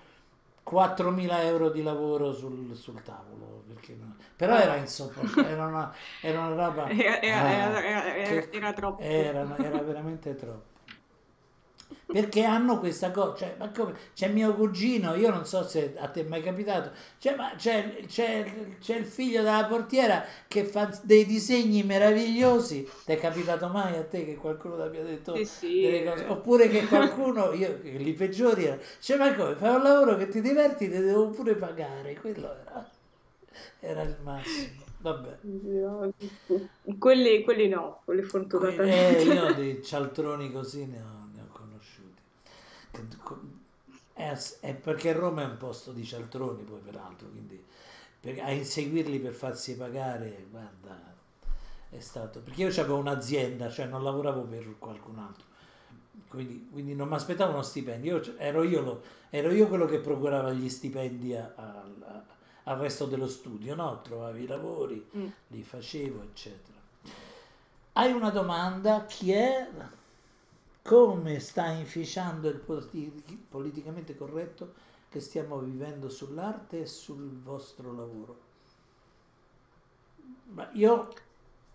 4.000 0.66 1.42
euro 1.44 1.70
di 1.70 1.82
lavoro 1.82 2.32
sul, 2.32 2.74
sul 2.76 3.02
tavolo, 3.02 3.64
perché 3.68 3.94
no- 3.94 4.16
però 4.34 4.56
era 4.58 4.76
insopportabile, 4.76 5.48
era 5.54 5.66
una, 5.66 5.94
era 6.20 6.40
una 6.40 6.54
roba... 6.54 6.88
Era, 6.90 7.20
era- 7.22 7.76
ah, 7.76 7.80
era- 7.84 8.14
era 8.50 8.72
troppo. 8.72 9.02
era, 9.04 9.58
era 9.58 9.82
veramente 9.82 10.34
troppo. 10.34 10.74
Perché 12.10 12.44
hanno 12.44 12.78
questa 12.78 13.10
cosa, 13.10 13.36
cioè, 13.36 13.56
ma 13.58 13.70
come, 13.70 13.94
c'è 14.14 14.28
mio 14.28 14.54
cugino, 14.54 15.14
io 15.14 15.28
non 15.30 15.44
so 15.44 15.66
se 15.68 15.94
a 15.98 16.08
te 16.08 16.20
è 16.20 16.24
mai 16.24 16.40
capitato, 16.42 16.90
cioè, 17.18 17.34
ma 17.36 17.54
c'è, 17.56 18.04
c'è- 18.06 18.78
c'è 18.78 18.96
il 18.96 19.04
figlio 19.04 19.42
della 19.42 19.66
portiera 19.66 20.24
che 20.48 20.64
fa 20.64 20.88
dei 21.02 21.26
disegni 21.26 21.82
meravigliosi, 21.82 22.88
ti 23.04 23.12
è 23.12 23.18
capitato 23.18 23.68
mai 23.68 23.96
a 23.96 24.04
te 24.04 24.24
che 24.24 24.34
qualcuno 24.36 24.76
ti 24.76 24.82
abbia 24.82 25.02
detto 25.04 25.32
Sì, 25.32 25.44
sì. 25.44 25.76
delle 25.78 26.02
cose? 26.04 26.24
Oppure 26.24 26.68
che 26.68 26.86
qualcuno, 26.86 27.52
io, 27.52 27.78
li 27.82 28.12
peggiori, 28.14 28.64
era, 28.64 28.78
cioè, 29.00 29.18
ma 29.18 29.34
come, 29.34 29.54
fai 29.56 29.74
un 29.74 29.82
lavoro 29.82 30.16
che 30.16 30.28
ti 30.28 30.40
diverti, 30.40 30.88
ti 30.88 30.98
devo 30.98 31.28
pure 31.30 31.54
pagare, 31.56 32.14
quello 32.18 32.50
era, 32.60 32.90
era 33.80 34.02
il 34.02 34.16
massimo, 34.22 34.84
vabbè. 34.98 35.38
Quelli, 36.98 37.42
quelli 37.42 37.68
no, 37.68 38.02
quelli 38.04 38.22
Eh, 38.58 39.22
fortunatamente. 39.22 39.24
io 39.24 39.52
dei 39.52 39.82
cialtroni 39.82 40.50
così 40.50 40.86
ne 40.86 41.00
ho, 41.00 41.28
ne 41.32 41.42
ho 41.42 41.46
conosciuti. 41.52 42.22
Che- 42.32 42.34
co- 42.34 42.85
È, 44.12 44.38
è 44.60 44.74
perché 44.74 45.12
Roma 45.12 45.42
è 45.42 45.44
un 45.44 45.56
posto 45.58 45.92
di 45.92 46.04
cialtroni, 46.04 46.62
poi 46.62 46.80
peraltro, 46.80 47.28
quindi 47.28 47.62
per- 48.20 48.40
a 48.40 48.50
inseguirli 48.50 49.18
per 49.18 49.32
farsi 49.34 49.76
pagare, 49.76 50.46
guarda, 50.50 51.14
è 51.90 52.00
stato... 52.00 52.40
Perché 52.40 52.62
io 52.62 52.68
avevo 52.68 52.96
un'azienda, 52.96 53.70
cioè 53.70 53.86
non 53.86 54.02
lavoravo 54.02 54.42
per 54.42 54.74
qualcun 54.78 55.18
altro, 55.18 55.44
quindi, 56.28 56.68
quindi 56.72 56.94
non 56.94 57.08
mi 57.08 57.14
aspettavo 57.14 57.52
uno 57.52 57.62
stipendio, 57.62 58.16
io, 58.16 58.34
ero, 58.38 58.62
io 58.62 58.80
lo- 58.80 59.02
ero 59.30 59.52
io 59.52 59.68
quello 59.68 59.84
che 59.86 59.98
procurava 59.98 60.50
gli 60.52 60.68
stipendi 60.68 61.36
a- 61.36 61.52
a- 61.54 61.84
a- 62.06 62.24
al 62.64 62.78
resto 62.78 63.04
dello 63.06 63.28
studio, 63.28 63.74
no? 63.74 64.00
Trovavi 64.02 64.42
i 64.42 64.46
lavori, 64.46 65.06
Mm. 65.16 65.26
li 65.48 65.62
facevo, 65.62 66.22
eccetera. 66.22 66.74
Hai 67.92 68.12
una 68.12 68.30
domanda? 68.30 69.04
Chi 69.06 69.30
è? 69.32 69.68
Come 70.86 71.38
sta 71.40 71.66
inficiando 71.72 72.48
il 72.48 72.60
politi- 72.60 73.46
politicamente 73.46 74.14
corretto 74.16 74.72
che 75.10 75.20
stiamo 75.20 75.58
vivendo 75.58 76.08
sull'arte 76.08 76.80
e 76.80 76.86
sul 76.86 77.42
vostro 77.42 77.92
lavoro? 77.92 78.40
Ma 80.48 80.68
io, 80.74 81.08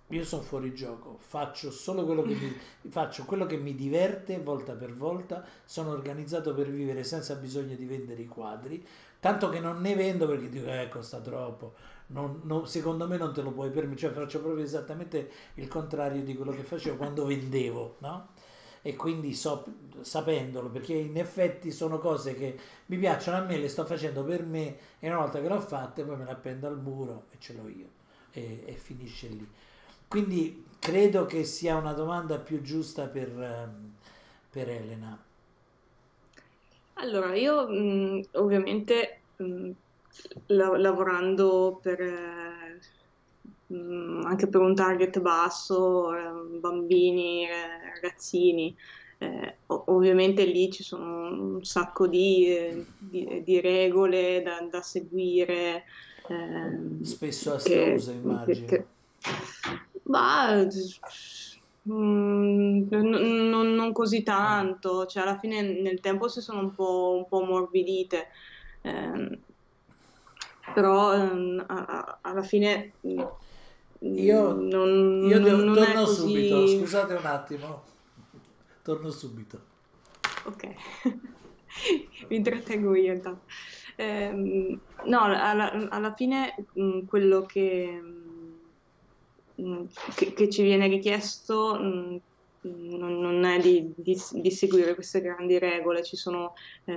io 0.08 0.24
sono 0.24 0.42
fuori 0.42 0.74
gioco, 0.74 1.18
faccio 1.20 1.72
solo 1.72 2.06
quello 2.06 2.24
che 2.24 2.34
mi, 2.36 2.58
faccio 2.90 3.26
quello 3.26 3.46
che 3.46 3.58
mi 3.58 3.76
diverte 3.76 4.40
volta 4.40 4.74
per 4.74 4.96
volta, 4.96 5.46
sono 5.66 5.92
organizzato 5.92 6.54
per 6.54 6.70
vivere 6.72 7.04
senza 7.04 7.36
bisogno 7.36 7.76
di 7.76 7.86
vendere 7.86 8.22
i 8.22 8.28
quadri, 8.28 8.86
tanto 9.20 9.50
che 9.50 9.60
non 9.60 9.82
ne 9.82 9.96
vendo 9.96 10.28
perché 10.28 10.50
dico, 10.50 10.68
eh, 10.68 10.88
costa 10.90 11.20
troppo, 11.22 11.74
non- 12.08 12.42
non- 12.44 12.68
secondo 12.68 13.08
me 13.08 13.18
non 13.18 13.34
te 13.34 13.42
lo 13.42 13.52
puoi 13.52 13.70
permettere, 13.70 14.14
cioè 14.14 14.24
faccio 14.24 14.42
proprio 14.42 14.64
esattamente 14.64 15.30
il 15.56 15.68
contrario 15.68 16.24
di 16.24 16.36
quello 16.36 16.52
che 16.52 16.64
facevo 16.64 16.96
quando 16.98 17.26
vendevo, 17.26 17.96
no? 18.00 18.30
E 18.84 18.96
quindi 18.96 19.34
so, 19.34 19.64
sapendolo, 20.02 20.70
perché 20.70 20.94
in 20.94 21.18
effetti 21.18 21.72
sono 21.72 22.00
cose 22.00 22.34
che 22.36 22.58
mi 22.88 22.98
piacciono 22.98 23.38
a 23.38 23.42
me, 23.42 23.58
le 23.58 23.68
sto 23.70 23.86
facendo 23.86 24.24
per 24.24 24.44
me 24.44 24.78
e 25.00 25.08
una 25.08 25.20
volta 25.20 25.40
che 25.40 25.48
l'ho 25.48 25.62
fatte 25.62 26.04
poi 26.04 26.18
me 26.18 26.26
le 26.26 26.32
appendo 26.32 26.68
al 26.68 26.80
muro 26.82 27.28
e 27.32 27.38
ce 27.40 27.54
l'ho 27.54 27.68
io 27.68 27.90
e, 28.32 28.64
e 28.66 28.74
finisce 28.74 29.28
lì. 29.28 29.48
Quindi 30.08 30.66
credo 30.80 31.26
che 31.26 31.44
sia 31.44 31.76
una 31.78 31.94
domanda 31.94 32.40
più 32.40 32.62
giusta 32.62 33.08
per, 33.08 33.30
ehm, 33.30 33.94
per 34.50 34.70
Elena. 34.70 35.18
Allora, 36.94 37.36
io 37.36 37.66
ovviamente 38.34 39.26
la- 40.48 40.78
lavorando 40.78 41.80
per, 41.82 42.00
mh, 43.72 44.26
anche 44.26 44.48
per 44.50 44.62
un 44.62 44.76
target 44.76 45.20
basso, 45.22 46.14
eh, 46.16 46.60
bambini, 46.60 47.46
eh, 47.48 47.94
ragazzini, 47.96 48.76
eh, 49.20 49.60
ovviamente 49.68 50.46
lì 50.46 50.70
ci 50.72 50.84
sono 50.84 51.56
un 51.56 51.64
sacco 51.64 52.08
di, 52.08 52.48
eh, 52.48 52.86
di- 52.98 53.42
di 53.44 53.62
regole 53.62 54.42
da, 54.42 54.62
da 54.70 54.82
seguire. 54.82 55.84
ehm, 56.30 57.02
Spesso 57.04 57.54
astruse, 57.54 58.14
immagino. 58.24 58.66
che- 58.68 58.88
ma 60.06 60.66
mm, 61.90 62.88
non, 62.90 63.74
non- 63.76 63.92
così 63.94 64.24
tanto, 64.24 65.06
cioè 65.06 65.24
alla 65.24 65.38
fine 65.40 65.62
nel 65.62 66.00
tempo 66.00 66.28
si 66.28 66.42
sono 66.42 66.60
un 66.62 66.74
po', 66.74 67.16
un 67.18 67.28
po' 67.28 67.42
ammorbidite, 67.44 68.28
ehm, 68.84 69.44
però 70.74 71.14
ehm, 71.14 71.64
a- 71.68 72.20
alla 72.22 72.44
fine 72.44 72.96
mm, 73.06 73.20
Io, 74.04 74.54
non, 74.54 75.22
io 75.28 75.40
devo- 75.40 75.64
non 75.64 75.76
torno 75.76 76.04
così... 76.06 76.16
subito, 76.16 76.68
scusate 76.68 77.14
un 77.14 77.26
attimo, 77.26 77.84
torno 78.84 79.12
subito. 79.12 79.70
Ok, 80.48 80.64
mi 82.30 82.36
intrattengo 82.36 82.96
io 82.96 83.14
intanto. 83.14 83.44
Ehm, 83.98 84.80
no, 85.06 85.22
alla, 85.22 85.72
alla 85.90 86.14
fine 86.16 86.54
mh, 86.74 87.06
quello 87.06 87.46
che, 87.46 88.02
mh, 89.56 89.86
che, 90.16 90.34
che 90.34 90.50
ci 90.50 90.64
viene 90.64 90.88
richiesto 90.88 91.76
mh, 91.80 92.22
non, 92.98 93.20
non 93.20 93.44
è 93.44 93.60
di, 93.60 93.94
di- 93.96 94.18
di 94.42 94.52
seguire 94.52 94.94
queste 94.96 95.22
grandi 95.22 95.58
regole, 95.60 96.04
ci 96.04 96.16
sono, 96.16 96.54
eh, 96.86 96.94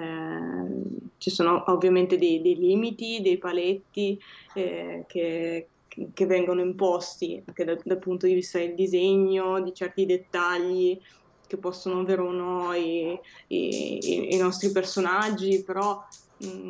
ci 1.18 1.30
sono 1.30 1.64
ovviamente 1.70 2.18
dei, 2.18 2.40
dei 2.42 2.56
limiti, 2.56 3.20
dei 3.22 3.38
paletti 3.38 4.18
eh, 4.54 5.04
che, 5.06 5.70
che 6.12 6.26
vengono 6.26 6.60
imposti 6.60 7.42
anche 7.46 7.64
dal, 7.64 7.80
dal 7.84 7.98
punto 7.98 8.26
di 8.26 8.34
vista 8.34 8.58
del 8.58 8.74
disegno, 8.74 9.62
di 9.62 9.72
certi 9.74 10.06
dettagli 10.06 10.98
che 11.46 11.58
possono 11.58 12.00
avere 12.00 12.22
o 12.22 12.30
no 12.32 12.72
i, 12.74 13.18
i- 13.48 14.34
i 14.34 14.36
nostri 14.38 14.72
personaggi, 14.72 15.62
però 15.62 16.00
mh, 16.38 16.68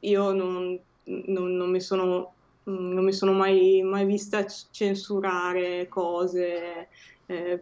io 0.00 0.32
non, 0.32 0.80
non- 1.04 1.56
non 1.56 1.70
mi 1.70 1.80
sono, 1.80 2.36
mh, 2.64 2.70
non 2.72 3.04
mi 3.04 3.12
sono 3.12 3.32
mai, 3.32 3.82
mai 3.82 4.04
vista 4.06 4.44
censurare 4.70 5.88
cose 5.88 6.88
eh, 7.26 7.60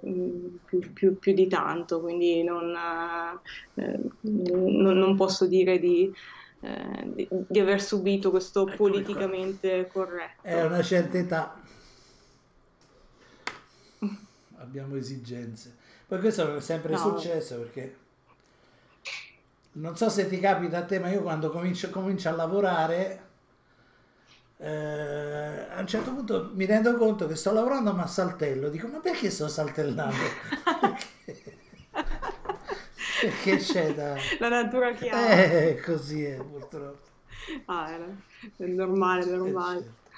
più, 0.65 0.93
più- 0.93 1.19
più 1.19 1.33
di 1.35 1.47
tanto, 1.47 2.01
quindi 2.01 2.43
non, 2.43 2.75
eh, 3.75 4.01
posso 5.17 5.47
dire 5.47 5.79
di, 5.79 6.13
eh, 6.61 7.13
di- 7.15 7.29
di 7.49 7.61
aver 7.61 7.81
subito 7.81 8.31
questo 8.31 8.65
Eccomi 8.65 8.77
qua. 8.77 8.77
politicamente 8.77 9.87
corretto. 9.89 10.43
È 10.43 10.63
una 10.63 10.83
certa 10.83 11.19
età, 11.19 11.61
abbiamo 14.59 14.97
esigenze. 14.97 15.77
Poi 16.07 16.21
questo 16.21 16.57
è 16.57 16.61
sempre 16.61 16.93
No. 16.95 16.99
successo 16.99 17.59
perché 17.59 17.97
non 19.73 19.97
so 19.97 20.11
se 20.11 20.29
ti 20.29 20.39
capita 20.41 20.77
a 20.79 20.85
te, 20.85 20.99
ma 20.99 21.09
io 21.11 21.23
quando 21.23 21.51
comincio, 21.51 21.89
comincio 21.91 22.29
a 22.29 22.33
lavorare, 22.33 23.23
eh, 24.59 25.67
a 25.71 25.81
un 25.81 25.87
certo 25.87 26.13
punto 26.15 26.51
mi 26.55 26.65
rendo 26.67 26.97
conto 26.97 27.27
che 27.27 27.37
sto 27.37 27.53
lavorando 27.53 27.93
ma 27.93 28.07
saltello, 28.07 28.69
dico 28.69 28.89
ma 28.89 28.99
perché 29.01 29.31
sto 29.31 29.49
saltellando? 29.49 30.41
Che 33.43 33.57
c'è 33.57 33.95
da... 33.95 34.31
La 34.41 34.49
natura 34.49 34.93
chiama. 34.95 35.51
Eh, 35.51 35.81
così 35.85 36.25
è 36.25 36.37
purtroppo. 36.43 37.07
Ah, 37.67 37.91
è, 37.95 37.99
è 38.57 38.67
normale, 38.67 39.23
è 39.25 39.27
Eh, 39.27 39.37
normale. 39.37 39.87
certo. 39.87 40.11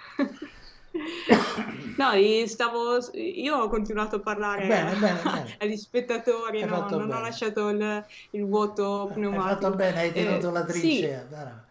No, 1.96 2.12
io 2.14 2.46
stavo, 2.46 2.98
io 3.14 3.56
ho 3.56 3.68
continuato 3.68 4.16
a 4.16 4.20
parlare 4.22 4.68
Bene, 4.68 4.96
bene, 4.96 5.24
bene. 5.24 5.52
agli 5.58 5.76
spettatori, 5.76 6.62
Hai 6.62 6.66
no, 6.66 6.90
non 6.90 7.12
ho 7.12 7.20
lasciato 7.20 7.68
il, 7.68 8.04
il 8.30 8.44
vuoto 8.46 9.10
Hai 9.30 9.40
pneumatico. 9.40 9.40
fatto 9.40 9.74
bene, 9.74 10.00
hai 10.00 10.12
tenuto 10.12 10.50
Eh, 10.50 10.50
la 10.50 10.64
sì, 10.64 11.18
trincea. 11.18 11.24
brava. 11.24 11.68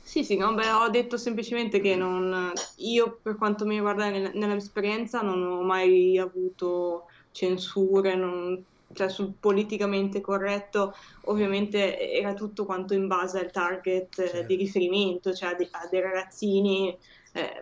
sì, 0.00 0.24
sì, 0.24 0.36
no, 0.36 0.54
beh, 0.54 0.70
ho 0.70 0.88
detto 0.88 1.16
semplicemente 1.18 1.80
che 1.80 1.94
non, 1.94 2.52
io 2.76 3.20
per 3.20 3.36
quanto 3.36 3.66
mi 3.66 3.74
riguarda 3.74 4.08
nel- 4.08 4.30
nella 4.34 4.46
mia 4.46 4.56
esperienza 4.56 5.20
non 5.20 5.42
ho 5.42 5.62
mai 5.62 6.16
avuto 6.18 7.04
censure, 7.30 8.14
non- 8.14 8.64
cioè 8.92 9.08
sul 9.10 9.34
politicamente 9.38 10.20
corretto 10.20 10.92
ovviamente 11.22 11.98
era 12.10 12.34
tutto 12.34 12.64
quanto 12.64 12.94
in 12.94 13.06
base 13.06 13.38
al 13.40 13.50
target 13.50 14.18
eh, 14.18 14.26
Certo. 14.28 14.46
di 14.46 14.56
riferimento, 14.56 15.32
cioè 15.34 15.50
a 15.52 15.54
dei, 15.54 15.68
a 15.70 15.88
dei 15.90 16.00
ragazzini, 16.00 16.96
eh, 17.32 17.60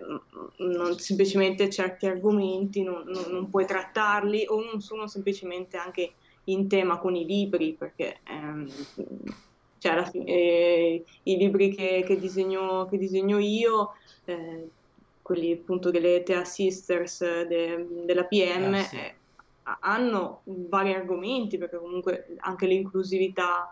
non 0.58 0.98
semplicemente 0.98 1.68
certi 1.70 2.06
argomenti 2.06 2.82
non, 2.82 3.02
non- 3.06 3.30
non 3.30 3.50
puoi 3.50 3.66
trattarli 3.66 4.44
o 4.48 4.62
non 4.62 4.80
sono 4.80 5.06
semplicemente 5.08 5.76
anche 5.76 6.14
in 6.44 6.68
tema 6.68 6.98
con 6.98 7.16
i 7.16 7.24
libri, 7.26 7.74
perché 7.76 8.20
ehm, 8.24 8.86
cioè, 9.78 9.92
alla 9.92 10.04
fi- 10.06 10.24
eh, 10.24 11.04
i 11.24 11.36
libri 11.36 11.74
che, 11.74 12.02
che 12.06 12.18
disegno, 12.18 12.86
che 12.86 12.96
disegno 12.98 13.38
io, 13.38 13.92
eh, 14.24 14.70
quelli 15.20 15.52
appunto 15.52 15.90
delle 15.90 16.22
Tea 16.22 16.44
Sisters 16.44 17.20
eh, 17.22 17.46
de- 17.46 17.86
della 18.04 18.24
PM, 18.26 18.74
Ah, 18.74 18.78
sì. 18.78 18.96
Ha- 19.66 19.78
hanno 19.80 20.42
vari 20.46 20.92
argomenti, 20.94 21.58
perché 21.58 21.78
comunque 21.78 22.36
anche 22.38 22.66
l'inclusività 22.66 23.68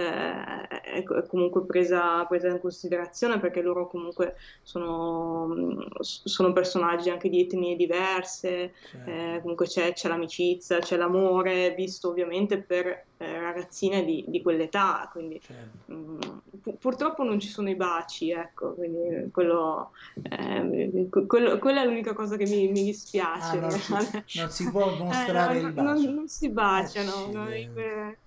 è 0.00 0.68
è 0.90 1.02
comunque 1.28 1.64
presa, 1.66 2.24
presa 2.26 2.48
in 2.48 2.60
considerazione, 2.60 3.38
perché 3.40 3.62
loro 3.62 3.86
comunque 3.88 4.34
sono, 4.62 5.46
mm, 5.48 5.80
sono 6.00 6.52
personaggi 6.52 7.10
anche 7.10 7.28
di 7.28 7.40
etnie 7.40 7.76
diverse, 7.76 8.72
Certo. 8.82 9.10
eh, 9.10 9.38
comunque 9.40 9.66
c'è, 9.66 9.92
c'è 9.92 10.08
l'amicizia, 10.08 10.78
c'è 10.80 10.96
l'amore, 10.96 11.74
visto 11.74 12.08
ovviamente 12.08 12.64
per 12.64 12.86
eh, 13.16 13.40
ragazzine 13.40 14.04
di, 14.04 14.24
di 14.28 14.42
quell'età, 14.42 15.08
quindi 15.12 15.40
certo. 15.40 15.78
mm, 15.92 16.18
pu- 16.62 16.78
purtroppo 16.78 17.22
non 17.22 17.38
ci 17.40 17.48
sono 17.48 17.68
i 17.70 17.76
baci, 17.76 18.30
ecco, 18.30 18.74
quindi 18.74 19.30
quello, 19.30 19.90
eh, 20.22 21.08
que- 21.10 21.26
quello- 21.26 21.58
quella 21.58 21.82
è 21.82 21.84
l'unica 21.86 22.12
cosa 22.14 22.36
che 22.36 22.46
mi, 22.46 22.68
mi 22.70 22.84
dispiace. 22.84 23.58
Ah, 23.58 23.60
non 23.60 23.78
si, 23.80 23.94
non 24.32 24.50
si 24.50 24.64
Eh, 24.66 24.70
può 24.70 24.96
mostrare 24.96 25.58
no, 25.60 25.68
il 25.68 25.72
non, 25.74 25.74
bacio. 25.74 26.14
non 26.14 26.28
si 26.28 26.50
baciano, 26.52 27.30
Eh, 27.48 27.52
sì, 27.52 27.68
eh. 27.68 27.70
eh, 27.74 28.18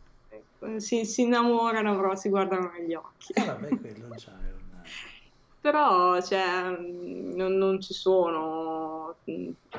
si, 0.78 1.06
si 1.06 1.22
innamorano, 1.22 1.96
però 1.96 2.16
si 2.16 2.30
guardano 2.30 2.72
negli 2.72 2.94
occhi. 2.94 3.34
Eh, 3.34 3.46
vabbè, 3.46 3.68
quello 3.80 4.10
già 4.16 4.32
è 4.32 4.52
una... 4.52 4.82
Però 5.64 6.20
cioè, 6.20 6.72
mh, 6.72 7.36
non, 7.38 7.54
non 7.56 7.80
ci 7.80 7.94
sono 7.94 9.16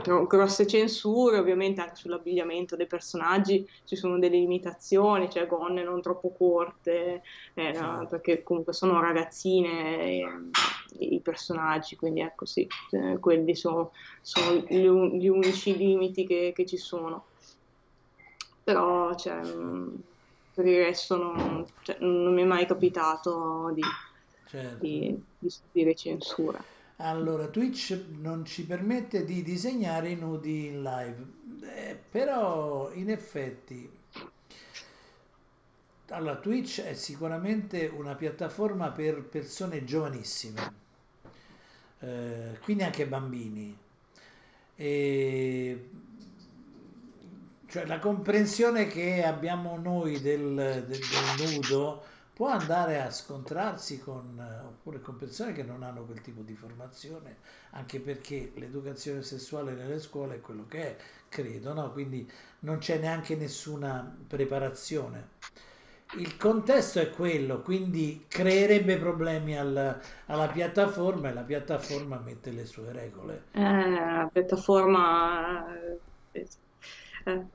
gro- 0.02 0.26
grosse 0.26 0.66
censure, 0.66 1.36
ovviamente 1.36 1.82
anche 1.82 1.96
sull'abbigliamento 1.96 2.74
dei 2.74 2.86
personaggi 2.86 3.68
ci 3.84 3.94
sono 3.94 4.18
delle 4.18 4.38
limitazioni, 4.38 5.28
cioè 5.28 5.46
gonne 5.46 5.82
non 5.82 6.00
troppo 6.00 6.32
corte, 6.32 7.20
eh, 7.52 7.72
no, 7.72 8.06
perché 8.08 8.42
comunque 8.42 8.72
sono 8.72 8.98
ragazzine 8.98 10.00
eh, 10.00 10.24
i 11.00 11.20
personaggi, 11.20 11.96
quindi 11.96 12.20
ecco 12.20 12.46
sì, 12.46 12.66
eh, 12.92 13.18
quelli 13.18 13.54
sono, 13.54 13.90
sono 14.22 14.64
gli, 14.66 14.86
un- 14.86 15.18
gli 15.18 15.28
unici 15.28 15.76
limiti 15.76 16.26
che, 16.26 16.52
che 16.54 16.64
ci 16.64 16.78
sono. 16.78 17.26
Però 18.62 19.14
cioè, 19.16 19.42
mh, 19.42 20.02
per 20.54 20.66
il 20.66 20.78
resto 20.78 21.16
non, 21.16 21.66
cioè, 21.82 21.98
non 22.00 22.32
mi 22.34 22.42
è 22.42 22.44
mai 22.44 22.66
capitato 22.66 23.70
di 23.74 23.82
Certo. 24.46 24.78
di, 24.78 25.16
di 25.38 25.50
subire 25.50 25.94
censura. 25.94 26.64
Allora, 26.96 27.46
Twitch 27.48 27.96
non 28.18 28.44
ci 28.44 28.66
permette 28.66 29.24
di 29.24 29.42
disegnare 29.44 30.10
i 30.10 30.16
nudi 30.16 30.66
in 30.66 30.82
live, 30.82 31.24
Eh, 31.72 31.96
però 32.10 32.90
in 32.92 33.10
effetti, 33.10 33.88
allora, 36.08 36.36
Twitch 36.36 36.80
è 36.82 36.94
sicuramente 36.94 37.86
una 37.86 38.14
piattaforma 38.14 38.90
per 38.90 39.22
persone 39.24 39.84
giovanissime, 39.84 40.72
eh, 42.00 42.58
quindi 42.62 42.82
anche 42.82 43.06
bambini. 43.06 43.76
E 44.76 45.88
cioè 47.74 47.86
la 47.86 47.98
comprensione 47.98 48.86
che 48.86 49.24
abbiamo 49.24 49.76
noi 49.78 50.20
del, 50.20 50.84
del- 50.86 50.86
del 50.86 51.34
nudo 51.36 52.02
può 52.32 52.48
andare 52.48 53.00
a 53.00 53.10
scontrarsi 53.10 53.98
con, 54.00 54.38
eh, 54.38 54.64
oppure 54.64 55.00
con 55.00 55.16
persone 55.16 55.52
che 55.52 55.62
non 55.64 55.82
hanno 55.82 56.04
quel 56.04 56.20
tipo 56.20 56.42
di 56.42 56.54
formazione, 56.54 57.38
anche 57.70 57.98
perché 58.00 58.52
l'educazione 58.54 59.22
sessuale 59.22 59.72
nelle 59.74 59.98
scuole 60.00 60.36
è 60.36 60.40
quello 60.40 60.66
che 60.68 60.96
è, 60.96 60.96
credo, 61.28 61.72
no? 61.74 61.90
Quindi 61.92 62.30
non 62.60 62.78
c'è 62.78 62.98
neanche 62.98 63.34
nessuna 63.36 64.16
preparazione. 64.28 65.30
Il 66.18 66.36
contesto 66.36 67.00
è 67.00 67.10
quello, 67.10 67.60
quindi 67.62 68.26
creerebbe 68.28 68.98
problemi 68.98 69.58
al- 69.58 70.00
alla 70.26 70.48
piattaforma 70.48 71.28
e 71.28 71.32
la 71.32 71.42
piattaforma 71.42 72.18
mette 72.20 72.52
le 72.52 72.66
sue 72.66 72.92
regole. 72.92 73.42
Eh, 73.52 73.90
la 73.90 74.28
piattaforma 74.32 75.64
eh, 77.24 77.48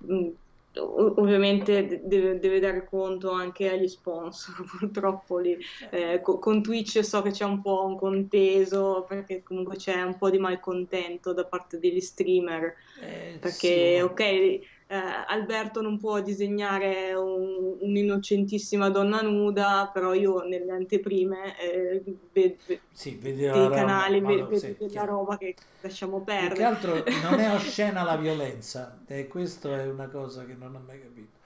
ov- 0.80 1.18
ovviamente 1.20 1.86
de- 1.88 2.02
deve, 2.06 2.40
deve 2.40 2.60
dare 2.60 2.86
conto 2.86 3.32
anche 3.32 3.70
agli 3.70 3.88
sponsor, 3.88 4.56
purtroppo 4.80 5.40
lì. 5.40 5.58
Eh, 5.92 6.22
co- 6.22 6.40
con 6.40 6.62
Twitch 6.62 7.04
so 7.04 7.22
che 7.22 7.32
c'è 7.32 7.46
un 7.46 7.62
po' 7.62 7.86
un 7.86 7.98
conteso, 7.98 9.06
perché 9.08 9.44
comunque 9.44 9.76
c'è 9.78 10.02
un 10.02 10.18
po' 10.18 10.30
di 10.30 10.38
malcontento 10.40 11.34
da 11.34 11.46
parte 11.48 11.80
degli 11.80 12.00
streamer, 12.02 12.74
Eh, 12.96 13.40
perché 13.40 14.02
sì, 14.02 14.04
ok, 14.04 14.60
eh, 14.90 14.96
Alberto 15.28 15.82
non 15.82 15.98
può 16.00 16.20
disegnare 16.22 17.14
un- 17.14 17.78
un'innocentissima 17.82 18.90
donna 18.90 19.22
nuda, 19.22 19.90
però 19.94 20.14
io 20.14 20.42
nelle 20.44 20.72
anteprime 20.72 21.58
eh, 21.60 22.04
ve- 22.32 22.62
ve- 22.66 22.84
sì, 22.92 23.16
vedi 23.18 23.46
la 23.46 23.54
dei 23.54 23.70
roba, 23.70 23.86
canali 23.86 24.22
ma 24.22 24.46
ve- 24.46 24.46
vedo 24.48 24.86
sì, 24.86 24.86
chiaro. 24.88 25.16
roba 25.16 25.38
che 25.38 25.62
lasciamo 25.80 26.24
Più 26.34 26.52
che 26.52 26.64
perdere. 26.64 26.64
altro 26.64 27.12
non 27.14 27.38
è 27.40 27.52
oscena 27.54 28.02
la 28.02 28.16
violenza, 28.18 29.04
e 29.06 29.28
questo 29.28 29.76
è 29.76 29.86
una 29.88 30.10
cosa 30.10 30.44
che 30.46 30.56
non 30.56 30.74
ho 30.76 30.80
mai 30.80 31.00
capito. 31.02 31.39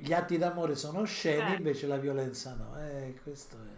Gli 0.00 0.12
atti 0.12 0.36
d'amore 0.38 0.74
sono 0.74 1.00
osceni, 1.00 1.54
Eh. 1.54 1.56
invece 1.56 1.86
la 1.86 1.96
violenza 1.96 2.54
no. 2.54 2.78
Eh, 2.78 3.14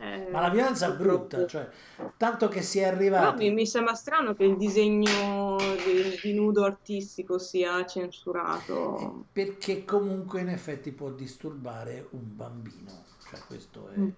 Eh, 0.01 0.29
Ma 0.31 0.41
la 0.41 0.51
violenza 0.51 0.93
è 0.93 0.97
brutta, 0.97 1.47
cioè, 1.47 1.69
tanto 2.17 2.49
che 2.49 2.63
si 2.63 2.79
è 2.79 2.85
arrivati. 2.85 3.51
mi 3.51 3.67
sembra 3.67 3.95
strano 3.95 4.35
che 4.35 4.45
il 4.45 4.57
disegno 4.57 5.57
di, 5.85 6.19
di 6.23 6.35
nudo 6.35 6.65
artistico 6.65 7.39
sia 7.39 7.85
censurato. 7.87 9.27
Perché 9.33 9.85
comunque 9.85 10.41
in 10.41 10.49
effetti 10.49 10.93
può 10.93 11.11
disturbare 11.11 12.07
un 12.11 12.35
bambino, 12.37 13.05
cioè 13.29 13.41
questo 13.47 13.89
è... 13.89 13.99
Mm. 13.99 14.09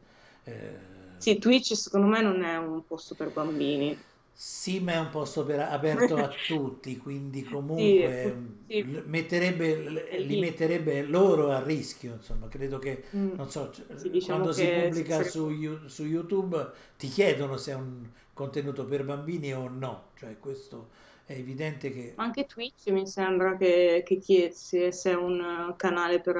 eh, 0.44 0.78
Sì, 1.18 1.38
Twitch 1.38 1.74
secondo 1.74 2.06
me 2.06 2.22
non 2.22 2.42
è 2.42 2.56
un 2.56 2.84
posto 2.84 3.14
per 3.14 3.32
bambini. 3.32 3.98
Sì, 4.38 4.80
ma 4.80 4.92
è 4.92 4.98
un 4.98 5.08
posto 5.10 5.44
per- 5.44 5.60
aperto 5.60 6.20
a 6.20 6.28
tutti, 6.44 6.96
quindi 6.98 7.42
Sì, 7.74 8.08
comunque 8.12 8.34
sì, 8.66 8.82
l- 8.82 8.98
metterebbe, 9.06 10.04
è 10.08 10.18
li 10.18 10.36
lì. 10.36 10.38
metterebbe 10.38 11.02
loro 11.02 11.50
a 11.50 11.62
rischio, 11.62 12.14
insomma, 12.14 12.46
credo 12.48 12.78
che, 12.78 13.02
Mm. 13.12 13.36
non 13.36 13.50
so, 13.50 13.70
c- 13.70 13.84
Sì, 13.94 14.10
diciamo 14.10 14.48
quando 14.48 14.52
si 14.52 14.68
che 14.68 14.68
pubblica 14.70 15.22
sarebbe- 15.22 15.24
su, 15.24 15.50
You- 15.50 15.86
su 15.88 16.04
YouTube 16.04 16.70
ti 16.98 17.08
chiedono 17.08 17.56
se 17.56 17.72
è 17.72 17.74
un 17.74 18.08
contenuto 18.34 18.84
per 18.84 19.04
bambini 19.04 19.52
o 19.54 19.68
no, 19.68 20.10
cioè 20.16 20.38
questo 20.38 20.90
è 21.24 21.32
evidente 21.32 21.90
che... 21.90 22.16
Ma 22.16 22.24
anche 22.24 22.46
Twitch 22.46 22.88
mi 22.88 23.06
sembra 23.06 23.56
che, 23.56 24.02
che 24.04 24.18
chiede 24.18 24.52
se, 24.54 24.90
se 24.92 25.10
è 25.12 25.14
un 25.14 25.40
eh, 25.72 25.76
canale 25.76 26.20
per, 26.20 26.36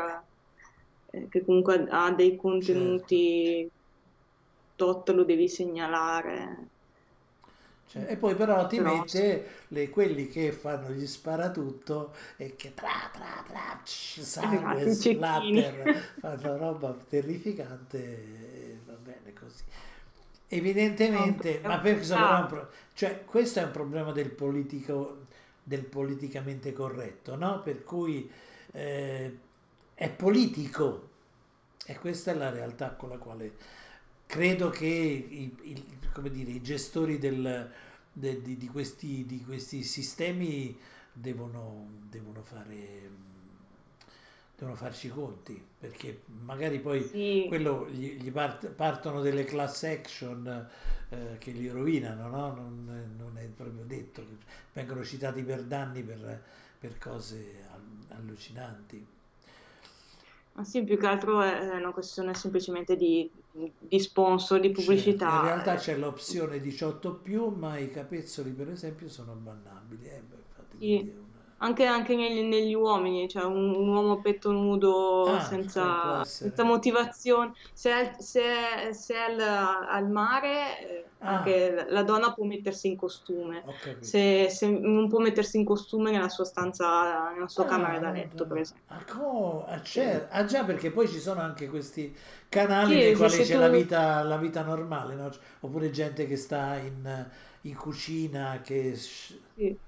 eh, 1.06 1.28
che 1.28 1.44
comunque 1.44 1.86
ha 1.90 2.12
dei 2.12 2.36
Certo. 2.58 3.16
contenuti 3.16 3.70
tot 4.76 5.08
lo 5.10 5.24
devi 5.24 5.48
segnalare. 5.48 6.70
Cioè, 7.88 8.06
e 8.10 8.16
poi 8.16 8.34
però 8.34 8.66
ti 8.66 8.78
Però 8.78 8.80
mette 8.80 9.46
le- 9.68 9.88
quelli 9.90 10.26
che 10.28 10.52
fanno 10.52 10.90
gli 10.90 11.06
sparatutto 11.06 12.12
e 12.36 12.56
che 12.56 12.74
tra 12.74 13.08
tra 13.12 13.44
tra 13.46 13.80
psh, 13.82 14.20
sangue, 14.22 14.88
Esatto, 14.88 14.88
splatter, 14.88 15.90
fanno 16.18 16.56
roba 16.56 16.92
terrificante 17.08 17.98
e 17.98 18.78
va 18.84 18.94
bene 18.94 19.32
così. 19.32 19.62
Evidentemente, 20.48 21.60
È 21.60 21.66
ma 21.66 21.78
peccato. 21.80 22.46
pro- 22.46 22.70
cioè, 22.94 23.24
questo 23.24 23.58
è 23.60 23.64
un 23.64 23.70
problema 23.72 24.12
del 24.12 24.30
politico, 24.30 25.24
del 25.62 25.84
politicamente 25.84 26.72
corretto, 26.72 27.34
no? 27.36 27.60
Per 27.62 27.82
cui 27.82 28.30
eh, 28.72 29.38
è 29.94 30.10
politico 30.10 31.08
e 31.86 31.98
questa 31.98 32.30
è 32.32 32.34
la 32.34 32.50
realtà 32.50 32.90
con 32.94 33.08
la 33.10 33.18
quale 33.18 33.52
credo 34.26 34.70
che 34.70 34.86
i, 34.86 35.54
i- 35.62 35.98
come 36.12 36.30
dire, 36.30 36.50
i 36.50 36.62
gestori 36.62 37.18
del- 37.18 37.70
de- 38.12 38.42
di, 38.42 38.56
di 38.56 38.68
questi, 38.68 39.24
di 39.26 39.42
questi 39.44 39.82
sistemi 39.82 40.76
devono, 41.12 41.88
devono 42.08 42.42
fare, 42.42 43.10
devono 44.56 44.76
farci 44.76 45.06
i 45.08 45.10
conti, 45.10 45.62
perché 45.78 46.22
magari 46.44 46.80
poi 46.80 47.10
Sì, 47.10 47.24
quello 47.44 47.88
gli, 47.90 48.16
gli 48.20 48.30
part- 48.30 48.68
partono 48.70 49.20
delle 49.20 49.44
class 49.44 49.82
action 49.84 50.68
eh, 51.10 51.36
che 51.38 51.50
li 51.50 51.68
rovinano, 51.68 52.28
no? 52.28 52.54
Non, 52.54 52.88
è- 52.90 53.20
non 53.22 53.36
è 53.38 53.44
proprio 53.46 53.84
detto, 53.84 54.24
vengono 54.72 55.04
citati 55.04 55.42
per 55.42 55.62
danni 55.64 56.02
per, 56.02 56.42
per 56.78 56.98
cose 56.98 57.64
al- 57.72 58.16
allucinanti. 58.18 59.06
ma 60.52 60.64
sì, 60.64 60.82
più 60.84 60.98
che 60.98 61.06
altro 61.06 61.40
è 61.42 61.76
una 61.76 61.92
questione 61.92 62.34
semplicemente 62.34 62.96
di, 62.96 63.30
di 63.78 63.98
sponsor, 64.00 64.60
di 64.60 64.72
Certo, 64.72 65.28
in 65.28 65.40
pubblicità. 65.40 65.40
realtà 65.40 65.74
c'è 65.76 65.96
l'opzione 65.96 66.60
18 66.60 67.16
più, 67.20 67.48
ma 67.48 67.78
i 67.78 67.90
capezzoli 67.90 68.52
per 68.52 68.70
esempio 68.70 69.08
sono 69.08 69.34
bannabili, 69.34 70.04
eh, 70.06 70.16
infatti 70.18 70.78
Sì. 70.78 71.12
Anche, 71.58 71.84
anche 71.86 72.14
negli, 72.16 72.42
negli 72.42 72.74
uomini, 72.74 73.28
cioè 73.28 73.44
un, 73.44 73.74
un 73.74 73.88
uomo 73.88 74.12
a 74.14 74.20
petto 74.20 74.50
nudo 74.52 75.38
Ah, 75.38 75.40
senza, 75.40 76.22
senza 76.24 76.64
motivazione, 76.64 77.52
se 77.72 77.90
è, 77.92 78.14
se 78.20 78.42
è- 78.88 78.92
se 78.92 79.14
è 79.14 79.18
al, 79.18 79.40
al 79.40 80.10
mare, 80.10 80.78
eh, 80.88 81.10
Ah, 81.20 81.58
anche 81.58 81.84
la 81.88 82.02
donna 82.02 82.32
può 82.34 82.44
mettersi 82.44 82.88
in 82.88 82.96
costume, 82.96 83.66
se, 83.98 84.48
se 84.50 84.68
non 84.68 85.08
può 85.08 85.18
mettersi 85.20 85.56
in 85.58 85.64
costume 85.64 86.10
nella 86.10 86.28
sua 86.28 86.44
stanza, 86.44 87.30
nella 87.32 87.48
sua 87.48 87.64
camera 87.64 87.98
Ah, 87.98 88.00
da 88.00 88.10
no, 88.12 88.12
letto, 88.12 88.46
per 88.46 88.58
esempio. 88.58 88.84
Ah, 88.88 89.04
co- 89.04 89.64
ah, 89.66 89.80
cer- 89.82 90.28
ah, 90.30 90.44
già 90.44 90.64
perché 90.64 90.90
poi 90.92 91.08
ci 91.08 91.18
sono 91.18 91.40
anche 91.40 91.68
questi 91.68 92.16
canali 92.48 92.98
nei 92.98 93.14
sì, 93.14 93.28
se, 93.28 93.28
quali 93.28 93.40
c'è 93.42 93.56
la 93.56 93.68
tu... 93.68 93.68
vita, 93.68 94.22
la 94.22 94.36
vita 94.36 94.62
normale, 94.62 95.14
no? 95.16 95.30
Oppure 95.60 95.90
gente 95.90 96.26
che 96.26 96.36
sta 96.36 96.76
in, 96.76 97.30
in 97.62 97.74
cucina, 97.76 98.60
che 98.62 98.94
Sì. 99.54 99.78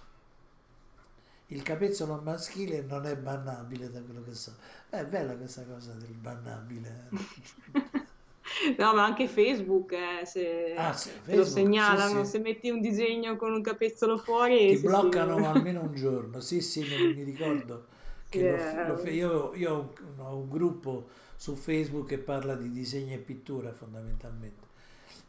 Il 1.49 1.63
capezzolo 1.63 2.21
maschile 2.23 2.83
non 2.83 3.07
è 3.07 3.17
bannabile 3.17 3.91
da 3.91 4.01
quello 4.03 4.23
che 4.23 4.35
so. 4.35 4.55
È 4.89 5.05
bella 5.05 5.37
questa 5.37 5.65
cosa 5.65 5.93
del 5.95 6.15
bannabile. 6.15 7.11
No, 8.79 8.95
ma 8.95 9.05
anche 9.05 9.29
Facebook, 9.29 9.93
eh, 9.93 10.25
se 10.25 10.75
Ah, 10.75 10.95
sì, 10.95 11.11
te 11.29 11.37
lo 11.37 11.45
Facebook, 11.45 11.79
sì, 11.79 11.99
segnalano, 11.99 12.25
sì. 12.25 12.25
se 12.25 12.39
metti 12.39 12.71
un 12.71 12.81
disegno 12.81 13.37
con 13.37 13.53
un 13.53 13.61
capezzolo 13.63 14.17
fuori, 14.19 14.75
Ti 14.75 14.77
sì, 14.77 14.89
sì, 14.89 15.07
bloccano 15.07 15.47
almeno 15.49 15.83
un 15.83 15.95
giorno. 15.95 16.41
Sì, 16.41 16.61
sì, 16.61 16.85
mi, 16.85 16.99
mi 16.99 17.23
ricordo 17.23 17.87
che 18.29 18.43
lo, 18.43 18.59
f- 18.59 18.77
lo 18.83 18.97
fe- 18.97 19.11
eh, 19.11 19.13
io, 19.13 19.55
io 19.55 19.73
ho 19.75 19.81
un, 19.81 20.21
ho 20.21 20.37
un 20.37 20.49
gruppo 20.51 21.09
su 21.37 21.55
Facebook 21.57 22.07
che 22.09 22.19
parla 22.19 22.55
di 22.55 22.71
disegno 22.71 23.15
e 23.15 23.19
pittura 23.19 23.73
fondamentalmente. 23.73 24.67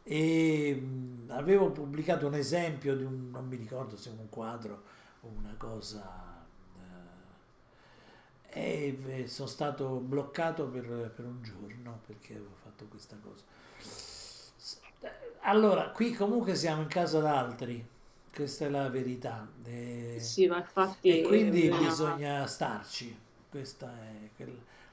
E 0.02 0.74
mh, 0.74 1.30
avevo 1.30 1.70
pubblicato 1.70 2.26
un 2.26 2.34
esempio 2.34 2.94
di 2.96 3.04
un, 3.04 3.30
non 3.30 3.46
mi 3.46 3.56
ricordo 3.56 3.96
se 3.96 4.10
un 4.10 4.28
quadro 4.28 4.82
una 5.20 5.54
cosa, 5.56 6.44
eh, 8.50 8.98
e 9.06 9.26
sono 9.28 9.48
stato 9.48 9.98
bloccato 9.98 10.66
per, 10.66 11.12
per 11.14 11.24
un 11.24 11.42
giorno 11.42 12.00
perché 12.06 12.34
avevo 12.34 12.54
fatto 12.62 12.86
questa 12.86 13.16
cosa. 13.22 13.44
Allora, 15.42 15.90
qui 15.90 16.12
comunque 16.12 16.54
siamo 16.54 16.82
in 16.82 16.88
casa 16.88 17.20
d'altri, 17.20 17.86
questa 18.34 18.66
è 18.66 18.68
la 18.68 18.88
verità. 18.88 19.48
E, 19.64 20.16
sì, 20.18 20.46
ma 20.46 20.56
e 20.56 20.60
infatti 20.60 21.22
quindi 21.22 21.68
bisogna... 21.68 21.78
bisogna 21.78 22.46
starci, 22.46 23.18
questa 23.48 23.90
è 23.98 24.44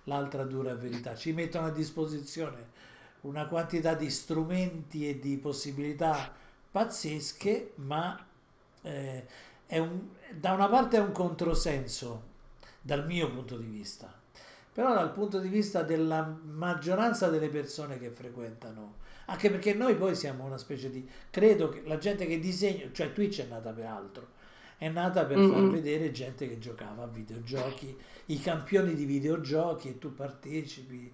l'altra 0.06 0.44
dura 0.45 0.74
verità. 0.76 1.16
Ci 1.16 1.34
mettono 1.34 1.68
a 1.68 1.72
disposizione 1.72 2.76
una 3.22 3.48
quantità 3.48 3.94
di 3.94 4.10
strumenti 4.10 5.10
e 5.10 5.20
di 5.20 5.38
possibilità 5.38 6.34
pazzesche, 6.72 7.74
ma 7.76 8.26
eh, 8.84 9.28
un- 9.80 10.07
da 10.31 10.53
una 10.53 10.68
parte 10.68 10.98
è 10.98 10.99
un 10.99 11.11
controsenso 11.11 12.23
dal 12.81 13.06
mio 13.06 13.30
punto 13.31 13.57
di 13.57 13.65
vista, 13.68 14.14
però 14.72 14.94
dal 14.94 15.11
punto 15.11 15.39
di 15.39 15.48
vista 15.49 15.84
della 15.84 16.23
maggioranza 16.44 17.30
delle 17.30 17.49
persone 17.49 17.98
che 17.99 18.10
frequentano, 18.11 18.95
anche 19.26 19.49
perché 19.49 19.73
noi 19.73 19.95
poi 19.95 20.15
siamo 20.15 20.45
una 20.45 20.57
specie 20.57 20.89
di, 20.89 21.07
credo 21.30 21.69
che 21.69 21.81
la 21.85 21.98
gente 21.98 22.26
che 22.27 22.39
disegna, 22.39 22.89
cioè 22.91 23.11
Twitch 23.14 23.41
è 23.41 23.48
nata 23.48 23.72
per 23.72 23.85
altro, 23.85 24.27
è 24.77 24.89
nata 24.89 25.26
per 25.26 25.41
far 25.41 25.64
Mm, 25.64 25.69
mm. 25.69 25.72
vedere 25.72 26.11
gente 26.11 26.48
che 26.48 26.60
giocava 26.60 27.03
a 27.03 27.07
videogiochi, 27.07 27.95
i 28.27 28.39
campioni 28.39 28.94
di 28.94 29.06
videogiochi 29.06 29.89
e 29.89 29.98
tu 29.98 30.14
partecipi, 30.14 31.11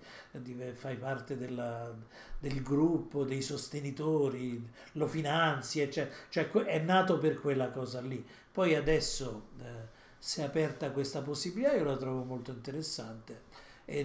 fai 0.74 0.98
parte 0.98 1.38
della- 1.38 1.94
del 2.40 2.62
gruppo, 2.62 3.24
dei 3.24 3.42
sostenitori, 3.42 4.62
lo 4.94 5.08
finanzi, 5.08 5.80
eccetera. 5.80 6.14
Cioè 6.30 6.50
è 6.66 6.80
nato 6.80 7.18
per 7.18 7.40
quella 7.40 7.70
cosa 7.70 8.02
lì. 8.02 8.24
Poi 8.54 8.76
adesso 8.76 9.50
eh, 9.60 9.88
si 10.20 10.42
è 10.42 10.44
aperta 10.46 10.92
questa 10.92 11.22
possibilità, 11.22 11.74
io 11.74 11.84
la 11.84 11.98
trovo 11.98 12.24
molto 12.24 12.52
interessante 12.52 13.44
e 13.86 14.02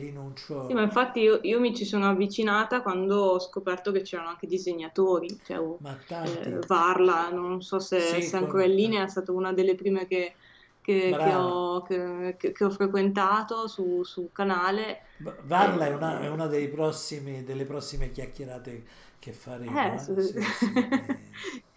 Sì, 0.60 0.74
ma 0.74 0.82
rinuncio, 0.82 0.82
infatti 0.82 1.20
io, 1.20 1.40
io 1.42 1.60
mi 1.60 1.74
ci 1.74 1.84
sono 1.86 2.08
avvicinata 2.08 2.82
quando 2.82 3.16
ho 3.16 3.38
scoperto 3.40 3.90
che 3.90 4.02
c'erano 4.02 4.28
anche 4.28 4.46
disegnatori, 4.46 5.40
cioè 5.42 5.58
oh, 5.58 5.82
eh, 6.20 6.62
Varla, 6.66 7.30
non 7.30 7.62
so 7.62 7.78
se, 7.78 8.20
sì, 8.20 8.20
se 8.20 8.36
è 8.36 8.40
ancora 8.40 8.64
in 8.66 8.74
linea, 8.74 9.04
è 9.04 9.08
stata 9.08 9.32
una 9.32 9.52
delle 9.54 9.74
prime 9.74 10.06
che, 10.06 10.36
che- 10.82 11.16
che 11.18 11.34
ho, 11.34 11.80
che- 11.82 12.36
ho 12.64 12.70
frequentato 12.70 13.66
su, 13.66 14.02
sul 14.04 14.30
canale. 14.30 15.00
Varla 15.20 15.86
è 15.86 15.94
una, 15.94 16.18
è 16.20 16.28
Eh, 16.28 16.30
una 16.30 16.46
dei 16.46 16.68
prossimi, 16.68 17.42
delle 17.44 17.64
prossime 17.64 18.10
chiacchierate 18.10 18.84
che 19.18 19.32
eh, 19.66 19.96
faremo, 19.96 20.00
eh? 20.00 20.16
s- 20.16 20.16
Sì, 20.18 20.42
sì. 20.52 20.72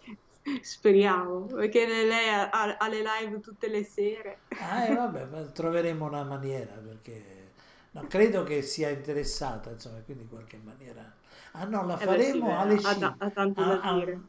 eh. 0.44 0.60
speriamo, 0.60 1.46
perché 1.46 1.86
lei 1.86 2.28
ha, 2.28 2.48
ha- 2.50 2.76
ha 2.76 2.88
le 2.88 3.02
live 3.02 3.40
tutte 3.40 3.68
le 3.68 3.84
sere. 3.84 4.42
Ah, 4.56 4.84
e 4.86 4.92
vabbè, 4.94 5.26
ma 5.26 5.42
troveremo 5.46 6.06
una 6.06 6.22
maniera 6.24 6.74
perché 6.76 7.52
no, 7.92 8.06
credo 8.06 8.44
che 8.44 8.62
sia 8.62 8.88
interessata, 8.90 9.70
insomma, 9.70 10.00
quindi 10.02 10.22
in 10.24 10.28
qualche 10.28 10.56
maniera. 10.58 11.18
Ah 11.52 11.64
no, 11.64 11.84
la 11.84 11.96
Eh 12.02 12.06
beh 12.10 12.20
sì, 12.20 12.42
faremo 12.42 12.48
beh, 12.48 12.58
alle 12.58 12.78
ha, 12.82 12.94
ta- 12.98 13.14
5, 13.14 13.18
ha 13.18 13.30
tanto 13.30 13.64
da 13.64 13.76
dire. 13.78 14.20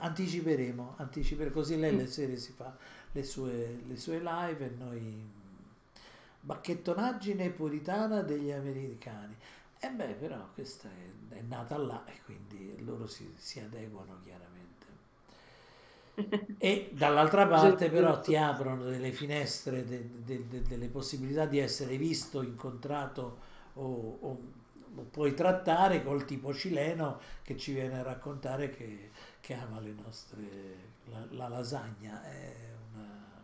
anticiperemo, 0.00 0.94
anticiperemo, 0.98 1.54
così 1.54 1.78
lei 1.78 1.94
le 1.94 2.06
Mm. 2.06 2.08
sere 2.08 2.36
si 2.36 2.52
fa 2.52 2.76
le 3.12 3.22
sue, 3.22 3.80
le 3.86 3.96
sue 3.96 4.18
live 4.20 4.64
e 4.66 4.70
noi 4.70 5.32
bacchettonaggine 6.40 7.50
puritana 7.50 8.22
degli 8.22 8.50
americani. 8.50 9.36
E 9.78 9.90
beh, 9.90 10.14
però 10.14 10.50
questa 10.52 10.88
è, 10.90 11.34
è 11.36 11.40
nata 11.42 11.76
là 11.78 12.04
e 12.06 12.20
quindi 12.24 12.82
loro 12.82 13.06
si, 13.06 13.34
si 13.36 13.60
adeguano 13.60 14.18
chiaramente. 14.22 14.63
E 16.56 16.90
dall'altra 16.92 17.46
parte 17.46 17.90
però 17.90 18.20
ti 18.20 18.36
aprono 18.36 18.84
delle 18.84 19.12
finestre, 19.12 19.84
de- 19.84 20.08
de- 20.24 20.46
de- 20.48 20.62
delle 20.62 20.88
possibilità 20.88 21.44
di 21.46 21.58
essere 21.58 21.96
visto, 21.96 22.42
incontrato 22.42 23.38
o, 23.74 24.18
o- 24.20 24.42
o 24.96 25.02
puoi 25.10 25.34
trattare 25.34 26.02
col 26.02 26.24
tipo 26.24 26.54
cileno 26.54 27.18
che 27.42 27.56
ci 27.56 27.72
viene 27.74 27.98
a 27.98 28.02
raccontare 28.02 28.70
che, 28.70 29.10
che 29.40 29.54
ama 29.54 29.80
le 29.80 29.92
nostre, 30.02 30.42
la, 31.06 31.26
la 31.32 31.48
lasagna. 31.48 32.22
Una... 32.92 33.42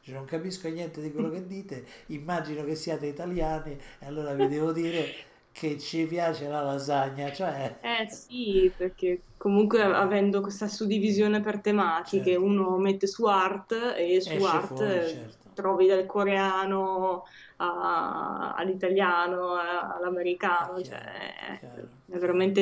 cioè, 0.00 0.14
non 0.14 0.24
capisco 0.24 0.68
niente 0.68 1.00
di 1.02 1.12
quello 1.12 1.30
che 1.30 1.46
dite, 1.46 1.84
immagino 2.06 2.64
che 2.64 2.74
siate 2.74 3.06
italiani 3.06 3.78
e 3.98 4.06
allora 4.06 4.32
vi 4.34 4.48
devo 4.48 4.72
dire 4.72 5.14
che 5.58 5.78
ci 5.78 6.06
piace 6.06 6.48
la 6.48 6.62
lasagna, 6.62 7.32
cioè... 7.32 7.76
Eh 7.80 8.08
sì, 8.10 8.72
perché 8.76 9.26
comunque 9.36 9.80
avendo 9.82 10.40
questa 10.40 10.66
suddivisione 10.66 11.40
per 11.40 11.60
tematiche, 11.60 12.34
Certo, 12.34 12.36
uno 12.36 12.76
mette 12.78 13.06
su 13.06 13.24
art 13.26 13.70
e 13.96 14.20
su 14.20 14.42
esce 14.42 14.42
art 14.42 14.60
fuori, 14.60 15.04
certo. 15.04 15.50
trovi 15.52 15.86
dal 15.86 16.04
coreano 16.06 17.22
a- 17.58 18.54
all'italiano, 18.54 19.54
a- 19.54 19.94
all'americano, 19.94 20.80
cioè 20.82 20.98
chiaro, 21.00 21.22
è, 21.38 21.60
chiaro, 21.60 21.88
è 22.06 22.18
veramente 22.18 22.60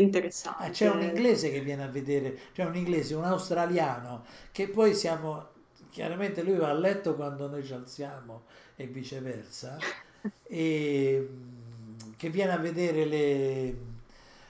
Ah, 0.59 0.71
c'è 0.71 0.89
un 0.89 1.03
interessante. 1.03 1.03
inglese 1.03 1.51
che 1.51 1.61
viene 1.61 1.83
a 1.85 1.89
vedere, 1.89 2.39
c'è 2.53 2.65
un 2.65 2.75
inglese, 2.77 3.15
un 3.15 3.25
australiano, 3.25 4.25
che 4.53 4.69
poi 4.69 4.95
siamo, 4.95 5.53
chiaramente 5.91 6.43
lui 6.43 6.57
va 6.57 6.71
a 6.71 6.73
letto 6.73 7.15
quando 7.15 7.47
noi 7.49 7.63
ci 7.65 7.75
alziamo 7.75 8.47
e 8.75 8.87
viceversa, 8.87 9.85
e 10.43 11.29
mm, 11.31 11.66
che 12.17 12.31
viene 12.31 12.53
a 12.53 12.59
vedere 12.59 13.05
le, 13.05 13.67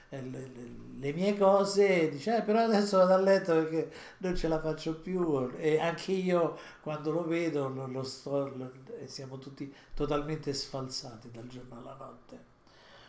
eh, 0.09 0.21
le- 0.21 0.21
le- 0.21 0.75
le 0.99 1.13
mie 1.13 1.37
cose 1.37 2.03
e 2.03 2.09
dice, 2.09 2.37
"Eh, 2.37 2.41
però 2.41 2.59
adesso 2.61 2.97
vado 2.97 3.13
a 3.13 3.17
letto 3.21 3.53
perché 3.53 3.91
non 4.19 4.35
ce 4.35 4.47
la 4.47 4.59
faccio 4.59 4.95
più, 4.99 5.49
e 5.57 5.79
anche 5.79 6.11
io 6.13 6.57
quando 6.81 7.11
lo 7.11 7.23
vedo 7.25 7.67
lo, 7.69 7.87
lo 7.87 8.03
sto, 8.03 8.47
lo- 8.55 8.71
siamo 9.05 9.37
tutti 9.37 9.71
totalmente 9.93 10.53
sfalsati 10.53 11.29
dal 11.31 11.47
giorno 11.47 11.77
alla 11.79 11.95
notte. 11.99 12.55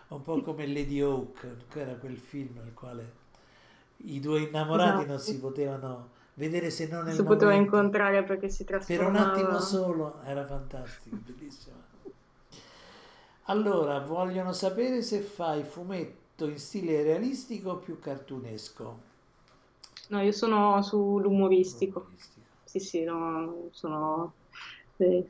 Un 0.08 0.22
po' 0.22 0.40
come 0.42 0.66
Lady 0.66 1.00
Hawk, 1.00 1.68
che 1.68 1.80
era 1.80 1.94
quel 1.96 2.18
film 2.18 2.56
nel 2.62 2.74
quale 2.74 3.12
i 3.98 4.20
due 4.20 4.40
innamorati 4.42 5.04
non 5.06 5.18
si 5.18 5.38
Esatto, 5.38 5.40
potevano 5.40 6.10
vedere 6.34 6.70
se 6.70 6.88
non 6.88 7.06
si 7.06 7.24
poteva 7.24 7.54
momento. 7.54 7.54
incontrare 7.54 8.22
perché 8.22 8.48
si 8.48 8.62
Per 8.84 9.02
un 9.02 9.14
attimo 9.14 9.58
trasformava. 9.58 9.60
solo 9.60 10.20
era 10.24 10.44
fantastico, 10.44 11.20
bellissimo. 11.24 11.76
Allora, 13.48 13.98
vogliono 13.98 14.52
sapere 14.54 15.02
se 15.02 15.20
fai 15.20 15.62
fumetto 15.64 16.46
in 16.46 16.58
stile 16.58 17.02
realistico 17.02 17.72
o 17.72 17.76
più 17.78 17.98
cartunesco. 17.98 19.00
No, 20.10 20.20
io 20.22 20.32
sono 20.32 20.82
sull'umoristico. 20.82 22.00
Umoristico. 22.00 22.46
Sì, 22.64 22.78
sì, 22.80 23.02
no, 23.04 23.68
sono 23.72 24.36
eh, 24.96 25.26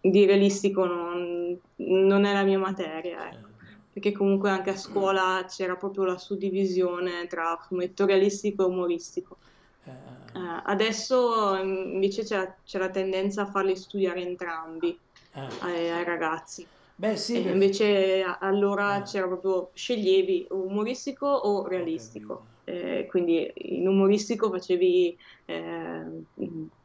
di 0.00 0.24
realistico 0.26 0.84
non, 0.86 1.60
non 1.76 2.24
è 2.24 2.32
la 2.32 2.42
mia 2.44 2.58
materia, 2.58 3.28
ecco. 3.28 3.50
certo. 3.50 3.92
Perché 3.92 4.12
comunque 4.12 4.50
anche 4.50 4.70
a 4.70 4.76
scuola 4.76 5.44
c'era 5.48 5.76
proprio 5.76 6.04
la 6.04 6.18
suddivisione 6.18 7.26
tra 7.26 7.56
fumetto 7.66 8.06
realistico 8.06 8.62
e 8.62 8.66
umoristico. 8.66 9.38
Eh, 9.86 9.92
Eh, 10.34 10.38
adesso 10.64 11.56
invece 11.56 12.24
c'è 12.24 12.36
la, 12.38 12.60
c'è 12.64 12.78
la 12.78 12.90
tendenza 12.90 13.42
a 13.42 13.50
farli 13.50 13.76
studiare 13.76 14.22
entrambi 14.22 14.98
eh. 15.34 15.50
ai, 15.58 15.90
ai 15.90 16.04
ragazzi. 16.04 16.70
Beh, 17.02 17.16
sì, 17.16 17.32
perché- 17.34 17.50
invece 17.50 18.22
allora 18.22 18.98
Eh. 18.98 19.02
c'era 19.02 19.26
proprio, 19.26 19.70
sceglievi 19.74 20.46
umoristico 20.50 21.26
o 21.26 21.66
realistico. 21.66 22.46
Eh, 22.62 23.06
quindi 23.10 23.50
in 23.54 23.88
umoristico 23.88 24.48
facevi 24.52 25.18
eh, 25.46 26.04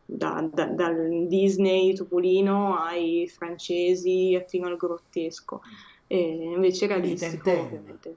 da- 0.03 0.49
da- 0.51 0.65
dal 0.65 1.27
Disney 1.27 1.93
Topolino 1.93 2.79
ai 2.79 3.27
francesi 3.27 4.43
fino 4.47 4.65
al 4.65 4.75
grottesco. 4.75 5.61
E 6.07 6.19
invece 6.55 6.87
realistico, 6.87 7.51
ovviamente. 7.51 8.15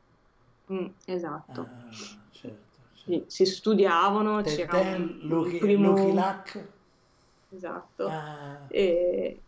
Mm, 0.72 0.86
esatto. 1.04 1.60
Ah, 1.60 1.90
certo, 2.30 2.78
Si, 2.94 3.10
certo. 3.10 3.24
si 3.28 3.44
studiavano, 3.44 4.40
c'era 4.40 4.78
un, 4.78 5.06
Tintin, 5.06 5.20
un 5.32 5.36
Lucky, 5.42 5.58
primo... 5.58 5.90
Lucky 5.90 6.12
Luck. 6.14 6.68
Esatto. 7.50 8.06
Ah, 8.06 8.64
E- 8.70 9.42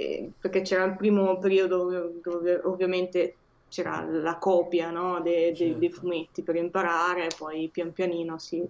e- 0.00 0.30
perché 0.38 0.62
c'era 0.62 0.84
il 0.84 0.94
primo 0.96 1.38
periodo 1.38 2.12
dove, 2.22 2.60
ovviamente 2.64 3.36
c'era 3.68 4.04
la 4.08 4.38
copia, 4.38 4.90
no, 4.90 5.20
de- 5.20 5.50
de- 5.50 5.54
Certo. 5.56 5.78
dei 5.78 5.90
fumetti 5.90 6.42
per 6.42 6.54
imparare, 6.56 7.26
poi 7.36 7.68
pian 7.70 7.92
pianino 7.92 8.38
si- 8.38 8.64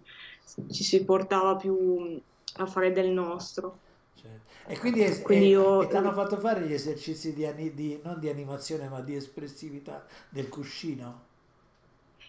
ci 0.71 0.83
si 0.85 1.05
portava 1.05 1.55
più 1.57 2.19
a 2.57 2.67
fare 2.67 2.93
del 2.93 3.11
nostro. 3.11 3.79
certo. 4.15 4.51
E 4.67 4.79
quindi, 4.79 5.01
è- 5.03 5.23
Quindi 5.23 5.49
io- 5.49 5.83
e 5.83 5.87
ti 5.89 5.97
hanno 5.97 6.13
fatto 6.13 6.39
fare 6.39 6.63
gli 6.67 6.73
esercizi 6.73 7.33
di, 7.35 7.45
ani- 7.47 7.73
di- 7.75 8.01
non 8.03 8.19
di 8.19 8.29
animazione 8.29 8.89
ma 8.89 9.01
di 9.01 9.15
espressività 9.15 10.05
del 10.31 10.49
cuscino? 10.49 11.27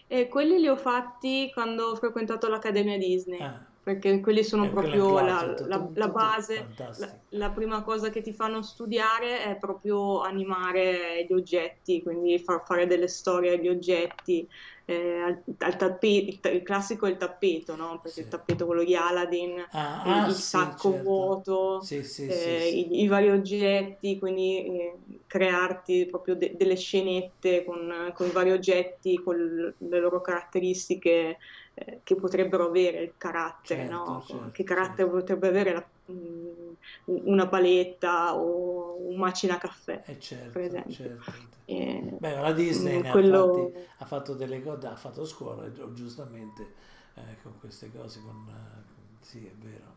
E 0.08 0.28
quelli 0.28 0.58
li 0.60 0.68
ho 0.68 0.76
fatti 0.76 1.50
quando 1.52 1.86
ho 1.86 1.96
frequentato 1.96 2.48
l'Accademia 2.48 2.98
Disney, 2.98 3.40
Ah. 3.40 3.64
Perché 3.82 4.20
quelli 4.20 4.44
sono 4.44 4.68
Eh, 4.78 4.78
è 4.78 4.94
proprio 4.94 5.20
la, 5.20 5.42
la- 5.66 5.90
tutto- 5.90 5.90
la 5.94 6.08
tutto 6.08 6.10
base, 6.10 6.74
la, 6.94 7.08
la 7.30 7.50
prima 7.52 7.82
cosa 7.82 8.10
che 8.10 8.20
ti 8.22 8.34
fanno 8.34 8.62
studiare 8.62 9.42
è 9.44 9.58
proprio 9.58 10.20
animare 10.20 11.24
gli 11.26 11.32
oggetti, 11.32 12.02
quindi 12.02 12.38
far 12.38 12.62
fare 12.64 12.86
delle 12.86 13.08
storie 13.08 13.52
agli 13.52 13.68
oggetti, 13.68 14.46
eh, 14.84 15.20
al, 15.20 15.42
al 15.58 15.76
tappeto, 15.76 16.48
il, 16.48 16.54
il 16.56 16.62
classico 16.62 17.06
è 17.06 17.10
il 17.10 17.16
tappeto, 17.16 17.76
no? 17.76 18.00
Perché 18.02 18.20
Sì. 18.20 18.22
il 18.22 18.28
tappeto 18.28 18.66
quello 18.66 18.84
di 18.84 18.94
Aladdin, 18.94 19.64
Ah, 19.72 20.02
il, 20.02 20.22
ah, 20.26 20.28
il 20.28 20.38
sì, 20.40 20.40
sacco 20.40 20.76
certo. 20.76 21.00
vuoto, 21.00 21.78
Sì, 21.78 22.02
sì, 22.04 22.30
eh, 22.30 22.32
sì, 22.32 22.60
sì. 22.60 22.88
i, 22.92 23.02
i 23.02 23.06
vari 23.08 23.30
oggetti, 23.30 24.18
quindi 24.18 24.64
eh, 24.64 25.00
crearti 25.26 26.06
proprio 26.06 26.34
de- 26.36 26.54
delle 26.56 26.76
scenette 26.76 27.64
con, 27.64 28.12
con 28.14 28.26
i 28.28 28.30
vari 28.30 28.50
oggetti, 28.52 29.16
con 29.22 29.36
le 29.78 29.98
loro 30.00 30.20
caratteristiche 30.20 31.38
eh, 31.74 32.00
che 32.02 32.14
potrebbero 32.16 32.66
avere 32.66 33.02
il 33.02 33.14
carattere, 33.16 33.86
Certo, 33.86 33.88
no? 33.88 34.26
certo, 34.26 34.50
Che 34.52 34.64
carattere 34.64 35.08
potrebbe 35.10 35.48
avere 35.48 35.72
la- 35.72 35.90
mm, 36.12 36.72
una 37.04 37.48
paletta 37.48 38.36
o 38.36 39.08
un 39.08 39.16
macina 39.18 39.58
caffè, 39.58 40.02
Eh, 40.06 40.18
certo, 40.18 40.50
per 40.50 40.62
esempio. 40.62 40.88
certo. 40.88 41.58
Eh, 41.64 42.18
Beh, 42.18 42.34
la 42.40 42.52
Disney 42.52 42.98
mm, 42.98 43.00
ne 43.00 43.10
ha, 43.10 43.18
quello- 43.18 43.50
fatti- 43.50 43.72
ha 43.98 44.04
fatto 44.04 44.34
delle 44.34 44.62
cose, 44.62 44.86
ha 44.86 44.96
fatto 44.96 45.24
scuola 45.24 45.68
gi- 45.70 45.92
giustamente 45.94 46.74
eh, 47.14 47.36
con 47.42 47.58
queste 47.58 47.90
cose, 47.92 48.22
con, 48.22 48.46
eh, 48.48 48.84
con- 48.94 49.16
sì 49.20 49.46
è 49.46 49.52
vero, 49.58 49.94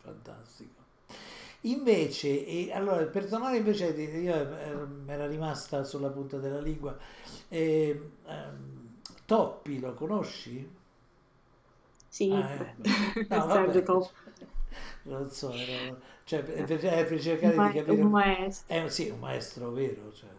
fantastico. 0.00 0.82
Invece, 1.62 2.46
e, 2.46 2.72
allora 2.72 3.00
il 3.00 3.08
personale 3.08 3.56
invece, 3.58 3.86
io 3.88 4.58
eh, 4.58 4.86
mi 4.86 5.10
era 5.12 5.26
rimasta 5.26 5.84
sulla 5.84 6.10
punta 6.10 6.38
della 6.38 6.60
lingua, 6.60 6.96
eh, 7.48 8.10
ehm, 8.26 8.82
Toppi 9.26 9.80
lo 9.80 9.94
conosci? 9.94 10.68
Sì, 12.16 12.28
Ah, 12.30 12.50
eh, 12.52 12.74
no, 13.28 13.48
Sergio 13.48 13.82
Toppi. 13.82 14.14
non 15.04 15.30
so, 15.30 15.58
ero- 15.58 16.00
cioè, 16.24 16.42
per, 16.42 16.64
per- 16.64 17.06
per 17.06 17.20
cercare 17.20 17.56
Ma- 17.56 17.68
di 17.68 17.72
capire... 17.72 18.02
un 18.02 18.10
maestro. 18.10 18.66
È 18.66 18.88
sì, 18.88 19.08
un 19.10 19.18
maestro 19.18 19.70
vero, 19.72 20.12
cioè, 20.12 20.30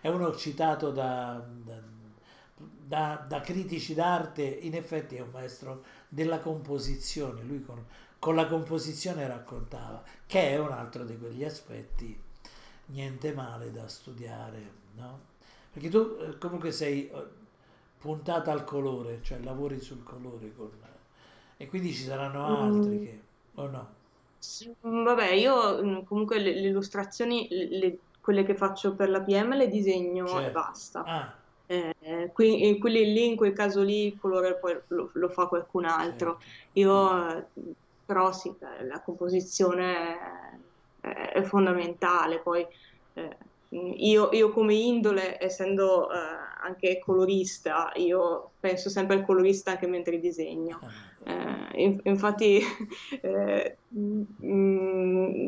è 0.00 0.08
uno 0.08 0.34
citato 0.36 0.90
da, 0.90 1.44
da- 1.64 1.80
da- 2.56 3.24
da 3.28 3.40
critici 3.40 3.94
d'arte, 3.94 4.42
in 4.42 4.74
effetti 4.74 5.16
è 5.16 5.20
un 5.20 5.30
maestro 5.32 5.84
della 6.08 6.40
composizione, 6.40 7.42
lui 7.42 7.62
con, 7.62 7.84
con 8.18 8.34
la 8.34 8.46
composizione 8.46 9.26
raccontava, 9.26 10.02
che 10.26 10.50
è 10.50 10.58
un 10.58 10.72
altro 10.72 11.04
di 11.04 11.16
quegli 11.18 11.44
aspetti 11.44 12.18
niente 12.86 13.32
male 13.34 13.70
da 13.72 13.88
studiare, 13.88 14.70
no? 14.96 15.20
Perché 15.72 15.88
tu 15.88 16.16
eh, 16.20 16.38
comunque 16.38 16.72
sei 16.72 17.08
eh, 17.08 17.24
puntata 17.98 18.52
al 18.52 18.64
colore, 18.64 19.20
cioè 19.22 19.38
lavori 19.40 19.80
sul 19.80 20.02
colore 20.02 20.52
con, 20.54 20.70
e 21.62 21.68
quindi 21.68 21.92
ci 21.94 22.02
saranno 22.04 22.60
altri 22.60 22.98
Mm. 22.98 23.00
che, 23.00 23.28
o 23.54 23.66
no? 23.68 23.96
Mm, 24.86 25.04
Vabbè, 25.04 25.30
io 25.32 25.82
mm, 25.82 26.02
comunque 26.04 26.38
le, 26.38 26.52
le 26.54 26.68
illustrazioni, 26.68 27.46
le- 27.50 27.68
le- 27.78 28.00
quelle 28.20 28.44
che 28.44 28.54
faccio 28.56 28.94
per 28.94 29.08
la 29.08 29.22
PM, 29.22 29.54
le 29.56 29.68
disegno 29.68 30.40
e 30.40 30.50
Certo. 30.50 30.50
basta. 30.50 31.06
Ah, 31.06 31.48
Eh, 31.66 32.30
qui- 32.32 32.62
e 32.62 32.78
quelli 32.78 33.04
lì, 33.12 33.26
in 33.28 33.36
quel 33.36 33.52
caso 33.54 33.82
lì, 33.82 34.06
il 34.06 34.16
colore 34.16 34.58
poi 34.58 34.80
lo, 34.88 35.10
lo 35.14 35.28
fa 35.30 35.46
qualcun 35.46 35.84
altro. 35.86 36.38
certo. 36.38 36.72
Io, 36.72 37.28
eh, 37.38 37.50
però 38.04 38.32
sì, 38.32 38.54
la 38.60 39.00
composizione 39.02 40.18
è, 41.00 41.32
è 41.32 41.42
fondamentale. 41.44 42.40
Poi 42.42 42.66
eh, 43.14 43.38
io, 43.70 44.30
io 44.32 44.50
come 44.52 44.74
indole, 44.74 45.42
essendo 45.42 46.10
eh, 46.12 46.16
anche 46.62 46.98
colorista, 46.98 47.90
io 47.96 48.54
penso 48.60 48.90
sempre 48.90 49.16
al 49.16 49.24
colorista 49.24 49.72
anche 49.72 49.86
mentre 49.86 50.18
disegno. 50.18 50.82
Ah, 50.82 51.11
Eh, 51.24 51.82
in- 51.82 52.00
infatti 52.04 52.60
eh, 53.22 53.78
mm, 53.96 55.46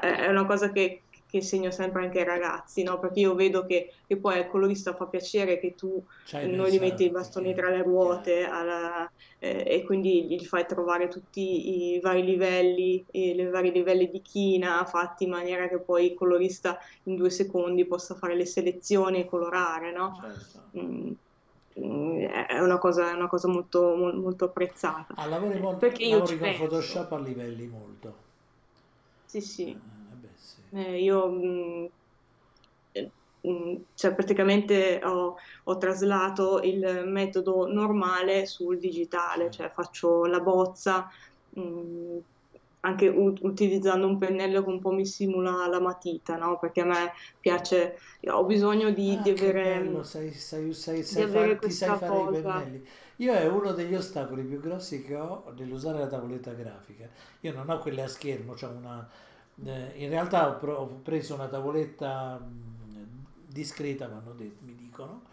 è 0.00 0.28
una 0.28 0.46
cosa 0.46 0.70
che, 0.72 1.04
che 1.08 1.36
insegno 1.36 1.70
sempre 1.70 2.04
anche 2.04 2.18
ai 2.20 2.24
ragazzi, 2.24 2.82
no? 2.82 2.98
Perché 2.98 3.20
io 3.20 3.34
vedo 3.34 3.64
che, 3.66 3.90
che 4.06 4.18
poi 4.18 4.38
al 4.38 4.48
colorista 4.48 4.94
fa 4.94 5.08
piacere 5.08 5.58
che 5.60 5.74
tu 5.74 6.04
ci 6.22 6.36
hai 6.36 6.48
non 6.50 6.68
gli 6.68 6.78
metti 6.78 7.04
i 7.04 7.10
bastoni 7.10 7.54
tra 7.54 7.70
le 7.70 7.82
ruote 7.82 8.44
alla- 8.44 9.10
eh, 9.38 9.64
e 9.66 9.84
quindi 9.84 10.26
gli 10.26 10.44
fai 10.44 10.66
trovare 10.66 11.08
tutti 11.08 11.94
i 11.94 12.00
vari 12.00 12.24
livelli, 12.24 13.04
i, 13.10 13.30
i 13.36 13.48
vari 13.48 13.70
livelli 13.72 14.10
di 14.10 14.20
china 14.22 14.84
fatti 14.86 15.24
in 15.24 15.30
maniera 15.30 15.68
che 15.68 15.82
poi 15.82 16.06
il 16.06 16.14
colorista 16.14 16.78
in 17.04 17.14
due 17.16 17.30
secondi 17.30 17.86
possa 17.86 18.14
fare 18.16 18.34
le 18.36 18.46
selezioni 18.46 19.20
e 19.20 19.26
colorare, 19.26 19.92
no? 19.92 20.12
Certo. 20.20 20.70
Mm, 20.78 20.80
mm, 21.08 21.12
è 21.74 22.60
una 22.60 22.78
cosa, 22.78 23.10
è 23.10 23.14
una 23.14 23.26
cosa 23.28 23.48
molto, 23.48 23.94
mol- 23.96 24.16
molto 24.20 24.46
apprezzata. 24.46 25.14
Ah, 25.16 25.26
lavori, 25.26 25.58
mo- 25.58 25.76
Perché 25.78 26.04
io 26.04 26.22
lavori 26.22 26.38
con 26.38 26.52
penso. 26.52 26.54
Photoshop 26.54 27.12
a 27.12 27.18
livelli 27.18 27.66
molto. 27.66 28.32
Sì, 29.24 29.40
sì. 29.40 29.82
Eh, 30.10 30.14
beh, 30.16 30.36
sì. 30.36 30.62
Eh, 30.70 31.02
io 31.02 31.28
mh, 31.30 31.92
eh, 32.92 33.12
mh, 33.40 33.82
cioè 33.94 34.14
praticamente 34.14 35.00
ho, 35.04 35.34
ho 35.64 35.76
traslato 35.78 36.60
il 36.62 37.04
metodo 37.06 37.66
normale 37.66 38.46
sul 38.46 38.78
digitale, 38.78 39.50
Sì. 39.50 39.50
cioè 39.50 39.70
faccio 39.72 40.24
la 40.26 40.40
bozza 40.40 41.08
mh, 41.50 42.18
anche 42.84 43.08
u- 43.08 43.34
utilizzando 43.42 44.06
un 44.06 44.18
pennello 44.18 44.62
che 44.62 44.68
un 44.70 44.80
po' 44.80 44.90
mi 44.92 45.06
simula 45.06 45.66
la 45.68 45.80
matita, 45.80 46.36
no? 46.36 46.58
Perché 46.58 46.80
a 46.82 46.84
me 46.84 47.12
piace, 47.40 47.96
ho 48.30 48.44
bisogno 48.44 48.90
di, 48.90 49.18
Ah, 49.18 49.28
di 49.30 49.30
avere... 49.30 49.62
bello, 49.62 50.02
sai, 50.02 50.32
sai, 50.32 50.72
sai, 50.72 51.02
sai 51.04 51.24
avere 51.24 51.26
far- 51.26 51.58
ti 51.58 51.70
sai 51.70 51.94
fare 51.94 52.20
i 52.20 52.26
cosa. 52.26 52.28
pennelli. 52.28 52.86
Io 53.16 53.34
è 53.34 53.46
uno 53.46 53.72
degli 53.72 53.94
ostacoli 53.94 54.42
più 54.44 54.60
grossi 54.60 55.02
che 55.02 55.14
ho 55.16 55.52
nell'usare 55.56 55.98
la 55.98 56.06
tavoletta 56.06 56.52
grafica. 56.54 57.06
Io 57.40 57.52
non 57.52 57.68
ho 57.68 57.78
quelle 57.78 58.02
a 58.02 58.08
schermo, 58.08 58.54
c'ho 58.54 58.70
una, 58.70 59.06
eh, 59.62 59.92
in 59.96 60.08
realtà 60.08 60.48
ho, 60.48 60.56
pro- 60.58 60.76
ho 60.76 60.86
preso 61.02 61.34
una 61.34 61.48
tavoletta 61.48 62.38
mh, 62.38 63.24
discreta, 63.46 64.08
mi 64.08 64.14
hanno 64.14 64.32
detto- 64.32 64.64
mi 64.64 64.74
dicono, 64.74 65.24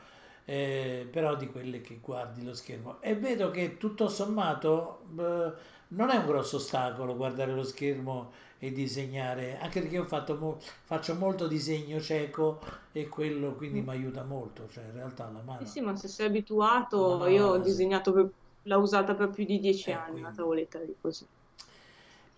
eh, 0.45 1.07
però 1.09 1.35
di 1.37 1.47
quelle 1.47 1.79
che 1.81 1.99
guardi 2.01 2.43
lo 2.43 2.53
schermo. 2.53 3.01
E 3.01 3.15
vedo 3.15 3.51
che 3.51 3.77
tutto 3.77 4.09
sommato 4.09 5.05
eh, 5.17 5.53
non 5.91 6.09
è 6.09 6.17
un 6.17 6.25
grosso 6.25 6.57
ostacolo 6.57 7.15
guardare 7.15 7.53
lo 7.53 7.63
schermo 7.63 8.31
e 8.59 8.71
disegnare, 8.71 9.57
anche 9.59 9.79
perché 9.81 9.95
io 9.95 10.03
ho 10.03 10.07
fatto 10.07 10.35
mo- 10.37 10.57
faccio 10.59 11.15
molto 11.15 11.47
disegno 11.47 11.99
cieco 12.01 12.59
e 12.91 13.07
quello 13.07 13.55
quindi 13.55 13.79
Mm. 13.79 13.83
mi 13.83 13.89
aiuta 13.91 14.23
molto, 14.23 14.67
cioè 14.69 14.83
in 14.85 14.93
realtà 14.93 15.29
la 15.29 15.41
mano. 15.41 15.59
Sì, 15.59 15.65
sì, 15.65 15.79
ma 15.81 15.95
se 15.95 16.07
sei 16.09 16.27
abituato, 16.27 17.25
No, 17.25 17.25
io 17.27 17.47
ho 17.47 17.57
disegnato, 17.59 18.11
per- 18.11 18.33
l'ho 18.63 18.79
usata 18.79 19.15
per 19.15 19.29
più 19.29 19.45
di 19.45 19.59
dieci 19.59 19.91
Eh, 19.91 19.93
anni, 19.93 20.19
una 20.19 20.31
quindi. 20.31 20.33
tavoletta 20.33 20.83
di 20.83 20.97
così. 20.99 21.25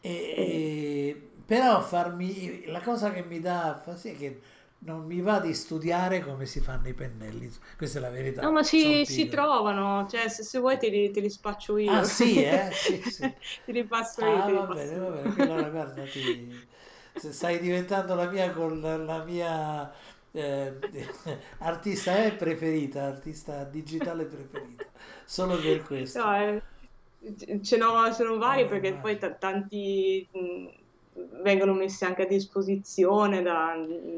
E- 0.02 0.10
e- 0.36 1.30
però 1.46 1.82
farmi 1.82 2.66
la 2.68 2.82
cosa 2.82 3.12
che 3.12 3.24
mi 3.24 3.40
dà 3.40 3.80
fastidio 3.84 4.18
è 4.18 4.20
che 4.20 4.42
non 4.84 5.06
mi 5.06 5.22
va 5.22 5.40
di 5.40 5.54
studiare 5.54 6.22
come 6.22 6.46
si 6.46 6.60
fanno 6.62 6.88
i 6.90 6.94
pennelli, 6.94 7.52
questa 7.78 7.98
è 8.00 8.02
la 8.02 8.10
verità. 8.10 8.44
No, 8.44 8.52
ma 8.52 8.62
si 9.06 9.06
pigro. 9.06 9.30
trovano, 9.30 10.06
cioè 10.08 10.28
se, 10.30 10.44
se 10.44 10.60
vuoi 10.60 10.78
te 10.78 10.90
li, 10.90 11.12
te 11.12 11.22
li 11.22 11.30
spaccio 11.30 11.78
io. 11.78 11.96
Ah 11.96 12.04
sì, 12.04 12.42
eh? 12.42 12.72
Sì, 12.74 13.04
sì. 13.04 13.36
Te 13.64 13.72
li 13.72 13.86
passo 13.88 14.26
io, 14.26 14.42
Ah, 14.42 14.44
te 14.44 14.52
li 14.52 14.62
va 14.62 14.68
bene, 14.68 14.98
io. 14.98 15.00
va 15.00 15.10
bene, 15.10 15.36
allora 15.38 15.70
guarda, 15.70 16.08
ti, 16.08 16.66
stai 17.16 17.60
diventando 17.60 18.16
la 18.16 18.30
mia 18.30 18.52
con 18.54 18.80
la 18.80 19.24
mia 19.24 19.92
eh, 20.32 20.88
artista 21.60 22.24
è 22.24 22.36
preferita, 22.36 23.06
artista 23.06 23.64
digitale 23.66 24.26
preferita, 24.26 24.92
solo 25.26 25.60
per 25.62 25.82
questo. 25.84 26.20
No, 26.20 26.32
eh, 26.36 26.62
ce 27.64 27.78
n'ho, 27.78 28.12
ce 28.14 28.24
n'ho 28.24 28.38
vari 28.38 28.68
eh, 28.68 28.68
perché 28.68 29.00
poi 29.00 29.18
t- 29.18 29.38
tanti 29.38 30.30
mh, 30.32 30.83
vengono 31.42 31.74
messi 31.74 32.06
anche 32.06 32.24
a 32.24 32.28
disposizione 32.28 33.42
da, 33.42 33.76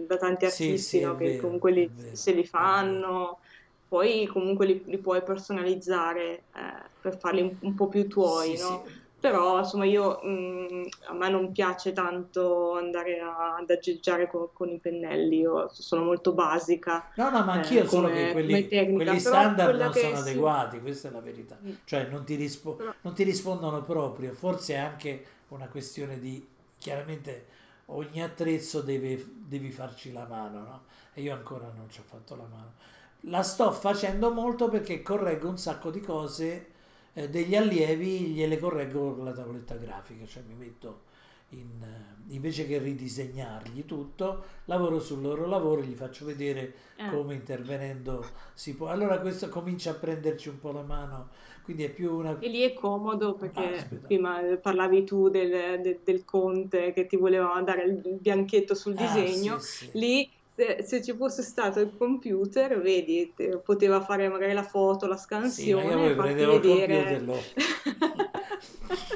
da 0.07 0.17
tanti 0.17 0.45
artisti 0.45 0.77
sì, 0.77 0.97
sì, 0.97 0.99
no, 1.01 1.15
che 1.15 1.25
vero, 1.25 1.41
comunque 1.41 1.71
li, 1.71 1.91
vero, 1.93 2.15
se 2.15 2.31
li 2.33 2.45
fanno, 2.45 3.39
poi 3.87 4.25
comunque 4.27 4.65
li, 4.65 4.83
li 4.85 4.99
puoi 4.99 5.23
personalizzare 5.23 6.45
eh, 6.53 6.91
per 6.99 7.17
farli 7.17 7.41
un, 7.41 7.57
un, 7.61 7.75
po' 7.75 7.87
più 7.87 8.07
tuoi, 8.07 8.55
sì, 8.55 8.61
no? 8.61 8.83
però 9.19 9.57
insomma 9.59 9.85
io 9.85 10.19
mh, 10.21 10.29
mm, 10.29 10.83
a 11.09 11.13
me 11.13 11.29
non 11.29 11.51
piace 11.51 11.93
tanto 11.93 12.73
andare 12.73 13.19
a, 13.19 13.55
ad 13.55 13.69
aggeggiare 13.69 14.27
con, 14.27 14.49
con, 14.53 14.69
i 14.69 14.79
pennelli, 14.79 15.39
io 15.39 15.67
sono 15.71 16.03
molto 16.03 16.33
basica. 16.33 17.09
No, 17.15 17.29
no, 17.31 17.43
ma 17.43 17.53
anch'io 17.53 17.83
eh, 17.83 17.87
solo 17.87 18.09
che 18.09 18.31
quelli, 18.31 18.67
quelli 18.67 19.19
standard 19.19 19.79
non 19.79 19.93
sono 19.93 20.17
adeguati, 20.17 20.79
questa 20.79 21.07
è 21.07 21.11
la 21.11 21.21
verità. 21.21 21.57
Mm. 21.63 21.71
Cioè 21.85 22.07
non 22.07 22.23
ti, 22.23 22.35
rispo- 22.35 22.75
però... 22.75 22.93
non 23.01 23.15
ti 23.15 23.23
rispondono 23.23 23.83
proprio, 23.83 24.33
forse 24.33 24.75
è 24.75 24.77
anche 24.77 25.25
una 25.47 25.67
questione 25.67 26.19
di 26.19 26.54
chiaramente 26.85 27.47
ogni 27.85 28.21
attrezzo 28.21 28.81
deve, 28.81 29.25
devi 29.27 29.71
farci 29.71 30.11
la 30.11 30.27
mano, 30.27 30.59
no? 30.59 30.83
E 31.13 31.21
io 31.23 31.33
ancora 31.33 31.71
non 31.75 31.89
ci 31.89 31.99
ho 31.99 32.03
fatto 32.03 32.35
la 32.35 32.45
mano. 32.45 32.73
La 33.21 33.41
sto 33.41 33.71
facendo 33.71 34.31
molto 34.31 34.69
perché 34.69 35.01
correggo 35.01 35.49
un 35.49 35.57
sacco 35.57 35.89
di 35.89 35.99
cose 35.99 36.73
eh, 37.13 37.27
degli 37.27 37.55
allievi 37.55 38.33
gliele 38.33 38.59
correggo 38.59 39.15
con 39.15 39.25
la 39.25 39.33
tavoletta 39.33 39.75
grafica, 39.77 40.27
cioè 40.27 40.43
mi 40.43 40.53
metto 40.53 41.04
in, 41.49 41.81
eh, 41.81 42.33
invece 42.33 42.65
che 42.65 42.79
ridisegnargli 42.79 43.85
tutto, 43.85 44.43
lavoro 44.65 44.99
sul 44.99 45.21
loro 45.21 45.45
lavoro 45.45 45.81
e 45.81 45.85
gli 45.85 45.93
faccio 45.93 46.25
vedere 46.25 46.73
eh. 46.95 47.09
come 47.09 47.35
intervenendo 47.35 48.25
si 48.53 48.75
può. 48.75 48.87
Allora 48.87 49.19
questo 49.19 49.49
comincia 49.49 49.91
a 49.91 49.95
prenderci 49.95 50.49
un 50.49 50.59
po' 50.59 50.71
la 50.71 50.81
mano, 50.81 51.29
quindi 51.63 51.83
è 51.83 51.89
più 51.89 52.15
una... 52.15 52.37
E 52.39 52.47
lì 52.47 52.61
è 52.61 52.73
comodo 52.73 53.33
perché 53.33 53.77
ah, 53.77 53.95
prima 54.05 54.39
parlavi 54.61 55.03
tu 55.03 55.29
del, 55.29 55.81
del, 55.81 55.99
del, 56.03 56.25
conte 56.25 56.93
che 56.93 57.05
ti 57.05 57.15
voleva 57.15 57.61
dare 57.63 57.83
il 57.83 58.17
bianchetto 58.19 58.73
sul 58.73 58.95
ah, 58.97 59.01
disegno, 59.01 59.59
sì, 59.59 59.85
sì. 59.85 59.89
lì 59.93 60.29
se, 60.55 61.03
ci 61.03 61.13
fosse 61.13 61.41
stato 61.41 61.81
il 61.81 61.91
computer, 61.97 62.79
vedi, 62.79 63.33
poteva 63.63 64.01
fare 64.01 64.29
magari 64.29 64.53
la 64.53 64.63
foto, 64.63 65.05
la 65.05 65.17
scansione. 65.17 65.89
Sì, 65.89 65.95
ma 65.95 66.05
io 66.05 66.15
prendevo 66.15 66.59
vedere... 66.59 67.11
il 67.11 67.25
computer, 67.25 67.43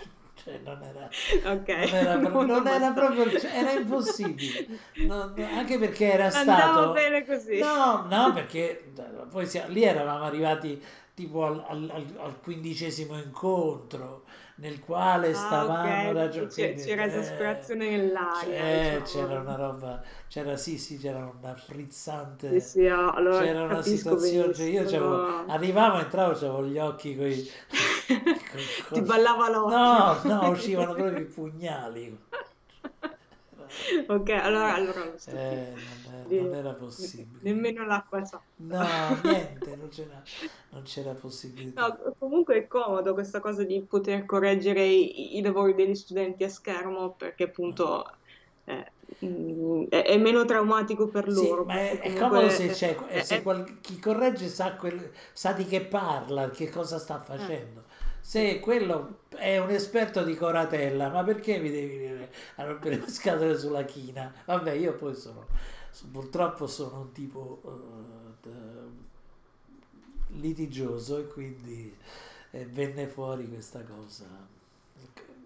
cioè, 0.50 0.60
non 0.64 0.82
era, 0.82 1.54
okay. 1.54 1.90
non 1.90 1.96
era, 1.96 2.18
pro- 2.30 2.46
non 2.46 2.68
era 2.68 2.92
proprio, 2.92 3.40
cioè, 3.40 3.52
era 3.54 3.72
impossibile, 3.74 4.68
anche 5.56 5.78
perché 5.78 6.12
era 6.12 6.30
stato... 6.30 6.50
Andava 6.50 6.92
bene 6.92 7.26
così. 7.26 7.60
No, 7.60 8.08
no, 8.10 8.34
perché 8.34 8.92
poi 9.30 9.46
siamo, 9.46 9.72
lì 9.72 9.84
eravamo 9.84 10.24
arrivati 10.24 10.82
tipo 11.14 11.46
al, 11.46 11.64
al, 11.68 12.04
al, 12.18 12.40
quindicesimo 12.42 13.18
incontro 13.18 14.24
nel 14.56 14.80
quale 14.80 15.32
ah, 15.32 15.34
stavamo 15.34 16.10
okay. 16.12 16.48
C'era, 16.48 16.74
c'era 16.74 17.04
eh, 17.04 17.08
esasperazione 17.08 17.90
nell'aria. 17.90 19.00
Diciamo. 19.00 19.28
C'era 19.28 19.40
una 19.42 19.56
roba, 19.56 20.02
c'era 20.28 20.58
sì, 20.58 20.78
sì, 20.78 20.98
c'era 20.98 21.32
una 21.40 21.56
frizzante. 21.56 22.60
Sì, 22.60 22.68
sì, 22.68 22.86
allora 22.88 23.40
c'era 23.40 23.64
una 23.64 23.82
situazione. 23.82 24.54
Cioè 24.54 24.66
io 24.66 24.84
c'avevo, 24.84 25.46
arrivavo, 25.48 26.00
entravo, 26.00 26.32
avevo 26.32 26.66
gli 26.66 26.78
occhi 26.78 27.16
coi. 27.16 27.52
Ti 28.92 29.02
ballava 29.02 29.50
l'occhio. 29.50 30.30
No, 30.30 30.42
no, 30.42 30.50
uscivano 30.50 30.94
proprio 30.94 31.20
i 31.20 31.26
pugnali. 31.26 32.28
ok, 34.08 34.30
allora, 34.30 34.74
allora 34.74 35.06
lo 35.06 35.16
eh, 35.26 35.74
non, 36.06 36.32
è, 36.32 36.42
non, 36.42 36.54
era 36.56 36.74
possibile. 36.74 37.40
Nemmeno 37.42 37.86
l'acqua 37.86 38.26
sa. 38.26 38.42
No, 38.56 38.86
niente, 39.24 39.76
non 39.76 39.90
c'era, 39.90 40.22
non 40.70 40.82
c'era 40.84 41.14
possibilità. 41.14 41.88
No, 41.88 42.16
comunque 42.18 42.56
è 42.56 42.68
comodo 42.68 43.14
questa 43.14 43.40
cosa 43.40 43.64
di 43.64 43.82
poter 43.82 44.26
correggere 44.26 44.84
i, 44.86 45.38
i 45.38 45.42
lavori 45.42 45.76
degli 45.76 45.96
studenti 45.96 46.44
a 46.44 46.50
schermo 46.50 47.14
perché 47.14 47.44
appunto 47.44 48.06
eh, 48.66 48.92
mm, 49.26 49.86
è, 49.90 50.04
è, 50.04 50.18
meno 50.18 50.46
traumatico 50.46 51.08
per 51.08 51.28
loro. 51.28 51.62
Sì, 51.62 51.68
ma 51.68 51.80
è, 51.80 52.00
è 52.00 52.14
comodo 52.16 52.50
se, 52.50 52.70
c'è, 52.70 52.96
è, 52.96 53.22
se 53.22 53.42
qual, 53.42 53.80
chi 53.82 54.00
corregge 54.00 54.48
sa, 54.48 54.76
quel, 54.76 55.12
sa, 55.34 55.54
di 55.54 55.66
che 55.66 55.82
parla, 55.82 56.50
che 56.50 56.70
cosa 56.70 57.00
sta 57.00 57.20
facendo. 57.22 57.86
Se 58.30 58.60
quello 58.60 59.22
è 59.30 59.58
un 59.58 59.72
esperto 59.72 60.24
di 60.24 60.36
coratella, 60.36 61.10
ma 61.10 61.24
perché 61.24 61.58
mi 61.58 61.72
devi 61.72 61.98
dire 61.98 62.32
a 62.58 62.64
rompere 62.64 62.98
le 62.98 63.10
scatole 63.10 63.58
sulla 63.58 63.86
china? 63.86 64.32
Vabbè, 64.46 64.74
io 64.74 64.94
poi 64.94 65.16
sono, 65.16 65.48
purtroppo 66.12 66.68
sono 66.68 67.00
un 67.00 67.12
tipo 67.12 67.60
uh, 67.64 68.50
litigioso 70.40 71.18
e 71.18 71.26
quindi 71.26 71.92
eh, 72.52 72.66
venne 72.68 73.08
fuori 73.08 73.48
questa 73.50 73.82
cosa. 73.82 74.28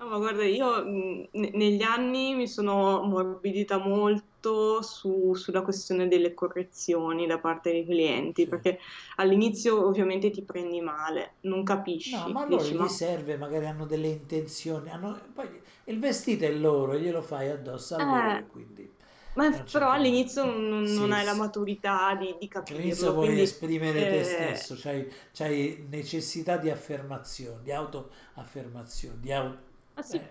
No, 0.04 0.10
ma 0.10 0.18
guarda, 0.18 0.44
io 0.44 0.84
mh, 0.84 1.30
negli 1.34 1.82
anni 1.84 2.34
mi 2.36 2.48
sono 2.48 3.04
morbidita 3.04 3.78
molto 3.78 4.82
su- 4.82 5.34
sulla 5.36 5.62
questione 5.62 6.08
delle 6.08 6.34
correzioni 6.34 7.26
da 7.28 7.40
parte 7.40 7.72
dei 7.72 7.86
clienti, 7.86 8.44
Sì. 8.44 8.50
perché 8.50 8.80
all'inizio 9.18 9.86
ovviamente 9.86 10.30
ti 10.32 10.44
prendi 10.44 10.82
male, 10.82 11.38
non 11.42 11.64
capisci, 11.64 12.12
No, 12.12 12.30
ma 12.30 12.46
loro 12.46 12.70
gli 12.70 12.76
ma 12.78 12.88
serve, 12.88 13.36
magari 13.38 13.66
hanno 13.66 13.86
delle 13.86 14.08
intenzioni, 14.10 14.90
hanno- 14.90 15.22
poi 15.34 15.62
il 15.86 16.00
vestito 16.00 16.46
è 16.46 16.52
loro, 16.52 16.98
glielo 16.98 17.22
fai 17.22 17.50
addosso 17.50 17.96
a 17.96 18.00
loro, 18.00 18.40
eh, 18.40 18.48
quindi 18.48 18.94
ma 19.34 19.52
però 19.72 19.92
all'inizio 19.92 20.44
non, 20.46 20.94
non 20.94 21.12
hai 21.12 21.24
la 21.26 21.34
maturità 21.34 22.16
di, 22.16 22.36
di 22.40 22.48
All'inizio 22.68 23.14
vuoi 23.14 23.40
quindi 23.40 23.42
esprimere 23.42 24.08
te 24.08 24.24
eh, 24.24 24.24
stesso, 24.24 24.76
c'hai, 24.78 25.10
c'hai 25.34 25.86
necessità 25.90 26.58
di 26.58 26.70
affermazione, 26.70 27.62
di 27.62 27.72
autoaffermazione, 27.72 29.20
di 29.20 29.32
auto 29.32 29.72
Ah, 29.96 30.02
sì. 30.04 30.18
eh, 30.18 30.30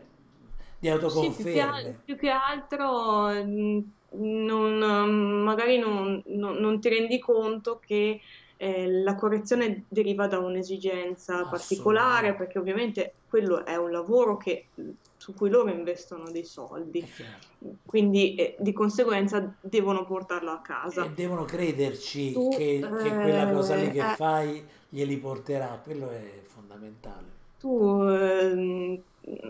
di 0.81 0.89
Sì, 1.07 1.35
più 1.35 1.47
che, 1.47 1.63
più 2.05 2.17
che 2.17 2.29
altro 2.31 3.29
mm, 3.45 3.79
non, 4.15 5.43
magari 5.43 5.79
non, 5.79 6.23
non- 6.27 6.57
non 6.57 6.81
ti 6.81 6.89
rendi 6.89 7.19
conto 7.19 7.79
che 7.79 8.21
eh, 8.57 8.89
la 9.03 9.15
correzione 9.17 9.87
deriva 9.89 10.27
da 10.29 10.39
un'esigenza 10.39 11.47
particolare, 11.49 12.37
perché 12.37 12.59
ovviamente 12.59 13.19
quello 13.27 13.65
è 13.65 13.77
un 13.77 13.91
lavoro 13.91 14.37
che- 14.37 14.71
su 15.17 15.35
cui 15.35 15.51
loro 15.51 15.71
investono 15.71 16.31
dei 16.31 16.45
soldi, 16.45 17.09
quindi 17.85 18.35
eh, 18.37 18.57
di 18.61 18.73
conseguenza 18.73 19.57
devono 19.61 20.05
portarlo 20.07 20.51
a 20.51 20.61
casa. 20.61 21.05
E 21.05 21.11
devono 21.11 21.45
crederci 21.45 22.25
Tu, 22.33 22.45
che, 22.49 22.95
che 22.97 23.19
quella 23.19 23.49
cosa 23.49 23.75
lì 23.75 23.91
che 23.91 24.05
eh, 24.05 24.07
fai 24.07 24.65
glieli 24.89 25.19
porterà, 25.19 25.79
quello 25.83 26.09
è 26.09 26.41
fondamentale. 26.45 27.41
tu 27.59 27.69
ehm, 28.09 29.05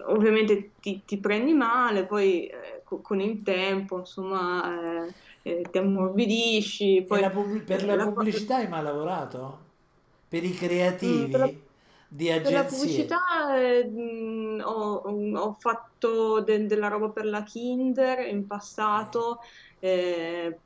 ovviamente 0.07 0.73
ti, 0.81 1.03
ti, 1.05 1.19
prendi 1.19 1.53
male, 1.55 2.07
poi 2.07 2.47
eh, 2.47 2.83
con 2.85 3.21
il 3.21 3.43
tempo, 3.43 3.99
insomma, 3.99 5.07
eh, 5.43 5.51
eh, 5.51 5.63
ti 5.71 5.79
ammorbidisci. 5.79 7.05
Poi, 7.07 7.21
la 7.21 7.31
pub- 7.31 7.65
per 7.65 7.85
la, 7.85 7.95
la 7.95 8.05
pubblicità 8.05 8.57
hai 8.57 8.69
mai 8.69 8.83
lavorato? 8.83 9.71
Per 10.29 10.45
i 10.45 10.53
creativi? 10.53 11.31
Per 11.31 11.41
la, 11.41 11.51
di 12.09 12.31
agenzie? 12.31 12.43
Per 12.43 12.53
la 12.53 12.65
pubblicità 12.65 13.57
eh, 13.57 13.85
mh, 13.89 14.63
ho, 14.65 15.03
ho, 15.39 15.57
fatto 15.59 16.41
de- 16.43 16.67
della 16.67 16.89
roba 16.89 17.11
per 17.11 17.25
la 17.25 17.43
Kinder 17.43 18.27
in 18.27 18.47
passato, 18.47 19.39
eh, 19.85 20.59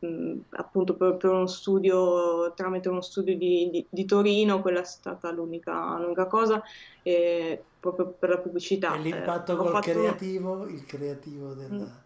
appunto 0.51 0.95
per, 0.95 1.17
per, 1.17 1.31
uno 1.31 1.47
studio, 1.47 2.53
tramite 2.53 2.91
uno 2.91 3.01
studio 3.01 3.35
di, 3.35 3.71
di, 3.71 3.87
di 3.89 4.05
Torino, 4.05 4.61
quella 4.61 4.81
è 4.81 4.85
stata 4.85 5.31
l'unica, 5.31 5.99
l'unica 5.99 6.27
cosa. 6.27 6.63
Eh, 7.03 7.63
proprio 7.81 8.09
per 8.09 8.29
la 8.29 8.39
pubblicità. 8.39 8.95
E 8.95 8.99
l'impatto 8.99 9.55
eh, 9.55 9.57
col 9.57 9.69
fatto... 9.69 9.91
creativo, 9.91 10.67
il 10.67 10.85
creativo 10.85 11.55
della, 11.55 12.03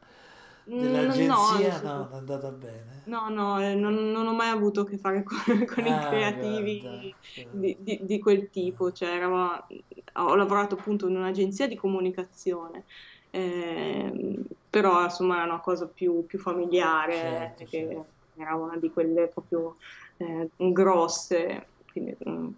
mm. 0.70 0.78
dell'agenzia, 0.78 1.80
no, 1.82 1.94
no, 1.94 2.10
è 2.12 2.16
andata 2.16 2.50
bene. 2.50 3.02
No, 3.06 3.28
no, 3.28 3.60
eh, 3.60 3.74
non, 3.74 4.12
non, 4.12 4.28
ho 4.28 4.32
mai 4.32 4.50
avuto 4.50 4.82
a 4.82 4.86
che 4.86 4.97
fare 4.97 5.24
con, 5.24 5.36
con 5.66 5.84
ah, 5.86 6.05
i 6.05 6.06
creativi 6.06 6.80
guarda, 6.80 7.14
di, 7.50 7.76
di, 7.80 8.00
di, 8.02 8.18
quel 8.20 8.50
tipo, 8.50 8.92
cioè, 8.92 9.08
eravamo, 9.08 9.66
ho 10.14 10.34
lavorato 10.36 10.76
appunto 10.76 11.08
in 11.08 11.16
un'agenzia 11.16 11.66
di 11.66 11.74
comunicazione. 11.74 12.84
Eh, 13.31 14.39
però 14.68 15.05
insomma 15.05 15.36
era 15.36 15.44
una 15.44 15.60
cosa 15.60 15.86
più, 15.86 16.26
più 16.26 16.39
familiare, 16.39 17.15
certo, 17.15 17.65
che 17.65 17.86
certo. 17.89 18.07
era 18.36 18.55
una 18.55 18.76
di 18.76 18.91
quelle 18.91 19.28
proprio 19.28 19.76
eh, 20.17 20.49
grosse, 20.57 21.67
quindi 21.91 22.17
um, 22.20 22.55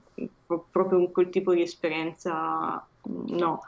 proprio 0.70 1.08
quel 1.10 1.30
tipo 1.30 1.54
di 1.54 1.62
esperienza 1.62 2.86
no. 3.02 3.60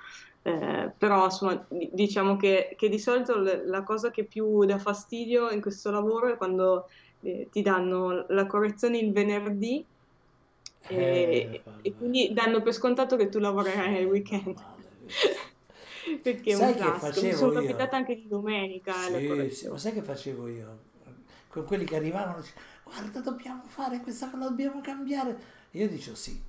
Eh, 0.47 0.91
però 0.99 1.25
insomma 1.25 1.65
diciamo 1.71 2.37
che, 2.37 2.75
che 2.77 2.91
di 2.91 2.99
solito 2.99 3.35
la 3.39 3.83
cosa 3.83 4.11
che 4.11 4.25
più 4.25 4.67
dà 4.67 4.79
fastidio 4.79 5.49
in 5.49 5.63
questo 5.63 5.91
lavoro 5.91 6.31
è 6.31 6.37
quando 6.37 6.89
eh, 7.23 7.49
ti 7.51 7.63
danno 7.63 8.27
la 8.29 8.47
correzione 8.47 8.99
il 8.99 9.11
venerdì 9.11 9.83
e, 10.87 10.97
eh, 10.97 11.63
e, 11.81 11.95
quindi 11.97 12.31
danno 12.35 12.61
per 12.61 12.75
scontato 12.75 13.17
che 13.17 13.31
tu 13.31 13.39
lavorerai 13.39 14.03
il 14.03 14.07
weekend. 14.07 14.55
Perché 16.23 16.53
è 16.53 16.55
Sai 16.55 16.75
un 16.75 16.75
che 16.75 16.93
classico. 16.93 17.23
Mi 17.23 17.33
sono 17.33 17.53
io? 17.53 17.53
capitata 17.53 17.97
anche 17.97 18.15
di 18.17 18.27
domenica 18.29 19.09
Sì, 19.09 19.51
sì, 19.53 19.69
ma 19.69 19.79
sai 19.79 19.93
che 19.93 20.03
facevo 20.03 20.49
io? 20.49 20.79
Con 21.49 21.65
quelli 21.65 21.85
che 21.85 21.97
arrivavano, 21.97 22.43
guarda, 22.85 23.21
dobbiamo 23.21 23.63
fare 23.67 24.01
questa 24.01 24.31
cosa, 24.31 24.49
dobbiamo 24.49 24.81
cambiare. 24.81 25.37
Io 25.73 25.89
dicevo 25.89 26.17
sì, 26.17 26.41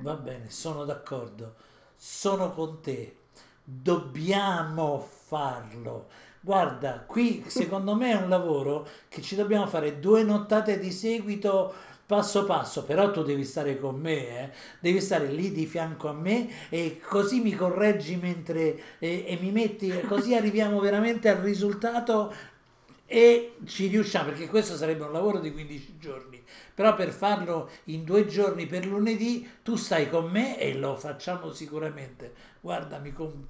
va 0.00 0.14
bene, 0.14 0.50
sono 0.50 0.84
d'accordo, 0.84 1.54
sono 1.96 2.52
con 2.52 2.80
te, 2.80 3.18
dobbiamo 3.64 4.98
farlo. 5.00 6.08
Guarda, 6.40 7.00
qui 7.06 7.44
secondo 7.48 7.94
me 7.96 8.12
è 8.12 8.16
un 8.22 8.28
lavoro 8.28 8.86
che 9.08 9.22
ci 9.22 9.34
dobbiamo 9.36 9.66
fare 9.66 9.98
due 10.00 10.22
nottate 10.22 10.78
di 10.78 10.92
seguito 10.92 11.74
passo 12.06 12.44
passo, 12.44 12.84
però 12.84 13.10
tu 13.10 13.22
devi 13.22 13.44
stare 13.44 13.78
con 13.78 13.98
me, 14.00 14.42
eh? 14.44 14.50
Devi 14.80 15.00
stare 15.00 15.26
lì 15.28 15.52
di 15.52 15.66
fianco 15.66 16.08
a 16.08 16.12
me 16.12 16.48
e 16.70 17.00
così 17.00 17.40
mi 17.40 17.52
correggi 17.54 18.16
mentre 18.16 18.78
e, 18.98 19.24
e 19.26 19.38
mi 19.40 19.50
metti, 19.50 19.92
così 20.06 20.34
arriviamo 20.34 20.78
veramente 20.80 21.28
al 21.28 21.38
risultato 21.38 22.32
e 23.08 23.56
ci 23.66 23.86
riusciamo, 23.86 24.30
perché 24.30 24.48
questo 24.48 24.76
sarebbe 24.76 25.04
un 25.04 25.12
lavoro 25.12 25.38
di 25.38 25.52
15 25.52 25.96
giorni, 25.98 26.42
però 26.74 26.94
per 26.94 27.10
farlo 27.12 27.70
in 27.84 28.04
due 28.04 28.26
giorni 28.26 28.66
per 28.66 28.84
lunedì 28.86 29.48
tu 29.62 29.76
stai 29.76 30.08
con 30.08 30.28
me 30.30 30.58
e 30.58 30.74
lo 30.74 30.96
facciamo 30.96 31.52
sicuramente. 31.52 32.32
Guarda, 32.60 32.98
mi 32.98 33.12
com- 33.12 33.46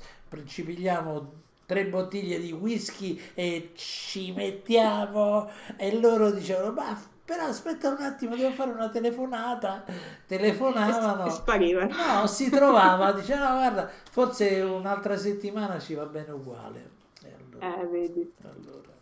ci 0.46 0.62
pigliamo 0.62 1.44
tre 1.64 1.86
bottiglie 1.86 2.38
di 2.38 2.52
whisky 2.52 3.18
e 3.34 3.72
ci 3.74 4.32
mettiamo 4.32 5.50
e 5.76 5.98
loro 5.98 6.30
dicevano, 6.30 6.72
ma 6.72 7.14
però 7.26 7.44
aspetta 7.46 7.90
un 7.90 8.00
attimo, 8.00 8.36
devo 8.36 8.52
fare 8.52 8.70
una 8.70 8.88
telefonata. 8.88 9.84
Telefonavano. 10.26 11.26
e 11.26 11.30
sparivano. 11.30 11.94
No, 11.94 12.26
si 12.26 12.48
trovava, 12.48 13.12
diceva, 13.12 13.48
no, 13.50 13.54
guarda, 13.56 13.90
forse 14.10 14.60
un'altra 14.62 15.16
settimana 15.16 15.78
ci 15.78 15.94
va 15.94 16.06
bene 16.06 16.30
uguale. 16.32 16.90
E 17.22 17.32
allora, 17.34 17.80
Eh, 17.82 17.86
vedi. 17.86 18.32
allora. 18.42 18.94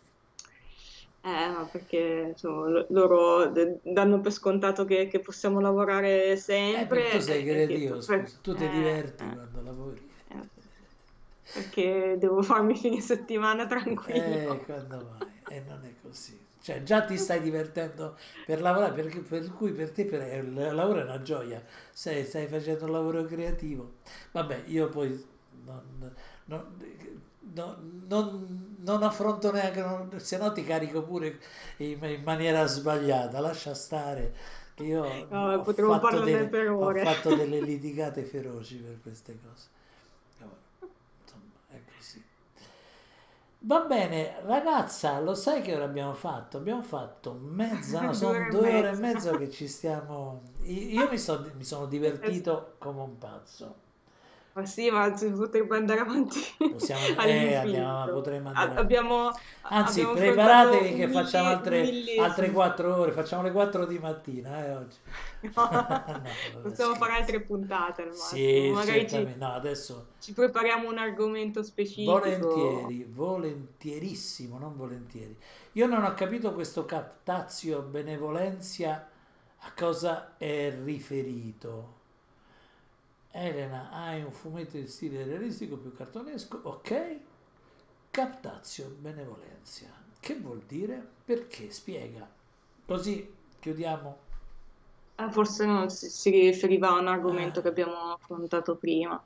Eh, 1.21 1.49
ma 1.49 1.67
perché 1.71 2.27
insomma, 2.33 2.67
lo- 2.67 2.85
loro 2.89 3.51
danno 3.83 4.19
per 4.21 4.31
scontato 4.31 4.85
che, 4.85 5.07
che 5.07 5.19
possiamo 5.19 5.59
lavorare 5.59 6.31
Eh, 6.31 6.37
sempre. 6.37 6.85
perché 7.01 7.17
tu 7.17 7.23
sei 7.23 7.41
eh, 7.41 7.65
creativo, 7.65 7.99
per- 8.05 8.31
tu 8.41 8.53
ti 8.55 8.63
eh, 8.63 8.69
diverti 8.69 9.23
eh, 9.23 9.33
quando 9.33 9.61
lavori. 9.63 10.09
eh, 10.29 10.49
perché 11.53 12.15
devo 12.19 12.41
farmi 12.43 12.75
fine 12.75 13.01
settimana 13.01 13.65
tranquillo. 13.65 14.53
Eh, 14.53 14.61
quando 14.65 15.07
mai? 15.17 15.57
E 15.57 15.63
non 15.67 15.83
è 15.83 15.93
così. 16.01 16.44
Cioè, 16.65 16.81
già 16.83 17.05
ti 17.05 17.17
stai 17.17 17.41
divertendo 17.41 18.17
per 18.43 18.59
lavorare, 18.59 18.93
perché, 18.93 19.19
per 19.19 19.53
cui 19.53 19.71
per 19.71 19.91
te 19.91 20.05
per- 20.05 20.43
il 20.43 20.53
lavoro 20.73 20.99
è 21.01 21.03
una 21.03 21.21
gioia, 21.21 21.63
stai, 21.93 22.25
stai 22.25 22.47
facendo 22.47 22.85
un 22.85 22.91
lavoro 22.91 23.23
creativo. 23.25 23.97
Vabbè, 24.31 24.63
io 24.67 24.89
poi 24.89 25.09
non, 25.63 26.11
non- 26.45 28.05
non- 28.07 28.75
non- 28.79 29.03
affronto 29.03 29.51
neanche, 29.51 30.19
se 30.19 30.37
no 30.37 30.51
ti 30.51 30.63
carico 30.63 31.03
pure 31.03 31.39
in, 31.77 32.03
in 32.03 32.21
maniera 32.23 32.65
sbagliata, 32.65 33.39
lascia 33.39 33.73
stare. 33.73 34.33
Io 34.77 35.27
No, 35.29 35.51
ho 35.59 35.63
fatto 35.83 36.19
delle, 36.21 36.49
ho 36.77 36.91
fatto 36.95 37.33
delle 37.33 37.61
litigate 37.61 38.23
feroci 38.23 38.77
per 38.77 38.99
queste 39.01 39.37
cose. 39.41 39.67
Vabbè, 40.39 40.55
Insomma, 41.23 41.51
è 41.69 41.81
così. 41.95 42.23
Va 43.65 43.81
bene, 43.81 44.39
ragazza, 44.43 45.19
lo 45.19 45.33
sai 45.35 45.61
che 45.61 45.75
ora 45.75 45.83
abbiamo 45.83 46.13
fatto? 46.13 46.55
Abbiamo 46.57 46.81
fatto 46.83 47.33
mezza, 47.33 47.99
no, 48.01 48.13
sono 48.13 48.45
due 48.45 48.71
ore 48.71 48.89
e 48.89 48.93
mezzo 48.93 49.35
che 49.35 49.49
ci 49.49 49.67
stiamo. 49.67 50.53
Io 50.61 51.09
mi, 51.09 51.17
so- 51.17 51.51
mi 51.55 51.63
sono 51.65 51.85
divertito 51.85 52.75
come 52.79 53.01
un 53.01 53.17
pazzo. 53.17 53.83
Ma 54.55 54.65
sì, 54.65 54.89
ma 54.89 55.11
potrebbe 55.11 55.75
andare 55.77 55.99
avanti 55.99 56.39
Possiamo, 56.67 57.05
eh, 57.21 57.55
all'infinito. 57.55 58.09
potremmo 58.11 58.49
andare 58.49 58.71
avanti. 58.71 58.81
abbiamo, 58.81 59.29
Anzi, 59.67 60.01
abbiamo 60.01 60.13
preparatevi 60.13 60.93
che 60.95 61.05
un 61.05 61.11
facciamo 61.11 61.49
altre, 61.49 61.81
un 62.13 62.19
altre 62.23 62.47
millesimo. 62.47 62.53
4 62.53 62.95
ore, 62.95 63.11
facciamo 63.11 63.43
le 63.43 63.51
4 63.51 63.85
di 63.85 63.99
mattina, 63.99 64.65
eh, 64.65 64.73
oggi. 64.73 64.97
No, 65.55 65.69
No, 66.53 66.61
possiamo 66.61 66.95
fare 66.95 67.13
altre 67.13 67.41
puntate 67.41 68.01
al 68.03 68.15
massimo. 68.15 68.29
Sì, 68.47 68.69
Magari 68.71 69.07
ci. 69.09 69.33
No, 69.37 69.53
adesso 69.53 70.13
ci 70.19 70.33
prepariamo 70.33 70.89
un 70.89 70.97
argomento 70.97 71.61
specifico. 71.63 72.11
volentieri, 72.19 73.03
volentierissimo, 73.05 74.57
non 74.57 74.75
volentieri. 74.75 75.37
Io 75.73 75.85
non 75.87 76.03
ho 76.03 76.13
capito 76.13 76.53
questo 76.53 76.85
captazio 76.85 77.81
benevolenzia 77.81 79.07
a 79.59 79.73
cosa 79.73 80.35
è 80.37 80.73
riferito. 80.83 81.94
Elena, 83.35 83.89
hai 83.91 84.23
un 84.23 84.31
fumetto 84.31 84.77
di 84.77 84.87
stile 84.87 85.23
realistico 85.25 85.77
più 85.77 85.93
cartonesco, 85.93 86.59
ok? 86.63 87.19
Captazio 88.09 88.89
benevolenzia. 88.99 89.89
Che 90.19 90.35
vuol 90.39 90.63
dire? 90.65 91.05
Perché? 91.25 91.71
Spiega. 91.71 92.27
Così 92.85 93.33
chiudiamo. 93.59 94.17
Eh, 95.17 95.29
forse 95.31 95.65
non 95.65 95.89
si, 95.89 96.09
si 96.09 96.29
riferiva 96.29 96.87
a 96.89 96.99
un 96.99 97.07
argomento 97.07 97.61
che 97.61 97.67
Ah. 97.67 97.69
abbiamo 97.69 98.13
affrontato 98.13 98.77
prima. 98.77 99.21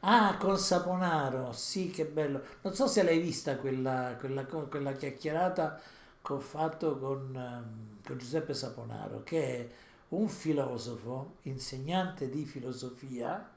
Ah, 0.00 0.36
con 0.38 0.58
Saponaro, 0.58 1.52
sì, 1.52 1.90
che 1.90 2.04
bello. 2.06 2.42
Non 2.62 2.74
so 2.74 2.86
se 2.86 3.02
l'hai 3.02 3.18
vista 3.20 3.56
quella, 3.56 4.16
quella, 4.18 4.44
quella 4.46 4.92
chiacchierata 4.92 5.80
che 6.22 6.32
ho 6.32 6.38
fatto 6.40 6.98
con, 6.98 7.34
ehm, 7.36 8.00
con 8.06 8.18
Giuseppe 8.18 8.54
Saponaro, 8.54 9.22
che 9.24 9.42
è 9.58 9.68
un 10.10 10.28
filosofo, 10.28 11.36
insegnante 11.42 12.28
di 12.28 12.44
filosofia 12.46 13.48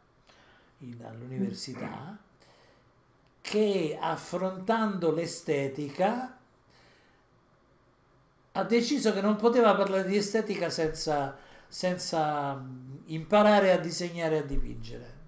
in- 0.79 1.03
all'università, 1.03 2.17
che 3.41 3.97
affrontando 3.99 5.11
l'estetica 5.11 6.37
ha 8.53 8.63
deciso 8.63 9.13
che 9.13 9.21
non 9.21 9.35
poteva 9.37 9.75
parlare 9.75 10.05
di 10.07 10.15
estetica 10.17 10.69
senza, 10.69 11.37
senza 11.67 12.53
mm, 12.55 12.95
imparare 13.05 13.71
a 13.71 13.77
disegnare 13.77 14.35
e 14.35 14.39
a 14.39 14.43
dipingere. 14.43 15.19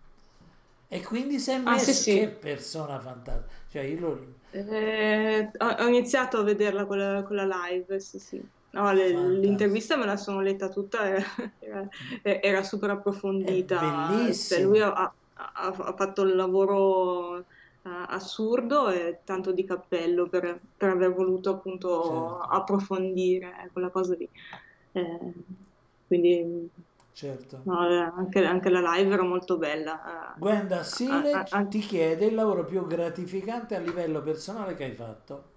E 0.87 1.01
quindi 1.03 1.37
è 1.43 1.57
Ah, 1.65 1.77
sì, 1.79 1.91
messo, 1.91 2.05
che 2.07 2.29
sì. 2.31 2.37
persona 2.39 2.99
fantastica. 2.99 3.51
Cioè, 3.69 3.81
io 3.83 3.99
lo- 3.99 4.33
Eh, 4.51 5.51
ho, 5.57 5.65
ho 5.67 5.87
iniziato 5.87 6.37
a 6.37 6.43
vederla 6.43 6.85
quella, 6.85 7.23
quella 7.23 7.43
live, 7.45 7.99
sì, 7.99 8.19
sì. 8.19 8.49
No, 8.73 8.91
le- 8.91 9.11
l'intervista 9.39 9.97
me 9.97 10.05
la 10.05 10.17
sono 10.17 10.41
letta 10.41 10.67
tutta, 10.69 11.05
era, 11.59 11.87
era- 12.21 12.41
era 12.41 12.63
super 12.63 12.89
approfondita. 12.89 14.39
Cioè, 14.45 14.59
lui 14.61 14.81
ha, 14.81 14.91
ha- 14.93 15.15
ha 15.33 15.93
fatto 15.95 16.23
il 16.23 16.35
lavoro 16.35 17.39
eh, 17.39 17.45
assurdo 17.83 18.89
e 18.89 19.21
tanto 19.23 19.51
di 19.53 19.63
cappello 19.63 20.27
per, 20.27 20.59
per 20.75 20.89
aver 20.89 21.13
voluto 21.13 21.51
appunto 21.51 21.99
Certo, 22.07 22.39
approfondire 22.39 23.69
quella 23.71 23.91
cosa 23.91 24.15
lì. 24.15 24.29
Eh, 24.93 25.33
quindi 26.07 26.71
certo. 27.13 27.57
no, 27.63 27.87
eh, 27.89 27.95
anche, 27.97 28.43
anche 28.45 28.69
la 28.69 28.81
live 28.95 29.13
era 29.13 29.23
molto 29.23 29.57
bella. 29.57 30.35
eh. 30.37 30.41
Gwenda 30.41 30.83
A- 31.05 31.27
Sile 31.29 31.31
a- 31.31 31.47
a- 31.51 31.67
ti 31.67 31.79
chiede 31.79 32.25
il 32.27 32.35
lavoro 32.35 32.65
più 32.65 32.85
gratificante 32.85 33.73
a 33.75 33.79
livello 33.79 34.21
personale 34.21 34.75
che 34.75 34.83
hai 34.83 34.93
fatto. 34.93 35.52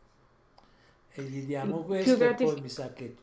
E 1.16 1.22
gli 1.22 1.44
diamo 1.44 1.82
questo 1.82 2.22
e 2.22 2.34
poi 2.34 2.60
mi 2.60 2.68
sa 2.68 2.92
che 2.92 3.16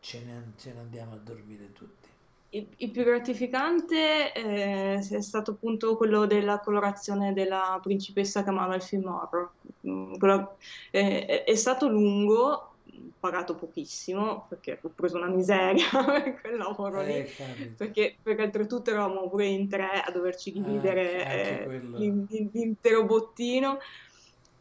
ce 0.00 0.20
ne, 0.26 0.52
ce 0.58 0.72
ne 0.74 0.80
andiamo 0.80 1.14
a 1.14 1.16
dormire 1.16 1.72
tutti. 1.72 2.08
Il, 2.52 2.66
il 2.78 2.90
più 2.90 3.04
gratificante 3.04 4.32
eh, 4.32 4.94
è 4.98 5.20
stato 5.22 5.52
appunto 5.52 5.96
quello 5.96 6.26
della 6.26 6.58
colorazione 6.58 7.32
della 7.32 7.78
principessa 7.82 8.42
che 8.42 8.48
amava 8.50 8.74
il 8.74 8.82
film 8.82 9.06
horror. 9.06 9.50
Mm, 9.86 10.14
quello- 10.16 10.56
eh, 10.90 11.44
è, 11.44 11.54
stato 11.54 11.88
lungo, 11.88 12.74
pagato 13.18 13.54
pochissimo, 13.54 14.46
perché 14.48 14.80
ho 14.82 14.90
preso 14.94 15.16
una 15.16 15.28
miseria 15.28 15.86
per 16.04 16.40
quel 16.40 16.56
lavoro 16.56 17.02
lì, 17.02 17.12
Eh, 17.18 17.24
capita. 17.24 17.74
perché, 17.76 18.18
perché 18.20 18.42
oltretutto 18.42 18.90
eravamo 18.90 19.30
pure 19.30 19.46
in 19.46 19.68
tre 19.68 20.02
a 20.04 20.10
doverci 20.10 20.52
Anche, 20.56 20.68
dividere 20.68 21.60
eh, 21.60 21.64
quello. 21.64 21.98
l'in- 21.98 22.26
l'in- 22.28 22.50
l'intero 22.52 23.04
bottino. 23.06 23.78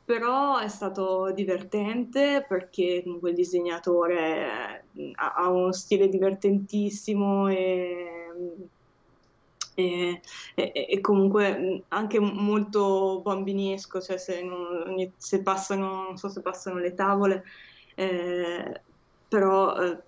Però 0.09 0.57
è 0.57 0.67
stato 0.69 1.31
divertente 1.33 2.43
perché 2.47 3.03
comunque 3.03 3.29
il 3.29 3.35
disegnatore 3.35 4.81
eh, 4.95 5.11
ha, 5.15 5.49
uno 5.51 5.71
stile 5.71 6.07
divertentissimo 6.09 7.47
e, 7.47 8.33
e- 9.75 10.21
e- 10.55 10.87
e 10.89 10.99
comunque 11.01 11.57
mh, 11.57 11.85
anche 11.89 12.19
molto 12.19 13.21
bambinesco, 13.21 14.01
cioè 14.01 14.17
se, 14.17 14.41
non- 14.43 15.13
se 15.17 15.41
passano, 15.41 16.03
non 16.03 16.17
so 16.17 16.29
se 16.29 16.41
passano 16.41 16.79
le 16.79 16.93
tavole, 16.93 17.43
eh, 17.95 18.83
però 19.27 19.75
eh, 19.81 20.03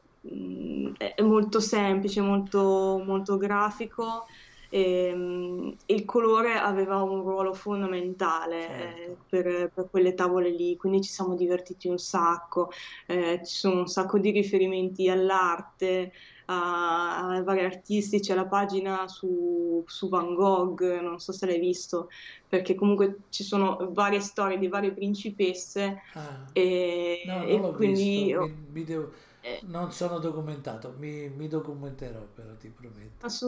è 0.97 1.21
molto 1.23 1.59
semplice, 1.59 2.21
molto, 2.21 3.01
molto 3.05 3.37
grafico 3.37 4.25
e, 4.73 5.13
mh, 5.13 5.75
il 5.87 6.05
colore 6.05 6.53
aveva 6.53 7.01
un 7.03 7.21
ruolo 7.23 7.53
fondamentale 7.53 8.67
Certo. 8.67 9.11
eh, 9.11 9.17
per, 9.27 9.71
per 9.73 9.89
quelle 9.89 10.13
tavole 10.13 10.49
lì, 10.49 10.75
quindi 10.77 11.01
ci 11.01 11.11
siamo 11.11 11.35
divertiti 11.35 11.87
un 11.89 11.97
sacco, 11.97 12.69
eh, 13.07 13.41
ci 13.43 13.55
sono 13.57 13.79
un 13.81 13.87
sacco 13.87 14.17
di 14.19 14.31
riferimenti 14.31 15.09
all'arte, 15.09 16.11
a, 16.45 17.35
a 17.35 17.43
vari 17.43 17.63
artisti, 17.65 18.19
c'è 18.19 18.33
la 18.35 18.47
pagina 18.47 19.07
su, 19.07 19.83
su 19.85 20.07
Van 20.09 20.33
Gogh, 20.33 20.81
non 21.01 21.19
so 21.19 21.31
se 21.33 21.45
l'hai 21.45 21.59
visto, 21.59 22.07
perché 22.47 22.75
comunque 22.75 23.23
ci 23.29 23.43
sono 23.43 23.89
varie 23.91 24.19
storie 24.21 24.57
di 24.57 24.67
varie 24.67 24.93
principesse 24.93 26.01
Ah, 26.13 26.47
e, 26.53 27.17
no, 27.23 27.43
non 27.45 27.59
e 27.59 27.59
l'ho 27.61 27.73
quindi 27.73 28.33
visto, 28.33 28.35
mi, 28.35 28.49
mi 28.69 28.83
devo- 28.83 29.13
eh, 29.41 29.67
non 29.67 29.91
sono 29.91 30.19
documentato, 30.19 30.93
mi, 30.97 31.29
mi 31.29 31.47
documenterò 31.47 32.27
però, 32.27 32.55
ti 32.57 32.69
prometto. 32.69 33.23
Ma 33.23 33.29
su, 33.29 33.47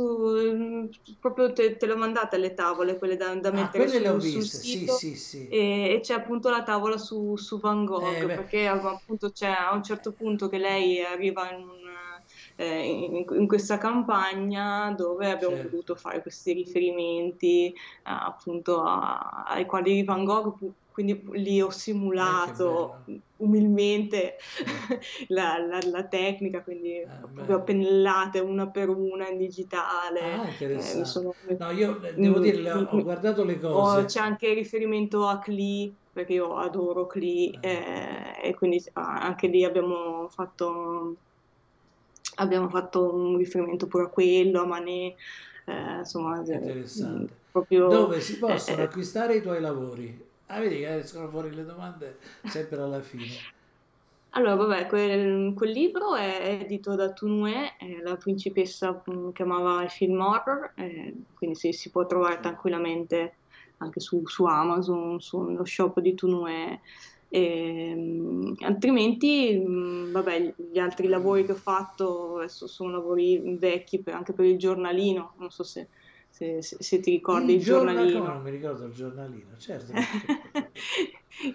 mm, 0.54 0.86
proprio 1.20 1.52
te, 1.54 1.78
te 1.78 1.86
le 1.88 1.94
ho 1.94 1.98
mandate 1.98 2.38
le 2.38 2.54
tavole, 2.54 2.98
quelle 3.00 3.16
da, 3.16 3.34
da 3.36 3.52
Ah, 3.52 3.72
mettere 3.72 3.74
quelle 3.74 4.00
le 4.00 4.10
ho 4.10 4.18
su- 4.20 4.20
sul 4.20 4.44
viste, 4.44 4.62
sì, 4.64 4.88
sì, 4.88 5.16
sì. 5.16 5.42
e, 5.48 5.94
e 5.96 6.00
c'è 6.00 6.14
appunto 6.14 6.50
la 6.52 6.62
tavola 6.64 6.98
su, 7.00 7.36
su 7.38 7.60
Van 7.60 7.84
Eh, 7.96 8.26
Gogh, 8.26 8.28
beh, 8.28 8.34
perché 8.34 8.68
appunto 8.68 9.32
c'è 9.32 9.48
a 9.50 9.74
un 9.74 9.82
certo 9.84 10.14
punto 10.14 10.48
che 10.48 10.60
lei 10.60 11.02
arriva 11.04 11.52
in, 11.52 11.62
un, 11.68 11.80
eh, 12.56 12.86
in- 12.88 13.26
in 13.32 13.48
questa 13.48 13.78
campagna 13.80 14.92
dove 14.92 15.32
abbiamo 15.32 15.58
certo, 15.58 15.70
voluto 15.70 15.96
fare 15.96 16.22
questi 16.22 16.54
riferimenti 16.54 17.68
eh, 17.70 17.74
appunto 18.04 18.82
a- 18.84 19.44
ai 19.48 19.66
quadri 19.66 19.94
di 19.96 20.04
Van 20.04 20.24
Gogh, 20.24 20.58
quindi 20.94 21.22
lì 21.34 21.60
ho 21.60 21.68
eh, 21.68 21.72
simulato 21.72 23.02
umilmente 23.38 24.36
la, 25.30 25.58
la- 25.58 25.80
la 25.92 26.08
tecnica, 26.08 26.64
quindi 26.64 27.00
eh, 27.00 27.08
proprio 27.34 27.64
pennellate 27.64 28.40
una 28.40 28.70
per 28.70 28.90
una 28.90 29.28
in 29.28 29.38
digitale. 29.38 30.22
Ah, 30.36 30.48
eh, 30.48 31.04
sono... 31.06 31.36
No, 31.60 31.72
io 31.72 32.02
eh, 32.04 32.14
devo 32.14 32.40
dire, 32.40 32.72
ho, 32.72 33.02
guardato 33.02 33.44
le 33.44 33.60
ho- 33.60 33.70
cose. 33.70 34.06
c'è 34.06 34.20
anche 34.20 34.54
riferimento 34.54 35.28
a 35.28 35.40
Klee, 35.40 35.96
perché 36.12 36.34
io 36.34 36.56
adoro 36.58 37.08
Klee, 37.08 37.60
Eh, 37.60 37.70
eh, 38.44 38.50
e 38.50 38.54
quindi 38.54 38.80
ah, 38.94 39.22
anche 39.26 39.48
lì 39.48 39.64
abbiamo 39.64 40.30
fatto, 40.30 41.18
abbiamo 42.36 42.70
fatto 42.70 43.14
un 43.14 43.38
riferimento 43.38 43.88
pure 43.88 44.06
a 44.06 44.10
quello, 44.10 44.62
a 44.62 44.66
Manet, 44.66 45.16
insomma, 46.00 46.38
interessante. 46.38 47.42
proprio... 47.52 47.88
Dove 47.90 48.22
si 48.22 48.38
possono 48.38 48.84
acquistare 48.84 49.36
i 49.36 49.42
tuoi 49.42 49.60
lavori? 49.62 50.32
Ah, 50.53 50.59
vedi 50.59 50.77
che 50.77 50.98
escono 50.98 51.30
fuori 51.30 51.51
le 51.51 51.65
domande 51.65 52.19
sempre 52.45 52.80
alla 52.80 53.01
fine. 53.01 53.25
Allora, 54.35 54.56
vabbè, 54.56 54.88
quel, 54.88 55.53
quel 55.56 55.72
libro 55.72 56.15
è 56.15 56.59
edito 56.61 56.93
da 56.93 57.11
Tunue, 57.11 57.75
la 58.03 58.17
principessa 58.17 59.03
mm, 59.09 59.32
che 59.32 59.41
amava 59.41 59.83
i 59.83 59.90
film 59.90 60.19
horror, 60.22 60.73
eh, 60.75 61.23
quindi 61.33 61.56
si, 61.56 61.72
si 61.72 61.90
può 61.90 62.06
trovare 62.06 62.40
tranquillamente 62.40 63.38
anche 63.77 63.99
su, 63.99 64.22
su 64.25 64.45
Amazon, 64.45 65.19
sullo 65.19 65.65
shop 65.65 65.99
di 66.01 66.14
Tunue. 66.14 66.82
Ehm, 67.30 68.53
altrimenti, 68.59 69.57
mm, 69.59 70.11
vabbè, 70.11 70.53
gli 70.72 70.77
altri 70.77 71.07
lavori 71.07 71.45
che 71.45 71.53
ho 71.53 71.56
fatto 71.56 72.48
sono 72.48 72.91
lavori 72.91 73.57
vecchi 73.57 74.03
per- 74.03 74.14
anche 74.14 74.33
per 74.33 74.45
il 74.45 74.57
giornalino, 74.59 75.33
non 75.40 75.49
so 75.49 75.64
se, 75.64 75.90
se- 76.34 76.62
se- 76.64 76.78
se 76.80 77.00
ti 77.00 77.12
ricordi 77.12 77.52
Il 77.53 77.58
il 77.60 77.64
giornalino. 77.64 78.24
non 78.26 78.42
mi 78.42 78.50
ricordo 78.50 78.86
il 78.86 78.94
giornalino, 78.94 79.56
certo. 79.58 79.92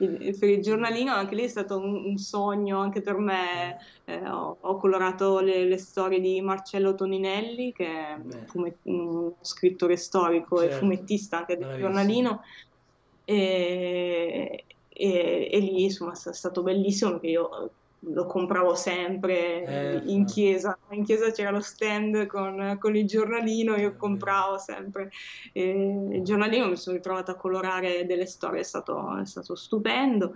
Il- 0.00 0.36
Per 0.38 0.48
il 0.48 0.60
giornalino 0.60 1.12
anche 1.12 1.34
lì 1.34 1.42
è 1.44 1.48
stato 1.48 1.78
un, 1.78 1.94
un 2.06 2.16
sogno 2.18 2.78
anche 2.80 3.00
per 3.00 3.16
me. 3.16 3.76
Eh, 4.04 4.14
Eh, 4.14 4.28
ho, 4.28 4.58
ho 4.60 4.76
colorato 4.76 5.40
le, 5.40 5.64
le 5.64 5.78
storie 5.78 6.20
di 6.20 6.40
Marcello 6.40 6.94
Toninelli, 6.94 7.72
che 7.72 7.86
è 7.86 8.12
un, 8.14 8.28
beh, 8.28 8.46
fume- 8.46 8.78
un 8.84 9.34
scrittore 9.40 9.96
storico 9.96 10.60
e 10.60 10.68
certo, 10.68 10.78
fumettista 10.78 11.38
anche 11.38 11.56
del 11.56 11.66
bravissimo. 11.66 11.88
giornalino. 11.88 12.40
E, 13.24 14.66
e- 14.88 15.48
e 15.52 15.58
lì 15.60 15.84
insomma 15.84 16.12
è 16.12 16.32
stato 16.32 16.62
bellissimo 16.62 17.12
perché 17.12 17.26
io 17.28 17.48
lo 18.00 18.26
compravo 18.26 18.74
sempre 18.74 19.64
Eh, 19.64 20.02
in 20.06 20.24
chiesa. 20.24 20.78
In 20.90 21.04
chiesa 21.04 21.30
c'era 21.30 21.50
lo 21.50 21.60
stand 21.60 22.26
con, 22.26 22.76
con 22.80 22.96
il 22.96 23.06
giornalino, 23.06 23.72
io 23.72 23.88
vero. 23.88 23.96
compravo 23.96 24.58
sempre 24.58 25.10
e 25.52 26.08
il 26.12 26.22
giornalino 26.22 26.68
mi 26.68 26.76
sono 26.76 26.96
ritrovata 26.96 27.32
a 27.32 27.36
colorare 27.36 28.06
delle 28.06 28.26
storie, 28.26 28.60
è 28.60 28.64
stato, 28.64 29.16
è 29.18 29.26
stato 29.26 29.54
stupendo, 29.54 30.34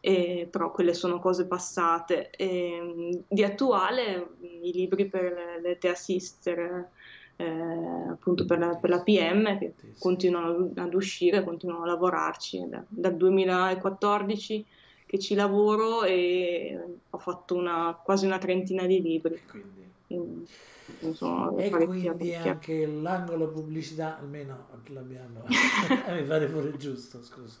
e- 0.00 0.48
però 0.50 0.70
quelle 0.70 0.94
sono 0.94 1.18
cose 1.18 1.46
passate. 1.46 2.30
E, 2.30 3.24
di 3.28 3.42
attuale 3.44 4.30
i 4.62 4.72
libri 4.72 5.08
per 5.08 5.58
le, 5.62 5.78
Tea 5.78 5.94
Sister, 5.94 6.88
eh, 7.36 7.44
appunto 8.10 8.44
per 8.44 8.58
la, 8.58 8.76
per 8.76 8.90
la 8.90 9.02
PM, 9.02 9.58
che 9.58 9.74
continuano 9.98 10.70
ad 10.76 10.94
uscire, 10.94 11.42
continuano 11.44 11.82
a 11.84 11.86
lavorarci 11.86 12.66
da- 12.68 12.84
dal 12.88 13.16
2014 13.16 14.66
che 15.10 15.18
ci 15.18 15.34
lavoro 15.34 16.04
e 16.04 17.00
ho 17.10 17.18
fatto 17.18 17.56
una, 17.56 18.00
quasi 18.00 18.26
una 18.26 18.38
trentina 18.38 18.86
di 18.86 19.02
libri. 19.02 19.34
E 19.34 19.44
quindi, 19.44 19.92
Quindi 20.06 20.48
sono 21.14 21.58
e 21.58 21.70
quindi 21.70 22.32
anche 22.36 22.86
l'angolo 22.86 23.48
pubblicità, 23.48 24.18
almeno 24.18 24.68
l'abbiamo, 24.86 25.42
mi 26.14 26.22
pare 26.22 26.46
pure 26.46 26.76
giusto, 26.76 27.22
scusa. 27.24 27.58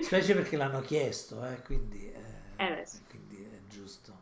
Specie 0.00 0.34
perché 0.34 0.56
l'hanno 0.56 0.80
chiesto, 0.80 1.44
eh, 1.46 1.62
quindi, 1.62 2.10
eh, 2.10 2.22
Eh 2.56 2.84
quindi 3.08 3.44
è 3.44 3.58
giusto. 3.68 4.12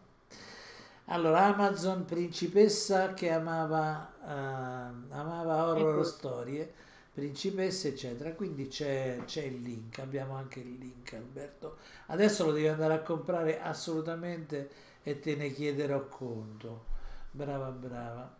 Allora, 1.06 1.46
Amazon 1.46 2.04
principessa 2.04 3.14
che 3.14 3.30
amava, 3.30 4.12
eh, 4.22 5.14
amava 5.14 5.66
horror 5.68 5.94
Ecco, 5.94 6.04
storie, 6.04 6.74
principesse, 7.18 7.88
eccetera. 7.88 8.32
Quindi 8.34 8.68
c'è, 8.68 9.24
c'è 9.24 9.42
il 9.42 9.60
link, 9.62 9.98
abbiamo 9.98 10.34
anche 10.36 10.60
il 10.60 10.78
link, 10.78 11.12
Alberto. 11.14 11.78
Adesso 12.06 12.46
lo 12.46 12.52
devi 12.52 12.68
andare 12.68 12.94
a 12.94 13.00
comprare 13.02 13.60
assolutamente 13.60 14.70
e 15.02 15.18
te 15.20 15.34
ne 15.36 15.52
chiederò 15.52 16.06
conto. 16.08 16.86
Brava, 17.30 17.70
brava. 17.70 18.36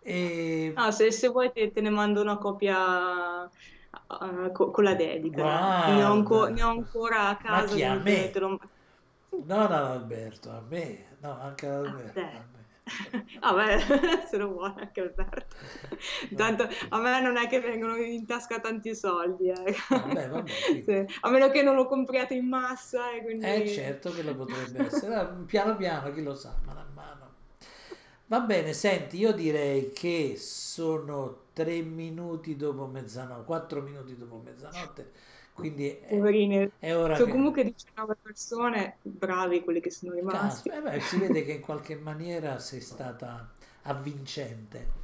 E 0.00 0.76
ah, 0.76 0.90
se, 0.92 1.10
se 1.12 1.28
vuoi 1.28 1.50
te, 1.52 1.70
te 1.72 1.80
ne 1.80 1.90
mando 1.90 2.20
una 2.20 2.38
copia 2.38 3.44
eh, 3.46 4.52
co- 4.52 4.70
con 4.70 4.84
la 4.84 4.94
dedica. 4.94 5.52
Ne 5.84 6.04
ho, 6.04 6.12
anco- 6.12 6.48
ne 6.48 6.62
ho 6.62 6.68
ancora 6.70 7.28
a 7.28 7.36
ma 7.46 7.64
casa, 7.64 7.64
chi 7.64 7.82
a 7.82 7.94
me? 7.96 8.20
lo... 8.40 8.58
Non 9.48 9.72
ad 9.72 9.72
Alberto, 9.72 10.50
a 10.50 10.60
me, 10.60 11.16
no, 11.20 11.38
anche 11.40 11.66
ad 11.66 11.74
Alberto, 11.74 12.28
a 12.86 12.94
te. 13.02 13.10
me. 13.12 13.24
Vabbè, 13.40 14.26
se 14.28 14.36
lo 14.36 14.48
vuole 14.52 14.74
anche 14.78 15.00
Alberto. 15.00 15.56
Tanto 16.34 16.68
a 16.90 17.00
me 17.00 17.20
non 17.20 17.36
è 17.36 17.48
che 17.48 17.60
vengono 17.60 17.96
in 17.96 18.26
tasca 18.26 18.60
tanti 18.60 18.94
soldi, 18.94 19.48
eh. 19.48 19.74
vabbè, 19.88 20.28
vabbè, 20.28 20.64
quindi. 20.64 20.84
Se- 20.84 21.06
a 21.20 21.30
meno 21.30 21.50
che 21.50 21.62
non 21.62 21.74
lo 21.74 21.86
compriate 21.86 22.34
in 22.34 22.48
massa 22.48 23.12
e 23.12 23.22
Eh, 23.38 23.64
quindi... 23.64 23.66
certo 23.66 24.12
che 24.12 24.22
lo 24.22 24.34
potrebbe 24.34 24.84
essere, 24.84 25.14
Ah, 25.14 25.26
piano 25.26 25.76
piano, 25.76 26.12
chi 26.12 26.22
lo 26.22 26.34
sa, 26.34 26.54
mano 26.64 26.80
a 26.80 26.86
mano. 26.94 27.34
Va 28.28 28.40
bene, 28.40 28.72
senti, 28.72 29.18
io 29.18 29.32
direi 29.32 29.92
che 29.92 30.34
sono 30.36 31.44
tre 31.52 31.80
minuti 31.82 32.56
dopo 32.56 32.86
mezzanotte, 32.86 33.44
quattro 33.44 33.80
minuti 33.82 34.16
dopo 34.16 34.40
mezzanotte, 34.44 35.12
quindi 35.56 35.88
è, 35.90 36.22
Poverini, 36.22 36.68
è 36.78 36.94
ora 36.96 37.20
sono 37.20 37.22
che... 37.22 37.32
comunque 37.32 37.64
19 37.64 38.16
persone, 38.20 38.98
bravi 39.02 39.62
quelli 39.62 39.80
che 39.80 39.90
sono 39.90 40.12
rimasti. 40.14 40.70
Caspita, 40.70 40.78
eh 40.78 40.82
beh, 40.82 41.00
si 41.00 41.18
vede 41.18 41.44
che 41.44 41.52
in 41.52 41.60
qualche 41.60 41.94
maniera 41.96 42.58
sei 42.58 42.80
stata 42.80 43.48
avvincente. 43.82 44.94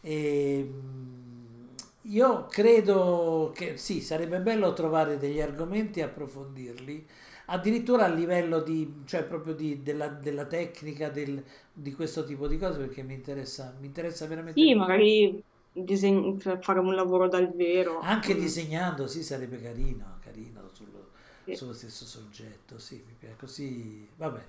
E, 0.00 0.62
mm, 0.70 1.66
io 2.02 2.46
credo 2.46 3.52
che 3.54 3.76
sì, 3.78 4.00
sarebbe 4.02 4.40
bello 4.40 4.72
trovare 4.74 5.16
degli 5.18 5.40
argomenti 5.40 6.00
e 6.00 6.02
approfondirli, 6.04 7.06
addirittura 7.46 8.04
a 8.04 8.08
livello 8.08 8.60
di, 8.60 9.02
cioè 9.06 9.24
proprio 9.24 9.54
di, 9.54 9.82
della, 9.82 10.08
della 10.08 10.44
tecnica 10.46 11.08
del- 11.10 11.42
di 11.72 11.92
questo 11.94 12.24
tipo 12.24 12.46
di 12.48 12.58
cose, 12.58 12.78
perché 12.78 13.02
mi 13.02 13.14
interessa, 13.14 13.74
mi 13.80 13.86
interessa 13.86 14.26
veramente 14.26 14.66
Sì, 14.66 14.74
magari 14.74 15.42
diseg- 15.72 16.60
fare 16.62 16.78
un 16.80 16.94
lavoro 16.94 17.28
dal 17.28 17.52
vero. 17.54 18.04
Anche 18.04 18.34
mm, 18.34 18.36
disegnando, 18.36 19.06
sì, 19.06 19.22
sarebbe 19.22 19.58
carino, 19.60 20.18
carino 20.20 20.68
sullo, 20.74 21.12
sì. 21.46 21.56
sullo 21.56 21.72
stesso 21.72 22.04
soggetto, 22.04 22.78
sì, 22.78 23.02
mi 23.06 23.14
piace, 23.14 23.36
così, 23.36 24.12
vabbè, 24.16 24.46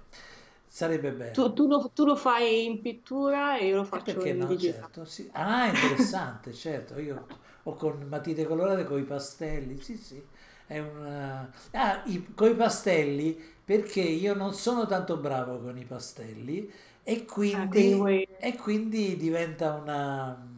sarebbe 0.67 1.11
bello. 1.13 1.31
Tu, 1.35 1.41
tu 1.55 1.63
lo, 1.71 1.77
tu 1.95 2.05
lo 2.05 2.15
fai 2.15 2.63
in 2.65 2.81
pittura 2.81 3.57
e 3.57 3.67
io 3.67 3.75
lo 3.77 3.83
faccio 3.83 4.23
perché 4.23 4.33
in 4.33 4.33
no? 4.33 4.55
digitale. 4.55 4.93
Certo, 4.95 5.05
sì. 5.05 5.29
Ah, 5.33 5.67
interessante, 5.67 6.51
certo. 6.53 6.99
Io 6.99 7.27
ho 7.63 7.75
con 7.75 8.01
matite 8.07 8.45
colorate, 8.45 8.85
con 8.85 8.99
i 8.99 9.03
pastelli, 9.03 9.79
sì, 9.81 9.97
sì. 9.97 10.27
È 10.65 10.79
una... 10.79 11.51
Ah, 11.71 12.03
i, 12.07 12.33
con 12.33 12.49
i 12.51 12.55
pastelli, 12.55 13.39
perché 13.63 14.01
io 14.01 14.33
non 14.33 14.53
sono 14.53 14.85
tanto 14.87 15.17
bravo 15.17 15.59
con 15.61 15.77
i 15.77 15.85
pastelli 15.85 16.71
e 17.03 17.25
Ah, 17.51 17.65
quindi 17.65 18.11
e 18.35 18.55
quindi 18.57 19.15
diventa 19.15 19.73
una, 19.73 20.52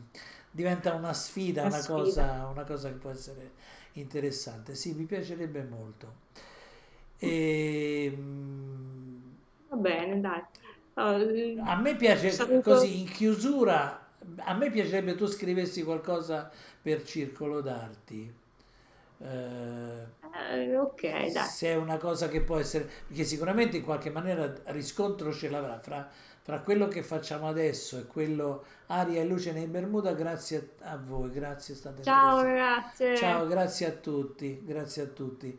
diventa 0.55 0.93
una 0.93 1.13
sfida, 1.13 1.63
una 1.63 1.69
una 1.69 1.81
sfida. 1.81 2.27
cosa, 2.27 2.47
una 2.47 2.63
cosa 2.63 2.89
che 2.89 2.95
può 2.95 3.11
essere 3.11 3.53
interessante. 3.93 4.75
Sì, 4.75 4.93
mi 4.93 5.05
piacerebbe 5.05 5.63
molto. 5.63 6.13
E, 7.19 8.11
Va 9.69 9.77
bene, 9.77 10.19
dai. 10.21 10.41
Allora, 10.95 11.67
A 11.67 11.75
me 11.75 11.95
piace 11.97 12.31
saluto. 12.31 12.61
così 12.61 13.01
in 13.01 13.07
chiusura, 13.09 14.07
a 14.37 14.53
me 14.53 14.69
piacerebbe 14.71 15.15
tu 15.15 15.25
scrivessi 15.25 15.83
qualcosa 15.83 16.49
per 16.81 17.03
Circolo 17.03 17.61
d'Arti. 17.61 18.33
Eh, 19.17 20.05
eh, 20.51 20.77
ok, 20.77 21.01
dai. 21.33 21.49
Se 21.49 21.67
è 21.69 21.75
una 21.75 21.97
cosa 21.97 22.27
che 22.29 22.41
può 22.41 22.57
essere, 22.57 22.89
perché 23.07 23.23
sicuramente 23.23 23.77
in 23.77 23.83
qualche 23.83 24.09
maniera 24.09 24.53
riscontro 24.65 25.31
ce 25.33 25.49
l'avrà 25.49 25.79
fra, 25.79 26.09
fra 26.45 26.59
quello 26.59 26.87
che 26.87 27.01
facciamo 27.01 27.47
adesso 27.47 27.97
e 27.97 28.05
quello 28.05 28.65
aria 28.85 29.19
e 29.19 29.25
luce 29.25 29.51
nei 29.51 29.65
Bermuda, 29.65 30.13
grazie 30.13 30.73
a, 30.81 30.95
voi, 30.95 31.31
grazie, 31.31 31.73
state 31.73 32.03
Ciao 32.03 32.43
grazie. 32.43 33.17
Ciao, 33.17 33.47
grazie 33.47 33.87
a 33.87 33.91
tutti, 33.93 34.61
grazie 34.63 35.01
a 35.01 35.05
tutti. 35.07 35.57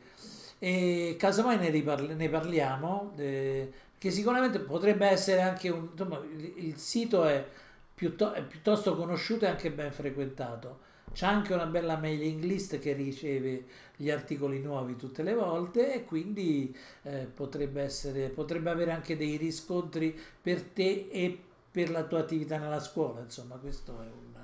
E 0.60 1.16
casomai 1.18 1.58
ne, 1.58 1.70
riparli- 1.70 2.14
ne 2.14 2.28
parliamo, 2.28 3.14
eh, 3.16 3.72
che 3.98 4.12
sicuramente 4.12 4.60
potrebbe 4.60 5.08
essere 5.08 5.42
anche 5.42 5.70
un... 5.70 5.88
Insomma, 5.90 6.18
il, 6.18 6.52
il 6.66 6.76
sito 6.76 7.24
è, 7.24 7.44
piutto- 7.92 8.32
è 8.32 8.44
piuttosto 8.44 8.94
conosciuto 8.94 9.44
e 9.44 9.48
anche 9.48 9.72
ben 9.72 9.90
frequentato. 9.90 10.78
C'è 11.16 11.26
anche 11.26 11.54
una 11.54 11.66
bella 11.66 11.96
mailing 11.96 12.42
list 12.44 12.78
che 12.78 12.92
riceve 12.92 13.64
gli 13.96 14.10
articoli 14.10 14.60
nuovi 14.60 14.96
tutte 14.96 15.22
le 15.22 15.34
volte 15.34 15.94
e 15.94 16.04
quindi 16.04 16.76
eh, 17.02 17.26
potrebbe 17.32 17.82
essere, 17.82 18.28
potrebbe 18.28 18.68
avere 18.70 18.92
anche 18.92 19.16
dei 19.16 19.36
riscontri 19.36 20.14
per 20.42 20.62
te 20.62 21.08
e 21.10 21.38
per 21.70 21.90
la 21.90 22.04
tua 22.04 22.20
attività 22.20 22.58
nella 22.58 22.80
scuola. 22.80 23.20
Insomma, 23.20 23.56
questo 23.56 23.92
è 24.02 24.06
un... 24.06 24.34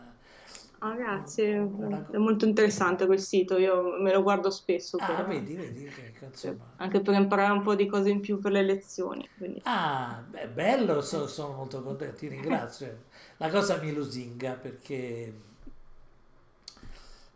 Ah, 0.81 0.95
grazie, 0.97 1.59
una 1.59 2.05
è 2.11 2.17
molto 2.17 2.45
interessante 2.45 3.07
quel 3.07 3.21
sito, 3.21 3.57
io 3.57 4.01
me 4.01 4.13
lo 4.13 4.23
guardo 4.23 4.51
spesso 4.51 4.99
Ah, 4.99 5.23
per- 5.23 5.27
vedi, 5.29 5.55
vedi, 5.57 5.87
ecco, 5.87 6.25
insomma. 6.27 6.65
anche 6.77 7.01
per 7.03 7.15
imparare 7.15 7.53
un 7.53 7.63
po' 7.63 7.75
di 7.75 7.87
cose 7.87 8.11
in 8.11 8.21
più 8.21 8.39
per 8.41 8.53
le 8.53 8.63
lezioni. 8.63 9.31
quindi- 9.37 9.63
Ah, 9.65 10.25
beh, 10.29 10.49
bello, 10.49 11.01
so- 11.03 11.27
sono 11.29 11.55
molto 11.55 11.83
contento, 11.83 12.17
ti 12.17 12.29
ringrazio. 12.29 13.05
La 13.39 13.49
cosa 13.51 13.81
mi 13.81 13.93
lusinga 13.93 14.55
perché, 14.55 15.33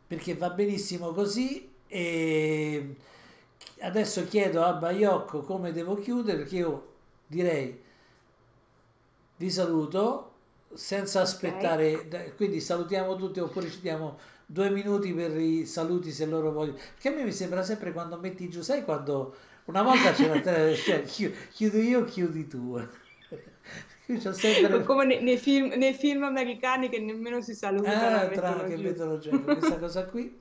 perché 0.07 0.35
va 0.35 0.51
benissimo 0.51 1.13
così 1.13 1.71
e 1.87 2.97
adesso 3.81 4.25
chiedo 4.27 4.63
a 4.65 4.73
Baiocco 4.75 5.43
come 5.43 5.73
devo 5.73 5.97
chiudere 5.97 6.39
perché 6.39 6.57
io 6.57 6.93
direi 7.27 7.83
vi 9.39 9.51
saluto 9.51 10.33
senza 10.75 11.21
aspettare, 11.21 12.09
da- 12.09 12.23
quindi 12.33 12.61
salutiamo 12.61 13.17
tutti 13.17 13.41
oppure 13.41 13.71
ci 13.71 13.81
diamo 13.81 14.19
due 14.47 14.71
minuti 14.71 15.13
per 15.13 15.37
i 15.37 15.65
saluti 15.67 16.11
se 16.13 16.27
loro 16.27 16.53
vogliono. 16.53 16.77
Perché 16.77 17.09
a 17.09 17.13
me 17.13 17.25
mi 17.25 17.33
sembra 17.33 17.63
sempre 17.63 17.93
quando 17.93 18.19
metti 18.19 18.49
giù, 18.49 18.63
sai 18.63 18.85
quando 18.85 19.35
una 19.67 19.83
volta 19.83 20.13
c'era 20.13 20.41
cioè, 20.75 21.03
chi- 21.05 21.33
chiudo 21.53 21.79
io, 21.79 22.05
chiudi 22.05 22.47
tu. 22.47 22.79
Sempre... 24.33 24.83
Come 24.85 25.05
nei, 25.05 25.23
nei 25.23 25.37
film, 25.37 25.73
nei 25.75 25.93
film 25.93 26.23
americani 26.23 26.89
che 26.89 27.01
nemmeno 27.01 27.41
si 27.41 27.55
salutano, 27.55 28.17
Ah, 28.17 28.29
tra 28.29 28.65
che 28.65 28.77
mettono 28.77 29.19
giù 29.19 29.43
questa 29.43 29.79
cosa 29.79 30.05
qui. 30.07 30.39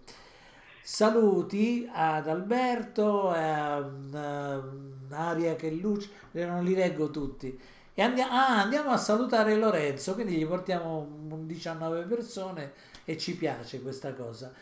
Saluti 0.81 1.89
ad 1.91 2.27
Alberto, 2.27 3.29
a 3.31 3.77
um, 3.79 5.05
Aria 5.09 5.55
che 5.55 5.71
luce, 5.71 6.09
io 6.33 6.45
non 6.45 6.63
li 6.63 6.75
leggo 6.75 7.09
tutti. 7.09 7.59
E 7.97 8.01
andiamo, 8.01 8.31
ah, 8.33 8.61
andiamo 8.61 8.91
a 8.91 8.97
salutare 8.97 9.55
Lorenzo, 9.55 10.13
quindi 10.13 10.35
gli 10.35 10.45
portiamo 10.45 10.99
un 11.29 11.47
19 11.47 12.03
persone 12.03 12.73
e 13.03 13.17
ci 13.17 13.35
piace 13.35 13.81
questa 13.81 14.13
cosa. 14.13 14.53